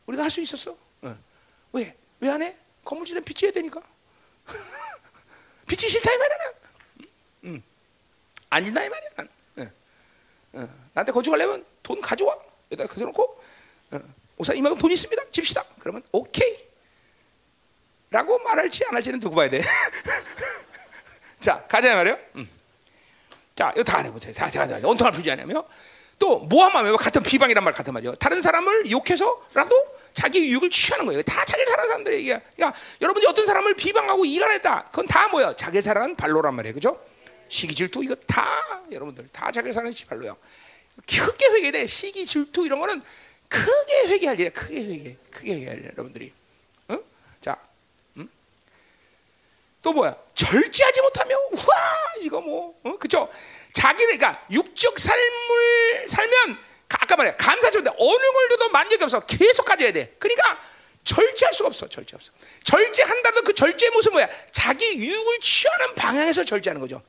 우리가 0.05 0.23
할 0.25 0.31
수 0.31 0.43
있었어. 0.43 0.77
어. 1.01 1.19
왜? 1.73 1.97
왜 2.21 2.29
안 2.29 2.43
해? 2.43 2.55
건물주는 2.85 3.25
빚져야 3.25 3.53
되니까. 3.53 3.81
빚이 5.67 5.89
싫다 5.89 6.13
이 6.13 6.19
말이야. 6.19 6.37
난. 6.39 6.53
응. 7.45 7.63
안 8.51 8.65
진다 8.65 8.85
이 8.85 8.89
말이야. 8.89 9.11
난. 9.17 9.29
어. 9.57 10.61
어. 10.61 10.69
나한테 10.95 11.13
건축하려면 11.13 11.65
돈 11.83 12.01
가져와. 12.01 12.37
여기다 12.71 12.87
가져놓고 12.87 13.43
어. 13.93 14.01
목사 14.37 14.53
이만큼 14.55 14.79
돈 14.79 14.91
있습니다. 14.91 15.31
집시다. 15.31 15.65
그러면 15.79 16.03
오케이. 16.13 16.59
라고 18.11 18.39
말할지 18.41 18.85
안 18.87 18.95
할지는 18.95 19.19
두고 19.21 19.35
봐야 19.35 19.49
돼. 19.49 19.61
자, 21.41 21.65
가자 21.67 21.95
말이요. 21.95 22.19
음. 22.37 22.49
자, 23.55 23.71
이거 23.75 23.83
다 23.83 23.99
해보세요. 23.99 24.33
자, 24.33 24.51
자, 24.51 24.67
자, 24.67 24.87
온통을 24.87 25.13
풀지 25.13 25.31
않으며 25.31 25.67
또 26.23 26.39
모함하며 26.39 26.97
같은 26.99 27.21
비방이란 27.21 27.65
말 27.65 27.73
같은 27.73 27.93
말이요. 27.93 28.15
다른 28.15 28.43
사람을 28.43 28.89
욕해서라도 28.93 29.85
자기 30.13 30.39
유익을 30.53 30.71
취하는 30.71 31.05
거예요. 31.05 31.21
다 31.23 31.45
자기 31.45 31.65
사랑하는 31.65 31.89
사람들 31.89 32.13
얘기야. 32.15 32.41
그러니까 32.55 32.79
여러분이 33.01 33.27
어떤 33.27 33.45
사람을 33.45 33.75
비방하고 33.75 34.25
이간했다. 34.25 34.85
그건 34.93 35.09
다 35.09 35.27
뭐야? 35.27 35.57
자기 35.57 35.83
사랑은 35.83 36.15
발로란 36.15 36.55
말이에요. 36.55 36.75
그죠? 36.75 37.05
시기 37.49 37.75
질투 37.75 38.05
이거 38.05 38.15
다 38.15 38.47
여러분들 38.93 39.31
다 39.33 39.51
자기 39.51 39.73
사는 39.73 39.91
지발로야. 39.91 40.37
크게 41.09 41.45
회개돼. 41.45 41.87
시기 41.87 42.25
질투 42.25 42.67
이런 42.67 42.79
거는 42.79 43.03
크게 43.49 44.07
회개할 44.07 44.39
일이야. 44.39 44.51
크게 44.53 44.77
회개. 44.77 45.17
크게 45.29 45.55
회개할 45.55 45.77
일 45.79 45.85
여러분들이. 45.87 46.33
어? 46.87 46.99
자. 47.41 47.57
음? 48.17 48.31
또 49.83 49.93
뭐야? 49.93 50.17
절제하지 50.37 51.01
못하면 51.01 51.37
우와 51.51 51.75
이거 52.21 52.41
뭐 52.41 52.79
어? 52.85 52.97
그죠? 52.97 53.29
자기를 53.73 54.19
그러니까 54.19 54.45
육적 54.51 54.99
삶을 54.99 56.07
살면 56.09 56.59
아까 56.89 57.17
말해 57.17 57.33
못해 57.33 57.91
어느 57.99 58.33
걸 58.33 58.49
줘도 58.51 58.69
만족이 58.69 59.03
없어 59.05 59.21
계속 59.21 59.65
가져야 59.65 59.93
돼. 59.93 60.15
그러니까 60.19 60.61
절제할 61.05 61.53
수가 61.53 61.69
없어. 61.69 61.89
절제 61.89 62.17
없어. 62.17 62.33
절제한다도 62.65 63.43
그 63.43 63.55
절제 63.55 63.91
모습 63.91 64.13
뭐야? 64.13 64.29
자기 64.51 64.97
유익을 64.97 65.41
취하는 65.41 65.95
방향에서 65.95 66.45
절제하는 66.45 66.81
거죠. 66.81 67.03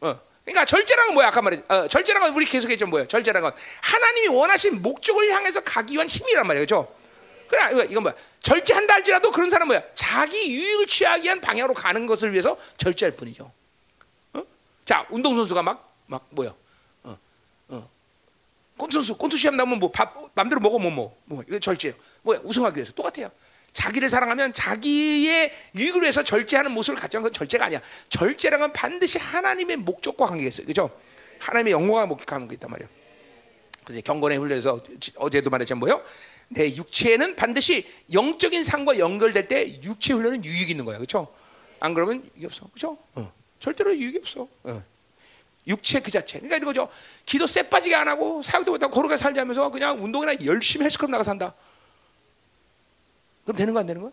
어. 0.00 0.20
그러니까 0.44 0.64
절제라는 0.64 1.08
건 1.08 1.14
뭐야? 1.14 1.28
아까 1.28 1.42
말했 1.42 1.62
어, 1.70 1.86
절제라는 1.86 2.28
건 2.28 2.36
우리 2.36 2.44
계속했죠. 2.44 2.86
뭐야? 2.86 3.06
절제라는 3.06 3.48
건 3.48 3.58
하나님이 3.82 4.28
원하신 4.28 4.82
목적을 4.82 5.30
향해서 5.32 5.60
가기 5.60 5.94
위한 5.94 6.08
힘이란 6.08 6.46
말이에요. 6.46 6.64
그죠? 6.64 6.94
그래, 7.48 7.68
이거, 7.72 7.84
이건 7.84 8.02
뭐야? 8.04 8.14
절제한다 8.40 8.94
할지라도 8.94 9.30
그런 9.30 9.48
사람 9.50 9.68
뭐야? 9.68 9.82
자기 9.94 10.52
유익을 10.52 10.86
취하기 10.86 11.24
위한 11.24 11.40
방향으로 11.40 11.74
가는 11.74 12.06
것을 12.06 12.32
위해서 12.32 12.56
절제할 12.76 13.12
뿐이죠. 13.16 13.50
어? 14.34 14.42
자, 14.84 15.06
운동선수가 15.10 15.62
막, 15.62 15.89
막 16.10 16.26
뭐야? 16.30 16.52
어, 17.04 17.18
어. 17.68 17.90
꼰선수, 18.76 19.16
꼰수 19.16 19.38
시합 19.38 19.54
나오면 19.54 19.78
뭐 19.78 19.92
밥, 19.92 20.12
맘대로 20.34 20.60
먹어, 20.60 20.78
뭐, 20.78 20.90
뭐, 20.90 21.16
뭐. 21.24 21.44
이거 21.46 21.58
절제예요. 21.60 21.94
뭐야? 22.22 22.40
우승하기 22.42 22.76
위해서. 22.76 22.92
똑같아요. 22.92 23.30
자기를 23.72 24.08
사랑하면 24.08 24.52
자기의 24.52 25.52
유익을 25.76 26.02
위해서 26.02 26.24
절제하는 26.24 26.72
모습을 26.72 26.98
가져간 26.98 27.22
건 27.22 27.32
절제가 27.32 27.66
아니야. 27.66 27.80
절제라는 28.08 28.66
건 28.66 28.72
반드시 28.72 29.18
하나님의 29.18 29.76
목적과 29.76 30.26
관계가 30.26 30.48
있어요. 30.48 30.66
그죠? 30.66 30.90
하나님의 31.38 31.72
영광과 31.72 32.06
목적과 32.06 32.38
관계가 32.38 32.54
있단 32.54 32.68
말이에요. 32.68 32.88
그래서 33.84 34.00
경건에 34.00 34.34
훈련해서 34.34 34.80
어제도 35.16 35.48
말했지만 35.48 35.78
뭐요? 35.78 36.02
내 36.48 36.74
육체는 36.74 37.36
반드시 37.36 37.86
영적인 38.12 38.64
상과 38.64 38.98
연결될 38.98 39.46
때 39.46 39.80
육체 39.84 40.12
훈련은 40.12 40.44
유익이 40.44 40.72
있는 40.72 40.84
거야. 40.84 40.96
그렇죠? 40.96 41.32
안 41.78 41.94
그러면 41.94 42.28
이게 42.36 42.46
없어. 42.46 42.66
그렇죠? 42.66 42.98
어. 43.14 43.32
절대로 43.60 43.96
유익이 43.96 44.18
없어. 44.18 44.48
어. 44.64 44.82
육체 45.70 46.00
그 46.00 46.10
자체. 46.10 46.38
그러니까 46.38 46.56
이거죠. 46.58 46.88
기도 47.24 47.46
쎄 47.46 47.62
빠지게 47.68 47.94
안 47.94 48.08
하고 48.08 48.42
사역도 48.42 48.72
못하고 48.72 48.92
거룩하게 48.92 49.16
살자면서 49.16 49.70
그냥 49.70 50.02
운동이나 50.02 50.34
열심히 50.44 50.84
헬스클럽 50.84 51.10
나가 51.10 51.24
산다. 51.24 51.54
그럼 53.44 53.56
되는 53.56 53.72
거 53.72 53.80
안 53.80 53.86
되는 53.86 54.02
거야? 54.02 54.12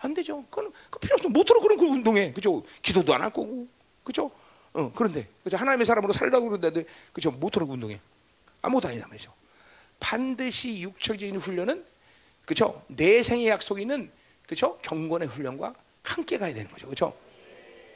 안 0.00 0.14
되죠. 0.14 0.44
그건 0.50 0.72
그 0.90 0.98
필요 0.98 1.14
없어. 1.14 1.28
못하러 1.28 1.60
그런 1.60 1.78
그 1.78 1.86
운동해. 1.86 2.32
그죠? 2.32 2.62
기도도 2.82 3.14
안 3.14 3.22
할 3.22 3.30
거고. 3.30 3.66
그죠? 4.04 4.30
어, 4.72 4.92
그런데 4.94 5.28
그죠? 5.44 5.56
하나님의 5.56 5.84
사람으로 5.86 6.12
살려고 6.12 6.48
그러는데 6.50 6.84
그죠? 7.12 7.30
못하러 7.30 7.66
운동해. 7.66 8.00
아무것도 8.62 8.88
아니다 8.88 9.06
말이죠. 9.08 9.32
반드시 9.98 10.80
육체적인 10.80 11.36
훈련은 11.36 11.84
그죠? 12.46 12.82
내 12.88 13.22
생의 13.22 13.48
약속이 13.48 13.82
있는 13.82 14.10
그죠? 14.46 14.78
경건의 14.82 15.28
훈련과 15.28 15.74
함께 16.04 16.38
가야 16.38 16.52
되는 16.54 16.70
거죠. 16.70 16.88
그죠? 16.88 17.14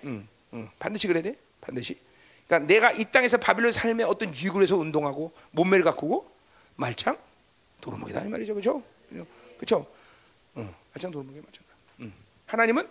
음, 0.05 0.29
음, 0.53 0.69
반드시 0.79 1.07
그래야 1.07 1.23
돼. 1.23 1.37
반드시. 1.61 1.99
그러니까 2.47 2.67
내가 2.67 2.93
이 2.93 3.05
땅에서 3.05 3.37
바빌론 3.39 3.73
삶의 3.73 4.07
어떤 4.07 4.35
유익을 4.35 4.63
해서 4.63 4.77
운동하고 4.77 5.33
몸매를 5.53 5.85
가꾸고 5.85 6.31
말창 6.77 7.17
도루묵이다 7.81 8.23
이 8.23 8.29
말이죠. 8.29 8.55
그죠? 8.55 8.83
그죠? 9.59 9.87
어, 10.55 10.75
말창 10.93 11.11
도루묵이 11.11 11.39
맞잖아. 11.41 11.67
음. 12.01 12.13
하나님은 12.47 12.89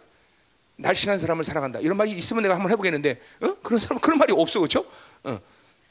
날씬한 0.78 1.20
사람을 1.20 1.44
사랑한다. 1.44 1.80
이런 1.80 1.98
말이 1.98 2.12
있으면 2.12 2.42
내가 2.44 2.56
한번 2.56 2.72
해보겠는데, 2.72 3.22
어? 3.42 3.56
그런 3.62 3.80
사람 3.80 4.00
그런 4.00 4.18
말이 4.18 4.34
없어, 4.34 4.60
그렇죠? 4.60 4.86
어, 5.24 5.40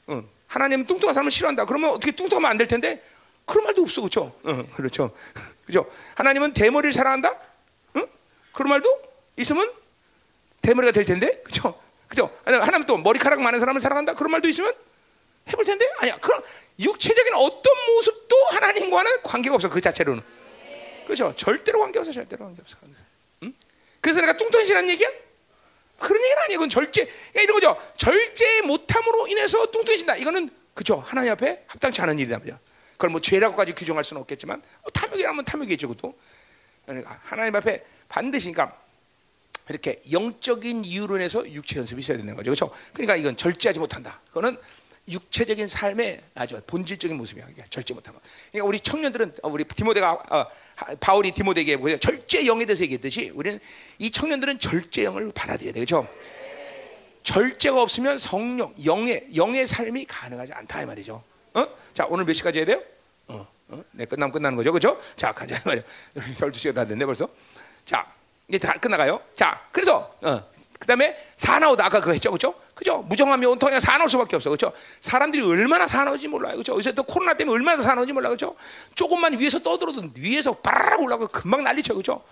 어. 0.08 0.24
하나님은 0.48 0.86
뚱뚱한 0.86 1.14
사람을 1.14 1.30
싫어한다. 1.30 1.64
그러면 1.66 1.90
어떻게 1.90 2.12
뚱뚱하면 2.12 2.50
안 2.50 2.58
될 2.58 2.66
텐데, 2.66 3.02
그런 3.46 3.64
말도 3.64 3.82
없어, 3.82 4.00
그렇죠? 4.00 4.34
어, 4.42 4.66
그렇죠, 4.74 5.14
그죠? 5.66 5.88
하나님은 6.16 6.52
대머리를 6.52 6.92
사랑한다. 6.92 7.30
어? 7.30 8.00
그런 8.52 8.70
말도 8.70 9.02
있으면 9.38 9.72
대머리가 10.62 10.92
될 10.92 11.04
텐데, 11.04 11.40
그렇죠? 11.42 11.80
그죠? 12.12 12.30
하나님 12.44 12.84
또 12.84 12.98
머리카락 12.98 13.40
많은 13.40 13.58
사람을 13.58 13.80
사랑한다. 13.80 14.12
그런 14.12 14.32
말도 14.32 14.46
있으면 14.46 14.74
해볼 15.48 15.64
텐데, 15.64 15.90
아니야. 15.96 16.18
그럼 16.18 16.42
육체적인 16.78 17.32
어떤 17.32 17.72
모습도 17.86 18.36
하나님과는 18.50 19.22
관계가 19.22 19.54
없어, 19.54 19.70
그 19.70 19.80
자체로는. 19.80 20.22
그렇죠? 21.06 21.34
절대로 21.34 21.80
관계 21.80 21.98
없어, 21.98 22.12
절대로 22.12 22.44
관계 22.44 22.60
없어. 22.60 22.76
응? 23.44 23.54
그래서 24.02 24.20
내가 24.20 24.36
뚱뚱해지라는 24.36 24.90
얘기야? 24.90 25.08
그런 25.98 26.22
얘기는 26.22 26.42
아니에요. 26.42 26.58
그건 26.58 26.68
절제. 26.68 27.10
이런 27.34 27.46
거죠. 27.58 27.78
절제 27.96 28.60
못함으로 28.60 29.28
인해서 29.28 29.70
뚱뚱해진다. 29.70 30.16
이거는 30.16 30.50
그죠. 30.74 31.02
하나님 31.06 31.32
앞에 31.32 31.64
합당치 31.66 32.02
않은 32.02 32.18
일이다 32.18 32.40
말이야. 32.40 32.58
그걸 32.92 33.08
뭐 33.08 33.22
죄라고까지 33.22 33.72
규정할 33.72 34.04
수는 34.04 34.20
없겠지만 34.20 34.60
뭐 34.82 34.90
탐욕이라면 34.92 35.46
탐욕이죠, 35.46 35.88
그것도. 35.88 36.14
그러니까 36.84 37.18
하나님 37.24 37.56
앞에 37.56 37.82
반드시 38.10 38.52
그러니까 38.52 38.76
이렇게 39.68 40.00
영적인 40.10 40.84
이유로 40.84 41.16
인해서 41.16 41.46
육체 41.50 41.78
연습이 41.78 42.00
있어야 42.00 42.16
되는 42.16 42.34
거죠, 42.34 42.50
그렇죠? 42.50 42.70
그러니까 42.92 43.16
이건 43.16 43.36
절제하지 43.36 43.78
못한다. 43.78 44.20
그거는 44.28 44.56
육체적인 45.08 45.66
삶의 45.66 46.22
아주 46.34 46.60
본질적인 46.66 47.16
모습이야. 47.16 47.46
이게 47.50 47.64
절제 47.70 47.92
못하고. 47.92 48.20
그러니까 48.50 48.68
우리 48.68 48.78
청년들은 48.78 49.34
우리 49.44 49.64
디모데가 49.64 50.12
어, 50.12 50.46
바울이 51.00 51.32
디모데에게 51.32 51.76
뭐냐 51.76 51.98
절제 51.98 52.46
영에 52.46 52.64
대해서 52.64 52.84
얘기했듯이 52.84 53.30
우리는 53.34 53.58
이 53.98 54.10
청년들은 54.10 54.58
절제 54.58 55.04
영을 55.04 55.32
받아들여야 55.32 55.72
되죠. 55.74 56.08
절제가 57.24 57.80
없으면 57.80 58.18
성령 58.18 58.74
영의 58.84 59.26
영의 59.34 59.66
삶이 59.66 60.04
가능하지 60.06 60.52
않다 60.52 60.82
이 60.82 60.86
말이죠. 60.86 61.22
어? 61.54 61.66
자 61.94 62.06
오늘 62.08 62.24
몇 62.24 62.32
시까지 62.34 62.60
해야 62.60 62.66
돼요? 62.66 62.82
어, 63.28 63.46
어? 63.68 63.84
네 63.92 64.04
끝나면 64.04 64.32
끝나는 64.32 64.56
거죠, 64.56 64.72
그렇죠? 64.72 65.00
자 65.16 65.32
가자 65.32 65.60
말이야. 65.66 65.82
12 66.38 66.58
시가 66.58 66.74
다 66.74 66.84
됐네 66.84 67.04
벌써. 67.04 67.28
자 67.84 68.06
이제 68.52 68.58
다 68.58 68.74
끝나가요. 68.74 69.18
자 69.34 69.58
그래서 69.72 70.14
어, 70.20 70.42
그다음에 70.78 71.16
사나우다 71.36 71.86
아까 71.86 72.00
그거 72.00 72.12
했죠, 72.12 72.30
그렇죠? 72.30 72.54
그죠? 72.74 72.98
무정하면 72.98 73.52
온통이 73.52 73.80
사나울 73.80 74.10
수밖에 74.10 74.36
없어, 74.36 74.50
그렇죠? 74.50 74.72
사람들이 75.00 75.42
얼마나 75.42 75.86
사나운지 75.86 76.28
몰라요, 76.28 76.52
그렇죠? 76.54 76.74
요새 76.74 76.92
또 76.92 77.02
코로나 77.02 77.32
때문에 77.32 77.54
얼마나 77.54 77.80
사나운지 77.80 78.12
몰라, 78.12 78.28
그렇죠? 78.28 78.54
조금만 78.94 79.38
위에서 79.38 79.60
떠들어도 79.60 80.10
위에서 80.18 80.52
빠르 80.52 81.02
올라가 81.02 81.26
금방 81.28 81.64
난리쳐, 81.64 81.94
그렇죠? 81.94 82.22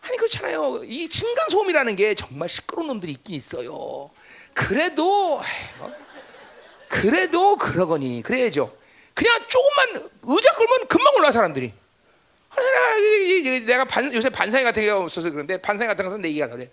아니 0.00 0.16
그렇잖아요. 0.16 0.82
이 0.84 1.08
층간 1.10 1.50
소음이라는 1.50 1.96
게 1.96 2.14
정말 2.14 2.48
시끄러운 2.48 2.86
놈들이 2.86 3.12
있긴 3.12 3.34
있어요. 3.34 4.08
그래도 4.54 5.42
뭐, 5.78 5.92
그래도 6.88 7.56
그러거니 7.56 8.22
그래야죠. 8.22 8.74
그냥 9.12 9.44
조금만 9.46 10.08
의자 10.22 10.50
끌면 10.52 10.86
금방 10.88 11.14
올라 11.16 11.30
사람들이. 11.30 11.74
내가 13.66 13.84
반, 13.84 14.12
요새 14.12 14.28
반상회 14.30 14.64
같은 14.64 14.82
게 14.82 14.90
없어서 14.90 15.30
그런데 15.30 15.60
반상회 15.60 15.88
같은 15.88 16.04
것은 16.04 16.22
내 16.22 16.28
얘기가 16.28 16.48
그래. 16.48 16.70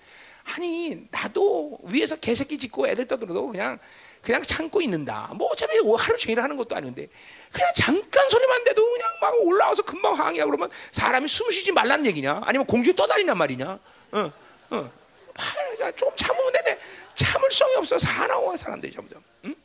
아니 0.55 1.07
나도 1.09 1.79
위에서 1.83 2.17
개새끼 2.17 2.57
짖고 2.57 2.87
애들 2.87 3.07
떠들어도 3.07 3.47
그냥 3.47 3.79
그냥 4.21 4.41
참고 4.41 4.81
있는다. 4.81 5.31
뭐 5.35 5.49
어차피 5.51 5.77
하루 5.77 6.17
종일 6.17 6.41
하는 6.41 6.55
것도 6.55 6.75
아닌데 6.75 7.07
그냥 7.51 7.71
잠깐 7.75 8.29
소리만 8.29 8.63
돼도 8.63 8.91
그냥 8.91 9.09
막 9.21 9.33
올라와서 9.41 9.81
금방 9.83 10.13
항의하 10.13 10.45
그러면 10.45 10.69
사람이 10.91 11.27
숨 11.27 11.49
쉬지 11.51 11.71
말라는 11.71 12.05
얘기냐? 12.07 12.41
아니면 12.45 12.65
공주에 12.65 12.93
떠다니란 12.93 13.37
말이냐? 13.37 13.79
어, 14.11 14.31
어. 14.69 14.91
그러니까 15.33 15.91
좀 15.93 16.09
참으면 16.15 16.53
되네. 16.53 16.79
참을성이 17.13 17.75
없어 17.75 17.97
사나워 17.97 18.55
사람들이 18.55 18.91
점점. 18.91 19.23
응? 19.45 19.55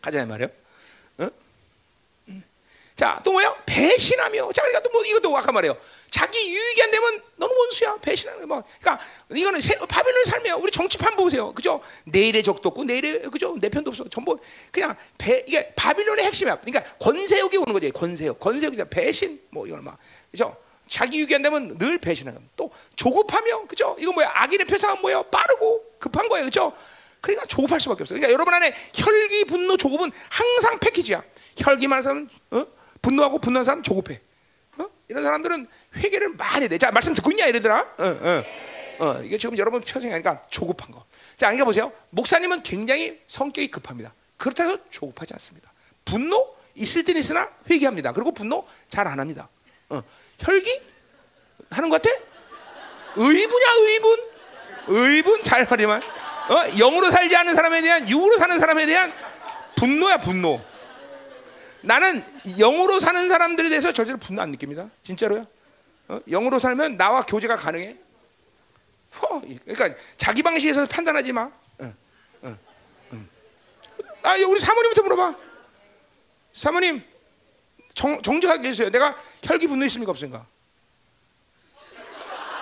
가자 0.00 0.24
말이요. 0.26 0.48
어? 1.18 1.30
자, 2.96 3.20
또 3.24 3.32
뭐야? 3.32 3.54
배신하며. 3.66 4.52
자, 4.52 4.62
그러니까 4.62 4.88
또뭐 4.88 5.04
이것도 5.04 5.36
아까 5.36 5.50
말해요. 5.50 5.76
자기 6.10 6.38
유익이 6.48 6.80
안 6.80 6.92
되면 6.92 7.20
너는 7.36 7.56
원수야. 7.56 7.96
배신하는 7.96 8.42
거. 8.42 8.46
뭐. 8.46 8.64
그러니까 8.80 9.04
이거는 9.34 9.60
바빌론 9.88 10.24
삶이야. 10.26 10.54
우리 10.54 10.70
정치판 10.70 11.16
보세요. 11.16 11.52
그죠? 11.52 11.80
내일의 12.04 12.44
적도 12.44 12.68
없고 12.68 12.84
내일의 12.84 13.22
그죠? 13.32 13.56
내 13.60 13.68
편도 13.68 13.90
없어. 13.90 14.08
전부 14.08 14.38
그냥 14.70 14.96
배 15.18 15.42
이게 15.46 15.74
바빌론의 15.74 16.24
핵심이야. 16.24 16.60
그러니까 16.60 16.94
권세욕이 16.98 17.56
오는 17.56 17.72
거지. 17.72 17.90
권세욕. 17.90 18.38
권세욕이 18.38 18.76
배신 18.90 19.40
뭐 19.50 19.66
이거는 19.66 19.82
막 19.82 19.98
그죠? 20.30 20.56
자기 20.86 21.18
유익이 21.18 21.34
안 21.34 21.42
되면 21.42 21.76
늘 21.76 21.98
배신하는 21.98 22.40
거. 22.40 22.46
또 22.54 22.70
조급하며 22.94 23.66
그죠? 23.66 23.96
이거 23.98 24.12
뭐야? 24.12 24.30
악인의 24.34 24.66
표상은 24.66 25.00
뭐야? 25.00 25.22
빠르고 25.22 25.96
급한 25.98 26.28
거예요. 26.28 26.44
그죠? 26.44 26.72
그러니까 27.20 27.44
조급할 27.46 27.80
수밖에 27.80 28.04
없어. 28.04 28.14
그러니까 28.14 28.32
여러분 28.32 28.54
안에 28.54 28.72
혈기, 28.94 29.46
분노, 29.46 29.76
조급은 29.76 30.12
항상 30.28 30.78
패키지야. 30.78 31.24
혈기 31.56 31.88
많은 31.88 32.02
사람은 32.02 32.28
어? 32.52 32.66
분노하고 33.04 33.38
분노한 33.38 33.64
사람 33.64 33.82
조급해. 33.82 34.20
어? 34.78 34.86
이런 35.08 35.22
사람들은 35.22 35.68
회개를 35.96 36.30
많이 36.30 36.68
내. 36.68 36.78
자, 36.78 36.90
말씀 36.90 37.14
듣고 37.14 37.30
있냐, 37.32 37.46
얘들아? 37.48 37.80
어, 37.98 38.04
어. 38.04 38.44
어, 38.98 39.20
이게 39.22 39.36
지금 39.36 39.58
여러분 39.58 39.80
표정이니까 39.80 40.42
조급한 40.48 40.90
거. 40.90 41.04
자, 41.36 41.46
그러니까 41.46 41.64
보세요. 41.64 41.92
목사님은 42.10 42.62
굉장히 42.62 43.20
성격이 43.26 43.70
급합니다. 43.70 44.14
그렇다고 44.36 44.70
해서 44.70 44.82
조급하지 44.90 45.34
않습니다. 45.34 45.72
분노 46.04 46.54
있을 46.74 47.04
때는 47.04 47.20
있으나 47.20 47.48
회개합니다. 47.70 48.12
그리고 48.12 48.32
분노 48.32 48.66
잘 48.88 49.06
안 49.06 49.20
합니다. 49.20 49.48
어. 49.90 50.02
혈기 50.38 50.80
하는 51.70 51.90
것 51.90 52.00
같아? 52.02 52.16
의분이야, 53.16 53.70
의분. 53.78 54.18
의분 54.86 55.42
잘 55.44 55.66
말이만. 55.68 56.02
어? 56.48 56.54
영으로 56.78 57.10
살지 57.10 57.34
않는 57.36 57.54
사람에 57.54 57.80
대한 57.82 58.08
육으로 58.08 58.38
사는 58.38 58.58
사람에 58.58 58.86
대한 58.86 59.12
분노야 59.76 60.18
분노. 60.18 60.60
나는 61.84 62.24
영으로 62.58 62.98
사는 62.98 63.28
사람들에 63.28 63.68
대해서 63.68 63.92
절대로 63.92 64.16
분노 64.16 64.40
안 64.40 64.50
느낍니다. 64.50 64.88
진짜로요. 65.02 65.46
어? 66.08 66.18
영으로 66.28 66.58
살면 66.58 66.96
나와 66.96 67.22
교제가 67.22 67.56
가능해. 67.56 67.96
어, 69.20 69.40
그러니까 69.64 69.94
자기 70.16 70.42
방식에서 70.42 70.86
판단하지 70.86 71.32
마. 71.32 71.42
어, 71.42 71.94
어, 72.42 72.58
어. 73.12 73.24
아, 74.22 74.34
우리 74.48 74.60
사모님부터 74.60 75.02
물어봐. 75.02 75.36
사모님 76.54 77.04
정, 77.94 78.20
정직하게 78.22 78.68
해주세요. 78.68 78.90
내가 78.90 79.14
혈기 79.42 79.66
분노 79.66 79.84
있습니까 79.84 80.10
없습니까? 80.10 80.46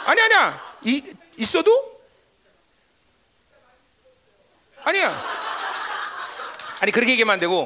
아니 0.04 0.20
아니야. 0.20 0.78
이, 0.82 1.14
있어도 1.36 2.00
아니야. 4.82 5.12
아니 6.80 6.90
그렇게 6.90 7.12
얘기하면 7.12 7.34
안 7.34 7.38
되고 7.38 7.64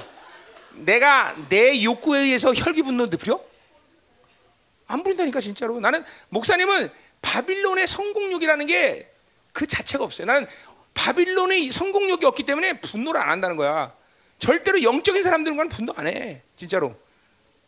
내가 0.85 1.35
내 1.49 1.83
욕구에 1.83 2.21
의해서 2.21 2.53
혈기 2.53 2.83
분노 2.83 3.09
느려? 3.09 3.41
안 4.87 5.03
부린다니까 5.03 5.41
진짜로. 5.41 5.81
나는 5.81 6.05
목사님은 6.29 6.91
바빌론의 7.23 7.87
성공욕이라는 7.87 8.67
게 8.67 9.17
그 9.57 9.67
자체가 9.67 10.05
없어요. 10.05 10.27
나는 10.27 10.47
바빌론의 10.93 11.73
성공욕이 11.73 12.27
없기 12.27 12.43
때문에 12.43 12.79
분노를 12.79 13.19
안 13.19 13.31
한다는 13.31 13.57
거야. 13.57 13.97
절대로 14.39 14.83
영적인 14.83 15.23
사람들은 15.23 15.71
분노 15.71 15.95
안 15.97 16.07
해. 16.07 16.43
진짜로. 16.55 16.95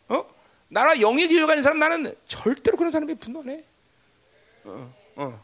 어? 0.07 0.23
나라 0.67 1.01
영의 1.01 1.27
기회 1.27 1.43
가는 1.47 1.63
사람 1.63 1.79
나는 1.79 2.13
절대로 2.25 2.77
그런 2.77 2.91
사람이 2.91 3.15
분노 3.15 3.39
안 3.41 3.49
해. 3.49 3.63
어, 4.65 4.93
어. 5.15 5.43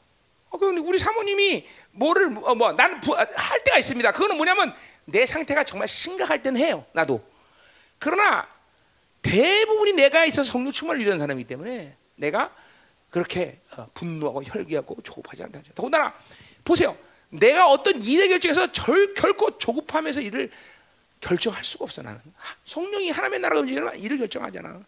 어, 0.52 0.58
그 0.60 0.68
우리 0.68 1.00
사모님이 1.00 1.66
뭐를 1.94 2.38
어, 2.44 2.54
뭐 2.54 2.72
나는 2.74 3.00
부, 3.02 3.16
할 3.16 3.64
때가 3.64 3.80
있습니다. 3.80 4.12
그거는 4.12 4.38
뭐냐면 4.38 4.72
내 5.06 5.26
상태가 5.26 5.64
정말 5.64 5.88
심각할 5.88 6.44
때는 6.44 6.62
해요. 6.62 6.86
나도. 6.92 7.24
그러나 8.00 8.48
대부분이 9.22 9.94
내가 9.94 10.26
있어서 10.26 10.52
성령 10.52 10.72
충만을 10.72 11.02
이루는 11.02 11.20
사람이기 11.20 11.48
때문에 11.48 11.96
내가 12.16 12.54
그렇게 13.10 13.60
어, 13.78 13.88
분노하고 13.94 14.44
혈기하고 14.44 14.98
조급하지 15.02 15.44
않다. 15.44 15.62
더군다나 15.74 16.14
보세요. 16.64 16.98
내가 17.30 17.70
어떤 17.70 18.02
일의 18.02 18.30
결정에서 18.30 18.72
절, 18.72 19.14
결코 19.14 19.58
조급하면서 19.58 20.22
일을 20.22 20.52
결정할 21.22 21.64
수가 21.64 21.86
없어 21.86 22.02
나는. 22.02 22.22
성령이 22.66 23.10
하나님의 23.10 23.40
나라가 23.40 23.62
움직이면 23.62 23.98
일을 23.98 24.18
결정하잖아. 24.20 24.84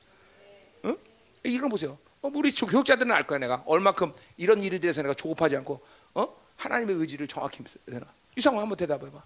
어? 0.83 0.95
이건 1.43 1.69
보세요. 1.69 1.97
어, 2.21 2.29
우리 2.33 2.51
교육자들은 2.51 3.11
알 3.11 3.25
거야 3.25 3.39
내가 3.39 3.63
얼마큼 3.65 4.13
이런 4.37 4.61
일에 4.63 4.79
대해서 4.79 5.01
내가 5.01 5.13
조급하지 5.13 5.55
않고 5.57 5.81
어? 6.13 6.35
하나님의 6.57 6.95
의지를 6.95 7.27
정확히 7.27 7.63
되나? 7.85 8.05
이상호 8.35 8.59
한번 8.59 8.77
대답해봐. 8.77 9.23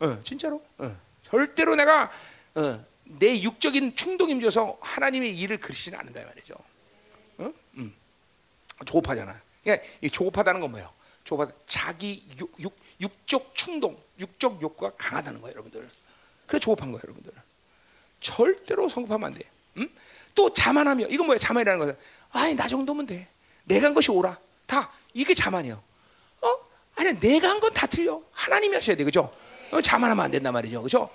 어, 0.00 0.20
진짜로. 0.24 0.62
어. 0.78 0.96
절대로 1.22 1.74
내가 1.74 2.10
어, 2.58 2.84
내 3.04 3.40
육적인 3.40 3.96
충동이 3.96 4.40
져서 4.40 4.78
하나님의 4.80 5.36
일을 5.38 5.58
그리지는 5.58 5.98
않는다 5.98 6.24
말이죠. 6.24 6.54
어? 7.38 7.52
음. 7.76 7.94
조급하잖아. 8.84 9.40
그러니까 9.62 9.86
이 10.00 10.10
조급하다는 10.10 10.60
건 10.60 10.70
뭐예요? 10.72 10.92
조급하다. 11.24 11.56
자기 11.66 12.24
육, 12.38 12.52
육, 12.60 12.76
육적 13.00 13.54
충동, 13.54 13.96
육적 14.18 14.60
욕구가 14.60 14.92
강하다는 14.96 15.40
거예요, 15.40 15.52
여러분들. 15.54 15.88
그래 16.46 16.58
조급한 16.58 16.90
거예요, 16.90 17.02
여러분들. 17.04 17.32
절대로 18.20 18.88
성급하면 18.88 19.28
안 19.28 19.34
돼. 19.34 19.44
음? 19.76 19.88
또 20.34 20.52
자만하며 20.52 21.06
이건 21.08 21.26
뭐야? 21.26 21.38
자만이라는 21.38 21.78
것은 21.78 21.96
아니 22.30 22.54
나 22.54 22.66
정도면 22.68 23.06
돼. 23.06 23.28
내가 23.64 23.86
한 23.86 23.94
것이 23.94 24.10
옳아. 24.10 24.38
다 24.66 24.90
이게 25.14 25.34
자만이요. 25.34 25.82
어? 26.42 26.56
아니 26.96 27.18
내가 27.20 27.48
한 27.48 27.60
건 27.60 27.72
다 27.72 27.86
틀려. 27.86 28.20
하나님이 28.32 28.74
하셔야 28.74 28.96
돼, 28.96 29.04
그죠? 29.04 29.32
어, 29.70 29.80
자만하면 29.80 30.24
안 30.24 30.30
된단 30.30 30.52
말이죠, 30.52 30.82
그죠? 30.82 31.10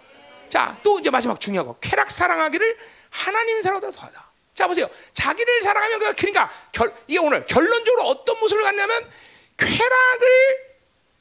자, 0.54 0.78
또 0.84 1.00
이제 1.00 1.10
마지막 1.10 1.40
중요하고 1.40 1.78
쾌락 1.82 2.12
사랑하기를 2.12 2.78
하나님 3.10 3.60
사랑보다 3.64 3.92
더하다. 3.92 4.32
자 4.54 4.68
보세요. 4.68 4.88
자기를 5.14 5.64
사랑하면 5.64 5.98
그 5.98 6.14
그러니까 6.14 6.52
결, 6.72 6.94
이게 7.08 7.18
오늘 7.18 7.44
결론적으로 7.48 8.04
어떤 8.04 8.40
모습을 8.40 8.62
갖냐면 8.62 9.10
쾌락을 9.58 10.30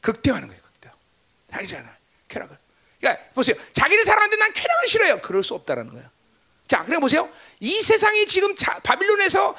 극대화하는 0.02 0.48
거예요. 0.48 0.62
극대화. 0.62 0.92
자기잖아. 1.50 1.96
쾌락을. 2.28 2.58
그러니까 3.00 3.24
보세요. 3.32 3.56
자기를 3.72 4.04
사랑하는데 4.04 4.36
난 4.36 4.52
쾌락을 4.52 4.88
싫어요. 4.88 5.22
그럴 5.22 5.42
수 5.42 5.54
없다라는 5.54 5.92
거예요. 5.92 6.10
자, 6.68 6.84
그래 6.84 6.98
보세요. 6.98 7.30
이 7.58 7.80
세상이 7.80 8.26
지금 8.26 8.54
자, 8.54 8.80
바빌론에서 8.80 9.56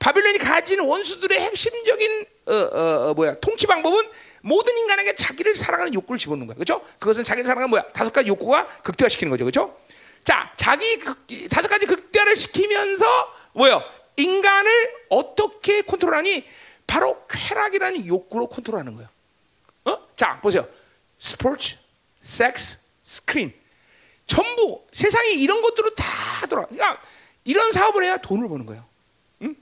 바빌론이 0.00 0.36
가진 0.36 0.80
원수들의 0.80 1.40
핵심적인 1.40 2.26
어, 2.44 2.52
어, 2.52 3.08
어, 3.08 3.14
뭐야 3.14 3.36
통치 3.40 3.66
방법은 3.66 4.06
모든 4.44 4.76
인간에게 4.76 5.14
자기를 5.14 5.54
사랑하는 5.54 5.94
욕구를 5.94 6.18
집어넣는 6.18 6.46
거야, 6.46 6.54
그렇죠? 6.54 6.84
그것은 6.98 7.24
자기를 7.24 7.46
사랑하는 7.46 7.70
뭐야? 7.70 7.84
다섯 7.94 8.12
가지 8.12 8.28
욕구가 8.28 8.66
극대화시키는 8.82 9.30
거죠, 9.30 9.44
그렇죠? 9.44 9.74
자, 10.22 10.52
자기 10.56 10.98
극, 10.98 11.26
다섯 11.50 11.66
가지 11.66 11.86
극대화를 11.86 12.36
시키면서 12.36 13.06
뭐요? 13.54 13.82
인간을 14.16 14.92
어떻게 15.08 15.80
컨트롤하니? 15.80 16.46
바로 16.86 17.26
쾌락이라는 17.26 18.06
욕구로 18.06 18.48
컨트롤하는 18.48 18.94
거예요. 18.96 19.08
어? 19.86 19.98
자, 20.14 20.38
보세요. 20.42 20.68
스포츠, 21.18 21.78
섹스, 22.20 22.80
스크린. 23.02 23.54
전부 24.26 24.86
세상에 24.92 25.30
이런 25.30 25.62
것들로 25.62 25.94
다 25.94 26.46
돌아. 26.50 26.66
그러니까 26.66 27.00
이런 27.44 27.72
사업을 27.72 28.04
해야 28.04 28.18
돈을 28.18 28.46
버는 28.48 28.66
거예요. 28.66 28.84
응? 29.40 29.56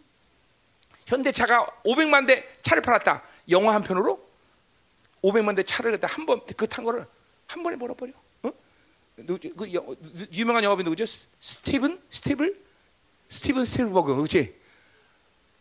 현대차가 1.07 1.67
500만 1.85 2.27
대 2.27 2.49
차를 2.63 2.83
팔았다. 2.83 3.23
영화 3.51 3.75
한 3.75 3.85
편으로 3.85 4.32
500만 5.23 5.55
대 5.57 5.63
차를 5.63 5.93
갖다 5.93 6.07
한 6.09 6.27
번 6.27 6.41
그 6.57 6.67
탄 6.67 6.85
거를 6.85 7.07
한 7.47 7.63
번에 7.63 7.77
벌어버려. 7.77 8.13
어? 8.45 8.53
누, 9.17 9.39
그 9.57 9.73
여, 9.75 9.85
유명한 10.33 10.65
영화배 10.65 10.83
누구죠? 10.83 11.05
스티븐 11.39 12.01
스티블 12.11 12.61
스티븐 13.29 13.65
스티블버그 13.65 14.17
그렇지? 14.17 14.61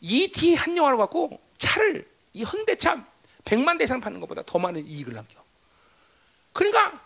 E.T. 0.02 0.56
한 0.56 0.76
영화를 0.76 0.98
갖고 0.98 1.40
차를 1.58 2.10
이 2.34 2.44
현대 2.44 2.76
차 2.76 3.06
100만 3.46 3.78
대 3.78 3.84
이상 3.84 4.00
파는 4.02 4.20
것보다 4.22 4.42
더 4.44 4.58
많은 4.58 4.88
이익을 4.88 5.14
남겨. 5.14 5.44
그러니까 6.54 7.00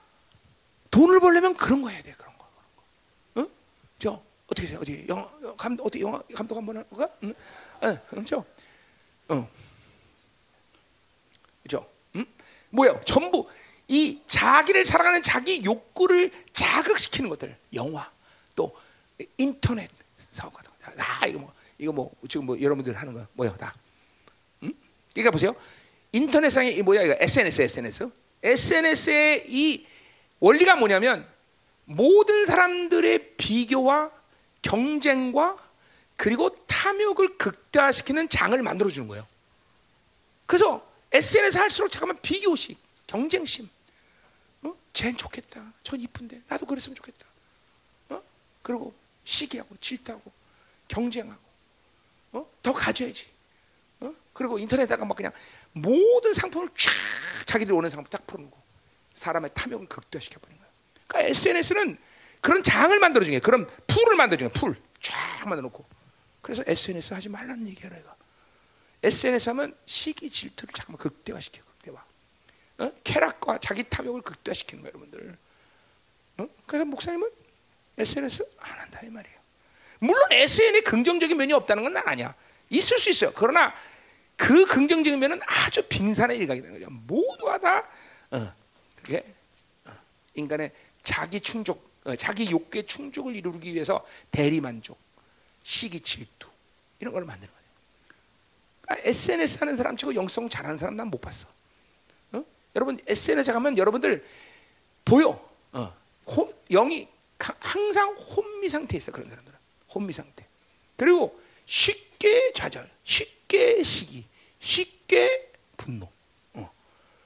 돈을 0.91 1.19
벌려면 1.19 1.55
그런 1.57 1.81
거 1.81 1.89
해야 1.89 2.01
돼 2.01 2.13
그런 2.17 2.37
거. 2.37 2.47
어? 3.41 3.47
저 3.99 4.23
어떻게 4.47 4.67
해요? 4.69 4.79
어디 4.81 5.05
영화 5.09 5.29
감 5.57 5.73
어떻게 5.81 6.01
영화 6.01 6.21
감독 6.33 6.55
한번 6.57 6.77
할까? 6.77 7.09
응? 7.23 7.33
응, 7.83 7.99
그렇죠? 8.09 8.45
어. 9.29 9.49
그죠? 11.63 11.89
응? 12.75 12.77
뭐요? 12.77 13.01
전부 13.05 13.47
이 13.87 14.19
자기를 14.27 14.83
사랑하는 14.83 15.21
자기 15.21 15.63
욕구를 15.63 16.31
자극시키는 16.53 17.29
것들, 17.29 17.55
영화, 17.73 18.11
또 18.55 18.75
인터넷 19.37 19.89
사업 20.31 20.53
같은 20.53 20.71
거. 20.71 20.91
다 20.95 21.25
이거 21.25 21.39
뭐 21.39 21.53
이거 21.77 21.91
뭐 21.91 22.11
지금 22.29 22.45
뭐 22.45 22.59
여러분들 22.59 22.93
하는 22.95 23.13
거 23.13 23.25
뭐요? 23.33 23.55
다. 23.57 23.75
응? 24.63 24.73
그러니까 25.13 25.31
보세요. 25.31 25.55
인터넷상에 26.11 26.71
이 26.71 26.81
뭐야 26.81 27.03
이거 27.03 27.15
SNS, 27.19 27.61
SNS, 27.61 28.09
SNS의 28.43 29.45
이 29.47 29.85
원리가 30.39 30.75
뭐냐면 30.75 31.27
모든 31.85 32.45
사람들의 32.45 33.35
비교와 33.37 34.11
경쟁과 34.61 35.57
그리고 36.15 36.49
탐욕을 36.65 37.37
극대화시키는 37.37 38.29
장을 38.29 38.59
만들어 38.61 38.89
주는 38.89 39.07
거예요. 39.07 39.27
그래서 40.45 40.85
SNS 41.11 41.57
할수록 41.57 41.89
잠깐만 41.89 42.19
비교식, 42.21 42.77
경쟁심. 43.07 43.69
어? 44.63 44.73
쟤는 44.93 45.17
좋겠다. 45.17 45.73
전 45.83 45.99
이쁜데 46.01 46.41
나도 46.47 46.65
그랬으면 46.65 46.95
좋겠다. 46.95 47.25
어? 48.09 48.21
그리고 48.61 48.93
시기하고 49.23 49.75
질투하고 49.79 50.31
경쟁하고 50.87 51.41
어? 52.33 52.49
더 52.61 52.73
가져야지. 52.73 53.27
어? 54.01 54.13
그리고 54.33 54.59
인터넷에다가 54.59 55.05
막 55.05 55.15
그냥 55.15 55.31
모든 55.71 56.33
상품을 56.33 56.69
쫙 56.77 56.91
자기들 57.45 57.73
오는 57.73 57.89
상품 57.89 58.09
딱 58.09 58.25
풀어놓고 58.27 58.57
사람의 59.13 59.51
탐욕을 59.53 59.87
극대화시켜 59.87 60.39
버린 60.39 60.57
거예요. 60.57 60.71
그러니까 61.07 61.29
SNS는 61.29 61.97
그런 62.41 62.61
장을 62.61 62.97
만들어 62.99 63.23
주는 63.23 63.39
게 63.39 63.43
그런 63.43 63.67
풀을 63.87 64.15
만들어 64.15 64.37
주는 64.37 64.51
풀쫙 64.51 65.47
만들어 65.47 65.61
놓고 65.61 65.85
그래서 66.41 66.63
SNS 66.67 67.13
하지 67.13 67.29
말라는 67.29 67.67
얘기야 67.69 67.89
내가. 67.89 68.15
SNS 69.05 69.49
하면 69.49 69.77
시기 69.85 70.29
질투를 70.29 70.73
잠깐만 70.73 70.97
극대화시켜 70.97 71.61
극대화. 71.63 72.03
어? 72.79 72.91
쾌락과 73.03 73.59
자기 73.59 73.83
탐욕을 73.83 74.21
극대화시키는 74.21 74.83
거예요, 74.83 74.93
여러분들. 74.95 75.37
어? 76.37 76.47
그래서 76.65 76.85
목사님은 76.85 77.29
SNS 77.97 78.47
안 78.57 78.79
한다 78.79 78.99
이 79.03 79.09
말이에요. 79.09 79.35
물론 79.99 80.31
SNS에 80.31 80.81
긍정적인 80.81 81.37
면이 81.37 81.53
없다는 81.53 81.83
건난 81.83 82.07
아니야. 82.07 82.33
있을 82.69 82.97
수 82.97 83.09
있어요. 83.09 83.31
그러나 83.35 83.73
그 84.35 84.65
긍정적인 84.65 85.19
면은 85.19 85.39
아주 85.45 85.87
빙산의 85.87 86.37
일각이 86.39 86.61
되는 86.61 86.79
거죠. 86.79 86.91
모두가 86.91 87.57
다 87.59 87.87
어, 88.31 88.53
그게 88.95 89.23
어, 89.85 89.91
인간의 90.33 90.71
자기 91.03 91.39
충족, 91.39 91.89
어, 92.03 92.15
자기 92.15 92.49
욕구의 92.49 92.85
충족을 92.85 93.35
이루기 93.35 93.73
위해서 93.73 94.05
대리 94.31 94.59
만족, 94.59 94.97
시기 95.63 96.01
질투 96.01 96.49
이런 96.99 97.13
걸 97.13 97.23
만드는. 97.23 97.47
그러니까 97.53 97.64
SNS 98.89 99.59
하는 99.59 99.75
사람 99.75 99.97
치고 99.97 100.15
영성 100.15 100.47
잘하는 100.49 100.77
사람 100.77 100.95
난 100.95 101.07
못 101.09 101.19
봤어. 101.21 101.47
어? 102.33 102.43
여러분 102.75 102.97
SNS 103.07 103.49
에 103.49 103.53
가면 103.53 103.77
여러분들 103.77 104.25
보여. 105.03 105.29
어. 105.73 105.95
호, 106.27 106.53
영이 106.69 107.07
가- 107.37 107.55
항상 107.59 108.13
혼미 108.15 108.69
상태에 108.69 108.97
있어 108.97 109.11
그런 109.11 109.29
사람들은 109.29 109.57
혼미 109.93 110.13
상태. 110.13 110.45
그리고 110.97 111.39
쉽게 111.65 112.53
좌절, 112.53 112.89
쉽게 113.03 113.83
시기, 113.83 114.25
쉽게 114.59 115.51
분노. 115.77 116.09
어. 116.53 116.71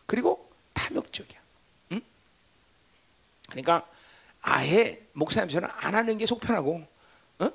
그리고 0.06 0.50
탐욕적이야. 0.74 1.40
응? 1.94 2.02
그러니까 3.50 3.88
아예 4.42 5.02
목사님처럼 5.14 5.70
안 5.74 5.96
하는 5.96 6.18
게 6.18 6.26
속편하고, 6.26 6.86
어? 7.40 7.52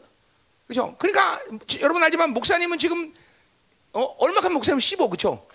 그죠? 0.67 0.95
그러니까 0.99 1.41
지- 1.67 1.81
여러분 1.81 2.03
알지만 2.03 2.31
목사님은 2.31 2.79
지금 2.79 3.15
어, 3.95 4.03
얼마큼 4.19 4.53
목사님 4.53 4.81
씹어, 4.81 5.09
그죠? 5.09 5.47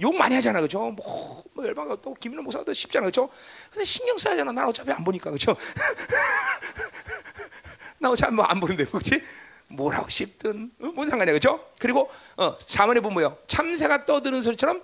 욕 0.00 0.14
많이 0.14 0.34
하잖아, 0.34 0.60
그죠? 0.60 0.90
뭐, 0.90 1.42
뭐 1.54 1.66
열방가 1.66 1.96
또 2.02 2.14
김인호 2.14 2.42
목사도 2.42 2.72
씹잖아, 2.72 3.06
그죠? 3.06 3.28
근데 3.70 3.84
신경 3.84 4.16
써야잖아. 4.18 4.52
난 4.52 4.68
어차피 4.68 4.92
안 4.92 5.02
보니까, 5.02 5.30
그죠? 5.30 5.56
나 7.98 8.10
어차피 8.10 8.34
뭐안 8.34 8.60
보는데, 8.60 8.84
그렇지? 8.84 9.22
뭐라고 9.68 10.08
씹든 10.10 10.70
어? 10.80 10.86
뭔 10.94 11.08
상관이야, 11.08 11.32
그죠? 11.32 11.66
그리고 11.78 12.10
어, 12.36 12.58
자문에 12.58 13.00
보면? 13.00 13.36
참새가 13.46 14.04
떠드는 14.04 14.42
소리처럼 14.42 14.82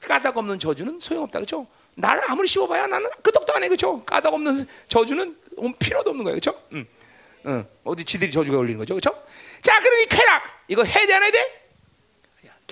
까닭 0.00 0.38
없는 0.38 0.58
저주는 0.58 0.98
소용없다, 0.98 1.40
그죠? 1.40 1.66
나를 1.94 2.22
아무리 2.30 2.48
씹어봐야 2.48 2.86
나는 2.86 3.10
끄덕도 3.22 3.54
안 3.54 3.64
해, 3.64 3.68
그죠? 3.68 4.02
까닭 4.04 4.32
없는 4.32 4.66
저주는 4.88 5.38
온 5.56 5.74
필요도 5.78 6.10
없는 6.10 6.24
거예요, 6.24 6.36
그죠? 6.36 6.58
응. 6.72 6.86
응. 7.46 7.66
어디 7.84 8.04
지들이 8.04 8.30
저주가 8.30 8.56
올리는 8.56 8.78
거죠, 8.78 8.94
그죠? 8.94 9.10
자, 9.60 9.78
그러니 9.78 10.06
쾌락 10.06 10.42
이거 10.68 10.84
해야 10.84 11.06
돼, 11.06 11.12
안 11.12 11.22
해야 11.22 11.30
돼? 11.30 11.59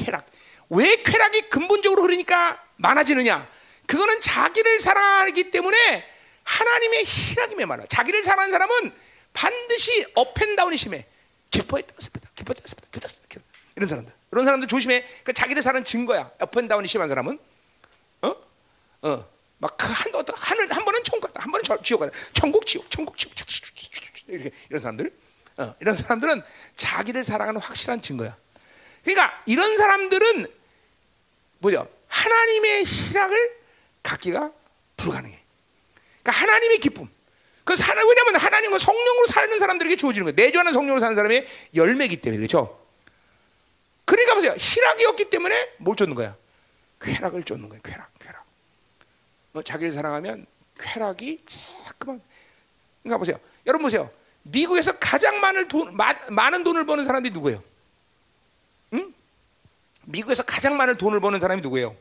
야, 0.01 0.05
쾌락. 0.05 0.27
왜 0.71 1.03
쾌락이 1.03 1.49
근본적으로 1.49 2.03
그러니까 2.03 2.63
많아지느냐? 2.77 3.49
그거는 3.87 4.21
자기를 4.21 4.81
사랑하기 4.81 5.51
때문에 5.51 6.09
하나님의 6.45 7.05
희락이 7.05 7.55
메말라. 7.55 7.87
자기를 7.87 8.23
사랑하는 8.23 8.53
사람은 8.53 8.93
반드시 9.33 10.07
up 10.15 10.27
and 10.27 10.46
down이 10.46 10.77
심해. 10.77 11.07
기뻐했다, 11.51 11.95
슬프다, 11.99 12.29
기뻐했다, 12.35 12.63
슬프다, 12.67 12.89
기뻤다, 12.91 13.09
슬프다. 13.09 13.45
이런 13.77 13.89
사람들. 13.89 14.13
이런 14.33 14.45
사람들 14.45 14.69
조심해. 14.69 15.05
그 15.25 15.33
자기를 15.33 15.63
사랑하는 15.63 15.85
증거야. 15.85 16.31
up 16.39 16.48
and 16.48 16.63
down이 16.63 16.87
심한 16.89 17.09
사람은, 17.09 17.39
어, 18.23 18.37
어, 19.03 19.29
막한 19.59 20.15
어떤 20.15 20.37
한한 20.37 20.71
한 20.71 20.85
번은 20.85 21.03
천국 21.05 21.29
갔다, 21.29 21.43
한 21.43 21.51
번은 21.51 21.65
저- 21.65 21.81
지옥 21.83 22.01
갔다, 22.01 22.13
천국 22.35 22.67
지옥, 22.67 22.91
천국 22.91 23.17
지옥, 23.17 23.33
이렇게 24.29 24.51
이런 24.69 24.83
사람들, 24.83 25.13
어, 25.57 25.75
이런 25.81 25.95
사람들은 25.97 26.43
자기를 26.77 27.25
사랑하는 27.25 27.61
확실한 27.61 28.01
증거야. 28.01 28.37
그러니까 29.09 29.43
이런 29.47 29.75
사람들은 29.79 30.47
뭐죠? 31.61 31.89
하나님의 32.09 32.85
희락을 32.85 33.57
갖기가 34.03 34.53
불가능해. 34.99 35.41
그러니까 36.23 36.43
하나님의 36.43 36.79
기쁨. 36.79 37.09
그 37.65 37.75
사는 37.75 38.03
왜냐면 38.07 38.37
하나님은 38.37 38.79
성령으로 38.79 39.27
사는 39.29 39.59
사람들에게 39.59 39.97
주어지는 39.97 40.27
거예요. 40.27 40.35
내주하는 40.37 40.75
성령으로 40.75 41.01
사는 41.01 41.17
사람의 41.17 41.47
열매이기 41.75 42.21
때문에 42.21 42.37
그렇죠. 42.39 42.87
그러니까 44.05 44.35
보세요. 44.35 44.55
희락이 44.59 45.07
없기 45.07 45.31
때문에 45.31 45.73
뭘 45.79 45.97
쫓는 45.97 46.15
거야? 46.15 46.37
쾌락을 47.01 47.45
쫓는 47.45 47.71
거예요. 47.71 47.81
쾌락, 47.83 48.11
쾌락. 48.19 48.45
어, 49.55 49.63
자기를 49.63 49.91
사랑하면 49.91 50.45
쾌락이 50.79 51.41
자꾸만. 51.47 52.21
그러니까 53.03 53.17
보세요. 53.17 53.41
여러분 53.67 53.85
보세요. 53.85 54.11
미국에서 54.43 54.99
가장 54.99 55.41
많은 55.41 55.67
돈, 55.69 55.97
마, 55.97 56.13
많은 56.29 56.63
돈을 56.63 56.85
버는 56.85 57.05
사람들이 57.05 57.33
누구예요? 57.33 57.63
응? 60.09 60.13
미국에서 60.13 60.43
가장 60.43 60.77
많은 60.77 60.97
돈을 60.97 61.21
버는 61.21 61.41
사람이 61.41 61.63
누구예요? 61.63 61.95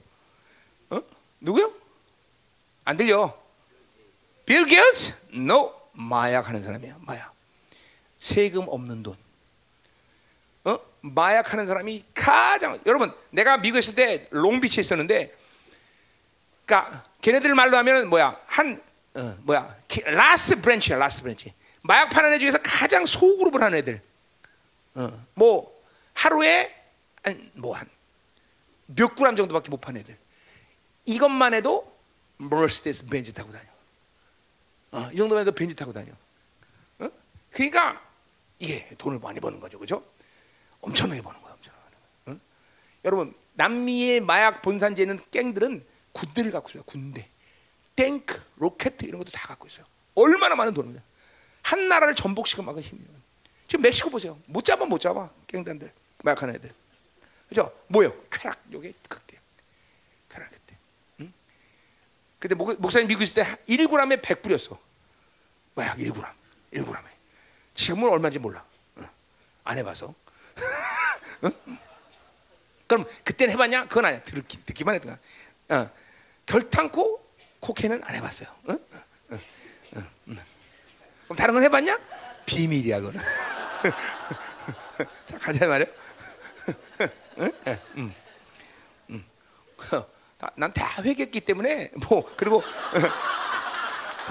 어? 0.90 1.02
누구요? 1.40 1.74
안 2.86 2.98
들려. 2.98 3.38
빌 4.46 4.66
게이츠? 4.66 5.14
No. 5.34 5.74
마약 5.92 6.48
하는 6.48 6.62
사람이야. 6.62 6.98
마약. 7.02 7.34
세금 8.20 8.66
없는 8.68 9.04
돈. 9.04 9.18
어? 10.64 10.80
마약 11.02 11.52
하는 11.54 11.68
사람이 11.68 12.04
가장 12.14 12.80
여러분 12.86 13.14
내가 13.30 13.58
미국에 13.58 13.80
있을 13.80 13.96
때 13.96 14.28
롱비치에 14.32 14.82
있었는데 14.82 15.36
그러니까 16.66 17.06
걔네들 17.22 17.54
말로 17.56 17.78
하면 17.78 18.10
뭐야 18.10 18.38
한 18.48 18.82
어, 19.16 19.38
뭐야 19.44 19.76
키- 19.88 20.02
last 20.02 20.60
branch야 20.62 20.98
last 20.98 21.22
branch 21.24 21.54
마약 21.84 22.10
파는 22.10 22.34
애 22.34 22.40
중에서 22.40 22.58
가장 22.62 23.06
소그룹을 23.06 23.62
하는 23.62 23.78
애들 23.78 24.02
어, 24.96 25.26
뭐 25.36 25.82
하루에 26.14 26.76
뭐한 27.54 27.88
몇 28.88 29.16
그램 29.16 29.36
정도밖에 29.36 29.70
못 29.70 29.80
파는 29.80 30.02
애들. 30.02 30.18
이것만 31.06 31.54
해도 31.54 31.96
메르세데스 32.38 33.06
벤츠 33.06 33.34
타고 33.34 33.52
다녀. 33.52 33.66
어, 34.92 35.10
이 35.12 35.18
정도만 35.18 35.42
해도 35.42 35.52
벤츠 35.52 35.76
타고 35.76 35.94
다녀. 35.94 36.12
어? 37.00 37.10
그러니까 37.52 38.02
이게 38.60 38.88
돈을 38.98 39.20
많이 39.20 39.40
버는 39.40 39.60
거죠. 39.60 39.78
그죠? 39.80 40.04
엄청나게 40.82 41.22
버는 41.22 41.42
거야 41.42 41.54
엄청나게. 41.54 41.96
어? 42.28 42.40
여러분 43.06 43.34
남미의 43.54 44.22
마약 44.22 44.62
본산지에 44.62 45.04
있는 45.04 45.20
갱들은 45.32 45.86
군대를 46.14 46.52
갖고 46.52 46.70
있어요 46.70 46.84
군대. 46.84 47.28
탱크 47.96 48.42
로켓 48.58 49.02
이런 49.04 49.20
것도 49.20 49.32
다 49.32 49.48
갖고 49.48 49.68
있어요. 49.68 49.86
얼마나 50.16 50.56
많은 50.56 50.74
돈입니다. 50.74 51.04
한 51.64 51.88
나라를 51.90 52.16
전복시켜 52.16 52.62
막은 52.64 52.82
힘이에요. 52.82 53.10
지금 53.68 53.82
멕시코 53.84 54.10
보세요. 54.10 54.40
못 54.46 54.64
잡아 54.64 54.86
못 54.86 55.00
잡아 55.00 55.30
갱단들 55.48 55.92
마약하는 56.24 56.56
애들 56.56 56.72
그죠 57.50 57.72
뭐요 57.88 58.14
쾌락 58.30 58.60
요게 58.72 58.94
극대 59.08 59.38
쾌락 60.30 60.50
그때 60.52 60.76
응? 61.22 61.34
근데 62.40 62.56
목, 62.56 62.80
목사님 62.82 63.08
미국 63.08 63.24
있을 63.24 63.36
때 63.36 63.58
1g에 63.68 64.22
100 64.22 64.42
뿌렸어 64.42 64.80
마약 65.76 65.98
1g 65.98 66.24
1g에 66.74 67.04
지금은 67.74 68.10
얼마인지 68.10 68.40
몰라 68.40 68.66
응. 68.98 69.08
안 69.64 69.78
해봐서 69.78 70.14
응? 71.44 71.78
그럼 72.88 73.06
그때는 73.24 73.54
해봤냐? 73.54 73.88
그건 73.88 74.06
아니야. 74.06 74.24
듣기, 74.24 74.64
듣기 74.64 74.84
만 74.86 74.96
했던 74.96 75.18
거야. 75.68 75.82
어. 75.82 75.90
결탄코 76.46 77.22
코케는 77.60 78.02
안 78.04 78.16
해봤어요. 78.16 78.48
응, 78.70 78.80
응. 79.32 79.40
그럼 81.26 81.38
다른 81.38 81.54
건 81.54 81.64
해봤냐? 81.64 82.00
비밀이야 82.46 83.02
그건. 83.02 83.22
자 85.28 85.38
가자 85.38 85.68
말이야. 85.68 85.88
응? 87.40 87.52
응, 87.68 87.80
응, 87.98 88.14
응. 89.12 89.24
난다 90.56 91.02
회개했기 91.04 91.42
때문에 91.42 91.92
뭐 92.08 92.30
그리고 92.36 92.64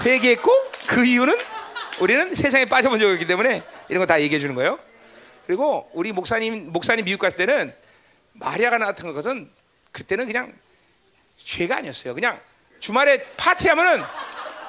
회개했고 0.03 0.51
그 0.87 1.05
이유는 1.05 1.35
우리는 1.99 2.35
세상에 2.35 2.65
빠져본 2.65 2.99
적이 2.99 3.13
없기 3.13 3.27
때문에 3.27 3.63
이런 3.89 3.99
거 3.99 4.05
다 4.05 4.21
얘기해 4.21 4.39
주는 4.39 4.55
거예요. 4.55 4.79
그리고 5.45 5.89
우리 5.93 6.11
목사님 6.11 6.71
목사님 6.71 7.05
미국 7.05 7.19
갔을 7.21 7.37
때는 7.37 7.73
마리아가 8.33 8.77
나타난 8.77 9.13
것은 9.13 9.49
그때는 9.91 10.27
그냥 10.27 10.51
죄가 11.37 11.77
아니었어요. 11.77 12.13
그냥 12.13 12.39
주말에 12.79 13.23
파티하면은 13.37 14.03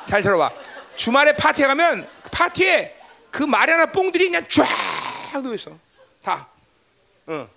잘 0.06 0.22
들어봐. 0.22 0.50
주말에 0.96 1.36
파티 1.36 1.62
가면 1.62 2.08
그 2.22 2.30
파티에 2.30 2.96
그 3.30 3.42
마리아나 3.42 3.86
뽕들이 3.86 4.26
그냥 4.26 4.44
쫙 4.48 5.42
놓여 5.42 5.54
있어. 5.54 5.78
다. 6.22 6.48
어. 7.26 7.48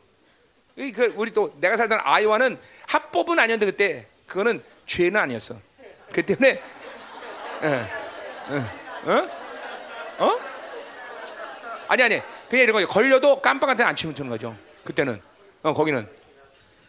이그 0.75 1.13
우리 1.15 1.31
또 1.31 1.53
내가 1.59 1.75
살던 1.75 1.99
아이와는 2.03 2.59
합법은 2.87 3.39
아니었는데 3.39 3.65
그때 3.65 4.07
그거는 4.25 4.63
죄는 4.85 5.19
아니었어. 5.19 5.55
그 6.11 6.25
때문에 6.25 6.61
어? 9.05 9.11
어? 9.11 10.25
어? 10.25 10.39
아니 11.87 12.03
아니 12.03 12.21
그냥 12.49 12.63
이런 12.63 12.73
거죠. 12.73 12.87
걸려도 12.87 13.41
깜빡한테 13.41 13.83
안 13.83 13.95
치면 13.95 14.15
되는 14.15 14.29
거죠. 14.29 14.55
그때는 14.83 15.21
어 15.63 15.73
거기는 15.73 16.07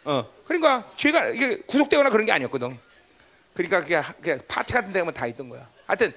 어 0.05 0.25
그러니까 0.45 0.89
죄가 0.95 1.29
이게 1.29 1.57
구속되거나 1.67 2.09
그런 2.09 2.25
게 2.25 2.31
아니었거든. 2.31 2.77
그러니까 3.53 3.83
그냥, 3.83 4.03
그냥 4.21 4.39
파티 4.47 4.73
같은 4.73 4.91
데 4.91 4.99
가면 4.99 5.13
다 5.13 5.27
있던 5.27 5.49
거야. 5.49 5.67
하여튼 5.85 6.13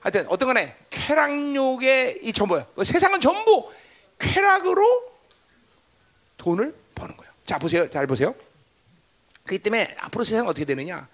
하여튼 0.00 0.26
어떤 0.28 0.48
간에 0.48 0.76
쾌락욕의 0.90 2.20
이 2.22 2.32
전부야. 2.32 2.66
세상은 2.84 3.20
전부 3.20 3.70
쾌락으로 4.18 5.12
돈을 6.38 6.74
버는 7.02 7.16
거예요. 7.16 7.32
자 7.44 7.58
보세요, 7.58 7.90
잘 7.90 8.06
보세요. 8.06 8.34
그렇기 9.44 9.62
때문에 9.62 9.96
앞으로 9.98 10.24
세상은 10.24 10.48
어떻게 10.48 10.64
되느냐? 10.64 11.08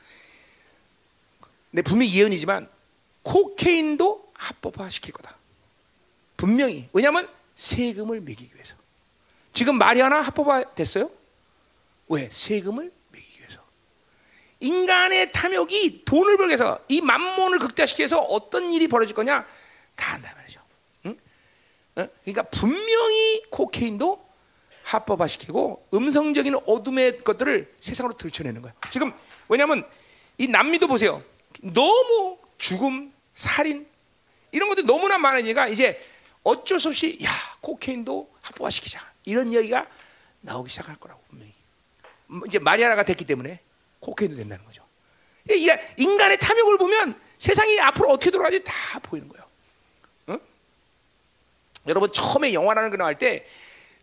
내 1.70 1.82
분명히 1.82 2.14
예언이지만 2.14 2.68
코케인도 3.22 4.30
합법화 4.34 4.88
시킬 4.90 5.12
거다. 5.12 5.36
분명히 6.36 6.88
왜냐하면 6.92 7.28
세금을 7.54 8.20
매기기 8.20 8.54
위해서. 8.54 8.74
지금 9.52 9.76
마리아나 9.76 10.20
합법화 10.20 10.74
됐어요? 10.74 11.10
왜? 12.08 12.28
세금을 12.30 12.92
매기기 13.10 13.40
위해서. 13.40 13.60
인간의 14.60 15.32
탐욕이 15.32 16.04
돈을 16.04 16.36
벌기 16.36 16.50
위해서 16.50 16.84
이 16.88 17.00
만몬을 17.00 17.58
극대화시키기 17.58 18.02
위해서 18.02 18.20
어떤 18.20 18.70
일이 18.72 18.88
벌어질 18.88 19.14
거냐 19.14 19.46
다 19.96 20.14
한다 20.14 20.32
말이죠. 20.36 20.60
응? 21.06 21.18
어? 21.96 22.06
그러니까 22.24 22.42
분명히 22.44 23.42
코케인도 23.50 24.27
합법화시키고 24.88 25.86
음성적인 25.92 26.54
어둠의 26.66 27.18
것들을 27.18 27.74
세상으로 27.78 28.16
들춰내는 28.16 28.62
거야. 28.62 28.72
지금 28.90 29.12
왜냐하면 29.48 29.86
이 30.38 30.48
남미도 30.48 30.86
보세요. 30.86 31.22
너무 31.60 32.38
죽음, 32.56 33.12
살인 33.34 33.86
이런 34.50 34.68
것들 34.68 34.86
너무나 34.86 35.18
많으니까 35.18 35.68
이제 35.68 36.02
어쩔 36.42 36.80
수 36.80 36.88
없이 36.88 37.18
야 37.22 37.30
코케인도 37.60 38.30
합법화시키자 38.40 39.00
이런 39.24 39.52
얘기가 39.52 39.86
나오기 40.40 40.70
시작할 40.70 40.96
거라고 40.96 41.20
분명히. 41.28 41.52
음, 42.30 42.40
이제 42.46 42.58
마리아나가 42.58 43.02
됐기 43.02 43.26
때문에 43.26 43.60
코케인도 44.00 44.36
된다는 44.36 44.64
거죠. 44.64 44.82
이게 45.50 45.80
인간의 45.98 46.38
탐욕을 46.38 46.78
보면 46.78 47.20
세상이 47.38 47.78
앞으로 47.80 48.10
어떻게 48.10 48.30
돌아가지 48.30 48.62
다 48.64 48.98
보이는 49.00 49.28
거예요. 49.28 49.46
어? 50.28 50.38
여러분 51.86 52.10
처음에 52.10 52.54
영화라는 52.54 52.90
거 52.90 52.96
나올 52.96 53.16
때 53.16 53.46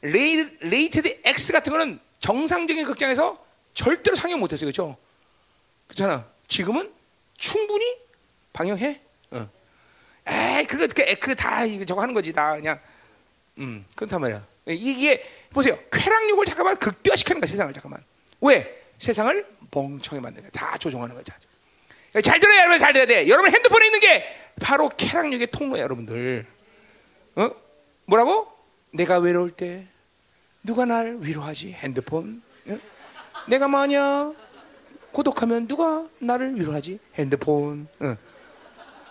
ra, 0.05 0.57
rated 0.59 1.21
X 1.23 1.51
같은 1.51 1.71
거는 1.71 1.99
정상적인 2.19 2.85
극장에서 2.85 3.43
절대로 3.73 4.15
상영 4.15 4.39
못했어요, 4.39 4.65
그렇죠? 4.67 4.97
그렇잖아. 5.87 6.25
지금은 6.47 6.91
충분히 7.37 7.97
방영해. 8.53 9.01
어. 9.31 9.49
에이 10.27 10.65
그거 10.65 10.87
그다 10.87 11.61
저거 11.85 12.01
하는 12.01 12.13
거지 12.13 12.33
다 12.33 12.55
그냥 12.55 12.79
음 13.57 13.85
그렇단 13.95 14.21
말이야. 14.21 14.45
이게 14.67 15.23
보세요 15.51 15.77
쾌락욕을 15.91 16.45
잠깐만 16.45 16.77
극대화시키는 16.77 17.41
거야 17.41 17.47
세상을 17.47 17.73
잠깐만. 17.73 18.03
왜 18.41 18.81
세상을 18.97 19.45
멍청이 19.71 20.21
만드는 20.21 20.49
거야. 20.49 20.51
다 20.51 20.77
조종하는 20.77 21.13
거야. 21.15 21.23
잘 22.21 22.39
들어야 22.39 22.61
여러분 22.61 22.79
잘 22.79 22.93
들어야 22.93 23.05
돼. 23.05 23.27
여러분 23.27 23.53
핸드폰에 23.53 23.85
있는 23.87 23.99
게 23.99 24.25
바로 24.61 24.89
쾌락욕의 24.89 25.47
통로야 25.47 25.81
여러분들. 25.81 26.45
어 27.35 27.51
뭐라고? 28.05 28.51
내가 28.91 29.19
외로울 29.19 29.51
때 29.51 29.85
누가 30.65 30.83
날 30.83 31.17
위로하지? 31.19 31.73
핸드폰. 31.73 32.41
어? 32.67 32.77
내가 33.47 33.67
만약 33.67 34.33
고독하면 35.11 35.67
누가 35.67 36.07
나를 36.17 36.59
위로하지? 36.59 36.99
핸드폰. 37.13 37.87
어. 37.99 38.15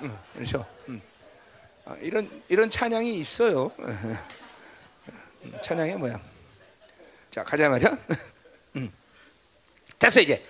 어, 0.00 0.24
그렇죠. 0.34 0.66
음. 0.88 1.00
아, 1.84 1.96
이런 2.00 2.28
이런 2.48 2.68
찬양이 2.68 3.14
있어요. 3.20 3.70
음, 3.78 4.16
찬양의 5.62 5.96
모양. 5.96 6.20
자 7.30 7.44
가자 7.44 7.68
말이야. 7.68 7.96
음. 8.76 8.92
됐어 9.96 10.20
이제. 10.20 10.44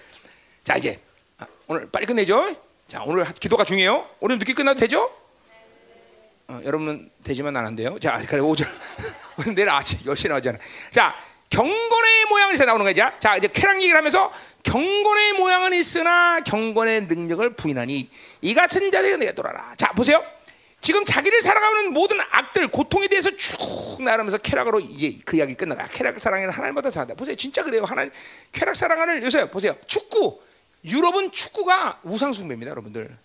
자 0.65 0.77
이제 0.77 0.99
아, 1.37 1.47
오늘 1.67 1.87
빨리 1.91 2.07
끝내죠. 2.07 2.57
자 2.89 3.03
오늘 3.05 3.25
기도가 3.35 3.65
중요해요. 3.65 4.09
오늘 4.21 4.39
늦게 4.39 4.55
끝나도 4.55 4.81
되죠? 4.81 5.15
어, 6.49 6.61
여러분은 6.65 7.11
되지만 7.23 7.55
안 7.59 7.67
한대요. 7.67 7.99
자 7.99 8.17
그래 8.27 8.41
오전 8.41 8.67
내일 9.55 9.69
아침 9.71 9.99
10시 10.01 10.29
나오잖아. 10.29 10.59
자 10.91 11.15
경건의 11.51 12.25
모양을 12.29 12.55
해서 12.55 12.65
나오는 12.65 12.85
거죠. 12.85 13.11
자 13.19 13.37
이제 13.37 13.49
쾌락 13.49 13.77
얘기를 13.77 13.97
하면서 13.97 14.33
경건의 14.63 15.35
모양은 15.35 15.73
있으나 15.75 16.41
경건의 16.41 17.03
능력을 17.03 17.55
부인하니 17.55 18.11
이 18.41 18.55
같은 18.55 18.91
자들에게 18.91 19.17
내가 19.19 19.33
돌아라. 19.33 19.73
자 19.77 19.93
보세요. 19.93 20.25
지금 20.85 21.03
자기를 21.03 21.41
사랑하는 21.41 21.95
모든 21.95 22.19
악들, 22.31 22.69
고통에 22.69 23.09
대해서 23.09 23.35
쭉 23.37 24.03
나르면서 24.03 24.37
쾌락으로 24.37 24.81
이제 24.81 25.19
그 25.25 25.39
이야기 25.39 25.55
끝나가. 25.55 25.87
쾌락 25.87 26.21
사랑에는 26.21 26.53
하나님보다 26.53 26.91
잘한다. 26.91 27.15
보세요, 27.15 27.35
진짜 27.37 27.63
그래요. 27.63 27.85
하나님 27.85 28.13
쾌락 28.53 28.77
사랑을 28.77 29.23
요새 29.23 29.51
보세요. 29.51 29.75
축구 29.87 30.43
유럽은 30.85 31.33
축구가 31.33 32.01
우상 32.03 32.35
숭배입니다, 32.35 32.71
여러분들. 32.71 33.17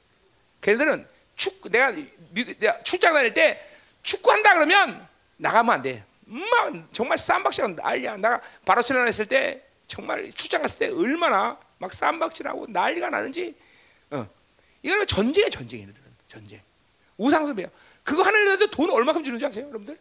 걔네들은 0.62 1.06
축구 1.36 1.70
내가, 1.70 1.92
내가 2.32 2.82
출장 2.84 3.14
다닐 3.14 3.34
때 3.34 3.62
축구 4.04 4.32
한다 4.32 4.54
그러면 4.54 5.06
나가면 5.40 5.76
안 5.76 5.82
돼. 5.82 6.04
막 6.26 6.74
정말 6.92 7.18
쌈박질하고 7.18 7.74
난리야. 7.76 8.18
나 8.18 8.40
바르셀로나 8.66 9.08
했을 9.08 9.26
때 9.26 9.66
정말 9.88 10.32
출장 10.32 10.62
갔을 10.62 10.78
때 10.78 10.88
얼마나 10.90 11.58
막 11.80 11.92
쌈박질하고 11.92 12.68
난리가 12.70 13.10
나는지. 13.10 13.56
어. 14.12 14.28
이거는 14.84 15.08
전쟁이야 15.08 15.50
전쟁 15.50 15.82
얘네들은 15.82 16.08
전쟁. 16.28 16.62
우상숭배야. 17.18 17.68
그거 18.04 18.24
하나라도 18.24 18.70
돈 18.70 18.90
얼마큼 18.92 19.24
주는지 19.24 19.46
아세요, 19.46 19.68
여러분들? 19.68 19.98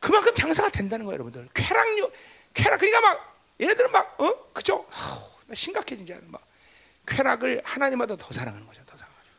그만큼 0.00 0.34
장사가 0.34 0.70
된다는 0.70 1.06
거예요, 1.06 1.14
여러분들. 1.14 1.48
쾌락요, 1.54 2.10
쾌락. 2.54 2.78
그러니까 2.78 3.00
막 3.00 3.36
얘네들은 3.60 3.90
막 3.90 4.20
어, 4.20 4.52
그죠? 4.52 4.86
심각해 5.54 5.96
진짜 5.96 6.16
막 6.26 6.42
쾌락을 7.06 7.62
하나님보다 7.64 8.16
더 8.16 8.32
사랑하는 8.32 8.66
거죠, 8.66 8.82
더 8.84 8.96
사랑하죠. 8.96 9.30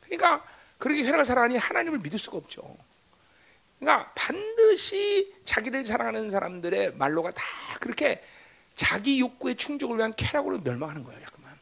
그러니까 0.00 0.44
그렇게 0.78 1.02
쾌락을 1.02 1.24
사랑하니 1.24 1.56
하나님을 1.58 1.98
믿을 1.98 2.18
수가 2.18 2.38
없죠. 2.38 2.76
그러니까 3.80 4.12
반드시 4.14 5.32
자기를 5.44 5.84
사랑하는 5.84 6.30
사람들의 6.30 6.94
말로가 6.94 7.30
다 7.32 7.42
그렇게 7.80 8.22
자기 8.76 9.20
욕구의 9.20 9.56
충족을 9.56 9.96
위한 9.98 10.12
쾌락으로 10.16 10.58
멸망하는 10.58 11.02
거예요, 11.02 11.20
잠깐만. 11.20 11.58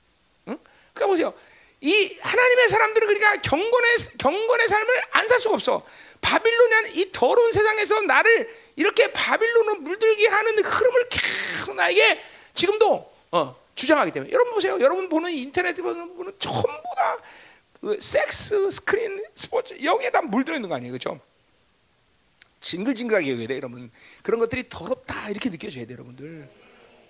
응? 0.49 0.59
그러니까 0.93 1.07
보세요. 1.07 1.35
이 1.81 2.19
하나님의 2.21 2.69
사람들은 2.69 3.07
그러니까 3.07 3.41
경건의 3.41 3.97
경건의 4.19 4.69
삶을 4.69 5.03
안 5.13 5.29
살 5.29 5.39
수가 5.39 5.55
없어. 5.55 5.87
바빌론이라는 6.21 6.97
이 6.97 7.13
더러운 7.13 7.53
세상에서 7.53 8.01
나를 8.01 8.53
이렇게 8.77 9.13
바빌론으로 9.13 9.77
물들게 9.77 10.27
하는 10.27 10.59
흐름을 10.59 11.09
계속 11.09 11.75
나에게 11.75 12.21
지금도 12.55 13.13
어, 13.31 13.57
주장하기 13.77 14.11
때문에 14.11 14.33
여러분 14.33 14.55
보세요. 14.55 14.79
여러분 14.81 15.09
보는 15.09 15.31
인터넷에 15.31 15.81
보는 15.83 16.17
분은 16.17 16.33
전부 16.39 16.83
다 16.97 17.17
그 17.81 17.97
섹스, 18.01 18.71
스크린, 18.73 19.25
스포츠 19.37 19.73
여기에 19.83 20.11
다 20.11 20.21
물들어 20.21 20.57
있는 20.57 20.69
거 20.69 20.75
아니에요, 20.75 20.91
그렇죠? 20.91 21.21
징글징글하게 22.61 23.33
여겨야 23.33 23.47
돼, 23.49 23.57
여러분. 23.57 23.91
그런 24.23 24.41
것들이 24.41 24.69
더럽다 24.69 25.31
이렇게 25.31 25.51
느껴져야 25.51 25.87
돼, 25.87 25.95
여러분들. 25.95 26.49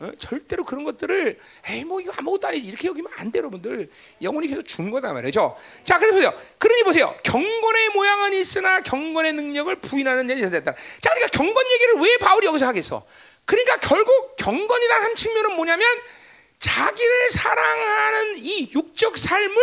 어? 0.01 0.13
절대로 0.19 0.65
그런 0.65 0.85
것들을 0.85 1.39
에이 1.69 1.85
뭐 1.85 2.01
이거 2.01 2.13
아무것도 2.17 2.47
아니지 2.47 2.69
이렇게 2.69 2.87
여기면 2.87 3.11
안 3.17 3.33
돼 3.33 3.41
여러분들 3.41 3.91
영혼이 4.23 4.47
계속 4.47 4.63
죽는 4.63 4.93
거다 4.93 5.13
말이죠. 5.13 5.57
자 5.83 5.99
그래서 5.99 6.15
보세요. 6.15 6.41
그러니 6.59 6.85
보세요. 6.85 7.17
경건의 7.25 7.89
모양은 7.91 8.33
있으나 8.35 8.81
경건의 8.81 9.33
능력을 9.33 9.75
부인하는 9.81 10.31
일이 10.31 10.49
됐다. 10.49 10.73
자 11.01 11.11
그러니까 11.11 11.37
경건 11.37 11.65
얘기를 11.73 11.95
왜 11.97 12.17
바울이 12.19 12.47
여기서 12.47 12.69
하겠어? 12.69 13.05
그러니까 13.45 13.79
결국 13.79 14.37
경건이라는 14.37 15.05
한 15.05 15.15
측면은 15.17 15.57
뭐냐면 15.57 15.85
자기를 16.61 17.31
사랑하는 17.33 18.35
이 18.39 18.71
육적 18.73 19.19
삶을 19.19 19.57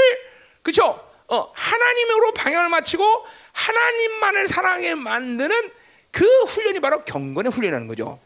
그죠? 0.63 0.99
어, 1.27 1.51
하나님으로 1.53 2.33
방향을 2.33 2.69
맞추고 2.69 3.03
하나님만을 3.51 4.47
사랑해 4.47 4.95
만드는 4.95 5.71
그 6.11 6.25
훈련이 6.45 6.79
바로 6.79 7.03
경건의 7.03 7.51
훈련이라는 7.51 7.87
거죠. 7.87 8.19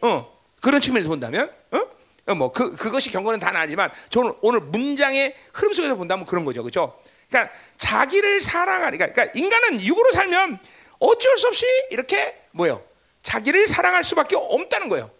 어. 0.00 0.38
그런 0.60 0.80
측면에서 0.80 1.08
본다면, 1.08 1.52
어? 1.70 1.80
어? 2.26 2.34
뭐 2.34 2.50
그, 2.50 2.74
그것이 2.74 3.10
경건은 3.12 3.38
다 3.38 3.56
아니지만 3.56 3.90
저는 4.10 4.34
오늘 4.40 4.60
문장의 4.60 5.36
흐름 5.52 5.72
속에서 5.72 5.94
본다면 5.94 6.26
그런 6.26 6.44
거죠, 6.44 6.62
그렇죠? 6.62 6.98
그러니까 7.28 7.54
자기를 7.76 8.40
사랑하니까, 8.42 9.12
그러니까 9.12 9.38
인간은 9.38 9.80
육으로 9.80 10.10
살면 10.10 10.58
어쩔 10.98 11.38
수 11.38 11.46
없이 11.46 11.64
이렇게 11.90 12.36
뭐요? 12.50 12.82
자기를 13.22 13.68
사랑할 13.68 14.02
수밖에 14.02 14.34
없다는 14.36 14.88
거예요. 14.88 15.10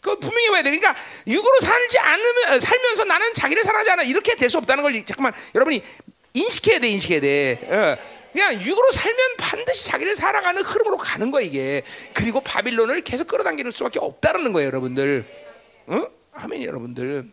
그 0.00 0.18
분명히 0.18 0.50
봐야 0.50 0.62
돼. 0.62 0.70
그러니까 0.70 0.96
육으로 1.26 1.60
살지 1.60 1.98
않으면 1.98 2.52
어, 2.54 2.58
살면서 2.58 3.04
나는 3.04 3.32
자기를 3.34 3.62
사랑하지 3.62 3.90
않아 3.90 4.02
이렇게 4.02 4.34
될 4.34 4.48
수 4.50 4.58
없다는 4.58 4.82
걸 4.82 4.92
잠깐만 5.04 5.32
여러분이 5.54 5.84
인식해야 6.34 6.78
돼, 6.78 6.88
인식해야 6.88 7.20
돼. 7.20 7.58
어. 7.64 8.20
그냥 8.32 8.54
육으로 8.60 8.92
살면 8.92 9.36
반드시 9.38 9.86
자기를 9.86 10.14
살아가는 10.14 10.62
흐름으로 10.62 10.96
가는 10.96 11.30
거야 11.30 11.44
이게. 11.44 11.82
그리고 12.14 12.40
바빌론을 12.40 13.02
계속 13.02 13.26
끌어당기는 13.26 13.70
수밖에 13.72 13.98
없다는 13.98 14.52
거예요, 14.52 14.68
여러분들. 14.68 15.24
응? 15.90 16.06
아멘, 16.34 16.62
여러분들. 16.62 17.28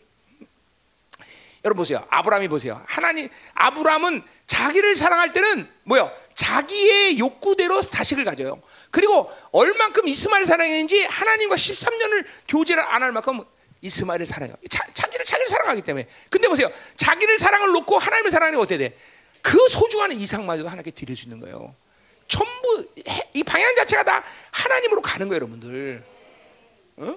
여러분 1.66 1.82
보세요. 1.82 2.06
아브라함이 2.10 2.48
보세요. 2.48 2.82
하나님 2.88 3.30
아브라함은 3.54 4.24
자기를 4.48 4.96
사랑할 4.96 5.34
때는 5.34 5.68
뭐요? 5.84 6.12
자기의 6.34 7.20
욕구대로 7.20 7.82
자식을 7.82 8.24
가져요. 8.24 8.62
그리고 8.90 9.30
얼만큼 9.52 10.08
이스마엘 10.08 10.46
사랑했는지 10.46 11.04
하나님과 11.04 11.56
13년을 11.56 12.26
교제를 12.48 12.84
안 12.84 13.04
할 13.04 13.12
만큼 13.12 13.44
이스마엘을 13.82 14.26
사랑해요. 14.26 14.56
자, 14.70 14.86
자기를 14.94 15.26
자기를 15.26 15.48
사랑하기 15.48 15.82
때문에. 15.82 16.08
근데 16.30 16.48
보세요. 16.48 16.72
자기를 16.96 17.40
사랑을 17.40 17.72
놓고 17.72 17.98
하나님을 17.98 18.32
사랑하니 18.32 18.58
어떻게 18.58 18.78
돼? 18.78 18.98
그 19.42 19.58
소중한 19.70 20.12
이상마저도 20.12 20.68
하나님께 20.68 20.92
드려주는 20.92 21.40
거예요. 21.40 21.74
전부 22.28 22.86
이 23.34 23.44
방향 23.44 23.74
자체가 23.76 24.04
다 24.04 24.24
하나님으로 24.52 25.02
가는 25.02 25.28
거예요, 25.28 25.38
여러분들. 25.38 26.04
어? 26.98 27.16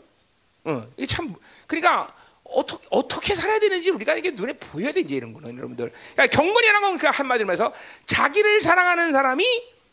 어, 0.65 0.87
참 1.09 1.35
그러니까 1.67 2.15
어떻게 2.45 2.87
어떻게 2.91 3.35
살아야 3.35 3.59
되는지 3.59 3.91
우리가 3.91 4.15
이게 4.15 4.31
눈에 4.31 4.53
보여야 4.53 4.93
되지 4.93 5.15
이런 5.15 5.33
거는 5.33 5.57
여러분들. 5.57 5.93
그러니까 6.15 6.27
경건이라는 6.27 6.81
건그 6.81 7.07
한마디로 7.07 7.47
말해서 7.47 7.73
자기를 8.07 8.63
사랑하는 8.63 9.13
사람이 9.13 9.45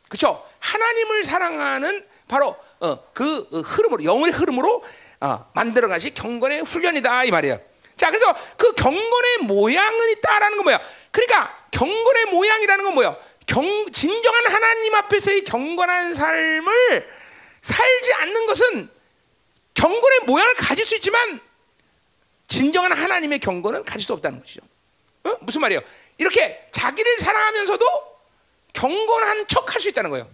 그렇죠? 0.08 0.44
하나님을 0.60 1.24
사랑하는 1.24 2.06
바로 2.28 2.56
어, 2.80 3.04
그 3.14 3.42
흐름으로 3.62 4.04
영의 4.04 4.32
흐름으로 4.32 4.84
어, 5.20 5.50
만들어 5.54 5.88
가시 5.88 6.14
경건의 6.14 6.62
훈련이다 6.62 7.24
이 7.26 7.32
말이에요. 7.32 7.60
자, 7.96 8.12
그래서 8.12 8.36
그 8.58 8.74
경건의 8.74 9.40
모양은 9.44 10.10
있다라는 10.12 10.58
건 10.58 10.64
뭐야? 10.66 10.82
그러니까 11.12 11.68
경건의 11.72 12.26
모양이라는 12.26 12.84
건 12.86 12.94
뭐야? 12.94 13.18
경, 13.48 13.92
진정한 13.92 14.48
하나님 14.48 14.94
앞에서의 14.94 15.44
경건한 15.44 16.14
삶을 16.14 17.10
살지 17.62 18.14
않는 18.14 18.46
것은 18.46 18.90
경건의 19.74 20.20
모양을 20.26 20.54
가질 20.56 20.86
수 20.86 20.96
있지만 20.96 21.40
진정한 22.48 22.92
하나님의 22.92 23.40
경건은 23.40 23.84
가질 23.86 24.06
수 24.06 24.14
없다는 24.14 24.40
것이죠. 24.40 24.62
어? 25.24 25.36
무슨 25.42 25.62
말이에요? 25.62 25.82
이렇게 26.18 26.68
자기를 26.72 27.18
사랑하면서도 27.20 27.86
경건한 28.74 29.48
척 29.48 29.74
할 29.74 29.80
수 29.82 29.90
있다는 29.90 30.10
거예요. 30.12 30.30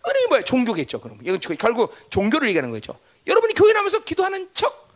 그게 0.00 0.26
뭐야? 0.28 0.42
종교겠죠. 0.44 1.00
그럼 1.00 1.18
이건 1.22 1.38
결국 1.58 1.94
종교를 2.10 2.48
얘기하는 2.48 2.70
거죠. 2.70 2.98
여러분이 3.28 3.54
교회 3.54 3.72
나면서 3.72 4.00
기도하는 4.00 4.48
척, 4.54 4.88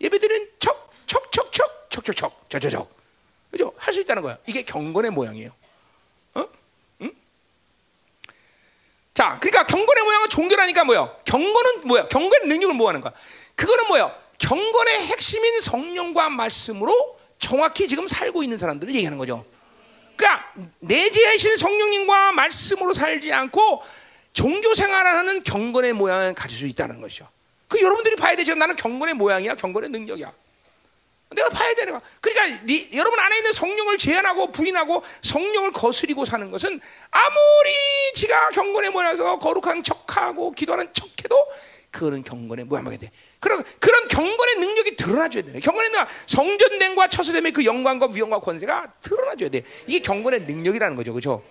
예배드리는 0.00 0.48
척, 0.60 0.92
척, 1.06 1.30
척, 1.32 1.52
척, 1.52 1.90
척, 1.90 2.04
척, 2.04 2.16
척, 2.16 2.46
저, 2.48 2.58
저, 2.58 2.70
저, 2.70 2.88
그죠? 3.50 3.72
할 3.76 3.92
수 3.92 4.00
있다는 4.00 4.22
거야. 4.22 4.38
이게 4.46 4.62
경건의 4.62 5.10
모양이에요. 5.10 5.50
어? 6.34 6.46
응? 7.02 7.12
자, 9.12 9.38
그러니까 9.40 9.66
경건의 9.66 10.04
모양은 10.04 10.28
종교라니까 10.28 10.84
뭐야? 10.84 11.16
경건은 11.24 11.86
뭐야? 11.88 12.06
경건의 12.06 12.48
능력을 12.48 12.74
뭐 12.74 12.88
하는 12.88 13.00
거야? 13.00 13.12
그거는 13.56 13.88
뭐야? 13.88 14.16
경건의 14.38 15.00
핵심인 15.06 15.60
성령과 15.60 16.30
말씀으로 16.30 17.18
정확히 17.40 17.88
지금 17.88 18.06
살고 18.06 18.44
있는 18.44 18.56
사람들을 18.56 18.94
얘기하는 18.94 19.18
거죠. 19.18 19.44
그러니까 20.16 20.52
내재하신 20.78 21.56
성령님과 21.56 22.32
말씀으로 22.32 22.94
살지 22.94 23.32
않고 23.32 23.82
종교 24.32 24.74
생활을 24.74 25.10
하는 25.10 25.42
경건의 25.42 25.92
모양을 25.94 26.34
가질 26.34 26.56
수 26.56 26.66
있다는 26.66 27.00
것이죠. 27.00 27.28
그 27.70 27.80
여러분들이 27.80 28.16
봐야 28.16 28.34
되죠. 28.34 28.54
나는 28.56 28.74
경건의 28.74 29.14
모양이야, 29.14 29.54
경건의 29.54 29.90
능력이야. 29.90 30.32
내가 31.30 31.48
봐야 31.50 31.72
되는 31.74 31.92
거야. 31.92 32.02
그러니까 32.20 32.64
네, 32.66 32.90
여러분 32.94 33.20
안에 33.20 33.36
있는 33.36 33.52
성령을 33.52 33.96
제한하고 33.96 34.50
부인하고 34.50 35.04
성령을 35.22 35.70
거스리고 35.70 36.24
사는 36.24 36.50
것은 36.50 36.80
아무리 37.12 38.12
지가 38.14 38.50
경건의 38.50 38.90
모양에서 38.90 39.38
거룩한 39.38 39.84
척하고 39.84 40.50
기도하는 40.50 40.92
척해도 40.92 41.36
그거는 41.92 42.24
경건의 42.24 42.64
모양하게 42.64 42.96
돼. 42.96 43.12
그런 43.38 43.62
그런 43.78 44.08
경건의 44.08 44.56
능력이 44.56 44.96
드러나줘야 44.96 45.44
돼. 45.44 45.60
경건의 45.60 45.90
능력, 45.90 46.08
성전됨과 46.26 47.06
처소됨의 47.06 47.52
그 47.52 47.64
영광과 47.64 48.08
위엄과 48.12 48.40
권세가 48.40 48.94
드러나줘야 49.00 49.50
돼. 49.50 49.62
이게 49.86 50.00
경건의 50.00 50.40
능력이라는 50.40 50.96
거죠, 50.96 51.12
그렇죠? 51.12 51.44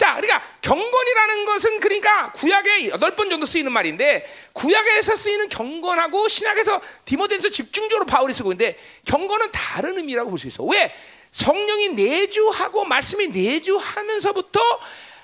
자, 0.00 0.14
그러니까 0.14 0.42
경건이라는 0.62 1.44
것은 1.44 1.78
그러니까 1.78 2.32
구약에 2.32 2.88
여덟 2.88 3.14
번 3.14 3.28
정도 3.28 3.44
쓰이는 3.44 3.70
말인데 3.70 4.24
구약에서 4.54 5.14
쓰이는 5.14 5.50
경건하고 5.50 6.26
신약에서 6.26 6.80
디모데에서 7.04 7.50
집중적으로 7.50 8.06
바울이 8.06 8.32
쓰고 8.32 8.52
있는데 8.52 8.78
경건은 9.04 9.50
다른 9.52 9.98
의미라고 9.98 10.30
볼 10.30 10.38
수 10.38 10.46
있어. 10.46 10.64
왜? 10.64 10.90
성령이 11.32 11.90
내주하고 11.90 12.86
말씀이 12.86 13.28
내주하면서부터 13.28 14.58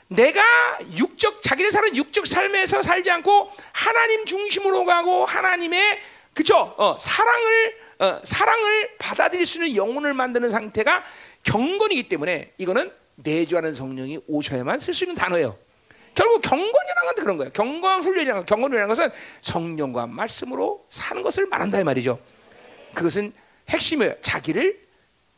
내가 0.09 0.43
육적 0.99 1.41
자기를 1.41 1.71
사는 1.71 1.97
육적 1.97 2.27
삶에서 2.27 2.83
살지 2.83 3.11
않고 3.11 3.51
하나님 3.73 4.27
중심으로 4.27 4.85
가고 4.85 5.25
하나님의 5.25 6.01
그죠? 6.35 6.75
어, 6.77 6.99
사랑을 7.01 7.79
어, 8.01 8.21
사랑을 8.23 8.91
받아들일 8.99 9.47
수 9.47 9.57
있는 9.57 9.75
영혼을 9.75 10.13
만드는 10.13 10.51
상태가 10.51 11.03
경건이기 11.45 12.11
때문에 12.11 12.53
이거는 12.59 12.93
내주하는 13.17 13.75
성령이 13.75 14.21
오셔야만 14.27 14.81
쓸 14.81 14.95
수 14.95 15.05
있는 15.05 15.15
단어예요. 15.15 15.57
결국 16.15 16.41
경건이라는 16.41 17.03
건 17.05 17.15
그런 17.17 17.37
거예요. 17.37 17.53
경건 17.53 18.03
훈련이라는 18.03 18.47
경건이라는 18.47 18.89
것은 18.89 19.11
성령과 19.43 20.07
말씀으로 20.07 20.87
사는 20.89 21.23
것을 21.23 21.47
말한다 21.47 21.81
이 21.81 21.85
말이죠. 21.85 22.19
그것은 22.95 23.33
핵심이에요. 23.69 24.15
자기를 24.23 24.87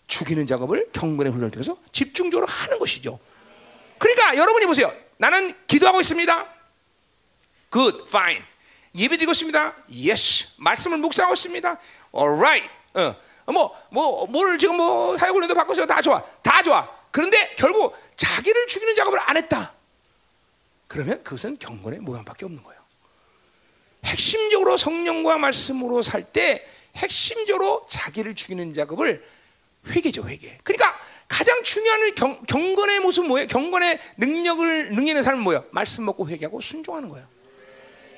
죽이는 0.06 0.46
작업을 0.46 0.88
경건의 0.92 1.32
훈련을 1.32 1.50
통해서 1.50 1.76
집중적으로 1.92 2.46
하는 2.46 2.78
것이죠. 2.78 3.18
그러니까 3.98 4.36
여러분이 4.36 4.66
보세요. 4.66 4.92
나는 5.16 5.54
기도하고 5.66 6.00
있습니다. 6.00 6.46
Good, 7.70 8.04
fine. 8.06 8.44
예배드리고 8.94 9.32
있습니다. 9.32 9.74
Yes. 9.90 10.48
말씀을 10.56 10.98
묵상하고 10.98 11.34
있습니다. 11.34 11.78
Alright. 12.14 12.68
어, 12.94 13.52
뭐, 13.52 13.76
뭐, 13.90 14.26
뭘 14.26 14.56
지금 14.58 14.76
뭐 14.76 15.16
사역훈련도 15.16 15.54
받고 15.54 15.72
있어. 15.72 15.86
다 15.86 16.00
좋아. 16.00 16.22
다 16.42 16.62
좋아. 16.62 16.97
그런데 17.18 17.52
결국 17.56 17.96
자기를 18.14 18.68
죽이는 18.68 18.94
작업을 18.94 19.18
안 19.18 19.36
했다. 19.36 19.74
그러면 20.86 21.20
그것은 21.24 21.58
경건의 21.58 21.98
모양밖에 21.98 22.44
없는 22.44 22.62
거예요. 22.62 22.80
핵심적으로 24.04 24.76
성령과 24.76 25.36
말씀으로 25.36 26.02
살 26.02 26.32
때 26.32 26.64
핵심적으로 26.94 27.84
자기를 27.88 28.36
죽이는 28.36 28.72
작업을 28.72 29.26
회개죠, 29.88 30.28
회개. 30.28 30.58
그러니까 30.62 30.96
가장 31.26 31.60
중요한 31.64 32.14
경, 32.14 32.40
경건의 32.46 33.00
모습 33.00 33.26
뭐예요? 33.26 33.48
경건의 33.48 33.98
능력을 34.18 34.94
능력의 34.94 35.24
삶은 35.24 35.40
뭐예요? 35.42 35.64
말씀 35.72 36.04
먹고 36.04 36.28
회개하고 36.28 36.60
순종하는 36.60 37.08
거예요. 37.08 37.26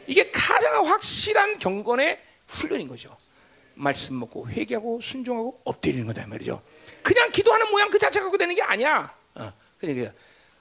이게 0.09 0.31
가장 0.31 0.85
확실한 0.87 1.59
경건의 1.59 2.21
훈련인 2.49 2.87
거죠. 2.87 3.17
말씀 3.73 4.19
먹고 4.19 4.47
회개하고 4.51 5.01
순종하고 5.01 5.63
엎드리는 5.65 6.07
거다 6.07 6.27
말이죠. 6.27 6.63
그냥 7.03 7.31
기도하는 7.31 7.71
모양 7.71 7.91
그 7.91 7.99
자체 7.99 8.21
갖고 8.21 8.37
되는 8.37 8.55
게 8.55 8.63
아니야. 8.63 9.15
어, 9.35 9.53
그러니까 9.79 10.13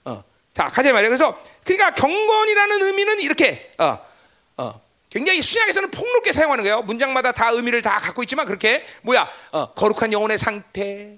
어, 0.05 0.23
자 0.53 0.67
가자 0.67 0.91
말이야. 0.91 1.09
그래서 1.09 1.41
그러니까 1.63 1.93
경건이라는 1.95 2.81
의미는 2.83 3.19
이렇게 3.19 3.71
어, 3.77 3.99
어, 4.57 4.81
굉장히 5.09 5.41
신약에서는 5.41 5.91
폭넓게 5.91 6.31
사용하는 6.31 6.63
거예요. 6.63 6.81
문장마다 6.81 7.31
다 7.31 7.49
의미를 7.49 7.81
다 7.81 7.97
갖고 7.97 8.23
있지만 8.23 8.45
그렇게 8.45 8.85
뭐야 9.01 9.29
어, 9.51 9.73
거룩한 9.73 10.13
영혼의 10.13 10.37
상태, 10.37 11.17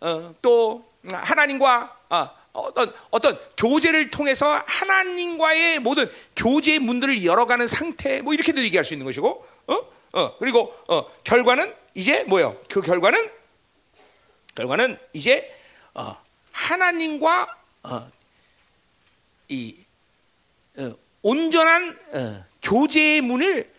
어, 0.00 0.34
또 0.42 0.84
하나님과 1.10 1.96
어, 2.10 2.30
어떤 2.52 2.92
어떤 3.10 3.38
교제를 3.56 4.10
통해서 4.10 4.62
하나님과의 4.66 5.78
모든 5.78 6.10
교제의 6.36 6.80
문들을 6.80 7.24
열어가는 7.24 7.66
상태, 7.66 8.20
뭐 8.20 8.34
이렇게도 8.34 8.62
얘기할 8.62 8.84
수 8.84 8.94
있는 8.94 9.06
것이고, 9.06 9.46
어, 9.68 9.76
어, 10.12 10.36
그리고 10.38 10.74
어, 10.88 11.06
결과는 11.24 11.74
이제 11.94 12.24
뭐요? 12.24 12.56
그 12.68 12.82
결과는 12.82 13.30
결과는 14.54 14.98
이제 15.12 15.54
어, 15.94 16.16
하나님과 16.52 17.56
어, 17.84 18.10
이 19.48 19.76
어, 20.78 20.92
온전한 21.22 21.98
어, 22.12 22.44
교제의 22.62 23.20
문을 23.22 23.70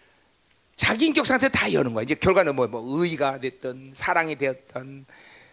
자기 0.75 1.05
인격 1.05 1.25
상태 1.25 1.49
다 1.49 1.71
여는 1.71 1.93
거야. 1.93 2.03
이제 2.03 2.15
결과는 2.15 2.55
뭐, 2.55 2.67
뭐 2.67 3.03
의가 3.03 3.39
됐든 3.39 3.91
사랑이 3.93 4.35
되었든 4.35 5.05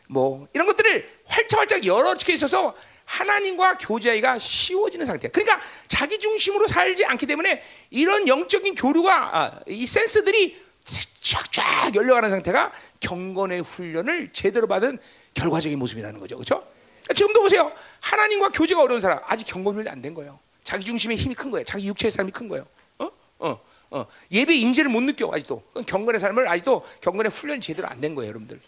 뭐 0.08 0.48
이런 0.52 0.66
것들을 0.66 1.20
활짝활짝 1.26 1.84
열어지게 1.84 2.34
있어서 2.34 2.74
하나님과 3.04 3.78
교제하기가 3.78 4.38
쉬워지는 4.38 5.04
상태야. 5.04 5.30
그러니까 5.30 5.60
자기 5.88 6.18
중심으로 6.18 6.66
살지 6.66 7.04
않기 7.04 7.26
때문에 7.26 7.62
이런 7.90 8.26
영적인 8.26 8.74
교류가 8.74 9.38
아, 9.38 9.60
이 9.66 9.86
센스들이 9.86 10.69
쫙쫙 10.84 11.94
열려가는 11.94 12.30
상태가 12.30 12.72
경건의 13.00 13.62
훈련을 13.62 14.32
제대로 14.32 14.66
받은 14.66 14.98
결과적인 15.34 15.78
모습이라는 15.78 16.18
거죠. 16.20 16.36
그렇죠? 16.36 16.66
지금도 17.14 17.42
보세요. 17.42 17.72
하나님과 18.00 18.50
교제가 18.50 18.82
어려운 18.82 19.00
사람 19.00 19.20
아직 19.26 19.44
경건 19.44 19.74
훈련이 19.74 19.90
안 19.90 20.02
된 20.02 20.14
거예요. 20.14 20.38
자기 20.62 20.84
중심의 20.84 21.16
힘이 21.16 21.34
큰 21.34 21.50
거예요. 21.50 21.64
자기 21.64 21.86
육체의 21.88 22.10
삶이 22.12 22.30
큰 22.32 22.48
거예요. 22.48 22.66
어? 22.98 23.10
어. 23.40 23.60
어. 23.90 24.06
예배 24.30 24.54
임재를 24.54 24.90
못 24.90 25.00
느껴 25.02 25.30
아직도. 25.32 25.62
경건의 25.86 26.20
삶을 26.20 26.46
아직도 26.48 26.86
경건의 27.00 27.30
훈련이 27.32 27.60
제대로 27.60 27.88
안 27.88 28.00
된 28.00 28.14
거예요, 28.14 28.28
여러분들. 28.30 28.60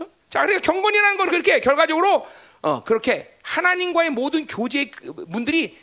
어? 0.00 0.06
자, 0.30 0.42
그래서 0.42 0.60
경건이라는 0.60 1.16
건 1.18 1.28
그렇게 1.30 1.60
결과적으로 1.60 2.26
어, 2.62 2.84
그렇게 2.84 3.36
하나님과의 3.42 4.10
모든 4.10 4.46
교제 4.46 4.90
문들이 5.26 5.76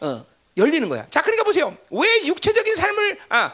어, 0.00 0.24
열리는 0.56 0.88
거야. 0.88 1.06
자, 1.10 1.22
그러니까 1.22 1.44
보세요. 1.44 1.76
왜 1.90 2.26
육체적인 2.26 2.74
삶을 2.74 3.20
아, 3.28 3.52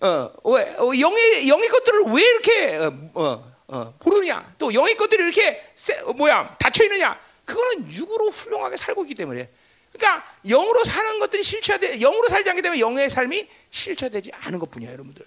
어, 0.00 0.30
왜 0.44 0.74
어, 0.76 0.90
영의 0.98 1.48
영의 1.48 1.68
것들을 1.68 2.02
왜 2.14 2.22
이렇게 2.22 2.76
어, 2.76 3.10
어, 3.14 3.52
어, 3.68 3.94
모르냐? 4.04 4.54
또 4.58 4.72
영의 4.72 4.96
것들이 4.96 5.22
이렇게 5.22 5.62
세, 5.74 5.98
어, 6.00 6.12
뭐야 6.12 6.56
닫혀 6.58 6.84
있느냐? 6.84 7.18
그거는 7.44 7.92
육으로 7.92 8.28
훌륭하게 8.30 8.76
살고 8.76 9.04
있기 9.04 9.14
때문에. 9.14 9.48
그러니까 9.92 10.24
영으로 10.46 10.84
사는 10.84 11.18
것들이 11.18 11.42
실체돼 11.42 11.98
영으로 11.98 12.28
살지 12.28 12.48
않기 12.50 12.62
때문에 12.62 12.80
영의 12.80 13.10
삶이 13.10 13.48
실체되지 13.70 14.30
않은 14.34 14.58
것뿐이야, 14.58 14.92
여러분들. 14.92 15.24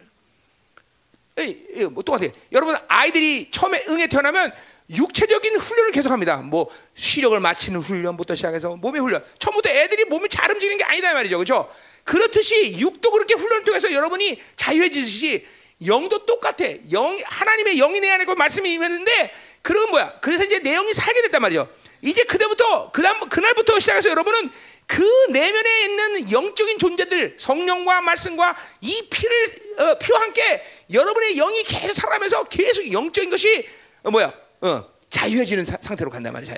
에이, 1.37 1.67
에이, 1.75 1.85
뭐 1.85 2.03
똑같아. 2.03 2.31
여러분 2.51 2.77
아이들이 2.87 3.49
처음에 3.51 3.85
응에 3.87 4.07
태어나면 4.07 4.53
육체적인 4.89 5.57
훈련을 5.57 5.91
계속합니다. 5.91 6.37
뭐 6.37 6.69
시력을 6.93 7.39
맞추는 7.39 7.79
훈련부터 7.79 8.35
시작해서 8.35 8.75
몸의 8.75 9.01
훈련. 9.01 9.23
처음부터 9.39 9.69
애들이 9.69 10.05
몸이 10.05 10.29
잘 10.29 10.51
움직이는 10.51 10.77
게 10.77 10.83
아니다 10.83 11.13
말이죠, 11.13 11.37
그렇죠? 11.37 11.69
그렇듯이 12.03 12.77
육도 12.79 13.11
그렇게 13.11 13.33
훈련을 13.33 13.63
통해서 13.63 13.91
여러분이 13.91 14.41
자유해지듯이 14.55 15.45
영도 15.85 16.25
똑같아. 16.25 16.65
영 16.91 17.17
하나님의 17.23 17.77
영이 17.77 17.99
내 17.99 18.09
안에 18.09 18.25
그 18.25 18.31
말씀이 18.31 18.71
임했는데 18.73 19.33
그런 19.61 19.89
뭐야? 19.89 20.19
그래서 20.21 20.43
이제 20.43 20.59
내 20.59 20.73
영이 20.75 20.93
살게 20.93 21.21
됐단 21.23 21.41
말이죠. 21.41 21.69
이제 22.01 22.23
그때부터 22.23 22.91
그다음 22.91 23.19
그날부터 23.29 23.79
시작해서 23.79 24.09
여러분은 24.09 24.49
그 24.87 25.01
내면에 25.29 25.85
있는 25.85 26.31
영적인 26.31 26.77
존재들 26.79 27.35
성령과 27.39 28.01
말씀과 28.01 28.57
이 28.81 29.07
피를 29.09 29.45
어, 29.77 29.97
피와 29.97 30.21
함께 30.21 30.63
여러분의 30.91 31.35
영이 31.35 31.63
계속 31.63 31.93
살아가면서 31.93 32.43
계속 32.45 32.91
영적인 32.91 33.29
것이 33.29 33.67
어, 34.03 34.11
뭐야? 34.11 34.33
어, 34.61 34.85
자유해지는 35.09 35.65
사, 35.65 35.77
상태로 35.79 36.09
간단 36.09 36.33
말이야. 36.33 36.55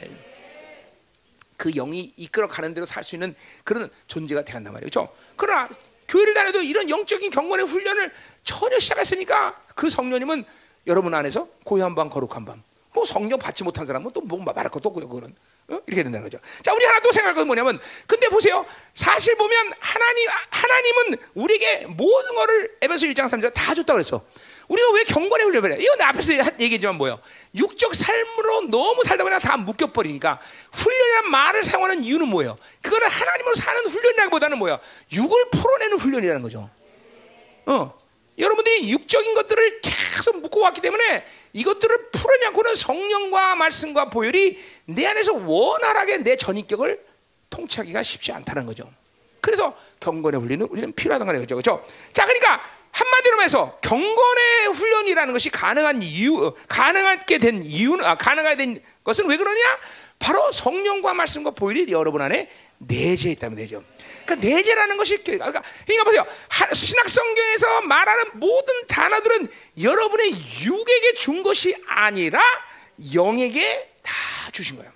그 1.57 1.71
영이 1.71 2.13
이끌어 2.17 2.47
가는 2.47 2.73
대로 2.73 2.85
살 2.85 3.03
수 3.03 3.15
있는 3.15 3.35
그런 3.63 3.89
존재가 4.07 4.43
되간단 4.45 4.73
말이죠. 4.73 5.01
그렇죠? 5.01 5.15
그러나 5.35 5.69
교회를 6.07 6.33
다녀도 6.33 6.61
이런 6.61 6.89
영적인 6.89 7.29
경건의 7.31 7.65
훈련을 7.65 8.11
전혀 8.43 8.79
시작했으니까 8.79 9.59
그 9.75 9.89
성령님은 9.89 10.45
여러분 10.87 11.13
안에서 11.13 11.47
고요한 11.63 11.95
밤 11.95 12.09
거룩한 12.09 12.45
밤 12.45 12.63
뭐 12.93 13.05
성령 13.05 13.39
받지 13.39 13.63
못한 13.63 13.85
사람은 13.85 14.11
또뭐 14.13 14.43
말할 14.43 14.69
것도 14.69 14.89
없고요. 14.89 15.07
그거는 15.09 15.35
어? 15.69 15.79
이렇게 15.87 16.03
된다는 16.03 16.23
거죠. 16.23 16.37
자, 16.61 16.73
우리 16.73 16.85
하나 16.85 16.99
또 16.99 17.11
생각할 17.11 17.35
건 17.35 17.47
뭐냐면, 17.47 17.79
근데 18.05 18.27
보세요. 18.29 18.65
사실 18.93 19.35
보면 19.35 19.73
하나님 19.79 20.29
하나님은 20.49 21.17
우리에게 21.33 21.85
모든 21.87 22.35
거를 22.35 22.77
에베소 22.81 23.07
1장 23.07 23.25
3절 23.29 23.53
다 23.53 23.73
줬다 23.73 23.93
그랬어. 23.93 24.23
우리가 24.73 24.91
왜 24.91 25.03
경건에 25.03 25.43
해? 25.43 25.77
이건 25.79 26.01
앞에서 26.01 26.33
얘기했지만 26.59 26.95
뭐예요? 26.95 27.19
육적 27.55 27.93
삶으로 27.93 28.61
너무 28.69 29.03
살다 29.03 29.23
보면 29.23 29.39
다 29.39 29.55
묶여버리니까 29.57 30.39
훈련이란 30.71 31.29
말을 31.29 31.63
사용하는 31.63 32.03
이유는 32.03 32.27
뭐예요? 32.27 32.57
그거는 32.81 33.07
하나님으로 33.07 33.55
사는 33.55 33.85
훈련이라기보다는 33.85 34.57
뭐야? 34.57 34.79
육을 35.11 35.49
풀어내는 35.51 35.99
훈련이라는 35.99 36.41
거죠. 36.41 36.69
어. 37.65 38.03
여러분들이 38.39 38.89
육적인 38.89 39.35
것들을 39.35 39.81
계속 39.81 40.39
묶어왔기 40.41 40.81
때문에 40.81 41.23
이것들을 41.53 42.09
풀어내지 42.09 42.47
않고는 42.47 42.75
성령과 42.75 43.55
말씀과 43.55 44.09
보혈이 44.09 44.57
내 44.85 45.05
안에서 45.05 45.33
원활하게 45.33 46.17
내 46.19 46.35
전인격을 46.35 46.99
통치하기가 47.51 48.01
쉽지 48.01 48.31
않다는 48.31 48.65
거죠. 48.65 48.91
그래서 49.39 49.77
경건의 49.99 50.39
훈련은 50.39 50.67
우리는 50.67 50.93
필요하다는 50.93 51.41
거죠. 51.41 51.55
그렇죠? 51.55 51.85
자, 52.11 52.25
그러니까 52.25 52.63
한마디로 52.93 53.37
말해서 53.37 53.79
경건의 53.81 54.67
훈련이라는 54.73 55.33
것이 55.33 55.49
가능한 55.49 56.03
이유, 56.03 56.45
어, 56.45 56.55
가능하게 56.67 57.39
된 57.39 57.63
이유는 57.63 58.05
아, 58.05 58.15
가능하게 58.15 58.55
된 58.55 58.83
것은 59.03 59.27
왜 59.27 59.35
그러냐? 59.35 59.79
바로 60.19 60.51
성령과 60.51 61.13
말씀과 61.15 61.51
보혈이 61.51 61.87
여러분 61.91 62.21
안에 62.21 62.49
내재 62.77 63.31
있다면 63.31 63.57
되죠. 63.57 63.83
그러니까 64.25 64.47
내재라는 64.47 64.97
것이 64.97 65.23
그러니까, 65.23 65.61
그러니까 65.85 66.03
보세요. 66.03 66.25
신약 66.71 67.09
성경에서 67.09 67.81
말하는 67.81 68.25
모든 68.35 68.87
단어들은 68.87 69.47
여러분의 69.81 70.31
육에게 70.63 71.13
준 71.15 71.41
것이 71.41 71.75
아니라 71.87 72.41
영에게 73.13 73.91
다 74.03 74.13
주신 74.51 74.77
거예요. 74.77 74.91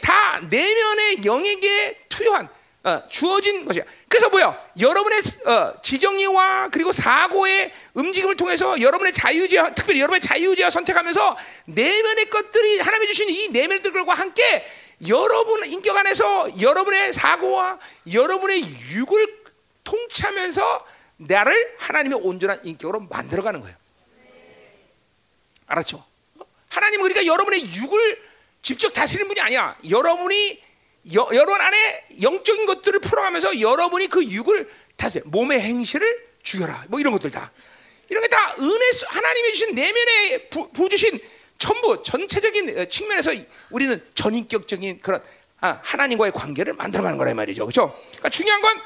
다 0.00 0.40
내면의 0.48 1.24
영에게 1.24 1.98
투여한 2.08 2.48
어, 2.84 3.08
주어진 3.08 3.64
것이야. 3.64 3.84
그래서 4.08 4.28
뭐야? 4.28 4.58
여러분의 4.80 5.20
어, 5.46 5.80
지정의와 5.82 6.68
그리고 6.70 6.90
사고의 6.90 7.72
움직임을 7.94 8.36
통해서 8.36 8.80
여러분의 8.80 9.12
자유지 9.12 9.56
특별히 9.76 10.00
여러분의 10.00 10.20
자유지와 10.20 10.70
선택하면서 10.70 11.36
내면의 11.66 12.28
것들이 12.28 12.80
하나님이 12.80 13.06
주신 13.06 13.28
이 13.30 13.48
내면의 13.48 13.82
것들과 13.82 14.14
함께 14.14 14.66
여러분 15.08 15.64
인격 15.64 15.96
안에서 15.96 16.60
여러분의 16.60 17.12
사고와 17.12 17.78
여러분의 18.12 18.62
육을 18.90 19.42
통치하면서 19.84 20.86
나를 21.18 21.76
하나님의 21.78 22.18
온전한 22.22 22.60
인격으로 22.64 23.00
만들어가는 23.00 23.60
거예요. 23.60 23.76
알았죠? 25.66 26.04
하나님은 26.68 27.08
그러니까 27.08 27.32
여러분의 27.32 27.64
육을 27.64 28.22
직접 28.60 28.92
다스리는 28.92 29.28
분이 29.28 29.40
아니야. 29.40 29.76
여러분이 29.88 30.62
여, 31.14 31.28
여러분 31.32 31.60
안에 31.60 32.04
영적인 32.22 32.66
것들을 32.66 33.00
풀어가면서 33.00 33.60
여러분이 33.60 34.06
그 34.08 34.24
육을 34.24 34.70
다스려 34.96 35.24
몸의 35.26 35.60
행실을 35.60 36.26
죽여라. 36.42 36.84
뭐 36.88 37.00
이런 37.00 37.12
것들 37.12 37.30
다 37.30 37.50
이런 38.08 38.22
게 38.22 38.28
다 38.28 38.54
은혜 38.60 38.90
하나님이 39.08 39.52
주신 39.52 39.74
내면에 39.74 40.48
부, 40.48 40.70
부주신 40.72 41.18
전부 41.58 42.02
전체적인 42.02 42.78
어, 42.78 42.84
측면에서 42.84 43.32
우리는 43.70 44.04
전인격적인 44.14 45.00
그런 45.00 45.22
아, 45.60 45.80
하나님과의 45.82 46.32
관계를 46.32 46.72
만들어가는 46.74 47.16
거란 47.18 47.36
말이죠. 47.36 47.64
그렇죠? 47.66 47.96
그러니까 48.10 48.28
중요한 48.28 48.60
건 48.62 48.80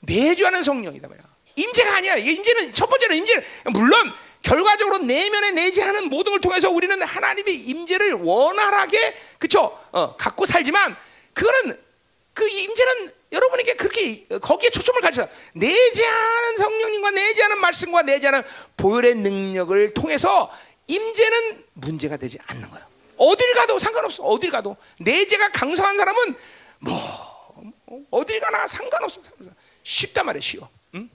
내주하는 0.00 0.62
성령이다 0.62 1.08
말이야. 1.08 1.24
임재가 1.56 1.96
아니야. 1.96 2.16
임재는 2.16 2.72
첫 2.72 2.86
번째는 2.86 3.16
임재 3.18 3.44
물론 3.72 4.12
결과적으로 4.42 4.98
내면에 4.98 5.50
내재하는 5.52 6.08
모든 6.08 6.32
걸 6.32 6.40
통해서 6.40 6.70
우리는 6.70 7.00
하나님의 7.02 7.54
임재를 7.54 8.12
원활하게 8.14 9.14
그쵸 9.38 9.78
어, 9.92 10.16
갖고 10.16 10.46
살지만 10.46 10.96
그거는 11.34 11.78
그 12.34 12.48
임재는 12.48 13.12
여러분에게 13.32 13.74
그렇게 13.76 14.26
거기에 14.38 14.70
초점을 14.70 15.00
가져 15.00 15.28
내재하는 15.54 16.56
성령님과 16.58 17.10
내재하는 17.10 17.58
말씀과 17.60 18.02
내재하는 18.02 18.42
보혈의 18.76 19.16
능력을 19.16 19.94
통해서 19.94 20.50
임재는 20.86 21.64
문제가 21.74 22.16
되지 22.16 22.38
않는 22.46 22.70
거예요. 22.70 22.86
어딜 23.16 23.54
가도 23.54 23.78
상관없어. 23.78 24.22
어딜 24.24 24.50
가도 24.50 24.76
내재가 24.98 25.52
강성한 25.52 25.96
사람은 25.96 26.34
뭐 26.80 27.22
어딜 28.10 28.40
가나 28.40 28.66
상관없어. 28.66 29.20
쉽단 29.82 30.26
말이야, 30.26 30.40
쉬워. 30.40 30.68
응? 30.94 31.08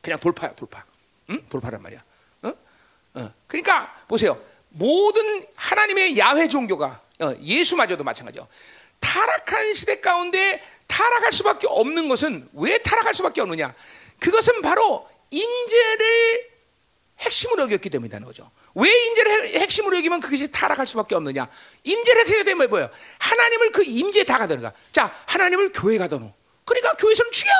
그냥 0.00 0.18
돌파야, 0.20 0.54
돌파. 0.54 0.84
응? 1.30 1.44
돌파란 1.48 1.82
말이야. 1.82 2.02
어? 2.42 2.52
어. 3.14 3.32
그러니까 3.46 3.94
보세요. 4.06 4.40
모든 4.70 5.46
하나님의 5.54 6.18
야훼 6.18 6.48
종교가 6.48 7.00
어, 7.20 7.34
예수마저도 7.40 8.04
마찬가지죠. 8.04 8.46
타락한 9.00 9.74
시대 9.74 10.00
가운데 10.00 10.62
타락할 10.86 11.32
수밖에 11.32 11.66
없는 11.68 12.08
것은 12.08 12.48
왜 12.54 12.78
타락할 12.78 13.14
수밖에 13.14 13.40
없느냐? 13.40 13.74
그것은 14.20 14.62
바로 14.62 15.08
임재를 15.30 16.48
핵심으로 17.20 17.64
여겼기 17.64 17.90
때문이라는 17.90 18.26
거죠. 18.26 18.50
왜 18.74 18.90
임재를 19.06 19.60
핵심으로 19.60 19.96
여기면 19.98 20.20
그것이 20.20 20.50
타락할 20.50 20.86
수밖에 20.86 21.14
없느냐? 21.14 21.48
임재를 21.84 22.22
하게 22.22 22.44
되면 22.44 22.68
뭐예요? 22.68 22.90
하나님을 23.18 23.72
그 23.72 23.82
임재에 23.82 24.24
다 24.24 24.38
가둬놓아. 24.38 24.72
자, 24.92 25.12
하나님을 25.26 25.72
교회 25.72 25.98
가둬놓. 25.98 26.32
그러니까 26.64 26.92
교회에서는 26.94 27.32
주여, 27.32 27.50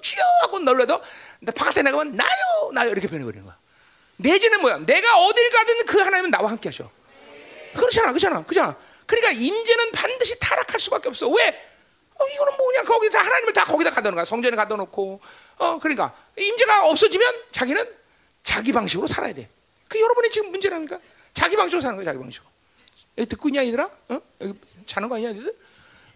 주여 0.00 0.22
하고 0.42 0.58
놀래도 0.60 1.00
바깥에 1.54 1.82
나가면 1.82 2.16
나요, 2.16 2.70
나요 2.72 2.90
이렇게 2.90 3.08
변해버리는 3.08 3.44
거야. 3.44 3.56
내지는 4.16 4.60
뭐야? 4.60 4.78
내가 4.78 5.18
어딜 5.18 5.50
가든 5.50 5.86
그 5.86 5.98
하나님은 5.98 6.30
나와 6.30 6.50
함께 6.50 6.68
하셔. 6.68 6.88
그렇잖아, 7.74 8.08
그렇잖아, 8.08 8.44
그렇잖아. 8.44 8.76
그러니까 9.06 9.32
임재는 9.32 9.92
반드시 9.92 10.38
타락할 10.38 10.80
수밖에 10.80 11.08
없어. 11.08 11.28
왜? 11.28 11.48
어, 12.16 12.26
이거는 12.26 12.56
뭐냐? 12.56 12.82
거기다 12.84 13.20
하나님을 13.20 13.52
다 13.52 13.64
거기다 13.64 13.90
가둬놓은 13.90 14.14
거야. 14.14 14.24
성전에 14.24 14.56
가둬놓고. 14.56 15.20
어, 15.58 15.78
그러니까 15.78 16.14
임재가 16.38 16.86
없어지면 16.86 17.34
자기는 17.50 17.94
자기 18.42 18.72
방식으로 18.72 19.06
살아야 19.06 19.32
돼. 19.32 19.48
그 19.88 20.00
여러분이 20.00 20.30
지금 20.30 20.50
문제라니까. 20.50 20.98
자기 21.32 21.56
방식으로 21.56 21.80
사는 21.80 21.96
거야, 21.96 22.04
자기 22.04 22.18
방식으로. 22.18 22.48
여기 23.18 23.28
듣고 23.28 23.48
있냐, 23.48 23.64
얘들아? 23.66 23.90
어? 24.08 24.20
여기 24.40 24.54
자는 24.86 25.08
거 25.08 25.16
아니야, 25.16 25.30
얘들? 25.30 25.56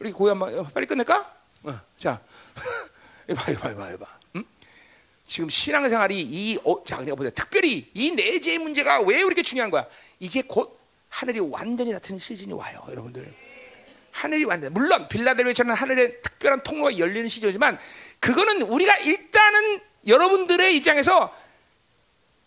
우리 0.00 0.12
한번 0.12 0.58
어, 0.58 0.62
빨리 0.72 0.86
끝낼까? 0.86 1.34
어, 1.64 1.80
자, 1.96 2.20
해봐, 3.28 3.44
해봐, 3.68 3.84
해봐. 3.86 4.06
응? 4.36 4.44
지금 5.26 5.48
신앙생활이 5.48 6.20
이, 6.20 6.58
어, 6.64 6.82
자, 6.84 7.00
내가 7.00 7.16
보자. 7.16 7.30
특별히 7.30 7.90
이 7.94 8.12
내재의 8.12 8.58
문제가 8.58 9.00
왜 9.00 9.18
이렇게 9.18 9.42
중요한 9.42 9.70
거야? 9.70 9.86
이제 10.20 10.42
곧 10.42 10.77
하늘이 11.08 11.40
완전히 11.40 11.92
나타나는 11.92 12.18
시즌이 12.18 12.52
와요, 12.52 12.84
여러분들. 12.88 13.32
하늘이 14.12 14.44
완전 14.44 14.72
물론 14.72 15.06
빌라델비아처럼 15.08 15.74
하늘의 15.74 16.22
특별한 16.22 16.62
통로가 16.62 16.98
열리는 16.98 17.28
시즌이지만 17.28 17.78
그거는 18.18 18.62
우리가 18.62 18.96
일단은 18.98 19.80
여러분들의 20.06 20.76
입장에서 20.76 21.32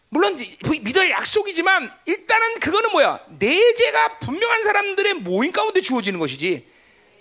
물론 0.10 0.38
믿을 0.82 1.12
약속이지만 1.12 1.90
일단은 2.06 2.60
그거는 2.60 2.92
뭐야 2.92 3.26
내재가 3.40 4.20
분명한 4.20 4.64
사람들의 4.64 5.14
모임 5.16 5.54
가운데 5.54 5.80
주어지는 5.80 6.20
것이지, 6.20 6.68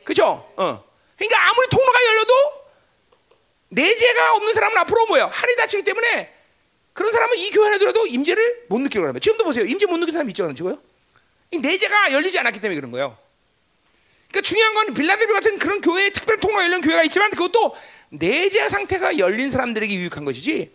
그죠? 0.03 0.53
어. 0.57 0.85
그러니까 1.17 1.51
아무리 1.51 1.69
통로가 1.69 2.05
열려도 2.07 2.35
내재가 3.69 4.35
없는 4.35 4.55
사람은 4.55 4.79
앞으로 4.79 5.07
뭐야 5.07 5.27
하늘이 5.29 5.57
닫히기 5.57 5.85
때문에 5.85 6.35
그런 6.93 7.13
사람은 7.13 7.37
이 7.39 7.51
교회 7.51 7.69
안에 7.69 7.79
들어도 7.79 8.07
임재를 8.07 8.67
못 8.69 8.81
느끼는 8.81 9.07
거예요. 9.07 9.19
지금도 9.21 9.45
보세요, 9.45 9.65
임재 9.65 9.87
못 9.87 9.99
느끼는 9.99 10.13
사람 10.13 10.29
있죠, 10.31 10.53
지금요? 10.53 10.90
내재가 11.59 12.13
열리지 12.13 12.39
않았기 12.39 12.61
때문에 12.61 12.77
그런 12.77 12.91
거예요. 12.91 13.17
그러니까 14.29 14.49
중요한 14.49 14.75
건 14.75 14.95
빌라델비 14.95 15.33
같은 15.33 15.59
그런 15.59 15.81
교회에 15.81 16.11
특별한 16.11 16.41
통로가 16.41 16.65
열린 16.65 16.81
교회가 16.81 17.03
있지만 17.05 17.31
그것도 17.31 17.75
내재 18.11 18.69
상태가 18.69 19.19
열린 19.19 19.51
사람들에게 19.51 19.93
유익한 19.93 20.25
것이지 20.25 20.71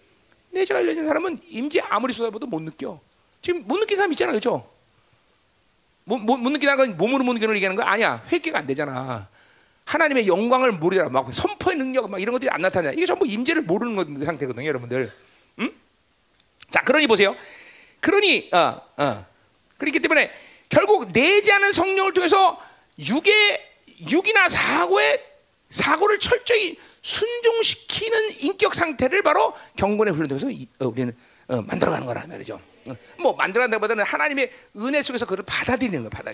내재가 0.51 0.81
열린 0.81 1.05
사람은 1.05 1.39
임재 1.47 1.81
아무리 1.81 2.13
쏟아봐도 2.13 2.47
못 2.47 2.61
느껴. 2.61 2.99
지금 3.41 3.63
못 3.65 3.77
느끼는 3.77 3.97
사람 3.97 4.11
있잖아, 4.11 4.31
그렇죠? 4.31 4.69
못, 6.03 6.17
못, 6.17 6.37
못 6.37 6.49
느끼는 6.49 6.77
건 6.77 6.97
몸으로 6.97 7.23
못 7.23 7.33
느끼는 7.33 7.47
걸 7.47 7.55
얘기하는 7.57 7.75
거 7.75 7.83
아니야. 7.83 8.23
회개가 8.31 8.59
안 8.59 8.65
되잖아. 8.65 9.27
하나님의 9.85 10.27
영광을 10.27 10.71
모르잖아. 10.71 11.09
막 11.09 11.31
선포의 11.31 11.77
능력 11.77 12.09
막 12.09 12.21
이런 12.21 12.33
것들이 12.33 12.49
안 12.49 12.61
나타나. 12.61 12.91
이게 12.91 13.05
전부 13.05 13.25
임재를 13.27 13.61
모르는 13.63 14.23
상태거든요, 14.25 14.67
여러분들. 14.67 15.11
응? 15.59 15.71
자, 16.69 16.81
그러니 16.81 17.07
보세요. 17.07 17.35
그러니 17.99 18.49
어, 18.53 18.81
어. 18.97 19.25
그렇기 19.77 19.99
때문에 19.99 20.31
결국 20.69 21.11
내지 21.11 21.51
않은 21.51 21.71
성령을 21.71 22.13
통해서 22.13 22.59
육의 22.99 23.75
육이나 24.11 24.47
사고의 24.47 25.23
사고를 25.69 26.19
철저히 26.19 26.77
순종시키는 27.01 28.41
인격 28.41 28.73
상태를 28.73 29.21
바로 29.21 29.53
경건의 29.77 30.13
훈련 30.13 30.27
통해서 30.27 30.47
어, 30.79 30.87
우리는 30.87 31.15
어, 31.47 31.61
만들어가는 31.61 32.05
거란 32.05 32.27
말이죠. 32.29 32.59
어, 32.87 32.95
뭐 33.19 33.33
만들어간다기보다는 33.35 34.03
하나님의 34.03 34.51
은혜 34.77 35.01
속에서 35.01 35.25
그걸 35.25 35.45
받아들이는 35.45 36.03
거 36.03 36.09
받아 36.09 36.31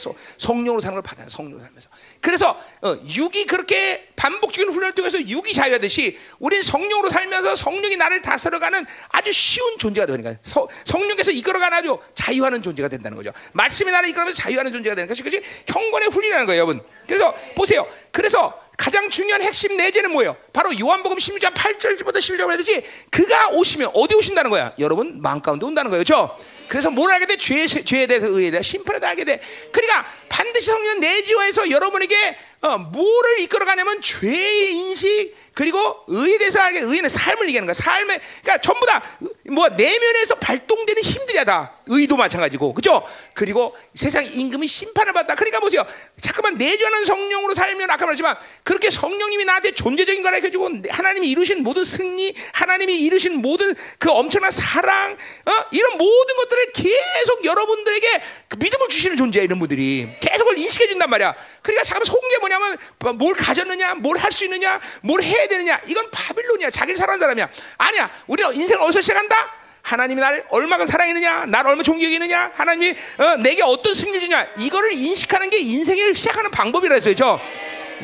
소- 0.00 0.14
성령으로 0.38 0.80
사는 0.80 0.94
걸 0.94 1.02
받아요. 1.02 1.28
성령으로 1.28 1.60
살면서. 1.62 1.88
그래서 2.20 2.58
어, 2.82 2.96
육이 3.06 3.46
그렇게 3.46 4.08
반복적인 4.16 4.70
훈련을 4.70 4.94
통해서 4.94 5.20
육이 5.20 5.52
자유하듯이 5.52 6.18
우리는 6.38 6.62
성령으로 6.62 7.08
살면서 7.08 7.56
성령이 7.56 7.96
나를 7.96 8.22
다스려가는 8.22 8.86
아주 9.10 9.32
쉬운 9.32 9.78
존재가 9.78 10.06
되니까 10.06 10.34
서- 10.42 10.68
성령께서 10.84 11.30
이끌어가는 11.30 11.76
아주 11.78 11.98
자유하는 12.14 12.62
존재가 12.62 12.88
된다는 12.88 13.16
거죠. 13.16 13.30
말씀이 13.52 13.90
나를 13.90 14.08
이끌어가면서 14.08 14.40
자유하는 14.42 14.72
존재가 14.72 14.96
되는 14.96 15.08
것이 15.08 15.22
그것이 15.22 15.42
경건의 15.66 16.08
훈련이라는 16.08 16.46
거예요, 16.46 16.58
여러분. 16.62 16.82
그래서 17.06 17.32
보세요. 17.54 17.86
그래서 18.12 18.58
가장 18.76 19.10
중요한 19.10 19.42
핵심 19.42 19.76
내재는 19.76 20.10
뭐예요? 20.12 20.36
바로 20.54 20.70
요한복음 20.78 21.18
16장 21.18 21.52
8절부터 21.52 22.16
11절 22.16 22.46
하듯이 22.48 22.82
그가 23.10 23.48
오시면 23.50 23.90
어디 23.94 24.14
오신다는 24.14 24.50
거야? 24.50 24.72
여러분 24.78 25.20
마음 25.20 25.40
가운데 25.42 25.66
온다는 25.66 25.90
거예요. 25.90 26.02
그렇죠? 26.02 26.38
그래서 26.70 26.88
뭘 26.88 27.12
알게 27.12 27.26
돼? 27.26 27.36
죄, 27.36 27.66
죄에 27.66 28.06
대해서 28.06 28.28
의에 28.28 28.52
대해 28.52 28.62
심판에 28.62 29.04
알게 29.04 29.24
돼. 29.24 29.40
그러니까 29.72 30.06
반드시 30.28 30.66
성령 30.66 31.00
내지와에서 31.00 31.68
여러분에게 31.68 32.36
어, 32.62 32.76
뭐를 32.76 33.40
이끌어가냐면 33.40 34.02
죄의 34.02 34.74
인식 34.74 35.34
그리고 35.54 36.04
의에 36.08 36.38
대해서 36.38 36.60
알게 36.60 36.80
의는 36.80 37.08
삶을 37.08 37.48
얘기하는 37.48 37.66
거야. 37.66 37.74
삶에 37.74 38.20
그러니까 38.42 38.60
전부 38.60 38.86
다 38.86 39.02
뭐 39.50 39.68
내면에서 39.68 40.36
발동되는 40.36 41.02
힘들이야 41.02 41.44
다. 41.44 41.74
의도 41.86 42.16
마찬가지고 42.16 42.72
그죠? 42.72 43.02
그리고 43.34 43.76
세상 43.94 44.24
임금이 44.24 44.66
심판을 44.66 45.12
받다. 45.12 45.34
그러니까 45.34 45.58
보세요. 45.58 45.84
잠깐만 46.20 46.56
내주하는 46.56 47.04
성령으로 47.04 47.54
살면 47.54 47.90
아까 47.90 48.06
말했지만 48.06 48.36
그렇게 48.62 48.90
성령님이 48.90 49.44
나한테 49.44 49.72
존재적인 49.72 50.22
걸 50.22 50.34
알려주고 50.34 50.70
하나님이 50.88 51.28
이루신 51.28 51.64
모든 51.64 51.84
승리, 51.84 52.34
하나님이 52.52 53.00
이루신 53.00 53.42
모든 53.42 53.74
그 53.98 54.10
엄청난 54.10 54.52
사랑, 54.52 55.12
어? 55.14 55.52
이런 55.72 55.98
모든 55.98 56.36
것들을 56.36 56.72
계속 56.72 57.44
여러분들에게 57.44 58.22
그 58.48 58.56
믿음을 58.56 58.88
주시는 58.88 59.16
존재야 59.16 59.42
이런 59.42 59.58
분들이 59.58 60.08
계속 60.20 60.44
그걸 60.50 60.58
인식해 60.58 60.86
준단 60.88 61.10
말이야. 61.10 61.34
그러니까 61.62 61.82
잠깐 61.84 62.04
속은 62.04 62.28
게 62.28 62.38
뭐냐 62.38 62.49
면 62.58 62.78
뭘 63.16 63.34
가졌느냐, 63.34 63.94
뭘 63.94 64.16
할 64.18 64.30
수 64.32 64.44
있느냐, 64.44 64.80
뭘 65.02 65.22
해야 65.22 65.46
되느냐. 65.48 65.80
이건 65.86 66.10
바빌론이야. 66.10 66.70
자기를 66.70 66.96
사랑하는 66.96 67.20
사람이야. 67.20 67.48
아니야. 67.78 68.10
우리는 68.26 68.54
인생을 68.54 68.82
어디서 68.82 69.00
시작한다? 69.00 69.52
하나님이 69.82 70.20
나를 70.20 70.44
얼마나 70.50 70.84
사랑했느냐, 70.84 71.46
나를 71.46 71.70
얼마나 71.70 71.82
존경했느냐, 71.82 72.52
하나님이 72.54 72.94
어, 73.18 73.36
내게 73.36 73.62
어떤 73.62 73.94
승리를 73.94 74.20
주냐, 74.20 74.46
이거를 74.58 74.92
인식하는 74.92 75.48
게 75.48 75.58
인생을 75.58 76.14
시작하는 76.14 76.50
방법이라 76.50 76.94
했어요, 76.96 77.14
죠 77.14 77.40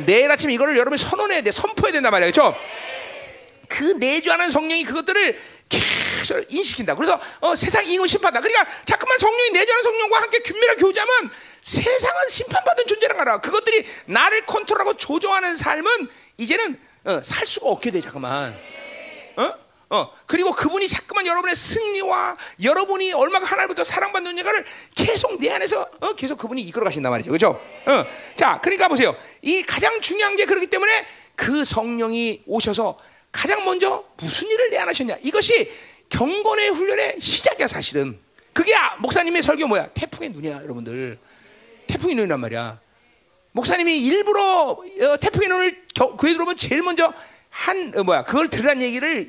내일 0.06 0.30
아침 0.30 0.50
이거를 0.50 0.74
여러분이 0.76 0.96
선언해야 0.96 1.42
돼, 1.42 1.52
선포해야 1.52 1.92
된단 1.92 2.10
말이에요, 2.10 2.32
그렇죠? 2.32 2.56
그 3.68 3.84
내주하는 3.98 4.48
성령이 4.48 4.84
그것들을 4.84 5.38
계속 5.68 6.44
인식한다. 6.48 6.94
그래서 6.94 7.20
어, 7.40 7.56
세상 7.56 7.84
이익을 7.86 8.06
심판다. 8.06 8.40
그러니까 8.40 8.66
자꾸만 8.84 9.18
성령이 9.18 9.50
내주하는 9.50 9.82
성령과 9.82 10.22
함께 10.22 10.38
긴밀하게 10.40 10.80
교제하면 10.80 11.30
세상은 11.62 12.28
심판받은 12.28 12.86
존재란 12.86 13.16
거라. 13.16 13.40
그것들이 13.40 13.84
나를 14.06 14.46
컨트롤하고 14.46 14.94
조종하는 14.94 15.56
삶은 15.56 16.08
이제는 16.36 16.80
어, 17.04 17.22
살 17.22 17.46
수가 17.46 17.68
없게 17.68 17.90
돼. 17.90 18.00
잠깐만. 18.00 18.56
어? 19.36 19.54
어 19.88 20.12
그리고 20.26 20.50
그분이 20.50 20.88
자꾸만 20.88 21.26
여러분의 21.26 21.54
승리와 21.54 22.36
여러분이 22.60 23.12
얼마나 23.12 23.46
하나님부터 23.46 23.84
사랑받는 23.84 24.36
자를 24.36 24.64
계속 24.96 25.40
내 25.40 25.50
안에서 25.50 25.88
어, 26.00 26.14
계속 26.14 26.38
그분이 26.38 26.62
이끌어 26.62 26.84
가신단 26.84 27.10
말이죠, 27.10 27.30
그렇죠? 27.30 27.60
어, 27.86 28.06
자, 28.34 28.60
그러니까 28.62 28.88
보세요. 28.88 29.14
이 29.42 29.62
가장 29.62 30.00
중요한 30.00 30.34
게 30.34 30.44
그렇기 30.44 30.66
때문에 30.66 31.06
그 31.36 31.64
성령이 31.64 32.42
오셔서 32.46 32.98
가장 33.36 33.64
먼저 33.66 34.02
무슨 34.16 34.48
일을 34.50 34.70
내안 34.70 34.88
하셨냐? 34.88 35.16
이것이 35.22 35.70
경건의 36.08 36.70
훈련의 36.70 37.16
시작이야, 37.20 37.66
사실은. 37.66 38.18
그게 38.54 38.74
아, 38.74 38.96
목사님의 38.96 39.42
설교 39.42 39.66
뭐야? 39.66 39.88
태풍의 39.92 40.30
눈이야, 40.30 40.62
여러분들. 40.62 41.18
태풍의 41.86 42.14
눈이란 42.16 42.40
말이야. 42.40 42.80
목사님이 43.52 43.98
일부러 44.06 44.70
어, 44.70 45.16
태풍의 45.20 45.48
눈을 45.48 45.82
겨- 45.94 46.16
교회 46.16 46.32
들어오면 46.32 46.56
제일 46.56 46.80
먼저 46.82 47.12
한 47.50 47.92
어, 47.96 48.02
뭐야 48.04 48.24
그걸 48.24 48.48
들으란 48.48 48.80
얘기를 48.82 49.28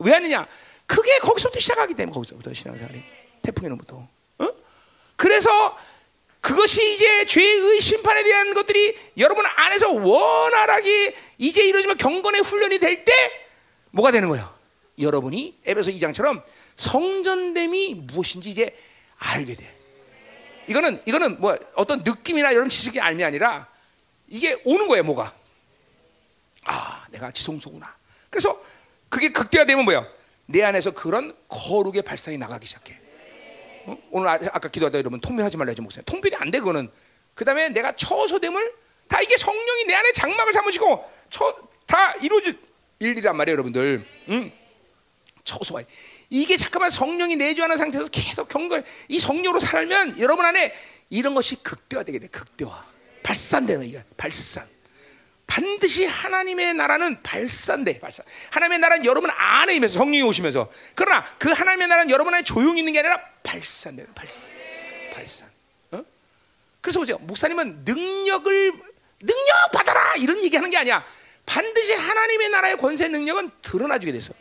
왜 0.00 0.12
하느냐? 0.12 0.46
그게 0.86 1.18
거기서부터 1.18 1.58
시작하기 1.60 1.94
때문에 1.94 2.12
거기서부터 2.12 2.52
신앙생활이 2.52 3.02
태풍의 3.42 3.68
눈부터. 3.70 4.06
어? 4.38 4.48
그래서 5.16 5.76
그것이 6.40 6.94
이제 6.94 7.24
죄의 7.26 7.80
심판에 7.80 8.22
대한 8.24 8.52
것들이 8.54 8.96
여러분 9.18 9.44
안에서 9.46 9.90
원활하게 9.92 11.16
이제 11.38 11.62
이루어지면 11.64 11.96
경건의 11.98 12.42
훈련이 12.42 12.78
될 12.78 13.04
때 13.04 13.12
뭐가 13.94 14.10
되는 14.10 14.28
거예요? 14.28 14.52
여러분이 14.98 15.60
에베소 15.64 15.90
2장처럼 15.92 16.42
성전됨이 16.76 17.94
무엇인지 17.94 18.50
이제 18.50 18.76
알게 19.18 19.54
돼. 19.54 19.76
이거는 20.66 21.00
이거는 21.06 21.40
뭐 21.40 21.56
어떤 21.76 22.02
느낌이나 22.02 22.50
이런 22.50 22.68
지식이 22.68 23.00
아니 23.00 23.22
아니라 23.22 23.68
이게 24.26 24.60
오는 24.64 24.88
거예요, 24.88 25.04
뭐가? 25.04 25.32
아, 26.64 27.06
내가 27.10 27.30
지성소구나. 27.30 27.94
그래서 28.30 28.60
그게 29.08 29.30
극대화되면 29.30 29.84
뭐야? 29.84 30.06
내 30.46 30.62
안에서 30.62 30.90
그런 30.90 31.36
거룩의 31.48 32.02
발상이 32.02 32.36
나가기 32.38 32.66
시작해. 32.66 32.98
어? 33.86 33.96
오늘 34.10 34.28
아, 34.28 34.32
아까 34.52 34.68
기도하다 34.68 34.98
여러분 34.98 35.20
통변하지 35.20 35.56
말라 35.56 35.72
지 35.72 35.80
목사님. 35.80 36.04
통변이 36.06 36.34
안 36.36 36.50
돼 36.50 36.58
그거는. 36.58 36.90
그다음에 37.34 37.68
내가 37.68 37.94
처소됨을 37.94 38.74
다 39.08 39.20
이게 39.20 39.36
성령이 39.36 39.84
내 39.84 39.94
안에 39.94 40.12
장막을 40.12 40.52
삼으시고 40.52 41.10
처, 41.30 41.54
다 41.86 42.14
이루어질 42.14 42.58
일이란 43.10 43.36
말이에요, 43.36 43.54
여러분들. 43.54 44.06
응? 44.28 44.52
처소가 45.44 45.82
이게 46.30 46.56
잠깐만 46.56 46.90
성령이 46.90 47.36
내주하는 47.36 47.76
상태에서 47.76 48.08
계속 48.08 48.48
경건 48.48 48.84
이 49.08 49.18
성령으로 49.18 49.60
살면 49.60 50.18
여러분 50.18 50.44
안에 50.46 50.74
이런 51.10 51.34
것이 51.34 51.62
극대화되게 51.62 52.18
돼 52.18 52.28
극대화. 52.28 52.84
발산되는 53.22 53.86
이게 53.86 54.02
발산. 54.16 54.68
반드시 55.46 56.06
하나님의 56.06 56.74
나라는 56.74 57.22
발산돼 57.22 58.00
발산. 58.00 58.24
하나님의 58.50 58.78
나라는 58.78 59.04
여러분 59.04 59.30
안에 59.30 59.76
임해서 59.76 59.98
성령이 59.98 60.22
오시면서. 60.22 60.70
그러나 60.94 61.24
그 61.38 61.50
하나님의 61.50 61.88
나라는 61.88 62.10
여러분 62.10 62.34
안에 62.34 62.42
조용히 62.42 62.80
있는 62.80 62.92
게 62.92 63.00
아니라 63.00 63.20
발산되는 63.42 64.14
발산 64.14 64.50
발산. 65.12 65.48
어? 65.92 66.02
그래서 66.80 66.98
보세요. 66.98 67.18
목사님은 67.18 67.84
능력을 67.84 68.72
능력 69.20 69.72
받아라! 69.72 70.14
이런 70.16 70.42
얘기 70.42 70.56
하는 70.56 70.70
게 70.70 70.76
아니야 70.76 71.04
반드시 71.46 71.92
하나님의 71.92 72.48
나라의 72.50 72.76
권세 72.76 73.08
능력은 73.08 73.50
드러나주게 73.62 74.12
돼서 74.12 74.32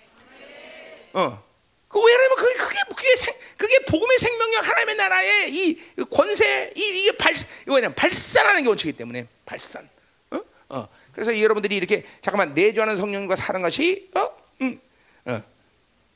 어. 1.14 1.44
그 1.88 2.04
왜냐면 2.04 2.36
그게 2.38 2.54
그게 2.56 2.80
그게 2.96 3.16
생, 3.16 3.36
그게 3.56 3.80
복음의 3.86 4.18
생명력 4.18 4.68
하나님의 4.68 4.96
나라의 4.96 5.54
이 5.54 5.80
권세 6.10 6.72
이 6.76 6.82
이게 7.02 7.12
발 7.18 7.34
이거는 7.64 7.94
발산하는 7.94 8.64
게 8.64 8.70
원칙이기 8.70 8.98
때문에 8.98 9.28
발산. 9.46 9.88
어? 10.32 10.42
어. 10.70 10.88
그래서 11.12 11.32
이 11.32 11.44
여러분들이 11.44 11.76
이렇게 11.76 12.04
잠깐만 12.22 12.56
내주하는 12.56 12.96
성령과 12.96 13.36
사는 13.36 13.62
것이 13.62 14.10
어? 14.16 14.30
음. 14.62 14.82
어. 15.26 15.44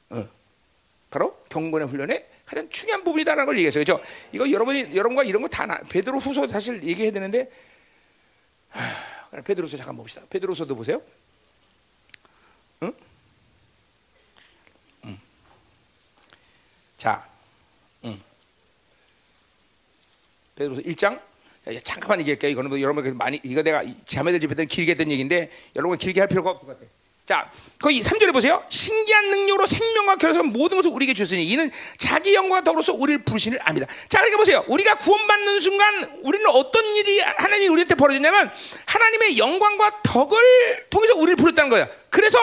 어. 0.09 0.27
바로 1.11 1.37
경건의 1.49 1.87
훈련의 1.89 2.25
가장 2.45 2.67
중요한 2.69 3.03
부분이다라는 3.03 3.45
걸 3.45 3.57
얘기했어요. 3.57 3.81
그죠? 3.81 4.01
이거 4.31 4.49
여러분이 4.49 4.95
여러분과 4.95 5.23
이런 5.25 5.41
거 5.43 5.47
다 5.47 5.79
베드로 5.89 6.17
후서 6.19 6.47
사실 6.47 6.83
얘기해야 6.83 7.11
되는데 7.11 7.51
하, 8.69 8.81
베드로서 9.31 9.77
잠깐 9.77 9.95
봅시다. 9.95 10.21
베드로서도 10.29 10.75
보세요. 10.75 11.01
응? 12.83 12.93
자, 16.97 17.27
음. 18.03 18.21
베드로서 20.55 20.81
1장. 20.81 21.21
자, 21.63 21.71
이제 21.71 21.79
잠깐만 21.81 22.21
얘기할게요. 22.21 22.51
이거는 22.51 22.69
뭐 22.69 22.81
여러분 22.81 23.15
많이 23.17 23.39
이거 23.43 23.61
내가 23.61 23.83
이 23.83 23.95
자매들 24.05 24.39
집에는 24.39 24.67
길게 24.67 24.91
했던 24.91 25.11
얘기인데 25.11 25.51
여러분 25.75 25.97
길게 25.97 26.21
할 26.21 26.27
필요가 26.27 26.51
없을 26.51 26.65
것 26.65 26.79
같아. 26.79 26.91
자, 27.27 27.51
거기 27.77 28.01
3절에 28.01 28.31
보세요. 28.31 28.63
신기한 28.69 29.29
능력으로 29.29 29.65
생명과 29.65 30.15
결여서 30.15 30.43
모든 30.43 30.77
것을 30.77 30.91
우리에게 30.91 31.13
주시니 31.13 31.45
이는 31.45 31.69
자기 31.97 32.33
영광과 32.33 32.63
더불어서 32.63 32.93
우리를 32.93 33.25
부르시는 33.25 33.59
압니다. 33.63 33.85
자, 34.07 34.19
그러니까 34.19 34.37
보세요. 34.37 34.63
우리가 34.67 34.95
구원받는 34.95 35.59
순간 35.59 36.21
우리는 36.23 36.47
어떤 36.47 36.85
일이 36.95 37.19
하나님이 37.19 37.67
우리한테 37.67 37.95
벌어지냐면 37.95 38.49
하나님의 38.85 39.37
영광과 39.37 40.01
덕을 40.03 40.85
통해서 40.89 41.15
우리를 41.15 41.35
부르다는 41.35 41.69
거예요. 41.69 41.89
그래서 42.09 42.39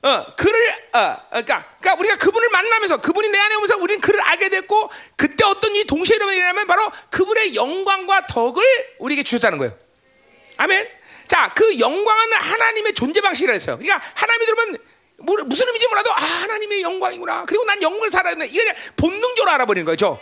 어, 0.00 0.26
그를 0.34 0.70
어, 0.94 1.16
그러니까, 1.28 1.68
그러니까 1.78 1.94
우리가 2.00 2.16
그분을 2.16 2.48
만나면서 2.48 3.02
그분이 3.02 3.28
내 3.28 3.38
안에 3.38 3.54
오면서 3.56 3.76
우리는 3.76 4.00
그를 4.00 4.22
알게 4.22 4.48
됐고 4.48 4.88
그때 5.14 5.44
어떤 5.44 5.74
일이 5.74 5.86
동시에 5.86 6.16
일어나냐면 6.16 6.66
바로 6.66 6.90
그분의 7.10 7.54
영광과 7.54 8.26
덕을 8.28 8.62
우리에게 8.98 9.24
주셨다는 9.24 9.58
거예요. 9.58 9.76
아멘. 10.56 11.01
자, 11.32 11.50
그 11.54 11.78
영광은 11.78 12.32
하나님의 12.34 12.92
존재 12.92 13.22
방식이라 13.22 13.54
했어요. 13.54 13.78
그러니까 13.78 14.06
하나님이 14.12 14.44
들으면 14.44 14.78
뭐, 15.16 15.34
무슨 15.46 15.66
의미인지 15.66 15.88
몰라도 15.88 16.12
아 16.12 16.16
하나님의 16.16 16.82
영광이구나. 16.82 17.46
그리고 17.46 17.64
난 17.64 17.80
영광을 17.80 18.10
살아야 18.10 18.34
된다. 18.34 18.44
이게 18.44 18.62
본능적으로 18.98 19.50
알아버리는 19.50 19.86
거죠. 19.86 20.20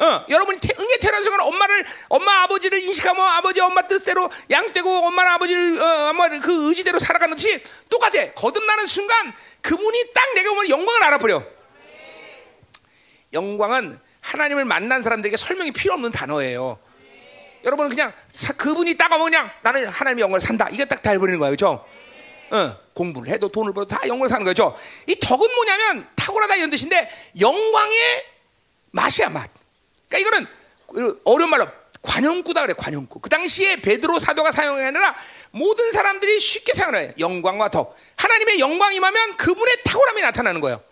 어, 0.00 0.24
여러분이 0.28 0.58
태, 0.60 0.74
응에 0.76 0.96
태어난 1.00 1.22
순간 1.22 1.42
엄마를 1.42 1.86
엄마 2.08 2.42
아버지를 2.42 2.82
인식하면 2.82 3.24
아버지 3.24 3.60
엄마 3.60 3.86
뜻대로 3.86 4.28
양떼고 4.50 4.90
엄마나 4.90 5.34
아버지를 5.34 5.80
어, 5.80 6.08
엄마 6.10 6.28
그 6.28 6.68
의지대로 6.68 6.98
살아가는 6.98 7.36
듯이 7.36 7.62
똑같아. 7.88 8.32
거듭나는 8.32 8.88
순간 8.88 9.32
그분이 9.62 10.12
딱 10.12 10.34
내가 10.34 10.50
오면 10.50 10.70
영광을 10.70 11.04
알아버려. 11.04 11.44
영광은 13.32 14.00
하나님을 14.22 14.64
만난 14.64 15.02
사람들에게 15.02 15.36
설명이 15.36 15.70
필요 15.70 15.94
없는 15.94 16.10
단어예요. 16.10 16.80
여러분은 17.64 17.90
그냥 17.90 18.12
사, 18.32 18.52
그분이 18.52 18.96
따가면 18.96 19.24
그냥 19.30 19.50
나는 19.62 19.88
하나님의 19.88 20.22
영광을 20.22 20.40
산다. 20.40 20.68
이게 20.70 20.84
딱 20.84 21.02
다 21.02 21.10
해버리는 21.10 21.38
거예요. 21.38 21.52
그죠? 21.52 21.84
어, 22.50 22.76
공부를 22.94 23.32
해도 23.32 23.48
돈을 23.48 23.72
벌어도 23.72 23.94
다 23.94 24.00
영광을 24.06 24.28
사는 24.28 24.44
거죠. 24.44 24.76
이 25.06 25.18
덕은 25.20 25.54
뭐냐면 25.54 26.08
탁월하다 26.16 26.56
이런 26.56 26.70
뜻인데 26.70 27.10
영광의 27.40 28.24
맛이야 28.90 29.28
맛. 29.28 29.50
그러니까 30.08 30.28
이거는 30.28 30.46
그 30.94 31.20
어려운 31.24 31.50
말로 31.50 31.68
관용구다 32.00 32.62
그래 32.62 32.74
관용구. 32.76 33.20
그 33.20 33.28
당시에 33.28 33.76
베드로 33.82 34.18
사도가 34.18 34.50
아니라 34.56 35.14
모든 35.50 35.90
사람들이 35.92 36.40
쉽게 36.40 36.72
사용해요. 36.72 37.12
영광과 37.18 37.68
덕. 37.68 37.96
하나님의 38.16 38.60
영광이 38.60 38.96
임하면 38.96 39.36
그분의 39.36 39.82
탁월함이 39.84 40.22
나타나는 40.22 40.60
거예요. 40.60 40.82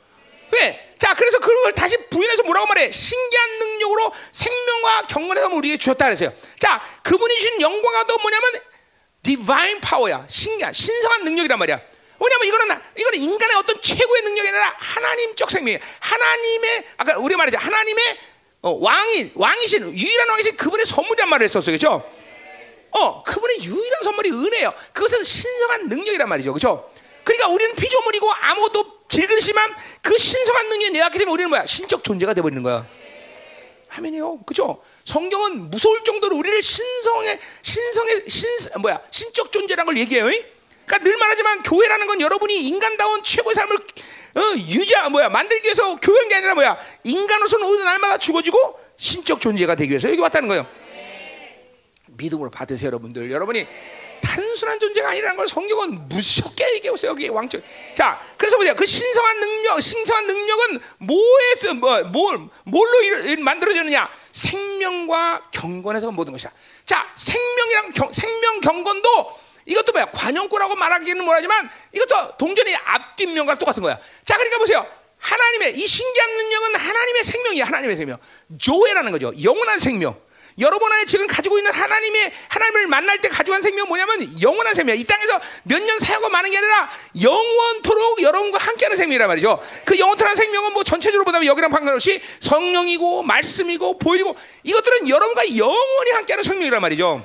왜? 0.53 0.86
자, 0.99 1.15
그래서 1.15 1.39
그걸 1.39 1.73
다시 1.73 1.97
부인해서 2.09 2.43
뭐라고 2.45 2.67
말해? 2.69 2.91
신기한 2.91 3.59
능력으로 3.59 4.13
생명과 4.33 5.03
경건에서 5.03 5.49
우리에게 5.49 5.79
주었다 5.79 6.07
그랬어요. 6.07 6.33
자, 6.59 6.83
그분이 7.03 7.35
주신 7.37 7.61
영광과 7.61 8.07
덕 8.07 8.21
뭐냐면 8.23 8.53
divine 9.23 9.81
power야. 9.81 10.25
신기한 10.29 10.73
신성한 10.73 11.25
능력이란 11.25 11.59
말이야. 11.59 11.81
왜냐면 12.19 12.47
이거는 12.47 12.81
이거는 12.97 13.19
인간의 13.19 13.57
어떤 13.57 13.81
최고의 13.81 14.23
능력이 14.23 14.49
아니라 14.49 14.75
하나님적 14.79 15.51
생명이야. 15.51 15.79
하나님의 16.01 16.85
아까 16.97 17.19
우리 17.19 17.37
말했죠. 17.37 17.59
하나님의 17.59 18.19
어, 18.63 18.71
왕이 18.81 19.33
왕이신 19.35 19.95
유일한 19.95 20.29
왕이신 20.31 20.57
그분의 20.57 20.87
선물이란 20.87 21.29
말을 21.29 21.45
했었어요. 21.45 21.77
그렇죠? 21.77 22.11
어, 22.91 23.23
그분의 23.23 23.65
유일한 23.65 24.03
선물이 24.03 24.31
은혜예요. 24.31 24.73
그것은 24.95 25.23
신성한 25.23 25.89
능력이란 25.89 26.27
말이죠. 26.29 26.55
그렇죠? 26.55 26.91
그러니까 27.23 27.49
우리는 27.49 27.75
피조물이고 27.77 28.33
아무것도 28.33 28.96
질그릇이만 29.09 29.75
그 30.03 30.17
신성한 30.19 30.69
능력이 30.69 30.91
내왔기 30.93 31.19
때문에 31.19 31.33
우리는 31.33 31.51
뭐야? 31.51 31.67
신적 31.67 32.03
존재가 32.05 32.35
돼 32.35 32.43
버리는 32.43 32.63
거야. 32.63 32.87
아멘이요. 33.89 34.41
그죠? 34.45 34.83
성경은 35.05 35.71
무서울 35.71 36.03
정도로 36.05 36.37
우리를 36.37 36.63
신성의 36.63 37.39
신성의 37.63 38.25
신 38.29 38.49
뭐야? 38.81 39.01
신적 39.11 39.53
존재라는 39.53 39.87
걸 39.87 39.99
얘기해요. 39.99 40.25
그러니까 40.25 40.99
늘 40.99 41.17
말하지만 41.17 41.63
교회라는 41.63 42.07
건 42.07 42.21
여러분이 42.21 42.69
인간다운 42.69 43.23
최고의 43.23 43.55
삶을 43.55 43.77
어, 43.77 44.41
유지 44.57 44.95
뭐야 45.11 45.29
만들기 45.31 45.65
위해서 45.67 45.97
교회인 45.97 46.29
게 46.29 46.37
아니라 46.37 46.55
뭐야 46.55 46.79
인간으로서는 47.05 47.67
오늘 47.67 47.85
날마다 47.85 48.19
죽어지고 48.19 48.79
신적 48.97 49.41
존재가 49.41 49.75
되기 49.75 49.91
위해서 49.91 50.09
여기 50.11 50.21
왔다는 50.21 50.49
거예요. 50.49 50.67
믿음으로 52.17 52.51
받으세요, 52.51 52.89
여러분들. 52.89 53.31
여러분이 53.31 53.67
단순한 54.37 54.79
존재가 54.79 55.09
아니라는 55.09 55.37
걸 55.37 55.49
성경은 55.49 56.09
무섭게 56.11 56.75
얘기하고 56.75 56.97
있어요. 56.97 57.13
여기 57.13 57.29
왕적. 57.29 57.63
자, 57.95 58.21
그래서 58.37 58.59
보세요. 58.59 58.75
그 58.75 58.85
신성한 58.85 59.41
능력, 59.41 59.81
신성한 59.81 60.27
능력은 60.27 60.81
뭐에서 60.99 61.75
뭐, 61.75 62.03
뭘 62.05 62.41
뭘로 62.65 63.03
일- 63.03 63.39
만들어지느냐? 63.39 64.11
생명과 64.33 65.49
경건에서 65.53 66.11
모든 66.11 66.33
것이다. 66.33 66.53
자, 66.85 67.11
생명이랑 67.15 67.91
경, 67.93 68.13
생명 68.13 68.61
경건도 68.61 69.33
이것도 69.65 69.93
뭐야? 69.93 70.11
관용구라고 70.13 70.77
말하기는 70.77 71.25
뭐하지만 71.25 71.71
이것도 71.93 72.37
동전의 72.37 72.77
앞뒷면과 72.77 73.55
똑같은 73.55 73.83
거야. 73.83 73.99
자, 74.25 74.35
그러니까 74.37 74.59
보세요. 74.59 74.87
하나님의 75.19 75.79
이 75.79 75.87
신기한 75.87 76.37
능력은 76.37 76.75
하나님의 76.75 77.25
생명이야. 77.25 77.65
하나님의 77.65 77.97
생명. 77.97 78.19
조회라는 78.59 79.13
거죠. 79.13 79.33
영원한 79.43 79.79
생명. 79.79 80.21
여러분 80.59 80.91
안에 80.91 81.05
지금 81.05 81.27
가지고 81.27 81.59
있는 81.59 81.71
하나님의 81.73 82.33
하나님을 82.49 82.87
만날 82.87 83.21
때 83.21 83.29
가져간 83.29 83.61
생명은 83.61 83.89
뭐냐면 83.89 84.29
영원한 84.41 84.75
생명이야. 84.75 85.01
이 85.01 85.05
땅에서 85.05 85.41
몇 85.65 85.83
년 85.83 85.99
사고 85.99 86.29
많은 86.31 86.51
게 86.51 86.57
아니라 86.57 86.91
영원토록 87.23 88.23
여러분과 88.23 88.59
함께하는 88.59 88.97
생명이란 88.97 89.29
말이죠. 89.29 89.61
그 89.85 89.99
영원토록 89.99 90.35
생명은 90.35 90.73
뭐 90.73 90.83
전체적으로 90.83 91.25
보자면 91.25 91.47
여기랑 91.47 91.71
상관없이 91.71 92.21
성령이고 92.41 93.23
말씀이고 93.23 93.99
보이고 93.99 94.35
이것들은 94.63 95.09
여러분과 95.09 95.57
영원히 95.57 96.11
함께하는 96.13 96.43
생명이란 96.43 96.81
말이죠. 96.81 97.25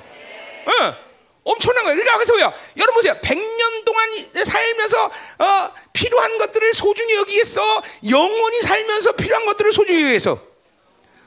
어. 0.66 0.96
엄청난 1.44 1.82
거예요. 1.82 1.96
그러니까 1.96 2.18
그래서 2.18 2.32
뭐야? 2.34 2.54
여러분 2.76 2.94
보세요. 2.94 3.18
100년 3.20 3.84
동안 3.84 4.08
살면서 4.44 5.10
어, 5.38 5.74
필요한 5.92 6.38
것들을 6.38 6.72
소중히 6.74 7.14
여기겠어. 7.16 7.82
영원히 8.10 8.60
살면서 8.60 9.12
필요한 9.12 9.44
것들을 9.46 9.72
소중히 9.72 10.02
여기겠어. 10.02 10.38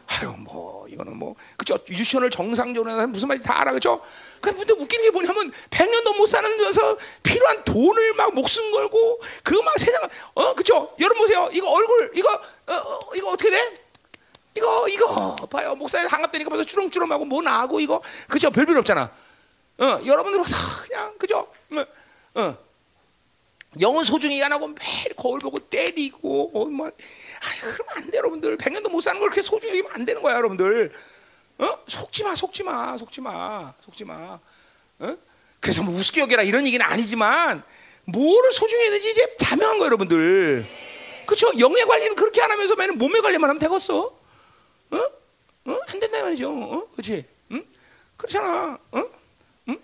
아유 0.07 0.34
뭐 0.38 0.74
이거는 0.96 1.18
뭐 1.18 1.36
그죠 1.58 1.78
유치원을 1.90 2.30
정상적으로 2.30 2.92
하는 2.92 3.12
무슨 3.12 3.28
말인지 3.28 3.48
다 3.48 3.62
알아 3.62 3.74
그죠? 3.74 4.02
근데 4.42 4.74
웃기는 4.74 5.04
게 5.04 5.12
뭐냐면 5.12 5.52
100년도 5.70 6.18
못 6.18 6.26
사는면서 6.26 6.98
필요한 7.22 7.64
돈을 7.64 8.14
막 8.14 8.34
목숨 8.34 8.72
걸고 8.72 9.20
그거 9.44 9.62
막 9.62 9.78
세상 9.78 10.02
어 10.34 10.54
그죠? 10.56 10.96
여러분 11.00 11.24
보세요 11.24 11.50
이거 11.52 11.70
얼굴 11.70 12.12
이거 12.16 12.34
어, 12.68 12.74
어, 12.74 13.16
이거 13.16 13.30
어떻게 13.30 13.52
돼? 13.52 13.74
이거 14.58 14.88
이거 14.88 15.36
봐요 15.50 15.76
목사님 15.76 16.08
한갑되니까 16.08 16.50
벌써 16.50 16.64
주렁주렁하고 16.64 17.26
뭐 17.26 17.42
나고 17.42 17.80
이거 17.82 18.02
그죠 18.30 18.50
별별 18.50 18.78
없잖아. 18.78 19.12
어 19.78 20.00
여러분들 20.06 20.42
그냥 20.88 21.18
그죠? 21.18 21.48
어, 21.72 21.86
어. 22.36 22.58
영혼 23.82 24.06
소중히 24.06 24.42
안 24.42 24.54
하고 24.54 24.70
매일 24.70 25.14
거울 25.18 25.40
보고 25.40 25.60
때리고 25.60 26.52
어, 26.54 26.66
뭐 26.66 26.88
아유 26.88 26.94
그러면 27.62 27.86
안 27.96 28.12
돼 28.12 28.18
여러분들 28.18 28.58
백년도 28.58 28.90
못 28.90 29.02
사는 29.02 29.20
걸 29.20 29.30
그렇게 29.30 29.42
소중히 29.42 29.72
여기면 29.80 29.92
안 29.94 30.06
되는 30.06 30.22
거야 30.22 30.36
여러분들 30.36 30.92
어 31.58 31.80
속지 31.88 32.24
마 32.24 32.36
속지 32.36 32.64
마 32.64 32.98
속지 32.98 33.22
마 33.22 33.74
속지 33.82 34.06
마 34.06 34.40
어? 35.00 35.18
그래서 35.60 35.84
뭐 35.84 35.94
우습게 35.96 36.22
여겨라 36.22 36.44
이런 36.44 36.66
얘기는 36.68 36.86
아니지만 36.86 37.64
뭐를 38.06 38.52
소중히 38.52 38.84
해야 38.84 38.92
되지 38.92 39.12
이제 39.12 39.36
자명한 39.40 39.80
거 39.80 39.86
여러분들 39.86 40.68
그렇죠 41.26 41.50
영의 41.60 41.86
관리는 41.86 42.16
그렇게 42.16 42.42
안 42.42 42.52
하면서 42.52 42.76
맨날 42.76 42.96
몸의 42.98 43.22
관리만 43.22 43.50
하면 43.50 43.60
되겠어 43.60 44.06
어? 44.92 44.98
어? 44.98 45.80
안 45.88 46.00
된다 46.00 46.22
말이죠 46.22 46.52
어? 46.52 46.88
그렇지 46.92 47.26
응? 47.52 47.66
그렇잖아 48.18 48.78
어? 48.92 49.04
응? 49.70 49.80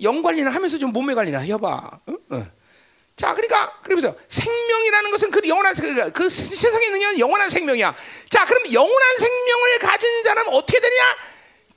영 0.00 0.22
관리는 0.22 0.50
하면서 0.50 0.78
좀 0.78 0.92
몸의 0.92 1.14
관리나 1.14 1.38
해봐 1.38 1.68
어? 1.68 2.12
어. 2.30 2.46
자, 3.16 3.34
그러니까 3.34 3.72
그러면서 3.82 4.14
생명이라는 4.28 5.10
것은 5.10 5.30
그 5.30 5.40
영원한 5.46 5.74
그, 5.74 6.10
그 6.12 6.28
세상에 6.28 6.86
있는 6.86 7.18
영원한 7.18 7.48
생명이야. 7.48 7.94
자, 8.30 8.44
그럼 8.44 8.72
영원한 8.72 9.18
생명을 9.18 9.78
가진 9.78 10.22
자는 10.24 10.48
어떻게 10.48 10.80
되냐? 10.80 11.16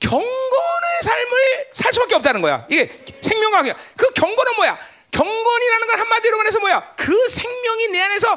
경건의 0.00 1.02
삶을 1.02 1.66
살 1.72 1.92
수밖에 1.92 2.14
없다는 2.16 2.42
거야. 2.42 2.66
이게 2.68 3.04
생명과 3.20 3.62
그 3.96 4.12
경건은 4.12 4.56
뭐야? 4.56 4.78
경건이라는 5.10 5.86
건 5.86 5.98
한마디로 5.98 6.36
말해서 6.36 6.60
뭐야? 6.60 6.94
그 6.96 7.28
생명이 7.28 7.88
내 7.88 8.00
안에서 8.00 8.36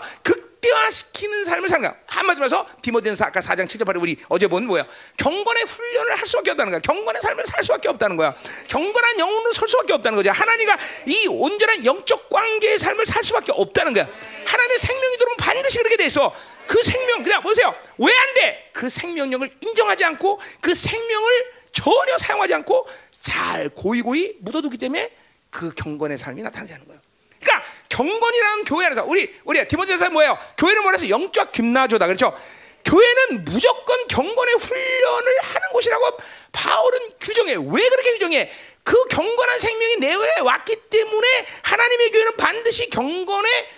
극대화시키는 0.60 1.46
삶을 1.46 1.68
사는 1.68 1.82
거야. 1.82 1.96
한마디로 2.06 2.46
해서 2.46 2.68
디모데전서 2.82 3.26
아까 3.26 3.40
4장 3.40 3.68
7절 3.68 3.86
8절 3.86 4.02
우리 4.02 4.18
어제 4.28 4.48
본 4.48 4.66
뭐야? 4.66 4.86
경건의 5.18 5.64
훈련을 5.64 6.16
할 6.16 6.28
수밖에 6.28 6.52
없다는 6.52 6.72
거야. 6.72 6.80
경건의 6.82 7.22
삶을 7.22 7.46
살 7.46 7.64
수밖에 7.64 7.90
없다는 7.90 8.18
거야. 8.18 8.36
경건한 8.68 9.20
영혼으로 9.20 9.54
설 9.54 9.68
수밖에 9.68 9.94
없다는 9.94 10.16
거지. 10.18 10.30
하나님과 10.30 10.78
이 11.08 11.28
온전한 11.28 11.86
영적 11.86 12.30
관계의 12.30 12.78
삶을 12.80 13.06
살 13.06 13.24
수밖에 13.24 13.52
없다는 13.54 13.94
거야. 13.94 14.08
하나님의 14.46 14.80
생명이 14.80 15.18
들어오면 15.18 15.38
반드시 15.38 15.78
그렇게 15.80 15.98
돼 15.98 16.06
있어. 16.06 16.34
그 16.68 16.82
생명 16.84 17.24
그냥 17.24 17.42
보세요. 17.42 17.74
왜 17.98 18.14
안 18.20 18.34
돼? 18.36 18.70
그 18.74 18.90
생명력을 18.90 19.50
인정하지 19.62 20.04
않고 20.06 20.40
그 20.62 20.76
생명을 20.76 21.52
전혀 21.72 22.18
사용하지 22.18 22.54
않고 22.56 22.88
잘 23.12 23.70
고이고이 23.70 24.38
묻어두기 24.42 24.78
때문에 24.78 25.10
그 25.50 25.74
경건의 25.74 26.18
삶이 26.18 26.42
나타나지 26.44 26.74
않는 26.74 26.86
거예요. 26.86 26.99
그러니까 27.42 27.68
경건이라는 27.90 28.64
교회 28.66 28.86
안에서 28.86 29.04
우리 29.06 29.34
우리 29.44 29.68
디모데서 29.68 30.10
뭐예요? 30.10 30.38
교회는 30.58 30.84
뭐래서 30.84 31.10
영적 31.10 31.52
김나조다 31.52 32.06
그렇죠? 32.06 32.38
교회는 32.86 33.46
무조건 33.46 34.08
경건의 34.08 34.56
훈련을 34.56 35.40
하는 35.42 35.70
곳이라고 35.74 36.18
바울은 36.52 37.00
규정해. 37.20 37.54
왜 37.54 37.90
그렇게 37.90 38.14
규정해? 38.14 38.52
그 38.84 39.06
경건한 39.08 39.60
생명이 39.60 39.98
내외에 39.98 40.40
왔기 40.40 40.76
때문에 40.90 41.46
하나님의 41.64 42.12
교회는 42.12 42.38
반드시 42.38 42.90
경건에 42.90 43.70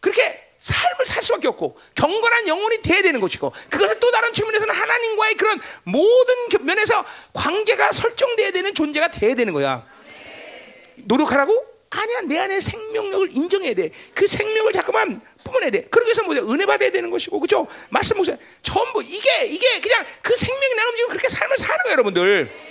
그렇게 0.00 0.44
삶을 0.58 1.06
살 1.06 1.22
수밖에 1.22 1.46
없고 1.48 1.78
경건한 1.94 2.48
영혼이 2.48 2.82
돼야 2.82 3.00
되는 3.02 3.20
것이고 3.20 3.52
그것을 3.70 4.00
또 4.00 4.10
다른 4.10 4.32
측면에서는 4.32 4.74
하나님과의 4.74 5.34
그런 5.34 5.60
모든 5.84 6.34
면에서 6.62 7.04
관계가 7.32 7.92
설정돼야 7.92 8.50
되는 8.50 8.74
존재가 8.74 9.08
돼야 9.10 9.34
되는 9.34 9.52
거야. 9.52 9.86
노력하라고? 10.96 11.77
아니야 11.90 12.20
내 12.22 12.38
안에 12.38 12.60
생명력을 12.60 13.28
인정해야 13.32 13.74
돼. 13.74 13.90
그 14.14 14.26
생명을 14.26 14.72
자꾸만 14.72 15.20
뿜어내야 15.44 15.70
돼. 15.70 15.82
그러기 15.84 16.08
위해서 16.08 16.22
뭐야 16.24 16.42
은혜 16.42 16.66
받아야 16.66 16.90
되는 16.90 17.10
것이고 17.10 17.40
그죠? 17.40 17.66
말씀 17.88 18.16
목사 18.16 18.36
전부 18.62 19.02
이게 19.02 19.46
이게 19.46 19.80
그냥 19.80 20.04
그 20.22 20.36
생명이 20.36 20.74
나는 20.74 20.96
지금 20.96 21.08
그렇게 21.10 21.28
삶을 21.28 21.56
사는 21.56 21.78
거예요, 21.84 21.92
여러분들. 21.92 22.67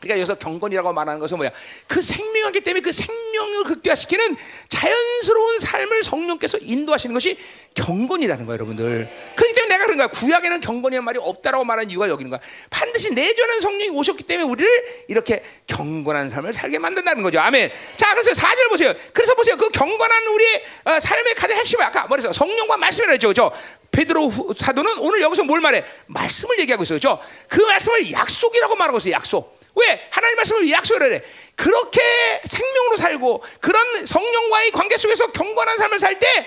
그러니까 0.00 0.18
여기서 0.20 0.34
경건이라고 0.36 0.92
말하는 0.94 1.20
것은 1.20 1.36
뭐야? 1.36 1.50
그 1.86 2.00
생명이기 2.00 2.62
때문에 2.62 2.80
그 2.80 2.90
생명을 2.90 3.64
극대화시키는 3.64 4.34
자연스러운 4.68 5.58
삶을 5.58 6.02
성령께서 6.02 6.56
인도하시는 6.58 7.12
것이 7.12 7.36
경건이라는 7.74 8.46
거예요, 8.46 8.54
여러분들. 8.56 9.08
그렇기 9.36 9.54
때문에 9.54 9.74
내가 9.74 9.84
그런 9.84 9.98
거야. 9.98 10.06
구약에는 10.08 10.60
경건이라는 10.60 11.04
말이 11.04 11.18
없다라고 11.20 11.64
말하는 11.64 11.90
이유가 11.90 12.08
여기는 12.08 12.30
거야. 12.30 12.40
반드시 12.70 13.12
내주하는 13.14 13.60
성령이 13.60 13.90
오셨기 13.90 14.24
때문에 14.24 14.48
우리를 14.48 15.04
이렇게 15.08 15.44
경건한 15.66 16.30
삶을 16.30 16.54
살게 16.54 16.78
만든다는 16.78 17.22
거죠. 17.22 17.38
아멘. 17.38 17.70
자, 17.96 18.14
그래서 18.14 18.32
4절 18.32 18.70
보세요. 18.70 18.94
그래서 19.12 19.34
보세요. 19.34 19.56
그 19.58 19.68
경건한 19.68 20.26
우리의 20.26 20.62
어, 20.86 20.98
삶의 20.98 21.34
가장 21.34 21.58
핵심은 21.58 21.84
아까 21.84 22.06
뭐랬어? 22.06 22.32
성령과 22.32 22.78
말씀이라 22.78 23.12
했죠. 23.12 23.28
그죠? 23.28 23.52
베드로 23.92 24.28
후- 24.30 24.54
사도는 24.58 24.98
오늘 24.98 25.20
여기서 25.20 25.44
뭘 25.44 25.60
말해? 25.60 25.84
말씀을 26.06 26.58
얘기하고 26.60 26.84
있어요. 26.84 26.96
그죠? 26.96 27.20
그 27.48 27.60
말씀을 27.62 28.10
약속이라고 28.10 28.76
말하고 28.76 28.96
있어요. 28.96 29.12
약속. 29.12 29.59
왜? 29.76 30.08
하나님 30.10 30.36
말씀을 30.36 30.64
왜 30.64 30.72
약속을 30.72 31.12
해? 31.12 31.22
그렇게 31.56 32.00
생명으로 32.44 32.96
살고 32.96 33.42
그런 33.60 34.06
성령과의 34.06 34.70
관계 34.72 34.96
속에서 34.96 35.30
경건한 35.32 35.78
삶을 35.78 35.98
살 35.98 36.18
때 36.18 36.46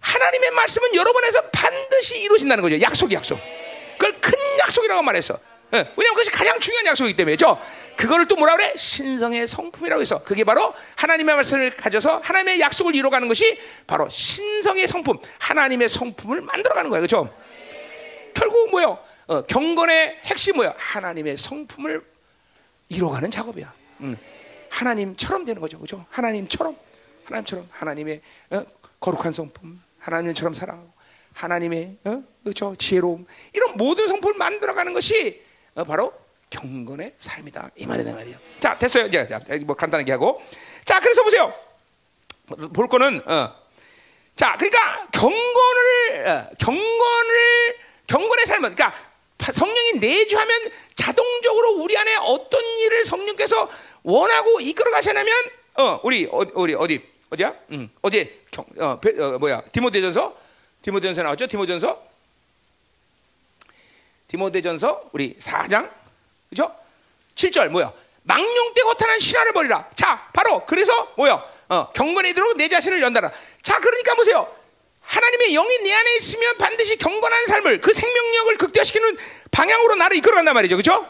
하나님의 0.00 0.50
말씀은 0.50 0.94
여러분에서 0.94 1.42
반드시 1.50 2.20
이루어진다는 2.22 2.62
거죠. 2.62 2.80
약속이 2.80 3.14
약속. 3.14 3.38
그걸 3.92 4.20
큰 4.20 4.32
약속이라고 4.58 5.00
말했어. 5.02 5.38
예, 5.74 5.78
왜냐면 5.96 6.14
그것이 6.14 6.30
가장 6.30 6.58
중요한 6.60 6.84
약속이기 6.86 7.16
때문에. 7.16 7.36
죠 7.36 7.58
그거를 7.96 8.26
또 8.26 8.36
뭐라 8.36 8.56
그래? 8.56 8.74
신성의 8.76 9.46
성품이라고 9.46 10.02
해서 10.02 10.22
그게 10.22 10.44
바로 10.44 10.74
하나님의 10.96 11.34
말씀을 11.36 11.70
가져서 11.70 12.20
하나님의 12.24 12.60
약속을 12.60 12.94
이루어가는 12.94 13.26
것이 13.28 13.58
바로 13.86 14.08
신성의 14.08 14.88
성품, 14.88 15.18
하나님의 15.38 15.88
성품을 15.88 16.40
만들어가는 16.42 16.90
거예요. 16.90 17.06
그렇죠? 17.06 17.32
결국 18.34 18.70
뭐요? 18.70 18.98
어, 19.28 19.42
경건의 19.42 20.18
핵심 20.24 20.56
뭐야? 20.56 20.74
하나님의 20.76 21.36
성품을 21.36 22.02
이뤄가는 22.92 23.30
작업이야. 23.30 23.72
음. 24.00 24.16
하나님처럼 24.70 25.44
되는 25.44 25.60
거죠, 25.60 25.78
그렇죠? 25.78 26.04
하나님처럼, 26.10 26.76
하나님처럼 27.24 27.68
하나님의 27.72 28.20
어, 28.50 28.64
거룩한 29.00 29.32
성품, 29.32 29.80
하나님처럼 29.98 30.54
사랑하고 30.54 30.90
하나님의 31.34 31.96
어? 32.04 32.22
그렇죠 32.42 32.74
지혜로움 32.76 33.26
이런 33.52 33.76
모든 33.76 34.06
성품을 34.08 34.34
만들어가는 34.36 34.92
것이 34.92 35.42
어, 35.74 35.84
바로 35.84 36.12
경건의 36.50 37.14
삶이다 37.16 37.70
이 37.76 37.86
말이다 37.86 38.12
말이에요. 38.12 38.36
자 38.60 38.78
됐어요 38.78 39.06
이제 39.06 39.26
자, 39.26 39.40
뭐 39.64 39.74
간단하게 39.74 40.12
하고 40.12 40.42
자 40.84 41.00
그래서 41.00 41.22
보세요 41.22 41.52
볼 42.74 42.88
거는 42.88 43.22
어. 43.26 43.54
자 44.36 44.56
그러니까 44.58 45.06
경건을 45.12 46.26
어, 46.28 46.50
경건을 46.58 47.76
경건의 48.06 48.46
삶은 48.46 48.74
그러니까 48.74 48.90
파- 48.90 49.11
성령이 49.50 49.94
내주하면 49.94 50.70
자동적으로 50.94 51.76
우리 51.82 51.96
안에 51.96 52.16
어떤 52.16 52.62
일을 52.78 53.04
성령께서 53.04 53.68
원하고 54.02 54.60
이끌어 54.60 54.90
가시냐면 54.90 55.32
어 55.74 56.00
우리 56.04 56.28
어, 56.30 56.40
우리 56.54 56.74
어디 56.74 57.02
어디야? 57.30 57.54
음, 57.70 57.90
어제 58.02 58.42
경, 58.50 58.64
어, 58.78 59.00
베- 59.00 59.18
어, 59.18 59.38
뭐야 59.38 59.62
디모데전서 59.72 60.36
디모데전서 60.82 61.22
나왔죠? 61.22 61.46
디모데전서 61.46 62.02
디모데전서 64.28 65.10
우리 65.12 65.34
4장 65.38 65.90
그죠? 66.50 66.74
7절 67.34 67.68
뭐야? 67.68 67.92
망령 68.24 68.74
때 68.74 68.82
허탄한 68.82 69.18
신화를 69.18 69.52
버리라. 69.52 69.88
자, 69.96 70.28
바로 70.32 70.64
그래서 70.66 71.12
뭐야? 71.16 71.44
어, 71.68 71.90
경건에 71.90 72.32
들어 72.34 72.52
내 72.54 72.68
자신을 72.68 73.02
연달아. 73.02 73.32
자, 73.62 73.80
그러니까 73.80 74.14
보세요. 74.14 74.54
하나님의 75.02 75.52
영이 75.52 75.78
내 75.78 75.92
안에 75.92 76.16
있으면 76.16 76.56
반드시 76.58 76.96
경건한 76.96 77.46
삶을 77.46 77.80
그 77.80 77.92
생명력을 77.92 78.56
극대화시키는 78.56 79.16
방향으로 79.50 79.96
나를 79.96 80.16
이끌어간단 80.16 80.54
말이죠, 80.54 80.76
그렇죠? 80.76 81.06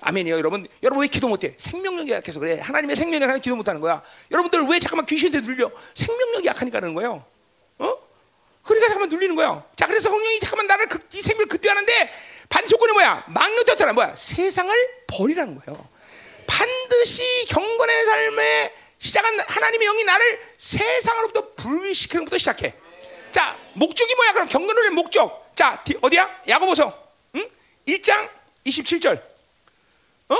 아멘이요, 0.00 0.36
여러분. 0.36 0.66
여러분 0.82 1.02
왜 1.02 1.08
기도 1.08 1.28
못해? 1.28 1.54
생명력이 1.56 2.12
약해서 2.12 2.38
그래. 2.38 2.60
하나님의 2.60 2.94
생명력이 2.94 3.24
약해서 3.24 3.40
기도 3.40 3.56
못하는 3.56 3.80
거야. 3.80 4.02
여러분들 4.30 4.62
왜 4.68 4.78
잠깐만 4.78 5.06
귀신한테 5.06 5.46
눌려? 5.46 5.70
생명력이 5.94 6.46
약하니까 6.46 6.78
그러는 6.78 6.94
거예요. 6.94 7.24
어? 7.78 7.98
그러니까 8.62 8.88
잠깐만 8.88 9.08
눌리는 9.08 9.34
거야. 9.34 9.64
자, 9.76 9.86
그래서 9.86 10.10
성령이 10.10 10.40
잠깐만 10.40 10.66
나를 10.66 10.88
극, 10.88 11.08
이 11.14 11.22
생명을 11.22 11.46
극대화하는데 11.46 12.12
반조건이 12.50 12.92
뭐야? 12.92 13.24
뜻은 13.64 13.94
뭐야? 13.94 14.14
세상을 14.14 14.88
버리라는 15.06 15.56
거예요. 15.56 15.88
반드시 16.46 17.46
경건의 17.48 18.04
삶에 18.04 18.72
시작한 18.98 19.40
하나님의 19.40 19.86
영이 19.86 20.04
나를 20.04 20.40
세상으로부터 20.58 21.54
분리시키는 21.54 22.24
것부터 22.24 22.38
시작해. 22.38 22.74
자, 23.34 23.56
목적이 23.72 24.14
뭐야? 24.14 24.32
그럼 24.32 24.46
경건의 24.46 24.90
목적. 24.90 25.50
자, 25.56 25.82
디- 25.84 25.98
어디야? 26.00 26.42
야고보서. 26.46 26.96
응? 27.34 27.50
1장 27.88 28.28
27절. 28.64 29.20
어? 30.28 30.36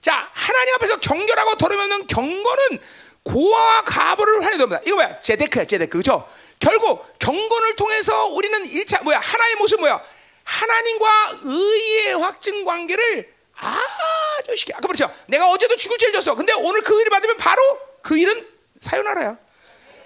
자, 0.00 0.30
하나님 0.32 0.74
앞에서 0.76 0.96
경결하고 1.00 1.56
더러면 1.56 2.06
경건은 2.06 2.80
고아와 3.24 3.82
가부를 3.84 4.42
환해됩니다. 4.42 4.80
이거 4.86 4.94
뭐야? 4.94 5.20
제데크야, 5.20 5.66
제데크. 5.66 5.98
그죠? 5.98 6.26
결국 6.58 7.06
경건을 7.18 7.76
통해서 7.76 8.24
우리는 8.28 8.64
일차 8.64 9.02
뭐야? 9.02 9.18
하나의 9.18 9.56
모습 9.56 9.78
뭐야? 9.80 10.02
하나님과 10.42 11.32
의의 11.44 12.14
확증 12.22 12.64
관계를 12.64 13.34
아주 13.54 14.56
쉽게. 14.56 14.72
아까 14.72 14.88
그렇죠. 14.88 15.14
내가 15.26 15.50
어제도 15.50 15.76
죽을 15.76 15.98
죄를 15.98 16.14
졌어. 16.14 16.34
근데 16.34 16.54
오늘 16.54 16.80
그 16.80 16.98
일을 17.02 17.10
받으면 17.10 17.36
바로 17.36 17.60
그 18.00 18.16
일은 18.16 18.48
사요나라야. 18.80 19.36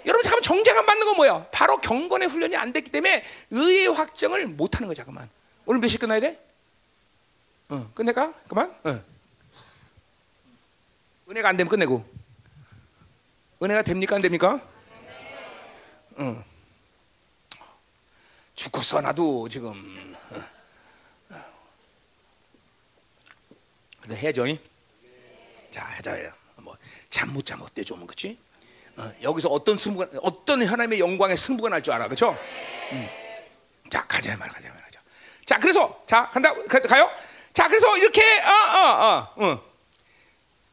여러분 0.07 0.23
잠깐만 0.23 0.43
정죄 0.43 0.71
안 0.73 0.85
받는 0.85 1.07
건 1.07 1.17
뭐야? 1.17 1.47
바로 1.51 1.79
경건의 1.79 2.29
훈련이 2.29 2.57
안 2.57 2.73
됐기 2.73 2.91
때문에 2.91 3.25
의의 3.51 3.87
확정을 3.89 4.47
못 4.47 4.77
하는 4.77 4.89
거야, 4.89 4.95
잠깐만. 4.95 5.29
오늘 5.67 5.81
몇 5.81 5.89
시 5.89 5.97
끝나야 5.99 6.21
돼? 6.21 6.39
어, 7.71 7.91
끝낼까? 7.95 8.33
그만? 8.49 8.71
어. 8.85 9.01
은혜가 11.31 11.49
안 11.49 11.57
되면 11.57 11.71
끝내고. 11.71 12.05
은혜가 13.63 13.83
됩니까? 13.83 14.17
안 14.17 14.23
됩니까? 14.23 14.61
응. 16.19 16.45
죽었어 18.55 19.01
나도 19.01 19.49
지금. 19.49 20.15
어. 21.31 21.45
근데 24.03 24.17
해줘잉. 24.17 24.59
자 25.71 25.87
해줘요. 25.89 26.31
뭐잠 26.57 27.33
못잠 27.33 27.63
어때 27.63 27.83
좀 27.83 28.07
그렇지? 28.07 28.39
어, 28.97 29.13
여기서 29.23 29.49
어떤 29.49 29.77
승부가 29.77 30.07
어떤 30.23 30.65
하나님의 30.67 31.01
영광의 31.01 31.37
승부가 31.37 31.69
날 31.69 31.83
줄 31.83 31.93
알아, 31.95 32.05
그렇죠? 32.07 32.37
음. 32.93 33.09
자 33.91 34.05
가자 34.07 34.37
말 34.37 34.49
가자 34.49 34.69
말 34.69 34.83
가자. 34.83 35.01
자 35.45 35.59
그래서 35.59 36.03
자 36.07 36.31
간다 36.31 36.55
가, 36.69 36.81
가요. 36.81 37.11
자 37.53 37.69
그래서 37.69 37.97
이렇게 37.99 38.23
어어어 38.41 39.35
응. 39.41 39.59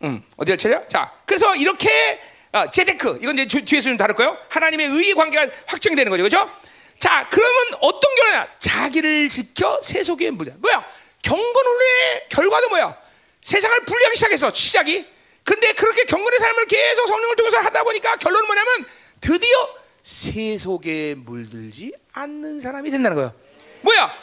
음, 0.03 0.23
어디 0.37 0.51
할 0.51 0.57
차례야? 0.57 0.87
자, 0.87 1.11
그래서 1.25 1.55
이렇게 1.55 2.19
어, 2.53 2.69
제데크 2.71 3.19
이건 3.21 3.35
이제 3.37 3.45
뒤- 3.47 3.63
뒤에서 3.65 3.89
좀 3.89 3.97
다룰 3.97 4.15
거요. 4.15 4.35
하나님의 4.49 4.87
의의 4.87 5.13
관계가 5.13 5.51
확정되는 5.67 6.09
거죠, 6.09 6.23
그렇죠? 6.23 6.51
자, 6.99 7.27
그러면 7.29 7.73
어떤 7.81 8.15
결과냐? 8.15 8.47
자기를 8.59 9.29
지켜 9.29 9.79
세속의 9.81 10.31
물자. 10.31 10.53
뭐야? 10.57 10.83
경건훈련의 11.21 12.25
결과도 12.29 12.69
뭐야? 12.69 12.97
세상을 13.41 13.85
분리하기 13.85 14.15
시작했어, 14.17 14.51
시작이. 14.51 15.07
근데 15.51 15.73
그렇게 15.73 16.05
경건의 16.05 16.39
삶을 16.39 16.65
계속 16.65 17.07
성령을 17.09 17.35
통해서 17.35 17.57
하다 17.57 17.83
보니까 17.83 18.15
결론은 18.15 18.45
뭐냐면 18.45 18.85
드디어 19.19 19.75
세속에 20.01 21.15
물들지 21.15 21.93
않는 22.13 22.61
사람이 22.61 22.89
된다는 22.89 23.15
거예요. 23.15 23.33
뭐야? 23.81 24.17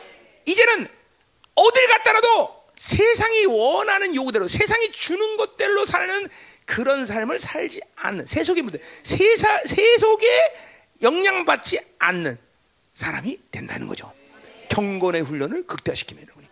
이제는 0.46 0.88
어딜 1.54 1.86
갔다라도 1.88 2.64
세상이 2.76 3.44
원하는 3.44 4.14
요구대로 4.14 4.48
세상이 4.48 4.90
주는 4.90 5.36
것대로 5.36 5.84
사는 5.84 6.30
그런 6.64 7.04
삶을 7.04 7.40
살지 7.40 7.82
않는 7.96 8.24
세속의 8.24 8.62
무대 8.62 8.78
세사, 9.02 9.66
세속에 9.66 10.26
영향받지 11.02 11.78
않는 11.98 12.38
사람이 12.94 13.38
된다는 13.50 13.86
거죠. 13.86 14.10
경건의 14.70 15.20
훈련을 15.22 15.66
극대화시키면 15.66 16.22
여러분이. 16.22 16.48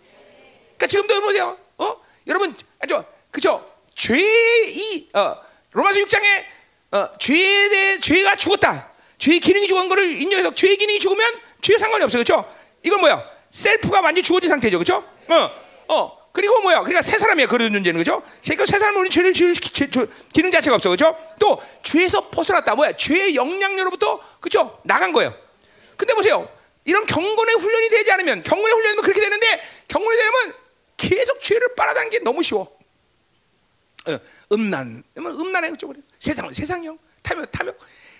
그러니까 0.77 0.87
지금도 0.87 1.21
보세요. 1.23 1.59
어? 1.79 1.97
여러분 2.27 2.55
아죠. 2.79 3.07
그죠? 3.31 3.76
죄이 3.97 5.09
어, 5.15 5.37
로마서 5.73 5.99
6장에 6.01 6.45
어, 6.93 7.09
죄에 7.19 7.69
대해 7.69 7.99
죄가 7.99 8.37
죽었다. 8.37 8.91
죄의 9.19 9.41
기능이 9.41 9.67
죽은 9.67 9.89
거를 9.89 10.21
인정해서 10.21 10.55
죄의 10.55 10.77
기능이 10.77 11.01
죽으면 11.01 11.41
죄에 11.63 11.79
상관이 11.79 12.05
없어요. 12.05 12.23
그렇죠? 12.23 12.49
이건 12.83 13.01
뭐야? 13.01 13.29
셀프가 13.51 14.01
완전히 14.03 14.23
죽어진 14.23 14.49
상태죠. 14.51 14.79
그렇죠? 14.79 15.03
어. 15.29 15.51
어. 15.89 16.27
그리고 16.33 16.61
뭐야? 16.61 16.81
그러니까 16.81 17.01
새 17.01 17.17
사람이야. 17.17 17.47
그런 17.47 17.73
존재는 17.73 17.99
그죠? 17.99 18.23
그러니까 18.45 18.67
새 18.67 18.79
사람은 18.79 19.01
우리 19.01 19.09
죄를 19.09 19.33
지을 19.33 19.55
기능 20.35 20.51
자체가 20.51 20.77
없어. 20.77 20.91
그죠? 20.91 21.17
또 21.39 21.59
죄에서 21.83 22.29
벗어났다. 22.29 22.75
뭐야? 22.75 22.93
죄의 22.93 23.35
영향력으로부터 23.35 24.21
그죠? 24.41 24.79
나간 24.85 25.13
거예요. 25.13 25.35
근데 25.97 26.13
보세요. 26.13 26.47
이런 26.85 27.07
경건의 27.07 27.55
훈련이 27.55 27.89
되지 27.89 28.13
않으면 28.13 28.43
경건의 28.43 28.75
훈련이면 28.75 29.03
그렇게 29.03 29.21
되는데 29.23 29.63
경건이 29.89 30.17
되면 30.19 30.55
계속 30.99 31.43
죄를 31.43 31.75
빨아당기 31.75 32.21
너무 32.21 32.43
쉬워. 32.43 32.76
어, 34.07 34.19
음란, 34.53 35.03
음란의 35.17 35.77
쪽으로 35.77 36.01
세상은 36.19 36.53
세상형, 36.53 36.99
탐욕, 37.23 37.51
탐욕. 37.51 37.79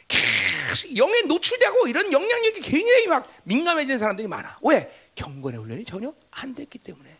계속 0.09 0.97
영에 0.97 1.23
노출되고 1.23 1.89
이런 1.89 2.13
영향력이 2.13 2.61
굉장히 2.61 3.07
막 3.09 3.29
민감해지는 3.45 3.99
사람들이 3.99 4.29
많아. 4.29 4.59
왜? 4.63 5.11
경건의 5.15 5.61
훈련이 5.61 5.85
전혀 5.85 6.13
안 6.31 6.55
됐기 6.55 6.79
때문에. 6.79 7.17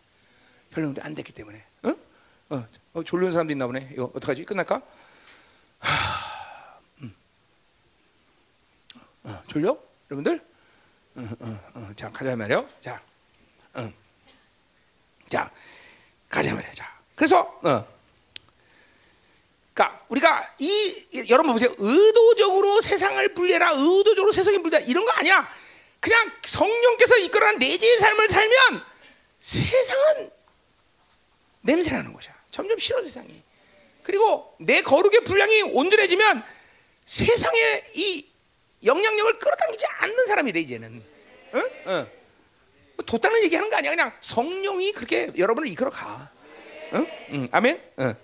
훈련이 0.71 0.95
안 1.01 1.15
됐기 1.15 1.33
때문에. 1.33 1.63
어? 1.83 1.95
어, 2.49 2.67
어, 2.93 3.03
졸리는 3.03 3.33
사람도 3.33 3.51
있나 3.51 3.67
보네. 3.67 3.89
이거 3.91 4.05
어떡하지? 4.15 4.45
끝날까? 4.45 4.81
하, 5.79 6.79
음. 7.01 7.13
어, 9.23 9.43
졸려? 9.47 9.77
여러분들? 10.09 10.41
어, 11.15 11.29
어, 11.39 11.71
어, 11.73 11.91
자, 11.95 12.09
가자 12.11 12.35
말이요. 12.35 12.67
자, 12.79 13.01
어. 13.73 13.91
자, 15.27 15.51
가자 16.29 16.53
말이야. 16.53 16.71
자, 16.73 16.99
그래서 17.15 17.59
어. 17.63 17.96
그러니까 19.77 20.01
우리가 20.09 20.55
이 20.57 21.05
이- 21.13 21.29
여러분 21.29 21.53
보세요. 21.53 21.71
의도적으로 21.77 22.81
세상을 22.81 23.33
분리해라. 23.35 23.73
의도적으로 23.75 24.31
세상을 24.33 24.59
분리해라. 24.63 24.85
이런 24.87 25.05
거 25.05 25.11
아니야. 25.11 25.47
그냥 25.99 26.31
성령께서 26.43 27.17
이끌어간 27.17 27.57
내재의 27.59 27.99
삶을 27.99 28.27
살면 28.27 28.83
세상은 29.39 30.31
냄새나는 31.61 32.11
것이야. 32.11 32.33
점점 32.49 32.79
싫어 32.79 33.03
세상이. 33.03 33.43
그리고 34.01 34.55
내 34.59 34.81
거룩의 34.81 35.21
분량이 35.23 35.61
온전해지면 35.61 36.43
세상에 37.05 37.83
이 37.93 38.25
영향력을 38.83 39.37
끌어당기지 39.37 39.85
않는 39.85 40.25
사람이 40.25 40.53
돼 40.53 40.61
이제는. 40.61 41.03
응? 41.53 41.69
응. 41.87 42.07
뒀다는 43.05 43.43
얘기하는 43.43 43.69
거 43.69 43.75
아니야. 43.77 43.91
그냥 43.91 44.11
성령이 44.21 44.91
그렇게 44.93 45.31
여러분을 45.37 45.69
이끌어 45.69 45.91
가. 45.91 46.31
응? 46.93 47.07
응. 47.31 47.47
아멘. 47.51 47.81
응. 47.99 48.15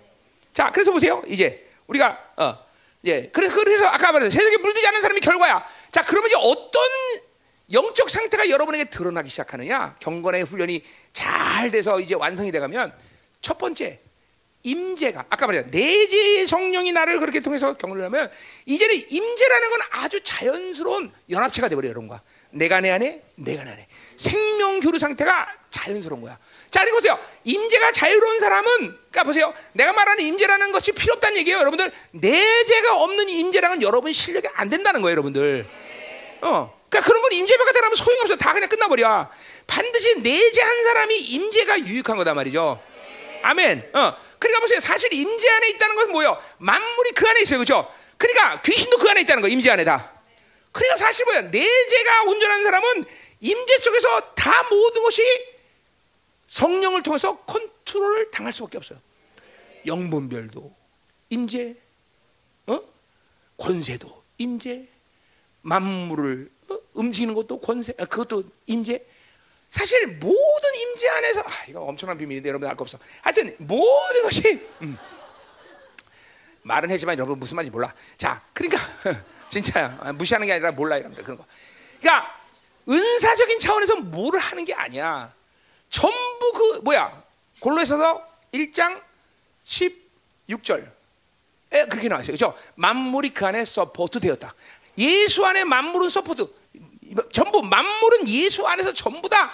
자, 0.54 0.70
그래서 0.72 0.92
보세요. 0.92 1.20
이제 1.26 1.68
우리가 1.88 2.32
어, 2.36 2.64
예, 3.04 3.28
그래서 3.28 3.86
아까 3.86 4.12
말했 4.12 4.30
세상에 4.30 4.56
물들지 4.56 4.86
않는 4.86 5.02
사람이 5.02 5.20
결과야. 5.20 5.66
자, 5.90 6.02
그러면 6.04 6.30
이제 6.30 6.36
어떤 6.38 6.82
영적 7.72 8.08
상태가 8.08 8.48
여러분에게 8.48 8.84
드러나기 8.84 9.28
시작하느냐? 9.28 9.96
경건의 9.98 10.44
훈련이 10.44 10.82
잘 11.12 11.70
돼서 11.70 11.98
이제 12.00 12.14
완성이 12.14 12.52
돼가면 12.52 12.94
첫 13.40 13.58
번째 13.58 14.00
임재가 14.62 15.26
아까 15.28 15.46
말했 15.46 15.66
내재의 15.70 16.46
성령이 16.46 16.92
나를 16.92 17.20
그렇게 17.20 17.40
통해서 17.40 17.74
경험을 17.76 18.02
하면 18.04 18.30
이제는 18.64 18.94
임재라는 18.94 19.70
건 19.70 19.80
아주 19.90 20.22
자연스러운 20.22 21.12
연합체가 21.28 21.68
돼버려 21.68 21.88
여러분과 21.90 22.22
내가 22.50 22.80
내 22.80 22.90
안에 22.90 23.22
내가 23.34 23.64
내 23.64 23.70
안에 23.72 23.86
생명 24.16 24.80
교류 24.80 24.98
상태가 24.98 25.48
자연스러운 25.74 26.22
거야. 26.22 26.38
자, 26.70 26.80
그리고 26.80 26.98
보세요. 26.98 27.18
임재가 27.42 27.90
자유로운 27.92 28.38
사람은 28.38 28.70
그러니까 29.10 29.24
보세요. 29.24 29.52
내가 29.72 29.92
말하는 29.92 30.24
임재라는 30.24 30.70
것이 30.70 30.92
필요 30.92 31.14
없다는 31.14 31.38
얘기예요, 31.38 31.58
여러분들. 31.58 31.90
내재가 32.12 32.96
없는 32.96 33.28
임재랑은 33.28 33.82
여러분 33.82 34.12
실력이 34.12 34.48
안 34.54 34.70
된다는 34.70 35.02
거예요, 35.02 35.12
여러분들. 35.12 35.66
어. 36.42 36.80
그러니까 36.88 37.08
그런 37.08 37.22
건 37.22 37.32
임재가 37.32 37.72
되라면 37.72 37.96
소용이 37.96 38.20
없어. 38.20 38.36
다 38.36 38.52
그냥 38.52 38.68
끝나버려. 38.68 39.28
반드시 39.66 40.20
내재 40.20 40.62
한 40.62 40.84
사람이 40.84 41.16
임재가 41.18 41.80
유익한 41.80 42.16
거다 42.16 42.34
말이죠. 42.34 42.80
아멘. 43.42 43.90
어. 43.94 44.16
그러니까 44.38 44.60
보세요. 44.60 44.78
사실 44.78 45.12
임재 45.12 45.48
안에 45.48 45.70
있다는 45.70 45.96
것은 45.96 46.12
뭐예요? 46.12 46.40
만물이 46.58 47.12
그 47.12 47.26
안에 47.28 47.42
있어요. 47.42 47.58
그렇죠? 47.58 47.90
그러니까 48.16 48.60
귀신도 48.62 48.98
그 48.98 49.08
안에 49.08 49.22
있다는 49.22 49.42
거. 49.42 49.48
임재 49.48 49.70
안에 49.70 49.84
다. 49.84 50.12
그러니까 50.70 50.96
사실 50.98 51.24
뭐야? 51.24 51.42
내재가 51.42 52.22
온전한 52.24 52.62
사람은 52.62 53.04
임재 53.40 53.78
속에서 53.78 54.20
다 54.34 54.62
모든 54.70 55.02
것이 55.02 55.53
성령을 56.54 57.02
통해서 57.02 57.36
컨트롤을 57.38 58.30
당할 58.30 58.52
수밖에 58.52 58.78
없어요. 58.78 59.00
영분별도 59.86 60.72
임재, 61.30 61.74
어? 62.66 62.80
권세도 63.56 64.22
임재, 64.38 64.86
만물을 65.62 66.48
어? 66.70 66.78
움직이는 66.92 67.34
것도 67.34 67.58
권세, 67.58 67.92
아, 67.98 68.04
그것도 68.04 68.44
임재. 68.66 69.04
사실 69.68 70.06
모든 70.06 70.74
임재 70.76 71.08
안에서 71.08 71.40
아, 71.40 71.50
이거 71.68 71.80
엄청난 71.80 72.16
비밀인데 72.16 72.48
여러분 72.48 72.68
알거 72.68 72.82
없어. 72.82 72.98
하여튼 73.22 73.56
모든 73.58 74.22
것이 74.22 74.64
음. 74.82 74.96
말은 76.62 76.88
했지만 76.92 77.18
여러분 77.18 77.40
무슨 77.40 77.56
말인지 77.56 77.72
몰라. 77.72 77.92
자, 78.16 78.40
그러니까 78.52 78.80
진짜야 79.50 79.98
아, 80.00 80.12
무시하는 80.12 80.46
게 80.46 80.52
아니라 80.52 80.70
몰라 80.70 80.98
여러분들 80.98 81.24
그런 81.24 81.36
거. 81.36 81.44
그러니까 82.00 82.40
은사적인 82.88 83.58
차원에서 83.58 83.96
뭐를 83.96 84.38
하는 84.38 84.64
게 84.64 84.72
아니야. 84.72 85.34
전부 85.94 86.52
그 86.52 86.80
뭐야 86.82 87.22
골로새서 87.60 88.26
1장 88.52 89.00
16절 89.64 90.90
에 91.70 91.84
그렇게 91.86 92.08
나와 92.08 92.20
있어요. 92.20 92.36
그렇죠? 92.36 92.58
만물이 92.74 93.30
그 93.30 93.46
안에 93.46 93.64
support 93.64 94.18
되었다. 94.18 94.54
예수 94.98 95.44
안에 95.46 95.62
만물은 95.62 96.08
support. 96.08 96.52
전부 97.32 97.62
만물은 97.62 98.26
예수 98.28 98.66
안에서 98.66 98.92
전부 98.92 99.28
다 99.28 99.52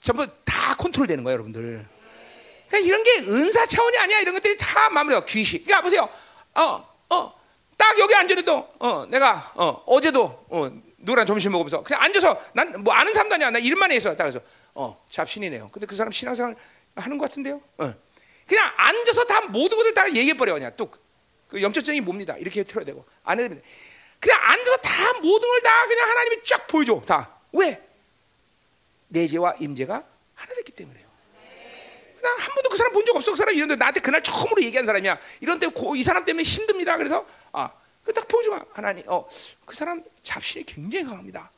전부 0.00 0.26
다 0.44 0.74
컨트롤되는 0.76 1.22
거예요, 1.24 1.34
여러분들. 1.34 1.86
그러니까 2.68 2.86
이런 2.86 3.02
게 3.02 3.30
은사 3.30 3.66
차원이 3.66 3.98
아니야. 3.98 4.20
이런 4.20 4.34
것들이 4.34 4.56
다 4.56 4.88
마무리가 4.88 5.24
귀시. 5.26 5.62
그러니까 5.62 5.82
보세요. 5.82 6.08
어, 6.54 6.88
어, 7.10 7.40
딱 7.76 7.98
여기 7.98 8.14
앉아도 8.14 8.68
어, 8.78 9.06
내가 9.08 9.52
어, 9.54 9.82
어제도 9.86 10.46
어, 10.48 10.70
누구랑 10.98 11.26
점심 11.26 11.52
먹으면서 11.52 11.82
그냥 11.82 12.02
앉아서 12.02 12.40
난 12.54 12.72
뭐 12.82 12.94
아는 12.94 13.12
사람도 13.12 13.34
아니야. 13.34 13.50
나 13.50 13.58
일만 13.58 13.92
해서 13.92 14.16
딱 14.16 14.24
그래서 14.24 14.40
어, 14.76 15.04
잡신이네요. 15.08 15.70
근데 15.72 15.86
그 15.86 15.96
사람 15.96 16.12
신앙생활 16.12 16.54
하는 16.94 17.18
것 17.18 17.28
같은데요. 17.28 17.60
어. 17.78 17.92
그냥 18.46 18.72
앉아서 18.76 19.24
다 19.24 19.40
모든 19.48 19.76
것을 19.76 19.92
다 19.94 20.06
얘기해 20.08 20.36
버려 20.36 20.54
그냥 20.54 20.72
뚝 20.76 21.04
그 21.48 21.62
영적적인 21.62 22.04
뭡니다. 22.04 22.36
이렇게 22.38 22.64
틀어야 22.64 22.84
되고 22.84 23.04
안 23.22 23.38
해야 23.38 23.46
됩니다. 23.48 23.66
그냥 24.18 24.40
앉아서 24.42 24.76
다 24.78 25.12
모든 25.20 25.48
걸 25.48 25.60
다 25.62 25.86
그냥 25.86 26.08
하나님이 26.08 26.42
쫙 26.44 26.66
보여줘. 26.66 27.02
다 27.06 27.38
왜? 27.52 27.80
내재와 29.08 29.54
임재가 29.60 30.04
하나 30.34 30.54
됐기 30.56 30.72
때문에요. 30.72 31.06
그냥 32.18 32.36
한 32.38 32.54
번도 32.54 32.70
그 32.70 32.76
사람 32.76 32.92
본 32.92 33.04
적 33.04 33.14
없어. 33.14 33.30
그 33.30 33.36
사람 33.36 33.54
이런데 33.54 33.76
나한테 33.76 34.00
그날 34.00 34.22
처음으로 34.22 34.60
얘기한 34.64 34.84
사람이야. 34.86 35.18
이런 35.40 35.60
때이 35.60 36.02
사람 36.02 36.24
때문에 36.24 36.42
힘듭니다. 36.42 36.96
그래서 36.96 37.24
아, 37.52 37.70
딱 38.12 38.26
보여줘. 38.26 38.66
하나님, 38.72 39.04
어, 39.06 39.28
그 39.64 39.76
사람 39.76 40.02
잡신이 40.24 40.66
굉장히 40.66 41.04
강합니다. 41.04 41.50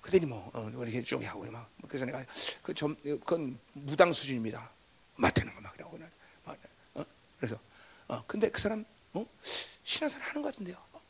그랬더니 0.00 0.26
뭐 0.26 0.50
어, 0.54 0.68
이렇게 0.82 1.02
쭉 1.02 1.22
하고 1.24 1.44
막 1.50 1.70
그래서 1.88 2.04
내가 2.04 2.24
그점 2.62 2.96
그건 3.02 3.58
무당 3.72 4.12
수준입니다. 4.12 4.70
맞대는 5.16 5.54
거막 5.54 5.72
그러고 5.74 5.98
난 5.98 6.10
어? 6.94 7.04
그래서 7.38 7.58
어 8.08 8.24
근데 8.26 8.50
그 8.50 8.60
사람 8.60 8.84
어 9.12 9.26
신앙생활 9.84 10.28
하는 10.28 10.42
것 10.42 10.52
같은데요. 10.52 10.76
어, 10.92 11.00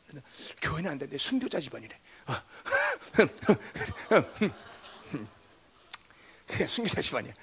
교회는 0.61 0.91
안 0.91 0.97
되는데 0.97 1.17
순교자 1.17 1.59
집안이래. 1.59 1.97
어. 2.27 2.33
그냥 6.47 6.67
순교자 6.67 7.01
집안이야. 7.01 7.33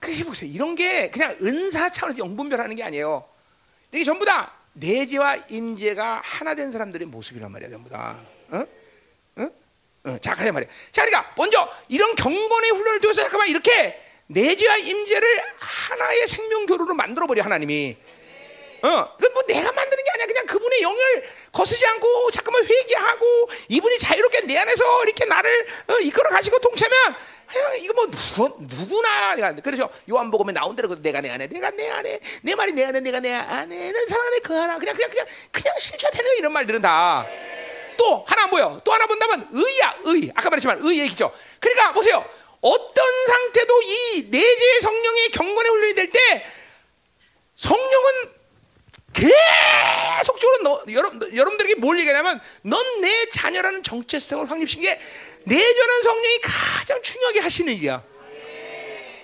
그래 0.00 0.24
보세요. 0.24 0.50
이런 0.50 0.74
게 0.74 1.10
그냥 1.10 1.30
은사 1.40 1.90
차원에서 1.90 2.18
영분별하는 2.18 2.74
게 2.74 2.82
아니에요. 2.82 3.28
이게 3.92 4.02
전부 4.02 4.24
다 4.24 4.52
내재와 4.72 5.36
임재가 5.48 6.22
하나 6.24 6.54
된 6.54 6.72
사람들의 6.72 7.06
모습이란 7.06 7.52
말이야, 7.52 7.70
전부 7.70 7.88
다. 7.88 8.18
어? 8.50 8.56
어? 8.56 8.81
어, 10.04 10.18
자, 10.18 10.34
가자 10.34 10.50
말이야. 10.50 10.68
자, 10.90 11.04
그러니까 11.04 11.32
먼저 11.36 11.68
이런 11.88 12.14
경건의 12.14 12.70
훈련을 12.70 13.00
통해서 13.00 13.22
잠깐만 13.22 13.48
이렇게 13.48 14.00
내재와 14.26 14.78
임재를 14.78 15.42
하나의 15.58 16.26
생명 16.26 16.66
교류로 16.66 16.94
만들어 16.94 17.26
버려 17.26 17.42
하나님이. 17.42 17.96
어, 18.82 19.16
그뭐 19.16 19.42
내가 19.46 19.72
만드는 19.72 20.04
게 20.04 20.10
아니야. 20.10 20.26
그냥 20.26 20.46
그분의 20.46 20.82
영을 20.82 21.24
거스지 21.52 21.86
않고 21.86 22.30
잠깐만 22.32 22.64
회개하고 22.66 23.50
이분이 23.68 23.98
자유롭게 23.98 24.40
내 24.40 24.58
안에서 24.58 25.04
이렇게 25.04 25.24
나를 25.24 25.66
어, 25.86 25.98
이끌어 26.00 26.30
가시고 26.30 26.58
통치하면 26.58 27.14
그냥 27.46 27.78
이거 27.80 27.92
뭐 27.92 28.10
누구, 28.10 28.56
누구나 28.60 29.36
그래서 29.62 29.88
요한복음에 30.10 30.52
나온 30.52 30.74
대로 30.74 31.00
내가 31.00 31.20
내 31.20 31.30
안에 31.30 31.46
내가 31.46 31.70
내 31.70 31.90
안에 31.90 32.18
내 32.42 32.54
말이 32.56 32.72
내 32.72 32.86
안에 32.86 32.98
내가 33.00 33.20
내 33.20 33.32
안에 33.32 33.92
는 33.92 34.06
사랑하는 34.06 34.42
그 34.42 34.54
하나 34.54 34.78
그냥 34.78 34.96
그냥 34.96 35.10
그냥 35.10 35.26
그냥 35.52 35.78
실체되는 35.78 36.38
이런 36.38 36.52
말들은 36.52 36.82
다. 36.82 37.24
또 37.96 38.24
하나 38.26 38.46
뭐요? 38.46 38.80
또 38.84 38.92
하나 38.92 39.06
본다면 39.06 39.48
의야 39.52 39.94
의. 40.04 40.30
아까 40.34 40.50
말했지만 40.50 40.78
의 40.82 40.98
얘기죠. 41.00 41.32
그러니까 41.60 41.92
보세요. 41.92 42.24
어떤 42.60 43.26
상태도 43.26 43.82
이 43.82 44.28
내재 44.30 44.80
성령의 44.82 45.30
경건에 45.30 45.68
훈련이 45.68 45.94
될 45.94 46.10
때 46.12 46.46
성령은 47.56 48.32
계속적으로 49.12 50.62
너, 50.62 50.82
여러분, 50.92 51.36
여러분들에게 51.36 51.74
뭘 51.76 51.98
얘기하냐면 52.00 52.40
넌 52.62 52.82
내 53.00 53.26
자녀라는 53.30 53.82
정체성을 53.82 54.50
확립시킨 54.50 54.84
게 54.84 55.00
내전한 55.44 56.02
성령이 56.02 56.38
가장 56.40 57.02
중요하게 57.02 57.40
하시는 57.40 57.72
일이야. 57.72 58.02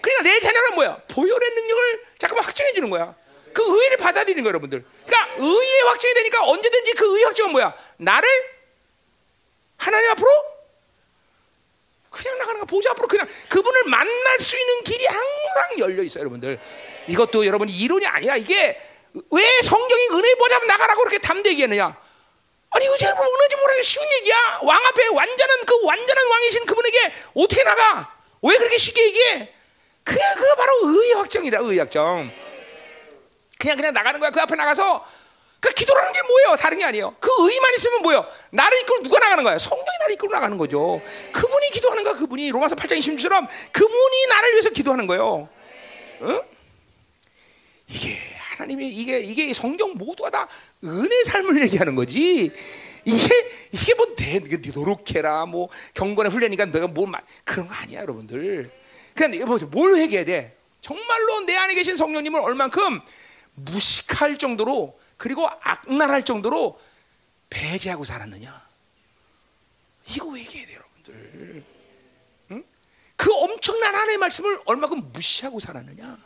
그러니까 0.01 0.23
내 0.23 0.41
자녀는 0.41 0.75
뭐야? 0.75 1.01
보혈의 1.09 1.51
능력을 1.51 2.05
잠깐만 2.19 2.45
확증해 2.45 2.73
주는 2.75 2.91
거야. 2.91 3.15
그 3.53 3.63
의를 3.83 3.97
받아들이는 3.97 4.43
거야, 4.43 4.51
여러분들. 4.51 4.85
그러니까 5.07 5.35
의의 5.39 5.81
확증이 5.87 6.15
되니까 6.15 6.45
언제든지 6.45 6.93
그 6.95 7.07
의의 7.15 7.25
확증은 7.25 7.53
뭐야? 7.53 7.75
나를 7.97 8.29
하나님 9.79 10.11
앞으로 10.11 10.29
그냥 12.11 12.37
나가는 12.39 12.61
거 12.61 12.67
보좌 12.67 12.91
앞으로 12.91 13.07
그냥 13.07 13.27
그분을 13.49 13.85
만날 13.85 14.41
수 14.41 14.59
있는 14.59 14.83
길이 14.83 15.07
항상 15.07 15.79
열려 15.79 16.03
있어요, 16.03 16.23
여러분들. 16.23 16.59
이것도 17.07 17.47
여러분 17.47 17.69
이론이 17.69 18.07
아니야. 18.07 18.37
이게 18.37 18.81
왜 19.31 19.63
성경이 19.63 20.09
은혜 20.13 20.35
보좌 20.35 20.59
나가라고 20.59 21.01
그렇게 21.03 21.19
담대히 21.19 21.63
했느냐? 21.63 21.97
아니 22.71 22.85
이거 22.85 22.97
제가 22.97 23.13
은혜지 23.13 23.57
모르는 23.57 23.83
쉬운 23.83 24.07
얘기야. 24.19 24.61
왕 24.63 24.85
앞에 24.85 25.07
완전한 25.07 25.65
그 25.65 25.85
완전한 25.85 26.27
왕이신 26.31 26.67
그분에게 26.67 27.13
어떻게 27.35 27.65
나가? 27.65 28.15
왜 28.43 28.57
그렇게 28.59 28.77
쉽게 28.77 29.07
얘기해? 29.07 29.55
그게 30.03 30.21
그 30.37 30.55
바로 30.57 30.73
의의 30.85 31.13
확정이라 31.15 31.61
의의 31.61 31.79
확정. 31.79 32.31
그냥 33.59 33.77
그냥 33.77 33.93
나가는 33.95 34.19
거야. 34.21 34.31
그 34.31 34.41
앞에 34.41 34.55
나가서 34.55 35.07
그 35.61 35.69
기도라는 35.71 36.13
게 36.13 36.23
뭐예요? 36.23 36.57
다른 36.57 36.79
게 36.79 36.85
아니에요. 36.85 37.17
그 37.19 37.31
의만 37.41 37.75
있으면 37.75 38.03
뭐예요? 38.03 38.27
나를 38.51 38.79
이끌고 38.81 39.03
누가 39.03 39.19
나가는 39.19 39.43
거야? 39.43 39.59
성령이 39.59 39.99
나를 40.01 40.15
이끌고 40.15 40.33
나가는 40.33 40.57
거죠. 40.57 41.01
그분이 41.33 41.71
기도하는 41.71 42.05
거야. 42.05 42.15
그분이 42.15 42.51
로마서 42.51 42.77
8장 42.77 42.99
26처럼 42.99 43.49
그분이 43.73 44.27
나를 44.29 44.53
위해서 44.53 44.71
기도하는 44.71 45.07
거예요. 45.09 45.49
어? 46.21 46.41
이게 47.89 48.19
하나님이 48.57 48.89
이게 48.89 49.19
이게 49.21 49.53
성경 49.55 49.95
모두가 49.95 50.31
다 50.31 50.49
은혜 50.85 51.25
삶을 51.25 51.63
얘기하는 51.63 51.95
거지. 51.95 52.53
이게 53.05 53.51
이게 53.73 53.95
뭐내대 53.95 54.71
노력해라 54.75 55.47
뭐 55.47 55.69
경건의 55.95 56.31
훈련이니까 56.31 56.67
내가 56.67 56.87
뭘 56.87 57.09
말- 57.09 57.23
그런 57.45 57.67
거 57.67 57.75
아니야 57.75 58.01
여러분들. 58.03 58.71
그냥 59.15 59.47
보세요 59.47 59.69
뭘 59.73 59.95
회개해야 59.97 60.25
돼? 60.25 60.57
정말로 60.81 61.41
내 61.41 61.57
안에 61.57 61.75
계신 61.75 61.97
성령님을 61.97 62.41
얼만큼 62.41 63.01
무식할 63.55 64.37
정도로 64.37 64.99
그리고 65.19 65.47
악랄할 65.61 66.25
정도로 66.25 66.81
배제하고 67.51 68.05
살았느냐? 68.05 68.67
이거 70.15 70.35
돼 70.65 70.75
여러분들. 70.75 71.65
응? 72.53 72.65
그 73.17 73.35
엄청난 73.35 73.95
하나님의 73.95 74.17
말씀을 74.19 74.61
얼마큼 74.65 75.13
무시하고 75.13 75.61
살았느냐? 75.61 76.17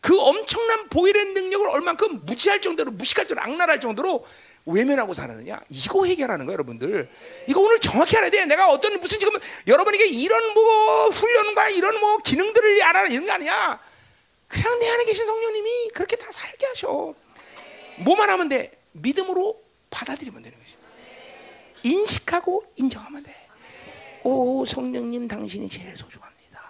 그 0.00 0.18
엄청난 0.20 0.88
보일의 0.88 1.26
능력을 1.26 1.68
얼만큼 1.68 2.26
무지할 2.26 2.60
정도로 2.60 2.90
무식할 2.92 3.26
정도로 3.26 3.44
악랄할 3.44 3.80
정도로 3.80 4.26
외면하고 4.64 5.14
살았느냐 5.14 5.60
이거 5.70 6.04
해결하는 6.04 6.46
거예요 6.46 6.54
여러분들 6.54 7.10
이거 7.48 7.60
오늘 7.60 7.80
정확히 7.80 8.16
알아야 8.16 8.30
돼 8.30 8.44
내가 8.44 8.70
어떤 8.70 9.00
무슨 9.00 9.18
지금 9.18 9.32
여러분에게 9.66 10.06
이런 10.06 10.54
뭐 10.54 11.08
훈련과 11.08 11.70
이런 11.70 11.98
뭐 12.00 12.18
기능들을 12.18 12.82
알아라 12.82 13.08
이런 13.08 13.24
게 13.24 13.32
아니야 13.32 13.80
그냥 14.46 14.78
내 14.78 14.88
안에 14.88 15.04
계신 15.04 15.26
성령님이 15.26 15.90
그렇게 15.94 16.16
다 16.16 16.30
살게 16.30 16.66
하셔 16.66 17.14
뭐만 18.00 18.30
하면 18.30 18.48
돼 18.48 18.72
믿음으로 18.92 19.60
받아들이면 19.90 20.42
되는 20.42 20.58
것이 20.58 20.76
인식하고 21.82 22.64
인정하면 22.76 23.22
돼 23.22 23.48
오 24.24 24.66
성령님 24.66 25.28
당신이 25.28 25.68
제일 25.68 25.96
소중합니다 25.96 26.60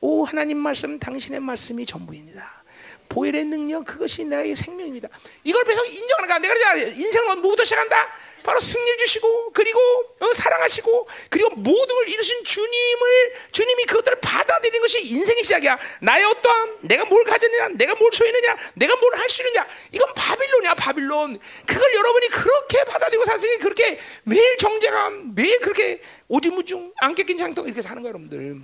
오 0.00 0.24
하나님 0.24 0.58
말씀 0.58 0.98
당신의 0.98 1.40
말씀이 1.40 1.84
전부입니다. 1.84 2.62
보혈의 3.08 3.44
능력 3.46 3.84
그것이 3.84 4.24
나의 4.24 4.54
생명입니다. 4.54 5.08
이걸 5.42 5.64
계속 5.64 5.84
인정하는 5.86 6.28
거야. 6.28 6.38
내가 6.38 6.54
그러잖아. 6.54 6.80
인생은 6.82 7.40
뭐부터 7.42 7.64
시작한다? 7.64 7.96
바로 8.42 8.60
승리를 8.60 8.98
주시고 8.98 9.52
그리고 9.52 9.78
어, 10.20 10.32
사랑하시고 10.34 11.08
그리고 11.30 11.50
모든 11.50 11.94
걸 11.94 12.08
이루신 12.08 12.44
주님을 12.44 13.32
주님이 13.52 13.84
그것들을 13.84 14.20
받아들이는 14.20 14.80
것이 14.80 15.00
인생의 15.14 15.42
시작이야. 15.44 15.78
나의 16.00 16.24
어떠함, 16.24 16.78
내가 16.82 17.04
뭘 17.04 17.24
가졌느냐, 17.24 17.68
내가 17.76 17.94
뭘 17.94 18.10
소유했느냐, 18.12 18.56
내가 18.74 18.96
뭘 18.96 19.14
할 19.14 19.28
수 19.28 19.42
있느냐. 19.42 19.66
이건 19.92 20.12
바빌론이야, 20.14 20.74
바빌론. 20.74 21.38
그걸 21.66 21.94
여러분이 21.94 22.28
그렇게 22.28 22.84
받아들이고 22.84 23.24
사실 23.24 23.58
그렇게 23.58 23.98
매일 24.24 24.56
정죄감, 24.58 25.34
매일 25.34 25.58
그렇게 25.60 26.00
오지무중 26.28 26.92
안 26.96 27.14
깨낀 27.14 27.36
장독 27.38 27.66
이렇게 27.66 27.82
사는 27.82 28.02
거야, 28.02 28.10
여러분들. 28.10 28.60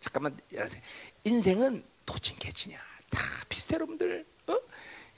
잠깐만 0.00 0.38
인생은 1.24 1.84
도찐 2.06 2.38
개치냐 2.38 2.78
다 3.10 3.20
비슷해 3.48 3.74
여러분들 3.74 4.24
어? 4.24 4.27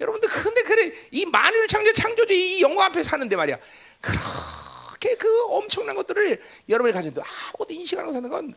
여러분들 0.00 0.28
근데 0.28 0.62
그래 0.62 0.92
이 1.10 1.26
만유를 1.26 1.68
창조 1.68 1.92
창조주 1.92 2.32
이 2.32 2.62
영광 2.62 2.86
앞에 2.86 3.02
사는데 3.02 3.36
말이야 3.36 3.58
그렇게 4.00 5.14
그 5.16 5.44
엄청난 5.50 5.94
것들을 5.94 6.42
여러분이 6.68 6.92
가졌는데 6.92 7.20
아무것도 7.20 7.74
인식하고 7.74 8.12
사는 8.12 8.28
건 8.28 8.54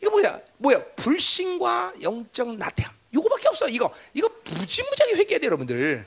이거 0.00 0.10
뭐야 0.10 0.40
뭐야 0.58 0.84
불신과 0.96 1.94
영적 2.00 2.56
나태함 2.56 2.92
이거밖에 3.12 3.48
없어 3.48 3.68
이거 3.68 3.92
이거 4.14 4.30
무지무지하게 4.44 5.14
회개해야 5.16 5.40
돼 5.40 5.46
여러분들 5.46 6.06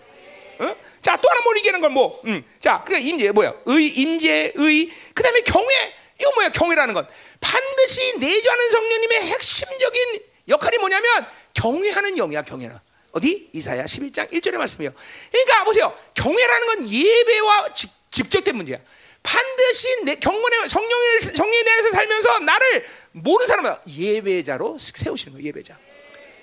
어? 0.59 0.75
자, 1.01 1.17
또 1.17 1.27
하나 1.27 1.41
못 1.41 1.57
이기는 1.57 1.81
건 1.81 1.91
뭐? 1.91 2.21
음. 2.25 2.43
자, 2.59 2.83
그러니까 2.85 3.09
임재 3.09 3.31
뭐야? 3.31 3.51
의, 3.65 3.87
임재, 3.87 4.53
의. 4.55 4.91
그다음에 5.15 5.41
경외. 5.41 5.93
이거 6.19 6.31
뭐야? 6.35 6.49
경외라는 6.49 6.93
건 6.93 7.07
반드시 7.39 8.19
내주하는 8.19 8.69
성령님의 8.69 9.21
핵심적인 9.21 10.19
역할이 10.49 10.77
뭐냐면 10.77 11.25
경외하는 11.55 12.15
영이야, 12.15 12.43
경외는. 12.43 12.77
어디? 13.11 13.49
이사야 13.53 13.85
11장 13.85 14.31
1절의 14.31 14.57
말씀이에요. 14.57 14.93
그러니까 15.31 15.63
보세요. 15.63 15.97
경외라는 16.13 16.67
건 16.67 16.87
예배와 16.87 17.73
직, 17.73 17.89
직접된 18.09 18.55
문제야. 18.55 18.79
반드시 19.23 20.03
내 20.03 20.15
경건의 20.15 20.67
성령을 20.67 21.21
성령에 21.21 21.63
대해서 21.63 21.91
살면서 21.91 22.39
나를 22.39 22.85
모르는 23.11 23.47
사람은 23.47 23.75
예배자로 23.87 24.77
세우시는 24.79 25.33
거예요. 25.33 25.47
예배자. 25.47 25.77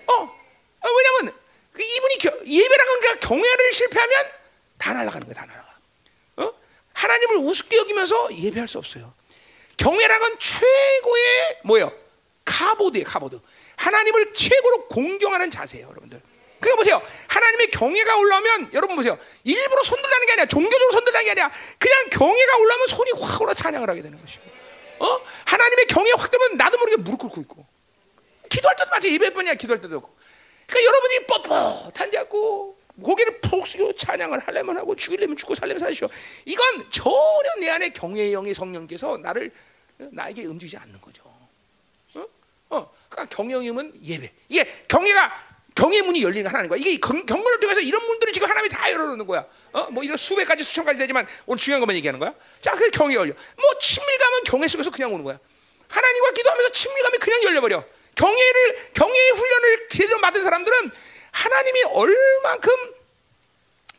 어, 0.07 0.13
어 0.23 0.89
왜냐면 0.89 1.35
그 1.73 1.83
이분이 1.83 2.19
겨, 2.19 2.31
예배라는 2.47 2.93
건 2.93 3.01
그러니까 3.01 3.29
경외를 3.29 3.73
실패하면 3.73 4.27
다 4.79 4.93
날아가는 4.93 5.27
거야, 5.27 5.35
다 5.35 5.47
날아가. 5.47 5.75
어? 6.37 6.55
하나님을 6.93 7.37
우습게 7.37 7.77
여기면서 7.79 8.35
예배할 8.35 8.69
수 8.69 8.79
없어요. 8.79 9.13
경외라는 9.77 10.21
건 10.21 10.39
최고의 10.39 11.59
뭐예요? 11.65 11.93
카보드예요, 12.45 13.05
카보드. 13.05 13.41
하나님을 13.77 14.33
최고로 14.33 14.89
공경하는 14.89 15.51
자세예요, 15.51 15.89
여러분들. 15.89 16.21
그러니까 16.61 16.77
보세요. 16.77 17.03
하나님의 17.29 17.71
경외가 17.71 18.17
올라오면 18.17 18.71
여러분 18.73 18.97
보세요. 18.97 19.19
일부러 19.45 19.83
손들라는 19.83 20.27
게 20.27 20.33
아니라 20.33 20.47
종교적으로 20.47 20.93
손들라는 20.93 21.25
게 21.25 21.31
아니라 21.31 21.53
그냥 21.79 22.09
경외가 22.11 22.57
올라오면 22.57 22.87
손이 22.89 23.11
확 23.21 23.41
올라 23.41 23.55
찬양을 23.55 23.89
하게 23.89 24.03
되는 24.03 24.21
것이고. 24.21 24.45
어? 25.01 25.21
하나님의 25.47 25.87
경외 25.87 26.13
확 26.17 26.31
되면 26.31 26.57
나도 26.57 26.79
모르게 26.79 26.97
무릎 26.97 27.19
꿇고 27.19 27.41
있고. 27.43 27.67
기도할 28.49 28.77
때도 28.77 28.89
마찬가지 28.99 29.15
예배뿐이야 29.15 29.55
기도할 29.55 29.81
때도 29.81 29.97
없고. 29.97 30.17
그러니까 30.67 30.89
여러분이 30.89 31.27
뻣뻣한 31.27 32.13
자고 32.13 32.79
고개를 33.03 33.41
푹 33.41 33.67
숙이고 33.67 33.95
찬양을 33.95 34.39
하려면 34.41 34.77
하고 34.79 34.95
죽이려면 34.97 35.37
죽고 35.37 35.55
살려면 35.55 35.79
사시오. 35.79 36.09
이건 36.45 36.91
전혀 36.91 37.55
내 37.61 37.71
안에 37.71 37.91
경외의 37.91 38.33
영의 38.33 38.55
성령께서 38.55 39.19
나를 39.19 39.53
나에게 39.97 40.45
움직이지 40.45 40.77
않는 40.77 41.01
거죠. 41.01 41.23
어? 42.15 42.27
어. 42.71 42.93
그러니까 43.09 43.37
경외의은 43.37 43.93
예배. 44.03 44.33
이게 44.49 44.85
경외가 44.89 45.48
경외 45.79 46.03
문이 46.03 46.25
열리는 46.25 46.43
거 46.43 46.49
하나님 46.49 46.69
거야. 46.69 46.81
이게 46.81 46.99
경, 46.99 47.25
경건을 47.25 47.61
통해서 47.61 47.81
이런 47.81 48.05
문들을 48.05 48.33
지금 48.33 48.51
하나님이 48.51 48.69
다 48.69 48.91
열어놓는 48.91 49.25
거야. 49.29 49.47
어? 49.73 49.87
뭐 49.93 50.03
이런 50.03 50.17
수백 50.17 50.45
가지 50.45 50.65
수천 50.65 50.85
가지 50.85 50.99
되지만 50.99 51.25
오늘 51.47 51.57
중요한 51.61 51.79
것만 51.79 51.95
얘기하는 51.95 52.19
거야. 52.19 52.35
자, 52.61 52.73
그 52.73 52.91
경외 52.91 53.15
열려. 53.15 53.33
뭐 53.57 53.79
친밀감은 53.81 54.43
경외 54.45 54.67
속에서 54.67 54.91
그냥 54.91 55.15
오는 55.15 55.25
거야. 55.25 55.39
하나님과 55.87 56.33
기도하면서 56.33 56.73
친밀감이 56.73 57.19
그냥 57.19 57.45
열려버려. 57.45 57.85
경외를 58.17 58.91
경외의 58.93 59.31
훈련을 59.31 59.89
제대로 59.89 60.21
받은 60.21 60.43
사람들은 60.43 60.91
하나님이 61.31 61.83
얼만큼 61.85 62.73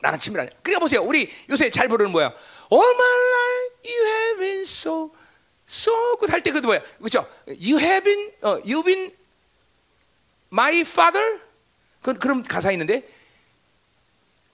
나는 0.02 0.20
친밀하냐. 0.20 0.50
그러니까 0.62 0.80
보세요. 0.82 1.02
우리 1.02 1.34
요새 1.50 1.70
잘 1.70 1.88
부르는 1.88 2.12
뭐야? 2.12 2.34
All 2.74 2.90
my 2.94 3.14
life 3.32 3.76
you 3.86 4.06
have 4.06 4.40
been 4.40 4.62
so 4.64 5.16
so 5.66 6.18
good 6.18 6.30
할때 6.30 6.52
그도 6.52 6.68
뭐야? 6.68 6.82
그렇죠? 6.98 7.26
You 7.48 7.80
have 7.80 8.04
been 8.04 8.34
어, 8.42 8.60
you've 8.64 8.84
been 8.84 9.16
my 10.52 10.82
father. 10.82 11.49
그 12.02 12.14
그런 12.14 12.44
가사 12.44 12.72
있는데 12.72 13.08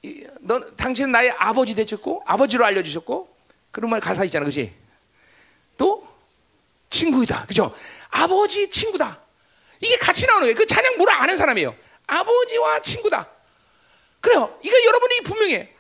이, 0.02 0.26
넌 0.42 0.76
당신은 0.76 1.12
나의 1.12 1.32
아버지 1.38 1.74
되셨고 1.76 2.24
아버지로 2.26 2.66
알려주셨고 2.66 3.36
그런 3.72 3.90
말 3.90 4.00
가사 4.00 4.24
있잖아, 4.26 4.44
그렇지? 4.46 4.74
또 5.78 6.08
친구이다, 6.90 7.46
그죠? 7.46 7.76
아버지 8.10 8.70
친구다. 8.70 9.20
이게 9.82 9.98
같이 9.98 10.26
나오는 10.26 10.44
거예요. 10.44 10.56
그 10.56 10.66
찬양 10.66 10.98
뭐라 10.98 11.22
아는 11.24 11.36
사람이에요. 11.38 11.76
아버지와 12.08 12.80
친구다. 12.82 13.30
그래요. 14.22 14.58
이거 14.64 14.84
여러분이 14.86 15.22
분명해. 15.22 15.72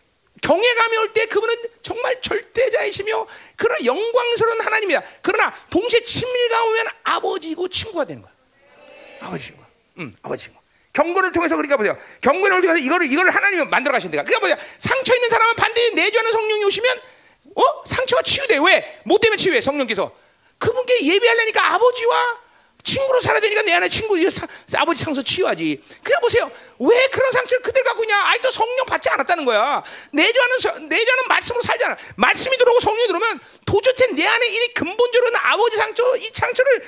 경외감이 0.41 0.97
올 0.97 1.13
때 1.13 1.25
그분은 1.27 1.55
정말 1.81 2.21
절대자이시며 2.21 3.25
그런 3.55 3.83
영광스러운 3.85 4.61
하나님이다. 4.61 5.01
그러나 5.21 5.55
동시에 5.69 6.01
친밀감 6.03 6.67
오면 6.67 6.87
아버지고 7.03 7.67
친구가 7.69 8.05
되는 8.05 8.21
거야. 8.21 8.31
아버지 9.21 9.45
친구. 9.45 9.63
응, 9.99 10.13
아버지 10.21 10.45
친구. 10.45 10.59
경건을 10.95 11.33
통해서 11.33 11.57
그러니까 11.57 11.75
보세요. 11.75 11.97
경건을 12.21 12.61
통해서 12.61 12.77
이거를 12.77 13.11
이거를 13.11 13.35
하나님이 13.35 13.65
만들어 13.65 13.91
가신다. 13.91 14.23
그러니까 14.23 14.39
보세요. 14.39 14.57
상처 14.77 15.13
있는 15.13 15.29
사람은 15.29 15.55
반드시 15.57 15.93
내주하는 15.93 16.31
성령이 16.31 16.63
오시면 16.63 17.01
어 17.55 17.83
상처가 17.85 18.21
치유돼. 18.21 18.59
왜? 18.65 19.01
못 19.03 19.19
되면 19.19 19.37
치유해 19.37 19.59
성령께서. 19.59 20.15
그분께 20.57 21.05
예배하려니까 21.05 21.73
아버지와 21.73 22.37
친구로 22.81 23.19
살아야 23.19 23.41
되니까 23.41 23.63
내 23.63 23.73
안에 23.73 23.89
친구 23.89 24.17
사, 24.29 24.47
아버지 24.77 25.03
상처 25.03 25.21
치유하지. 25.21 25.83
그냥 26.01 26.21
보세요. 26.21 26.49
왜 26.79 27.07
그런 27.07 27.29
상처를 27.29 27.61
그대로 27.61 27.83
갖고 27.83 28.03
있냐? 28.03 28.29
아직도 28.29 28.51
성령 28.51 28.85
받지 28.85 29.09
않았다는 29.09 29.43
거야. 29.43 29.83
내주하는 30.13 30.87
내주하는 30.87 31.27
말씀으로 31.27 31.61
살잖아. 31.61 31.97
말씀이 32.15 32.57
들어오고 32.57 32.79
성령이 32.79 33.07
들어오면 33.07 33.39
도저히 33.65 34.13
내 34.13 34.25
안에 34.25 34.47
이 34.47 34.73
근본적으로는 34.73 35.39
아버지 35.43 35.75
상처 35.75 36.15
이 36.15 36.29
상처를 36.31 36.87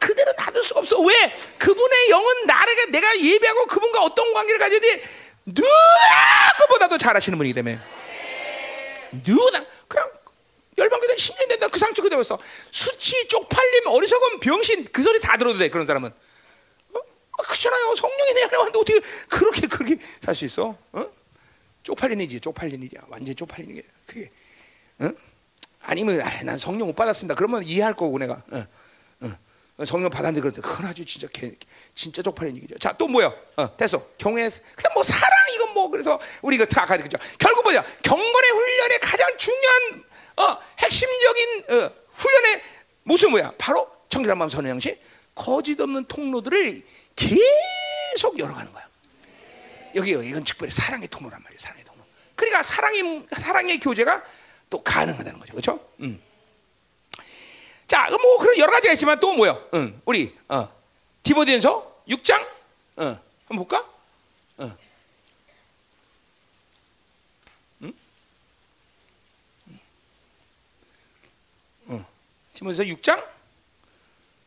그대로 0.00 0.32
놔둘 0.32 0.64
수가 0.64 0.80
없어. 0.80 0.98
왜? 1.00 1.14
그분의 1.58 2.10
영은 2.10 2.46
나에게 2.46 2.86
내가 2.86 3.20
예배하고 3.20 3.66
그분과 3.66 4.02
어떤 4.02 4.32
관계를 4.32 4.58
가져야 4.58 4.80
돼? 4.80 5.02
누구보다도 5.44 6.98
잘하시는 6.98 7.36
분이기 7.38 7.54
때문에. 7.54 7.78
누구나 9.24 9.64
그냥 9.88 10.10
열방교단 10.78 11.16
10년 11.16 11.48
된다 11.48 11.68
그 11.68 11.78
상처 11.78 12.02
그대로 12.02 12.22
있어. 12.22 12.38
수치 12.70 13.28
쪽팔림 13.28 13.86
어리석은 13.86 14.40
병신 14.40 14.86
그 14.92 15.02
소리 15.02 15.20
다 15.20 15.36
들어도 15.36 15.58
돼 15.58 15.68
그런 15.68 15.86
사람은. 15.86 16.08
어? 16.10 16.98
아, 17.38 17.42
그렇잖아요. 17.42 17.94
성령이 17.96 18.34
내 18.34 18.42
안에 18.44 18.56
왔는데 18.56 18.78
어떻게 18.78 19.00
그렇게 19.28 19.66
그렇게 19.66 19.96
살 20.22 20.34
수 20.34 20.44
있어? 20.44 20.76
어? 20.92 21.06
쪽팔린 21.82 22.20
일이지 22.20 22.40
쪽팔린 22.40 22.82
일이야. 22.82 23.02
완전 23.08 23.34
쪽팔리는 23.36 23.74
게 23.76 23.82
그게. 24.06 24.30
어? 25.00 25.10
아니면 25.82 26.20
아, 26.20 26.42
난 26.44 26.56
성령 26.56 26.86
못 26.86 26.94
받았습니다. 26.94 27.34
그러면 27.34 27.62
이해할 27.64 27.94
거고 27.96 28.18
내가. 28.18 28.42
어. 28.52 28.64
성령 29.86 30.10
받았는데 30.10 30.40
그런데 30.40 30.60
그건 30.60 30.86
아주 30.86 31.04
진짜 31.04 31.26
개, 31.28 31.52
진짜 31.94 32.22
쪽팔린 32.22 32.56
얘기죠. 32.56 32.78
자 32.78 32.92
또 32.92 33.08
뭐야? 33.08 33.32
어, 33.56 33.76
됐어. 33.76 34.04
경외 34.18 34.48
그냥 34.76 34.94
뭐 34.94 35.02
사랑 35.02 35.30
이건 35.54 35.74
뭐 35.74 35.88
그래서 35.88 36.20
우리 36.42 36.56
그 36.58 36.66
아까 36.76 36.96
그죠. 36.96 37.18
결국 37.38 37.62
뭐냐? 37.64 37.82
경건의 38.02 38.50
훈련의 38.50 39.00
가장 39.00 39.36
중요한 39.38 40.04
어, 40.36 40.58
핵심적인 40.78 41.64
어, 41.70 41.90
훈련의 42.12 42.62
모습 43.04 43.30
뭐야? 43.30 43.52
바로 43.58 43.90
청결한 44.08 44.36
마음 44.38 44.48
선의 44.48 44.70
양식 44.70 45.00
거짓 45.34 45.80
없는 45.80 46.04
통로들을 46.04 46.82
계속 47.16 48.38
열어가는 48.38 48.72
거야. 48.72 48.88
여기 49.94 50.12
요 50.12 50.22
이건 50.22 50.44
직분의 50.44 50.70
사랑의 50.70 51.08
통로란 51.08 51.42
말이에요. 51.42 51.58
사랑의 51.58 51.84
통로. 51.84 52.04
그러니까 52.36 52.62
사랑이 52.62 53.22
사랑의 53.32 53.80
교제가 53.80 54.22
또 54.68 54.82
가능하다는 54.82 55.40
거죠. 55.40 55.52
그렇죠? 55.52 55.88
음. 56.00 56.20
자, 57.90 58.08
뭐 58.08 58.38
그런 58.38 58.56
여러 58.56 58.70
가지가 58.70 58.92
있지만 58.92 59.18
또 59.18 59.32
뭐요? 59.32 59.68
응, 59.74 60.00
우리 60.04 60.32
어, 60.48 60.72
디모데전서 61.24 62.04
6장 62.08 62.40
어, 62.98 63.18
한번 63.48 63.66
볼까? 63.66 63.84
디모데전서 72.54 72.94
6장 72.94 73.26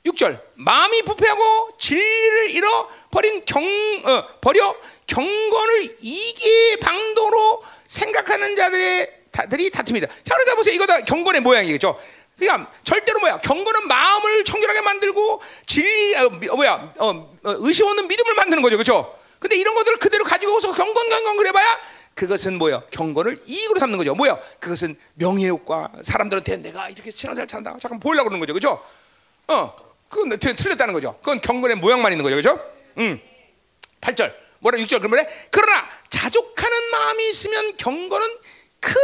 6절 0.06 0.42
마음이 0.54 1.02
부패하고 1.02 1.76
진리를 1.78 2.52
잃어 2.52 2.90
버린 3.12 3.44
경 3.44 3.62
어, 3.66 4.40
버려 4.40 4.74
경건을 5.06 5.98
이기 6.00 6.78
방도로 6.80 7.62
생각하는 7.88 8.56
자들의 8.56 9.24
다들이 9.32 9.70
다툽니다. 9.72 10.08
자, 10.08 10.36
그러니까 10.36 10.56
보세요. 10.56 10.76
이거 10.76 10.86
다 10.86 11.02
경건의 11.02 11.42
모양이겠죠. 11.42 12.00
그러니까 12.46 12.72
절대로 12.84 13.20
뭐야? 13.20 13.40
경건은 13.40 13.88
마음을 13.88 14.44
청결하게 14.44 14.82
만들고 14.82 15.42
진리 15.66 16.16
어, 16.16 16.30
뭐야? 16.30 16.94
어, 17.00 17.10
어, 17.44 17.56
의심 17.60 17.88
없는 17.88 18.08
믿음을 18.08 18.34
만드는 18.36 18.62
거죠, 18.62 18.78
그렇죠? 18.78 19.20
근데 19.40 19.56
이런 19.56 19.76
것들을 19.76 19.98
그대로 20.00 20.24
가지고서 20.24 20.72
경건 20.72 21.10
경건 21.10 21.38
그래 21.38 21.52
봐야 21.52 21.78
그것은 22.14 22.58
뭐야? 22.58 22.84
경건을 22.92 23.42
이익으로 23.46 23.80
삼는 23.80 23.98
거죠. 23.98 24.14
뭐야? 24.16 24.40
그것은 24.60 24.96
명예욕과 25.16 25.92
사람들한테 26.04 26.58
내가 26.58 26.90
이렇게 26.90 27.12
신앙생활 27.12 27.48
잘한다. 27.48 27.78
잠깐 27.82 28.00
보이려고 28.00 28.30
그러는 28.30 28.40
거죠, 28.40 28.54
그렇죠? 28.54 28.84
어, 29.48 29.76
그건 30.10 30.38
틀렸다는 30.38 30.94
거죠. 30.94 31.18
그건 31.18 31.42
경건의 31.42 31.78
모양만 31.78 32.12
있는 32.12 32.24
거죠, 32.24 32.36
그렇죠? 32.36 32.72
음, 32.98 33.20
8절 34.02 34.34
뭐라 34.60 34.78
6절 34.80 35.00
그러면 35.00 35.28
그러나 35.52 35.90
자족하는 36.10 36.92
마음이 36.92 37.30
있으면 37.30 37.76
경건은 37.78 38.38
큰 38.80 38.96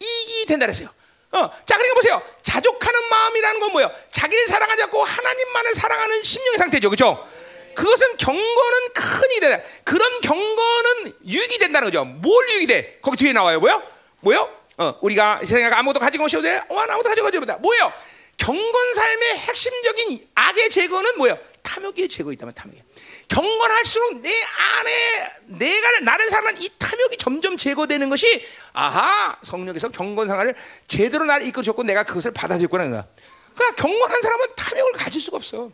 이익이 0.00 0.46
된다 0.46 0.66
그랬어요. 0.66 0.88
어, 1.30 1.50
자, 1.66 1.76
그러니까 1.76 1.94
보세요. 1.94 2.22
자족하는 2.42 3.08
마음이라는 3.08 3.60
건 3.60 3.72
뭐예요? 3.72 3.90
자기를 4.10 4.46
사랑하지 4.46 4.84
않고 4.84 5.04
하나님만을 5.04 5.74
사랑하는 5.74 6.22
심령의 6.22 6.58
상태죠. 6.58 6.90
그죠? 6.90 7.26
그것은 7.74 8.16
경건은 8.16 8.88
큰 8.94 9.30
이익이 9.30 9.40
된다. 9.40 9.62
그런 9.84 10.20
경건은 10.20 11.12
유익이 11.26 11.58
된다는 11.58 11.86
거죠. 11.86 12.04
뭘 12.04 12.48
유익이 12.50 12.66
돼? 12.66 12.98
거기 13.02 13.16
뒤에 13.18 13.32
나와요. 13.32 13.60
뭐요? 13.60 13.82
뭐요? 14.20 14.50
어, 14.78 14.98
우리가 15.00 15.40
세상에 15.44 15.66
아무것도 15.66 16.00
가지고 16.00 16.24
오셔도 16.24 16.42
돼? 16.42 16.62
어, 16.68 16.78
아무것도 16.78 17.08
가지고 17.08 17.28
오셔도 17.28 17.46
돼. 17.46 17.54
뭐예요? 17.60 17.92
경건 18.36 18.94
삶의 18.94 19.36
핵심적인 19.36 20.28
악의 20.34 20.70
제거는 20.70 21.18
뭐예요? 21.18 21.38
탐욕의 21.62 22.08
제거 22.08 22.32
있다면 22.32 22.54
탐욕이. 22.54 22.82
경건할수록 23.28 24.22
내 24.22 24.30
안에 24.42 25.32
내가 25.46 26.00
나를 26.00 26.30
사랑하는 26.30 26.62
이 26.62 26.68
탐욕이 26.78 27.16
점점 27.18 27.56
제거되는 27.56 28.08
것이 28.08 28.44
아하 28.72 29.38
성령에서 29.42 29.90
경건 29.90 30.26
생활을 30.28 30.54
제대로 30.86 31.24
나를 31.24 31.46
이끌어 31.46 31.62
줬고 31.62 31.82
내가 31.84 32.02
그것을 32.02 32.32
받아들였구나 32.32 32.88
거야. 32.88 33.06
그러니까 33.54 33.82
경건한 33.82 34.22
사람은 34.22 34.46
탐욕을 34.56 34.92
가질 34.92 35.20
수가 35.20 35.36
없어. 35.36 35.70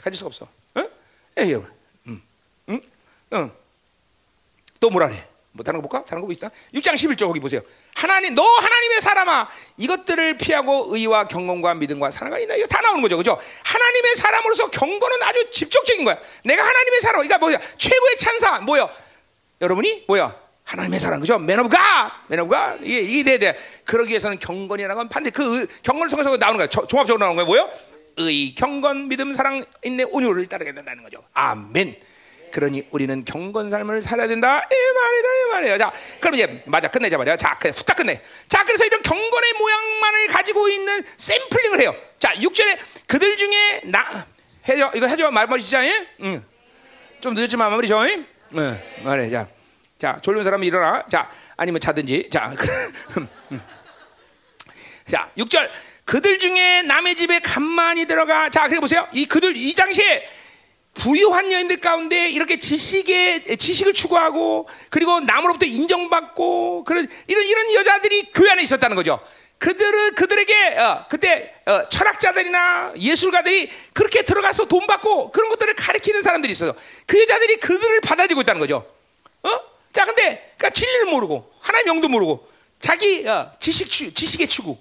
가질 0.00 0.16
수가 0.16 0.28
없어. 0.28 0.48
응? 0.76 0.88
에이, 1.36 1.54
응, 2.06 2.22
응, 2.68 2.80
응. 3.32 3.52
또 4.78 4.90
뭐라 4.90 5.08
그래? 5.08 5.28
뭐 5.52 5.64
다른 5.64 5.80
거 5.82 5.88
볼까? 5.88 6.04
다른 6.06 6.24
거 6.24 6.32
있다. 6.32 6.50
6장 6.74 6.94
11절 6.94 7.26
거기 7.26 7.40
보세요. 7.40 7.60
하나님 7.94 8.34
너 8.34 8.42
하나님의 8.42 9.00
사람아 9.00 9.48
이것들을 9.76 10.38
피하고 10.38 10.86
의와 10.94 11.28
경건과 11.28 11.74
믿음과 11.74 12.10
사랑과 12.10 12.38
인내 12.38 12.54
이거 12.54 12.66
다 12.66 12.80
나오는 12.80 13.02
거죠. 13.02 13.16
그죠? 13.16 13.38
하나님의 13.64 14.14
사람으로서 14.16 14.70
경건은 14.70 15.22
아주 15.22 15.50
직접적인 15.50 16.04
거야. 16.04 16.18
내가 16.44 16.62
하나님의 16.66 17.00
사람. 17.00 17.16
그러니까 17.16 17.38
뭐야? 17.38 17.58
최고의 17.78 18.16
찬사 18.18 18.60
뭐야? 18.60 18.88
여러분이 19.60 20.04
뭐야? 20.08 20.34
하나님의 20.64 21.00
사람 21.00 21.20
그죠? 21.20 21.38
man 21.38 21.58
of 21.58 21.68
God 21.68 22.24
man 22.28 22.40
of 22.40 22.50
God 22.50 22.76
이게 22.82 23.00
이게 23.00 23.22
돼야 23.24 23.38
돼. 23.52 23.58
그러기 23.84 24.10
위해서는 24.10 24.38
경건이라는 24.38 24.94
건 24.96 25.08
반대 25.08 25.30
그 25.30 25.66
경건을 25.82 26.10
통해서 26.10 26.36
나오는 26.36 26.56
거야. 26.58 26.68
저, 26.68 26.86
종합적으로 26.86 27.18
나오는 27.24 27.36
거야. 27.36 27.44
뭐요? 27.44 27.70
의, 28.16 28.54
경건, 28.54 29.08
믿음, 29.08 29.32
사랑, 29.32 29.64
인내, 29.82 30.02
온유를 30.04 30.46
따르게 30.46 30.74
된다는 30.74 31.02
거죠. 31.02 31.24
아멘. 31.32 31.96
그러니 32.50 32.86
우리는 32.90 33.24
경건 33.24 33.70
삶을 33.70 34.02
살아야 34.02 34.28
된다. 34.28 34.66
이 34.70 34.74
말이다, 34.74 35.28
이 35.28 35.50
말이에요. 35.50 35.78
자, 35.78 35.92
그럼 36.20 36.34
이제 36.34 36.62
맞아 36.66 36.88
끝내자 36.88 37.16
말이야. 37.16 37.36
자, 37.36 37.56
그래 37.58 37.72
후딱 37.76 37.96
끝내. 37.96 38.20
자, 38.48 38.64
그래서 38.64 38.84
이런 38.84 39.02
경건의 39.02 39.52
모양만을 39.58 40.26
가지고 40.28 40.68
있는 40.68 41.02
샘플링을 41.16 41.80
해요. 41.80 41.94
자, 42.18 42.34
6절에 42.34 42.78
그들 43.06 43.36
중에 43.36 43.82
나 43.84 44.26
해줘 44.68 44.92
이거 44.94 45.06
해줘 45.06 45.30
말머리시자. 45.30 45.82
응. 46.22 46.44
좀 47.20 47.34
늦었지만 47.34 47.70
마무리죠. 47.70 48.02
응. 48.54 48.82
말해. 49.02 49.30
자, 49.30 49.46
자 49.98 50.18
졸린 50.20 50.44
사람 50.44 50.62
일어나. 50.64 51.06
자, 51.08 51.30
아니면 51.56 51.80
자든지. 51.80 52.28
자, 52.30 52.54
자, 55.06 55.30
6절. 55.36 55.70
그들 56.04 56.40
중에 56.40 56.82
남의 56.82 57.14
집에 57.14 57.38
간만히 57.38 58.06
들어가. 58.06 58.50
자, 58.50 58.66
그래 58.66 58.80
보세요. 58.80 59.06
이 59.12 59.26
그들 59.26 59.56
이 59.56 59.72
당시에 59.74 60.28
부유한 61.00 61.50
여인들 61.50 61.80
가운데 61.80 62.28
이렇게 62.28 62.58
지식의 62.58 63.56
지식을 63.56 63.94
추구하고 63.94 64.68
그리고 64.90 65.20
남으로부터 65.20 65.64
인정받고 65.64 66.84
그런 66.84 67.08
이런 67.26 67.42
이런 67.42 67.72
여자들이 67.72 68.32
교회 68.34 68.50
안에 68.50 68.62
있었다는 68.62 68.96
거죠. 68.96 69.18
그들은 69.56 70.14
그들에게 70.14 70.76
어, 70.78 71.06
그때 71.08 71.54
어, 71.64 71.88
철학자들이나 71.88 72.92
예술가들이 72.98 73.70
그렇게 73.94 74.22
들어가서 74.22 74.66
돈 74.66 74.86
받고 74.86 75.32
그런 75.32 75.48
것들을 75.48 75.74
가르치는 75.74 76.22
사람들이 76.22 76.52
있어요. 76.52 76.74
그 77.06 77.18
여자들이 77.22 77.56
그들을 77.56 78.00
받아들이고 78.02 78.42
있다는 78.42 78.60
거죠. 78.60 78.86
어? 79.42 79.50
자, 79.92 80.04
근데 80.04 80.52
그러니까 80.58 80.70
진리를 80.70 81.06
모르고 81.06 81.50
하나님 81.60 81.88
영도 81.88 82.08
모르고 82.08 82.46
자기 82.78 83.26
어, 83.26 83.50
지식 83.58 83.90
추, 83.90 84.12
지식의 84.12 84.48
추구, 84.48 84.76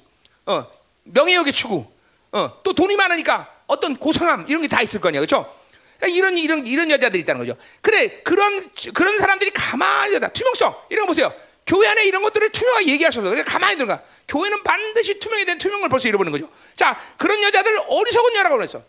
어, 0.46 0.66
명예욕의 1.04 1.54
추구, 1.54 1.86
어, 2.34 2.62
또 2.64 2.74
돈이 2.74 2.98
많으니까 2.98 3.50
어떤 3.68 3.96
고상함 3.96 4.46
이런 4.50 4.62
게 4.62 4.68
다 4.68 4.82
있을 4.82 5.00
거냐, 5.00 5.20
그렇죠? 5.20 5.59
그러니까 6.00 6.18
이런 6.18 6.38
이런 6.38 6.66
이런 6.66 6.90
여자들이 6.90 7.22
있다는 7.22 7.46
거죠. 7.46 7.60
그래 7.82 8.22
그런 8.24 8.70
그런 8.94 9.18
사람들이 9.18 9.52
가만히 9.52 10.16
있다. 10.16 10.30
투명성 10.30 10.76
이런 10.90 11.06
거 11.06 11.12
보세요. 11.12 11.34
교회 11.68 11.88
안에 11.88 12.06
이런 12.06 12.24
것들을 12.24 12.52
투명하게 12.52 12.88
얘기할 12.88 13.12
수 13.12 13.20
없어요. 13.20 13.32
그러니까 13.32 13.52
가만히 13.52 13.76
들어가. 13.76 14.02
교회는 14.28 14.64
반드시 14.64 15.20
투명에 15.20 15.46
대한 15.46 15.58
투명을 15.58 15.90
벌써 15.90 16.08
잃어버리는 16.08 16.32
거죠. 16.40 16.52
자 16.76 17.00
그런 17.18 17.44
여자들 17.44 17.78
어리석은 17.88 18.36
여라고 18.36 18.58
그랬어. 18.58 18.82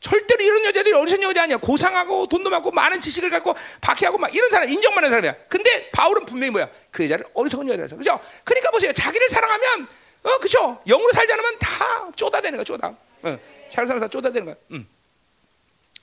절대로 0.00 0.42
이런 0.44 0.64
여자들이 0.66 0.94
어리석은 0.94 1.22
여자 1.22 1.44
아니야. 1.44 1.56
고상하고 1.56 2.26
돈도 2.26 2.50
많고 2.50 2.72
많은 2.72 3.00
지식을 3.00 3.30
갖고 3.30 3.54
박해하고 3.80 4.18
막 4.18 4.34
이런 4.34 4.50
사람 4.50 4.68
인정받는 4.68 5.08
사람이야. 5.08 5.34
근데 5.48 5.90
바울은 5.90 6.26
분명히 6.26 6.50
뭐야? 6.50 6.68
그 6.90 7.04
여자를 7.04 7.26
어리석은 7.32 7.68
여자라서 7.68 7.96
그죠? 7.96 8.20
그러니까 8.44 8.70
보세요. 8.72 8.92
자기를 8.92 9.28
사랑하면 9.28 9.88
어 10.24 10.38
그죠? 10.38 10.82
영으로 10.86 11.12
살지 11.12 11.32
않으면 11.32 11.58
다 11.60 12.10
쪼다대는 12.16 12.56
거야. 12.58 12.64
쪼다. 12.64 12.88
어, 13.22 13.38
자기 13.70 13.86
사람 13.86 14.00
다 14.00 14.08
쪼다대는 14.08 14.46
거야. 14.46 14.56
음. 14.72 14.95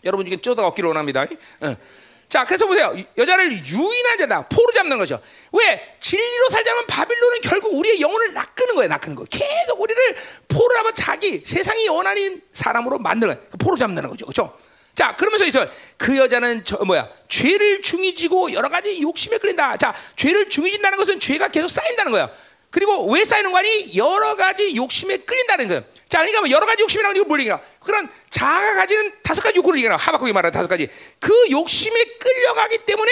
여러분 0.04 0.26
중에 0.26 0.38
쪼다 0.38 0.66
얻기를 0.68 0.88
원합니다. 0.88 1.26
어. 1.62 1.76
자, 2.30 2.46
그래서 2.46 2.66
보세요. 2.66 2.96
여자를 3.18 3.52
유인한 3.52 4.18
자다. 4.18 4.48
포로 4.48 4.72
잡는 4.74 4.98
거죠. 4.98 5.22
왜? 5.52 5.98
진리로 6.00 6.50
살자면 6.50 6.88
바빌론은 6.88 7.42
결국 7.42 7.76
우리의 7.76 8.02
영혼을 8.02 8.34
낚는 8.34 8.76
거예요. 8.76 8.88
낚는 8.90 9.16
거. 9.16 9.24
계속 9.26 9.80
우리를 9.80 10.16
포로 10.48 10.74
잡아 10.74 10.92
자기 10.94 11.44
세상이 11.46 11.88
원하는 11.90 12.42
사람으로 12.52 12.98
만드는 12.98 13.36
거예요. 13.36 13.50
포로 13.60 13.78
잡는 13.78 14.10
거죠. 14.10 14.26
그렇죠? 14.26 14.58
자, 14.96 15.16
그러면서 15.16 15.46
있어. 15.46 15.68
그 15.98 16.18
여자는 16.18 16.64
저 16.64 16.78
뭐야? 16.78 17.08
죄를 17.28 17.82
중이지고 17.82 18.54
여러 18.54 18.70
가지 18.70 19.00
욕심에 19.02 19.38
끌린다. 19.38 19.78
자, 19.78 19.94
죄를 20.16 20.50
중이진다는 20.50 20.98
것은 20.98 21.20
죄가 21.20 21.50
계속 21.50 21.68
쌓인다는 21.68 22.12
거야. 22.12 22.32
그리고 22.72 23.12
왜 23.12 23.24
쌓이는 23.24 23.52
거니? 23.52 23.96
여러 23.96 24.36
가지 24.36 24.76
욕심에 24.76 25.18
끌린다는 25.18 25.68
거예요. 25.68 25.84
자, 26.14 26.20
그러니까 26.20 26.42
뭐 26.42 26.50
여러 26.52 26.64
가지 26.68 26.84
욕심이라고 26.84 27.16
이거 27.16 27.26
뭘 27.26 27.40
얘기해? 27.40 27.58
그런 27.80 28.08
자아가 28.30 28.76
가지는 28.76 29.12
다섯 29.24 29.42
가지 29.42 29.58
욕구를 29.58 29.80
얘기해. 29.80 29.96
하박국이 29.96 30.32
말하는 30.32 30.52
다섯 30.54 30.68
가지. 30.68 30.88
그 31.20 31.34
욕심에 31.50 32.04
끌려가기 32.20 32.86
때문에 32.86 33.12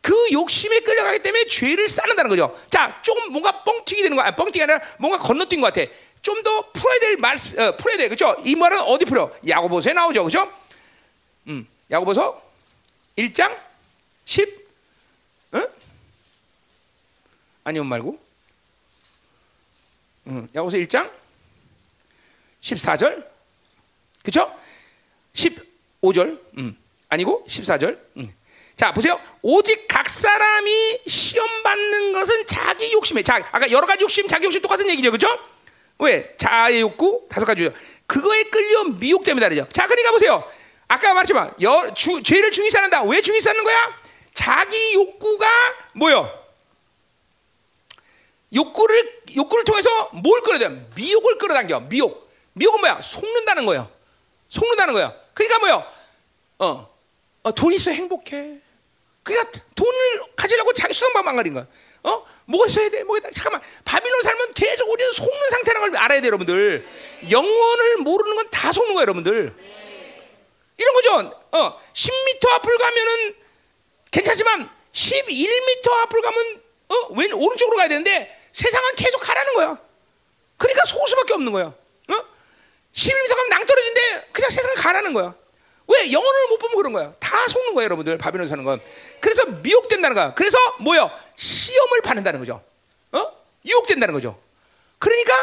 그 0.00 0.14
욕심에 0.32 0.80
끌려가기 0.80 1.18
때문에 1.18 1.44
죄를 1.44 1.86
쌓는다는 1.86 2.30
거죠. 2.30 2.58
자, 2.70 2.98
조금 3.02 3.30
뭔가 3.30 3.62
뻥튀기 3.62 4.00
되는 4.00 4.16
거야. 4.16 4.30
뻥튀기 4.34 4.62
아니라 4.62 4.80
뭔가 4.98 5.18
건너뛴 5.18 5.60
것 5.60 5.74
같아. 5.74 5.90
좀 6.22 6.42
더 6.42 6.70
풀어야 6.72 6.98
될 7.00 7.16
말, 7.18 7.36
어, 7.36 7.76
풀어야 7.76 7.98
돼. 7.98 8.08
그죠? 8.08 8.34
이 8.42 8.54
말은 8.54 8.80
어디 8.84 9.04
풀어? 9.04 9.30
야고보서에 9.46 9.92
나오죠. 9.92 10.24
그죠? 10.24 10.50
음, 11.46 11.68
야고보서 11.90 12.42
1장 13.18 13.54
10, 14.24 14.66
응? 15.56 15.68
아니면 17.64 17.86
말고. 17.86 18.18
음, 20.28 20.48
야고보서 20.54 20.78
1장 20.78 21.19
14절. 22.60 23.24
그쵸? 24.22 24.54
15절. 25.32 26.40
음. 26.58 26.76
아니고 27.08 27.44
14절. 27.48 27.98
음. 28.18 28.34
자, 28.76 28.92
보세요. 28.92 29.20
오직 29.42 29.86
각 29.88 30.08
사람이 30.08 31.00
시험 31.06 31.62
받는 31.62 32.12
것은 32.12 32.46
자기 32.46 32.92
욕심에. 32.92 33.22
자, 33.22 33.36
아까 33.52 33.70
여러 33.70 33.86
가지 33.86 34.02
욕심, 34.02 34.26
자기 34.26 34.46
욕심 34.46 34.62
똑같은 34.62 34.88
얘기죠. 34.88 35.10
그죠? 35.10 35.28
왜? 35.98 36.34
자아의 36.38 36.80
욕구 36.80 37.26
다섯 37.28 37.44
가지죠. 37.44 37.72
그거에 38.06 38.44
끌려 38.44 38.84
미혹되면 38.84 39.40
다르죠. 39.40 39.66
자, 39.72 39.86
그러니까 39.86 40.12
보세요. 40.12 40.44
아까 40.88 41.14
말했지만 41.14 41.52
여, 41.62 41.92
주, 41.94 42.22
죄를 42.22 42.50
중히 42.50 42.70
쌓는다. 42.70 43.02
왜 43.02 43.20
중히 43.20 43.40
쌓는 43.40 43.62
거야? 43.64 44.00
자기 44.32 44.94
욕구가 44.94 45.46
뭐요? 45.94 46.40
욕구를 48.54 49.20
욕구를 49.36 49.64
통해서 49.64 50.10
뭘 50.14 50.40
끌어들여? 50.40 50.70
미혹을 50.96 51.38
끌어당겨. 51.38 51.80
미혹. 51.80 52.29
미혹은 52.52 52.80
뭐야? 52.80 53.00
속는다는 53.02 53.66
거예요. 53.66 53.90
속는다는 54.48 54.94
거예요. 54.94 55.14
그러니까 55.34 55.58
뭐요? 55.60 55.86
어, 56.58 56.94
어, 57.42 57.52
돈 57.52 57.72
있어 57.72 57.90
행복해. 57.90 58.58
그러니까 59.22 59.60
돈을 59.74 60.22
가지려고 60.36 60.72
자기 60.72 60.94
수단만 60.94 61.24
망가린 61.24 61.54
거야. 61.54 61.66
어? 62.02 62.26
뭐 62.46 62.66
있어야 62.66 62.88
돼? 62.88 63.04
뭐 63.04 63.16
있다. 63.18 63.30
잠깐만. 63.30 63.60
바빌론 63.84 64.22
살면 64.22 64.54
계속 64.54 64.88
우리는 64.88 65.12
속는 65.12 65.50
상태라는 65.50 65.90
걸 65.92 66.00
알아야 66.00 66.20
돼, 66.20 66.26
여러분들. 66.26 66.86
영원을 67.30 67.96
모르는 67.98 68.36
건 68.36 68.50
다 68.50 68.72
속는 68.72 68.94
거예요, 68.94 69.02
여러분들. 69.02 69.54
이런 70.76 70.94
거죠. 70.94 71.40
어, 71.52 71.80
10m 71.92 72.48
앞을 72.50 72.78
가면은 72.78 73.36
괜찮지만 74.10 74.70
11m 74.92 75.90
앞을 76.02 76.20
가면 76.22 76.62
어, 76.88 76.94
왼 77.16 77.32
오른쪽으로 77.32 77.76
가야 77.76 77.88
되는데 77.88 78.36
세상은 78.52 78.96
계속 78.96 79.18
가라는 79.20 79.54
거야. 79.54 79.78
그러니까 80.56 80.84
속을 80.86 81.08
수밖에 81.08 81.34
없는 81.34 81.52
거야. 81.52 81.72
어? 82.90 82.94
11m 82.94 83.28
가면 83.28 83.48
낭떠러진데 83.50 84.28
그냥 84.32 84.50
세상 84.50 84.74
가라는 84.74 85.12
거야. 85.12 85.34
왜 85.88 86.12
영혼을 86.12 86.48
못 86.48 86.58
보면 86.58 86.76
그런 86.76 86.92
거야. 86.92 87.12
다 87.18 87.48
속는 87.48 87.74
거예요, 87.74 87.86
여러분들. 87.86 88.16
바빌론 88.18 88.46
사는 88.46 88.62
건. 88.62 88.80
그래서 89.20 89.44
미혹된다는 89.46 90.14
거야. 90.14 90.34
그래서 90.34 90.56
뭐요? 90.80 91.10
시험을 91.34 92.00
받는다는 92.02 92.38
거죠. 92.40 92.62
어? 93.12 93.32
유혹된다는 93.66 94.14
거죠. 94.14 94.40
그러니까 94.98 95.34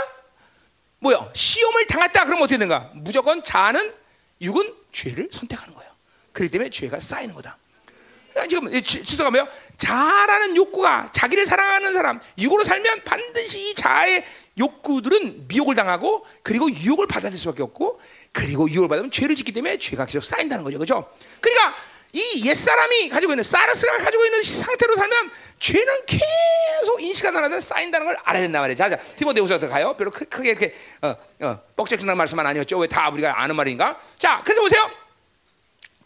뭐요? 1.00 1.30
시험을 1.34 1.86
당했다 1.88 2.26
그러면 2.26 2.44
어떻게 2.44 2.58
되는가? 2.58 2.92
무조건 2.94 3.44
자는 3.44 3.94
육은 4.42 4.74
죄를 4.92 5.30
선택하는 5.32 5.74
거예요. 5.74 5.92
그렇기 6.32 6.52
때문에 6.52 6.70
죄가 6.70 7.00
쌓이는 7.00 7.36
거다. 7.36 7.58
지금 8.48 8.72
지수가 8.82 9.32
뭐요? 9.32 9.48
자라는 9.78 10.56
욕구가 10.56 11.10
자기를 11.12 11.46
사랑하는 11.46 11.94
사람 11.94 12.22
육으로 12.38 12.64
살면 12.64 13.04
반드시 13.04 13.70
이 13.70 13.74
자의 13.74 14.24
욕구들은 14.58 15.48
미혹을 15.48 15.76
당하고 15.76 16.26
그리고 16.44 16.70
유혹을 16.72 17.08
받아들일 17.08 17.38
수밖에 17.38 17.64
없고 17.64 18.00
그리고 18.32 18.70
유혹을 18.70 18.88
받으면 18.90 19.12
죄를 19.12 19.36
짓기 19.36 19.52
때문에 19.52 19.78
죄가 19.78 20.06
계속 20.06 20.24
쌓인다는 20.24 20.64
거죠, 20.64 20.78
그렇죠? 20.78 21.10
그러니까 21.42 21.76
이 22.14 22.48
옛 22.48 22.56
사람이 22.56 23.10
가지고 23.10 23.34
있는 23.34 23.44
사르스가 23.44 23.98
가지고 23.98 24.26
있는 24.26 24.42
상태로 24.42 24.96
살면 24.96 25.32
죄는 25.60 26.06
계속 26.06 27.02
인식가 27.02 27.32
나는데 27.32 27.60
쌓인다는 27.60 28.08
걸 28.08 28.18
알아야 28.24 28.42
된단 28.42 28.62
말이에요. 28.62 28.78
자, 28.78 28.90
자, 28.90 28.98
디모데후서 28.98 29.60
가요. 29.60 29.94
별로 29.98 30.10
크, 30.10 30.26
게 30.42 30.50
이렇게 30.50 30.74
어, 31.02 31.16
어, 31.42 31.60
뻑적지는 31.76 32.16
말씀은 32.18 32.46
아니었죠. 32.46 32.78
왜 32.80 32.88
다 32.88 33.10
우리가 33.10 33.42
아는 33.42 33.56
말인가? 33.56 34.00
자, 34.18 34.42
그래서 34.44 34.62
보세요. 34.62 34.90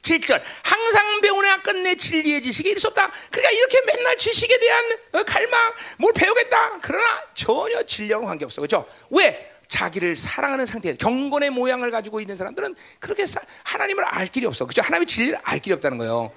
7절 0.02 0.42
항상 0.64 1.22
배우나 1.22 1.62
끝내 1.62 1.96
진리의 1.96 2.42
지식이 2.42 2.70
이를 2.70 2.80
수 2.80 2.88
없다. 2.88 3.12
그러니까 3.30 3.52
이렇게 3.52 3.82
맨날 3.86 4.18
지식에 4.18 4.60
대한 4.60 4.86
어, 5.14 5.24
갈망, 5.24 5.74
뭘 5.98 6.14
배우겠다. 6.14 6.80
그러나 6.82 7.22
전혀 7.34 7.84
진리하고 7.84 8.26
관계없어. 8.26 8.62
그렇죠? 8.62 8.88
왜? 9.10 9.50
자기를 9.68 10.18
사랑하는 10.18 10.66
상태, 10.66 10.94
경건의 10.96 11.50
모양을 11.50 11.92
가지고 11.92 12.20
있는 12.20 12.36
사람들은 12.36 12.76
그렇게 13.00 13.26
사, 13.26 13.40
하나님을 13.64 14.04
알 14.04 14.28
길이 14.28 14.46
없어. 14.46 14.66
그렇죠? 14.66 14.82
하나님의 14.82 15.08
진리를 15.08 15.40
알 15.44 15.60
길이 15.60 15.74
없다는 15.74 15.98
거예요. 15.98 16.32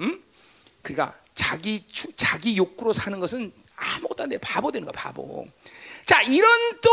음? 0.00 0.22
그러니까 0.82 1.14
자기 1.34 1.86
자기 2.16 2.56
욕구로 2.58 2.92
사는 2.92 3.18
것은 3.18 3.52
아무것도 3.74 4.24
안 4.24 4.28
돼. 4.28 4.38
바보 4.38 4.70
되는 4.70 4.86
거야, 4.86 4.92
바보. 4.92 5.46
자, 6.04 6.20
이런 6.22 6.50
또 6.80 6.90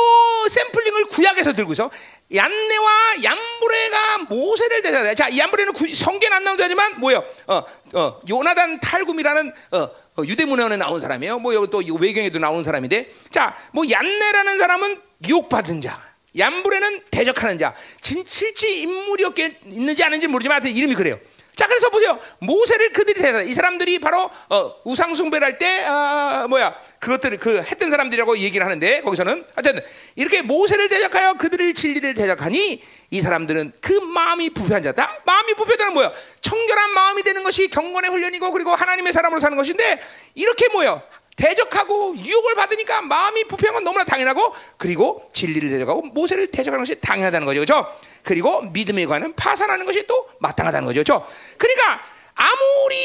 샘플링을 0.50 1.06
구약에서 1.06 1.54
들고서 1.54 1.92
얀네와 2.34 3.16
얀브레가 3.24 4.18
모세를 4.30 4.82
대잖아요. 4.82 5.16
자, 5.16 5.36
얀브레는 5.36 5.74
성경에 5.94 6.36
안 6.36 6.44
나오는 6.44 6.58
자지만 6.58 7.00
뭐요? 7.00 7.24
어, 7.48 7.64
어, 7.94 8.22
요나단 8.30 8.80
탈굼이라는 8.80 9.54
어, 9.72 9.78
어, 9.78 10.24
유대 10.26 10.46
문헌에 10.46 10.78
나온 10.78 11.00
사람이에요. 11.00 11.40
뭐 11.40 11.54
여기 11.54 11.70
또 11.70 11.82
외경에도 12.00 12.40
나오는 12.40 12.64
사람인데, 12.64 13.12
자, 13.30 13.56
뭐 13.74 13.84
얀네라는 13.90 14.60
사람은 14.60 15.02
유혹받은 15.28 15.82
자. 15.82 16.12
얀브레는 16.38 17.04
대적하는 17.12 17.58
자. 17.58 17.76
진, 18.00 18.24
실제 18.26 18.70
인물이 18.74 19.26
있는지 19.66 20.04
아닌지 20.04 20.28
모르지만 20.28 20.56
하여튼 20.56 20.72
이름이 20.72 20.96
그래요. 20.96 21.20
자, 21.62 21.68
그래서 21.68 21.90
보세요. 21.90 22.20
모세를 22.40 22.92
그들이 22.92 23.22
대다. 23.22 23.44
이 23.44 23.54
사람들이 23.54 24.00
바로 24.00 24.32
어, 24.50 24.76
우상 24.84 25.14
숭배를 25.14 25.46
할 25.46 25.60
때 25.60 25.84
아, 25.86 26.48
뭐야? 26.50 26.74
그것들을 26.98 27.38
그 27.38 27.62
했던 27.62 27.92
사람들이라고 27.92 28.40
얘기를 28.40 28.66
하는데 28.66 29.02
거기서는 29.02 29.46
하여튼 29.54 29.80
이렇게 30.16 30.42
모세를 30.42 30.90
대적하여 30.90 31.36
그들을 31.36 31.76
진리를 31.76 32.16
대적하니 32.16 32.82
이 33.12 33.22
사람들은 33.22 33.74
그 33.80 33.94
마음이 33.94 34.50
부패한 34.52 34.82
자다. 34.82 35.20
마음이 35.24 35.54
부패다는 35.54 35.94
뭐야? 35.94 36.12
청결한 36.42 36.90
마음이 36.96 37.22
되는 37.22 37.44
것이 37.44 37.68
경건의 37.68 38.10
훈련이고 38.10 38.50
그리고 38.52 38.74
하나님의 38.74 39.14
사람으로 39.14 39.40
사는 39.40 39.56
것인데 39.56 40.02
이렇게 40.34 40.68
뭐요? 40.70 41.04
대적하고 41.36 42.16
유혹을 42.18 42.56
받으니까 42.56 43.04
마음이 43.04 43.44
부패한 43.44 43.76
건 43.76 43.84
너무나 43.84 44.04
당연하고 44.04 44.54
그리고 44.78 45.30
진리를 45.34 45.70
대적하고 45.70 46.02
모세를 46.04 46.50
대적하는 46.50 46.84
것이 46.84 47.00
당연하다는 47.00 47.46
거죠. 47.46 47.60
그렇죠? 47.60 47.88
그리고 48.24 48.62
믿음에 48.62 49.06
관한 49.06 49.34
파산하는 49.36 49.86
것이 49.86 50.06
또 50.08 50.30
마땅하다는 50.40 50.86
거죠. 50.86 51.04
그렇죠? 51.04 51.28
그러니까 51.58 52.02
아무리 52.36 52.98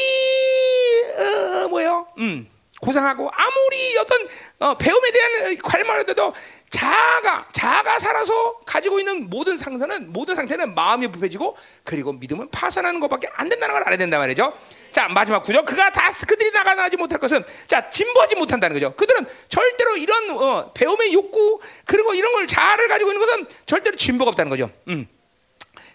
어, 1.63 1.67
뭐요? 1.69 2.07
음. 2.19 2.49
고상하고 2.79 3.29
아무리 3.33 3.97
어떤 3.97 4.27
어, 4.59 4.77
배움에 4.77 5.11
대한 5.11 5.57
관망을 5.57 6.07
해도 6.07 6.33
자아가 6.69 7.47
자아가 7.51 7.97
살아서 7.97 8.59
가지고 8.65 8.99
있는 8.99 9.29
모든 9.29 9.57
상태는 9.57 10.11
모든 10.11 10.35
상태는 10.35 10.75
마음이 10.75 11.07
부패지고 11.07 11.57
그리고 11.83 12.13
믿음은 12.13 12.49
파산하는 12.51 12.99
것밖에 12.99 13.29
안 13.33 13.49
된다는 13.49 13.73
걸 13.73 13.83
알아야 13.83 13.97
된단 13.97 14.19
말이죠. 14.19 14.53
자 14.97 15.07
마지막 15.07 15.43
구절 15.43 15.63
그가 15.63 15.91
다 15.91 16.11
그들이 16.11 16.49
나가나지 16.49 16.97
못할 16.97 17.19
것은 17.19 17.43
자 17.67 17.87
진보하지 17.87 18.33
못한다는 18.35 18.73
거죠. 18.73 18.95
그들은 18.95 19.27
절대로 19.47 19.95
이런 19.95 20.31
어, 20.31 20.73
배움의 20.73 21.13
욕구 21.13 21.61
그리고 21.85 22.15
이런 22.15 22.33
걸 22.33 22.47
자아를 22.47 22.87
가지고 22.87 23.11
있는 23.11 23.23
것은 23.23 23.45
절대로 23.67 23.95
진보가 23.95 24.29
없다는 24.29 24.49
거죠. 24.49 24.71
음. 24.87 25.07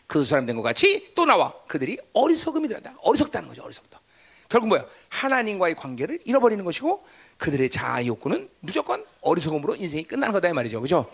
그 0.07 0.25
사람 0.25 0.47
된 0.47 0.55
것 0.55 0.63
같이 0.63 1.11
또 1.17 1.25
나와 1.25 1.53
그들이 1.67 1.99
어리석음이 2.13 2.69
들었다. 2.69 2.95
어리석다는 3.03 3.49
거죠. 3.49 3.65
어리석다. 3.65 4.01
결국 4.49 4.69
뭐야? 4.69 4.87
하나님과의 5.09 5.75
관계를 5.75 6.21
잃어버리는 6.25 6.65
것이고 6.65 7.05
그들의 7.39 7.71
자아 7.71 8.07
욕구는 8.07 8.49
무조건 8.61 9.05
어리석음으로 9.23 9.75
인생이 9.75 10.05
끝나는 10.05 10.33
거다 10.33 10.49
이 10.49 10.53
말이죠. 10.53 10.81
그죠? 10.81 11.13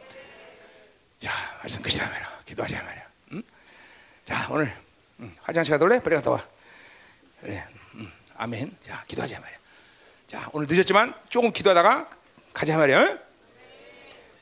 자, 1.23 1.31
말씀 1.61 1.81
끝이다 1.81 2.05
말이야. 2.07 2.41
기도하자 2.45 2.83
말이야. 2.83 3.03
응? 3.33 3.43
자, 4.27 4.47
오늘 4.51 4.71
응, 5.21 5.33
화장실 5.41 5.73
가도 5.73 5.87
올래? 5.87 5.99
빨리 6.03 6.17
갔다 6.17 6.33
와. 6.33 6.45
그래. 7.41 7.65
응, 8.39 8.43
아멘. 8.43 8.77
자, 8.81 9.05
기도하자 9.07 9.41
말이야. 9.41 9.59
자, 10.27 10.49
오늘 10.53 10.67
늦었지만 10.69 11.15
조금 11.29 11.53
기도하다가 11.53 12.11
가자 12.53 12.77
말이야. 12.77 13.01
응? 13.01 13.19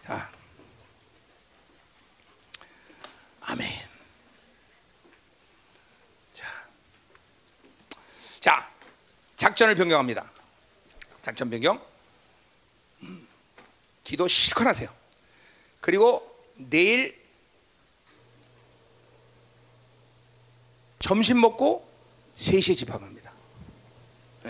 자. 0.03 0.31
아멘. 3.43 3.69
자. 6.33 6.69
자, 8.41 8.71
작전을 9.37 9.75
변경합니다. 9.75 10.31
작전 11.23 11.51
변경. 11.51 11.85
음, 13.03 13.27
기도 14.05 14.29
실컷 14.29 14.67
하세요. 14.67 14.93
그리고 15.81 16.45
내일 16.57 17.25
점심 20.99 21.41
먹고 21.41 21.89
3시에 22.37 22.77
집합합니다. 22.77 23.16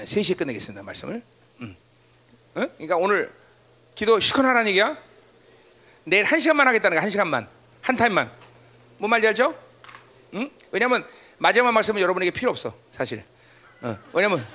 3시에 0.05 0.37
끝내겠습니다. 0.37 0.83
말씀을. 0.83 1.23
음. 1.61 1.77
어? 2.55 2.67
그러니까 2.77 2.97
오늘 2.97 3.33
기도 3.95 4.21
실컷 4.21 4.45
하라는 4.45 4.69
얘기야. 4.69 4.97
내일 6.05 6.25
한 6.25 6.39
시간만 6.41 6.69
하겠다는 6.69 6.97
거야. 6.97 7.03
한 7.03 7.11
시간만. 7.11 7.49
한 7.81 7.97
타임만. 7.97 8.31
뭔 8.99 9.11
말인지 9.11 9.29
알죠? 9.29 9.55
응? 10.35 10.51
왜냐하면 10.71 11.07
마지막 11.39 11.73
말씀은 11.73 12.01
여러분에게 12.01 12.31
필요 12.31 12.51
없어. 12.51 12.75
사실. 12.91 13.25
어. 13.83 13.97
왜냐면 14.13 14.47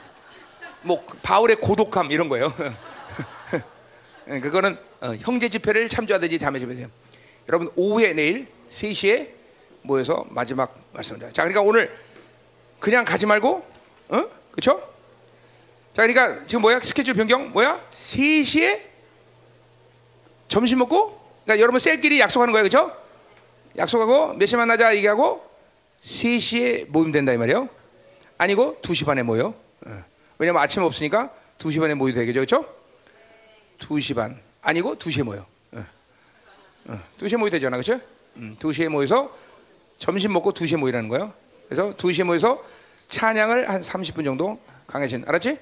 뭐 0.81 1.05
바울의 1.21 1.57
고독함 1.57 2.11
이런 2.11 2.29
거예요. 2.29 2.53
그거는 4.25 4.77
어, 5.01 5.13
형제 5.19 5.49
집회를 5.49 5.89
참조하든지 5.89 6.39
다음에 6.39 6.59
좀 6.59 6.71
해세요. 6.71 6.87
여러분 7.47 7.71
오후에 7.75 8.13
내일 8.13 8.47
3시에 8.69 9.29
모여서 9.81 10.25
마지막 10.29 10.77
말씀을 10.93 11.21
해요. 11.21 11.29
자, 11.33 11.43
그러니까 11.43 11.61
오늘 11.61 11.95
그냥 12.79 13.03
가지 13.03 13.25
말고, 13.25 13.65
어? 14.09 14.29
그렇죠? 14.51 14.90
자, 15.93 16.07
그러니까 16.07 16.45
지금 16.45 16.61
뭐야? 16.61 16.79
스케줄 16.81 17.13
변경 17.13 17.51
뭐야? 17.51 17.79
3시에 17.91 18.79
점심 20.47 20.79
먹고, 20.79 21.19
그러니까 21.43 21.61
여러분 21.61 21.79
셀끼리 21.79 22.19
약속하는 22.19 22.51
거예요, 22.53 22.67
그렇죠? 22.67 22.95
약속하고 23.77 24.33
몇 24.33 24.45
시 24.47 24.55
만나자 24.57 24.95
얘기하고 24.95 25.45
3시에 26.03 26.87
모임된다 26.89 27.33
이 27.33 27.37
말이에요. 27.37 27.69
아니고 28.37 28.77
2시 28.81 29.05
반에 29.05 29.23
모여. 29.23 29.53
어. 29.85 30.03
왜냐면 30.39 30.61
아침 30.61 30.83
없으니까 30.83 31.31
2시 31.59 31.79
반에 31.79 31.93
모여도 31.93 32.19
되겠죠. 32.19 32.39
그렇죠? 32.63 32.65
2시 33.79 34.15
반. 34.15 34.39
아니고 34.61 34.95
2시에 34.95 35.23
모여. 35.23 35.45
어. 35.73 35.85
어. 36.87 36.99
2시에 37.19 37.37
모여도 37.37 37.57
되잖아. 37.57 37.77
그렇죠? 37.77 38.01
음, 38.37 38.57
2시에 38.59 38.89
모여서 38.89 39.33
점심 39.97 40.33
먹고 40.33 40.53
2시에 40.53 40.77
모이라는 40.77 41.07
거예요. 41.09 41.33
그래서 41.69 41.93
2시에 41.95 42.23
모여서 42.23 42.61
찬양을 43.09 43.69
한 43.69 43.81
30분 43.81 44.25
정도 44.25 44.59
강혜진 44.87 45.23
알았지? 45.27 45.59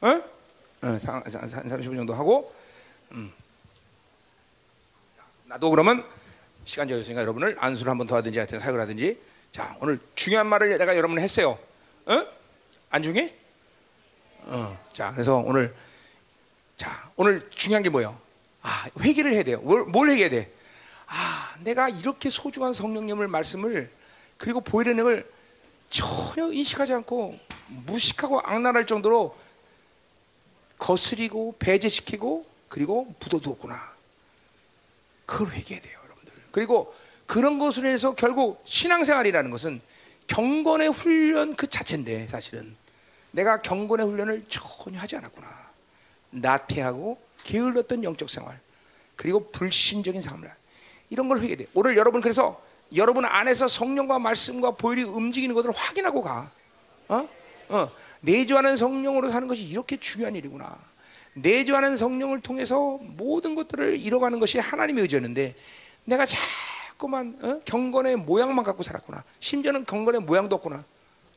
어? 0.00 0.08
어, 0.08 0.98
30분 0.98 1.96
정도 1.96 2.14
하고 2.14 2.52
음. 3.12 3.32
나도 5.46 5.70
그러면 5.70 6.04
시간 6.64 6.88
저였으니까 6.88 7.20
여러분을 7.22 7.56
안수를 7.58 7.90
한 7.90 7.98
번 7.98 8.06
더 8.06 8.16
하든지 8.16 8.38
하여튼 8.38 8.58
사역을 8.58 8.80
하든지 8.80 9.18
자 9.52 9.76
오늘 9.80 9.98
중요한 10.14 10.46
말을 10.48 10.76
내가 10.78 10.96
여러분 10.96 11.18
했어요. 11.18 11.58
어? 12.06 12.26
안 12.90 13.02
중요해? 13.02 13.34
어. 14.46 14.78
자 14.92 15.12
그래서 15.12 15.36
오늘 15.38 15.74
자 16.76 17.10
오늘 17.16 17.48
중요한 17.50 17.82
게 17.82 17.88
뭐예요? 17.88 18.18
아 18.62 18.86
회개를 19.00 19.32
해야 19.32 19.42
돼요. 19.42 19.60
뭘, 19.60 19.84
뭘 19.84 20.08
회개해야 20.10 20.30
돼? 20.30 20.52
아 21.06 21.54
내가 21.60 21.88
이렇게 21.88 22.28
소중한 22.28 22.72
성령님을 22.72 23.28
말씀을 23.28 23.90
그리고 24.36 24.60
보이는 24.60 25.02
걸 25.02 25.26
전혀 25.88 26.52
인식하지 26.52 26.92
않고 26.94 27.38
무식하고 27.86 28.40
악랄할 28.40 28.86
정도로 28.86 29.36
거스리고 30.78 31.56
배제시키고 31.58 32.46
그리고 32.68 33.14
묻어두었구나. 33.20 33.94
그걸 35.24 35.52
회개해야 35.52 35.80
돼요, 35.80 35.98
여러분들. 36.04 36.32
그리고 36.52 36.94
그런 37.26 37.58
것으로 37.58 37.88
해서 37.88 38.14
결국 38.14 38.62
신앙생활이라는 38.64 39.50
것은 39.50 39.80
경건의 40.26 40.88
훈련 40.88 41.54
그 41.56 41.66
자체인데 41.66 42.28
사실은 42.28 42.76
내가 43.32 43.60
경건의 43.60 44.06
훈련을 44.06 44.44
전혀 44.48 44.98
하지 44.98 45.16
않았구나. 45.16 45.66
나태하고 46.30 47.20
게을렀던 47.44 48.04
영적 48.04 48.28
생활 48.28 48.58
그리고 49.14 49.48
불신적인 49.48 50.22
삶을 50.22 50.50
이런 51.10 51.28
걸 51.28 51.40
회개돼. 51.40 51.66
오늘 51.74 51.96
여러분 51.96 52.20
그래서 52.20 52.60
여러분 52.94 53.24
안에서 53.24 53.68
성령과 53.68 54.18
말씀과 54.18 54.72
보혈이 54.72 55.02
움직이는 55.02 55.54
것을 55.54 55.70
확인하고 55.70 56.22
가. 56.22 56.50
어? 57.08 57.28
어. 57.68 57.90
내주하는 58.20 58.76
성령으로 58.76 59.28
사는 59.28 59.46
것이 59.46 59.62
이렇게 59.62 59.96
중요한 59.96 60.34
일이구나. 60.34 60.76
내주하는 61.34 61.96
성령을 61.96 62.40
통해서 62.40 62.98
모든 63.02 63.54
것들을 63.54 63.96
이뤄가는 63.96 64.38
것이 64.38 64.58
하나님의 64.58 65.02
의지였는데 65.02 65.54
내가 66.04 66.24
자꾸만 66.26 67.38
어? 67.42 67.60
경건의 67.64 68.16
모양만 68.16 68.64
갖고 68.64 68.82
살았구나. 68.82 69.22
심지어는 69.40 69.84
경건의 69.84 70.22
모양도 70.22 70.56
없구나. 70.56 70.84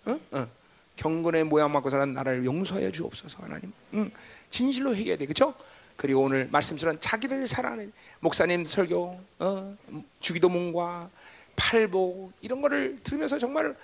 어? 0.05 0.19
어. 0.31 0.47
경건의 0.95 1.43
모양만 1.45 1.75
갖고 1.75 1.89
사는 1.89 2.13
나라를 2.13 2.45
용서해 2.45 2.91
주옵소서 2.91 3.43
하나님. 3.43 3.73
응. 3.93 4.11
진실로 4.49 4.95
회개해야 4.95 5.17
돼, 5.17 5.25
그렇죠? 5.25 5.53
그리고 5.95 6.21
오늘 6.21 6.47
말씀처럼 6.51 6.97
자기를 6.99 7.45
사랑하는 7.45 7.91
목사님 8.21 8.63
설교, 8.65 9.19
어? 9.39 9.77
주기도문과 10.21 11.09
팔복 11.55 12.31
이런 12.41 12.61
거를 12.61 12.97
들으면서 13.03 13.37
정말 13.37 13.75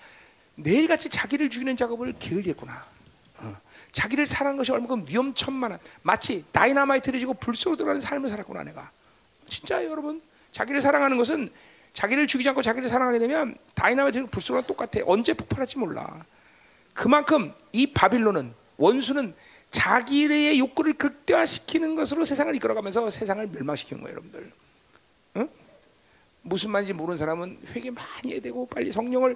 매일같이 0.56 1.10
자기를 1.10 1.50
죽이는 1.50 1.76
작업을 1.78 2.14
게을리했구나. 2.18 2.86
어. 3.40 3.58
자기를 3.92 4.26
사랑하는 4.26 4.58
것이 4.58 4.72
얼마큼 4.72 5.06
위험천만한 5.08 5.80
마치 6.02 6.44
다이나마이트를 6.52 7.20
지고 7.20 7.34
불 7.34 7.56
속으로 7.56 7.78
들어가는 7.78 8.02
삶을 8.02 8.30
살았구나 8.30 8.64
내가. 8.64 8.92
진짜 9.48 9.84
여러분 9.86 10.22
자기를 10.52 10.82
사랑하는 10.82 11.18
것은 11.18 11.50
자기를 11.94 12.28
죽이지 12.28 12.50
않고 12.50 12.62
자기를 12.62 12.90
사랑하게 12.90 13.20
되면 13.20 13.58
다이나마이트 13.74 14.26
불 14.28 14.42
속으로 14.42 14.66
똑같아. 14.66 15.02
언제 15.06 15.34
폭발할지 15.34 15.78
몰라. 15.78 16.26
그만큼 16.94 17.54
이 17.72 17.88
바빌론은 17.88 18.54
원수는 18.78 19.34
자기의 19.72 20.60
욕구를 20.60 20.94
극대화시키는 20.94 21.96
것으로 21.96 22.24
세상을 22.24 22.56
이끌어가면서 22.56 23.10
세상을 23.10 23.46
멸망시키는 23.48 24.02
거예요, 24.02 24.14
여러분들. 24.14 24.52
응? 25.38 25.50
무슨 26.42 26.72
말인지 26.72 26.94
모르는 26.94 27.18
사람은 27.18 27.60
회개 27.74 27.92
많이 27.92 28.34
해야 28.34 28.42
되고 28.42 28.66
빨리 28.68 28.92
성령을 28.92 29.36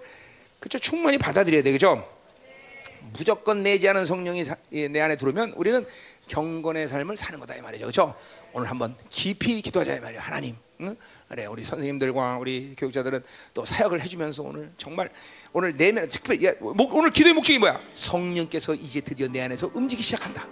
그죠 0.60 0.78
충분히 0.80 1.18
받아들여야 1.18 1.62
되죠. 1.64 2.08
무조건 3.14 3.64
내지 3.64 3.88
않은 3.90 4.06
성령이 4.06 4.44
내 4.92 5.00
안에 5.00 5.16
들어오면 5.16 5.54
우리는 5.56 5.86
경건의 6.28 6.88
삶을 6.88 7.18
사는 7.18 7.40
거다 7.40 7.56
이 7.56 7.62
말이죠, 7.62 7.86
그렇죠? 7.86 8.16
오늘 8.54 8.70
한번 8.70 8.96
깊이 9.10 9.62
기도하자 9.62 9.96
이 9.96 10.00
말이에요, 10.00 10.22
하나님. 10.22 10.56
응? 10.82 10.96
그래 11.28 11.46
우리 11.46 11.66
선생님들과 11.66 12.38
우리 12.38 12.74
교육자들은 12.78 13.24
또 13.54 13.66
사역을 13.66 14.02
해주면서 14.02 14.44
오늘 14.44 14.72
정말 14.78 15.10
오늘 15.52 15.76
내면 15.76 16.08
특별히 16.08 16.52
오늘 16.62 17.10
기도의 17.10 17.34
목적이 17.34 17.60
뭐야? 17.60 17.82
성령께서 17.94 18.76
이제 18.76 19.02
드디어 19.02 19.28
내 19.28 19.42
안에서 19.42 19.72
움직이기 19.74 20.04
시작한다. 20.04 20.48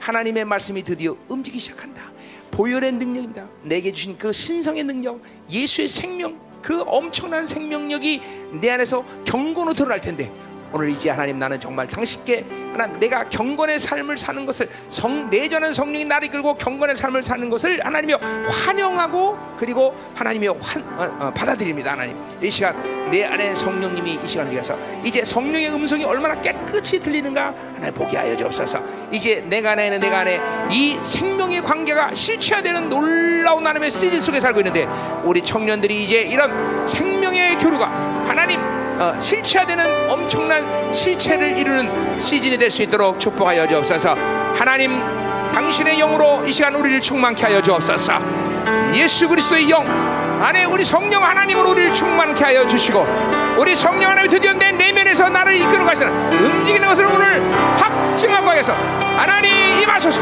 하나님의 0.00 0.44
말씀이 0.46 0.82
드디어 0.82 1.16
움직이기 1.28 1.60
시작한다. 1.60 2.10
보혈의 2.50 2.92
능력입니다. 2.92 3.48
내게 3.62 3.92
주신 3.92 4.16
그 4.16 4.32
신성의 4.32 4.84
능력, 4.84 5.22
예수의 5.50 5.88
생명, 5.88 6.40
그 6.62 6.82
엄청난 6.86 7.46
생명력이 7.46 8.20
내 8.60 8.70
안에서 8.70 9.04
경고로 9.24 9.74
드러날 9.74 10.00
텐데 10.00 10.32
오늘 10.72 10.90
이제 10.90 11.10
하나님 11.10 11.38
나는 11.38 11.58
정말 11.58 11.86
당신께 11.86 12.44
하나님 12.72 13.00
내가 13.00 13.28
경건의 13.28 13.80
삶을 13.80 14.18
사는 14.18 14.44
것을 14.44 14.68
성 14.88 15.30
내전한 15.30 15.72
성령이 15.72 16.04
나를 16.04 16.28
이끌고 16.28 16.54
경건의 16.54 16.96
삶을 16.96 17.22
사는 17.22 17.48
것을 17.48 17.84
하나님이 17.84 18.14
환영하고 18.14 19.38
그리고 19.56 19.94
하나님이 20.14 20.48
환, 20.48 20.82
어, 20.98 21.26
어, 21.26 21.30
받아들입니다 21.34 21.92
하나님. 21.92 22.16
이 22.42 22.50
시간 22.50 22.76
내 23.10 23.24
안에 23.24 23.54
성령님이 23.54 24.20
이 24.22 24.28
시간을 24.28 24.52
위해서 24.52 24.78
이제 25.02 25.24
성령의 25.24 25.72
음성이 25.72 26.04
얼마나 26.04 26.34
깨끗이 26.36 27.00
들리는가 27.00 27.54
하나님 27.74 27.94
보게 27.94 28.16
하여 28.16 28.36
주옵소서. 28.36 28.82
이제 29.10 29.44
내가 29.48 29.72
안에 29.72 29.86
있는 29.86 30.00
내가 30.00 30.20
안에 30.20 30.40
이 30.70 30.98
생명의 31.02 31.62
관계가 31.62 32.14
실체화되는 32.14 32.88
놀라운 32.88 33.66
하나님의 33.66 33.90
시즌 33.90 34.20
속에 34.20 34.38
살고 34.38 34.60
있는데 34.60 34.86
우리 35.24 35.42
청년들이 35.42 36.04
이제 36.04 36.20
이런 36.20 36.86
생명의 36.86 37.56
교류가 37.58 37.88
하나님 38.28 38.77
어, 38.98 39.14
실체화 39.20 39.64
되는 39.64 40.10
엄청난 40.10 40.92
실체를 40.92 41.56
이루는 41.56 42.18
시즌이 42.20 42.58
될 42.58 42.68
수 42.70 42.82
있도록 42.82 43.18
축복하여 43.20 43.66
주옵소서. 43.68 44.14
하나님 44.56 45.00
당신의 45.52 45.98
영으로 45.98 46.44
이 46.44 46.52
시간 46.52 46.74
우리를 46.74 47.00
충만케 47.00 47.42
하여 47.44 47.62
주옵소서. 47.62 48.18
예수 48.94 49.28
그리스도의 49.28 49.70
영 49.70 49.86
안에 50.42 50.64
우리 50.64 50.84
성령 50.84 51.22
하나님으로 51.24 51.70
우리를 51.70 51.92
충만케 51.92 52.44
하여 52.44 52.66
주시고 52.66 53.06
우리 53.56 53.74
성령 53.74 54.10
하나님이 54.10 54.28
드디어 54.34 54.52
내 54.52 54.70
내면에서 54.72 55.28
나를 55.28 55.56
이끌어 55.56 55.84
가시는 55.84 56.12
움직이는 56.32 56.86
것을 56.88 57.06
오늘 57.06 57.42
확증하고 57.76 58.48
하여서 58.48 58.72
하나님 59.16 59.50
임하소서 59.80 60.20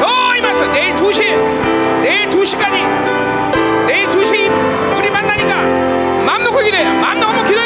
더 0.00 0.36
임하소서 0.36 0.72
내일 0.72 0.94
2시 0.94 2.02
내일 2.02 2.30
2시까지 2.30 3.15
맘 6.36 6.44
놓고 6.44 6.58
기도해. 6.58 6.84
맘 7.00 7.18
너무 7.18 7.42
기도해. 7.44 7.65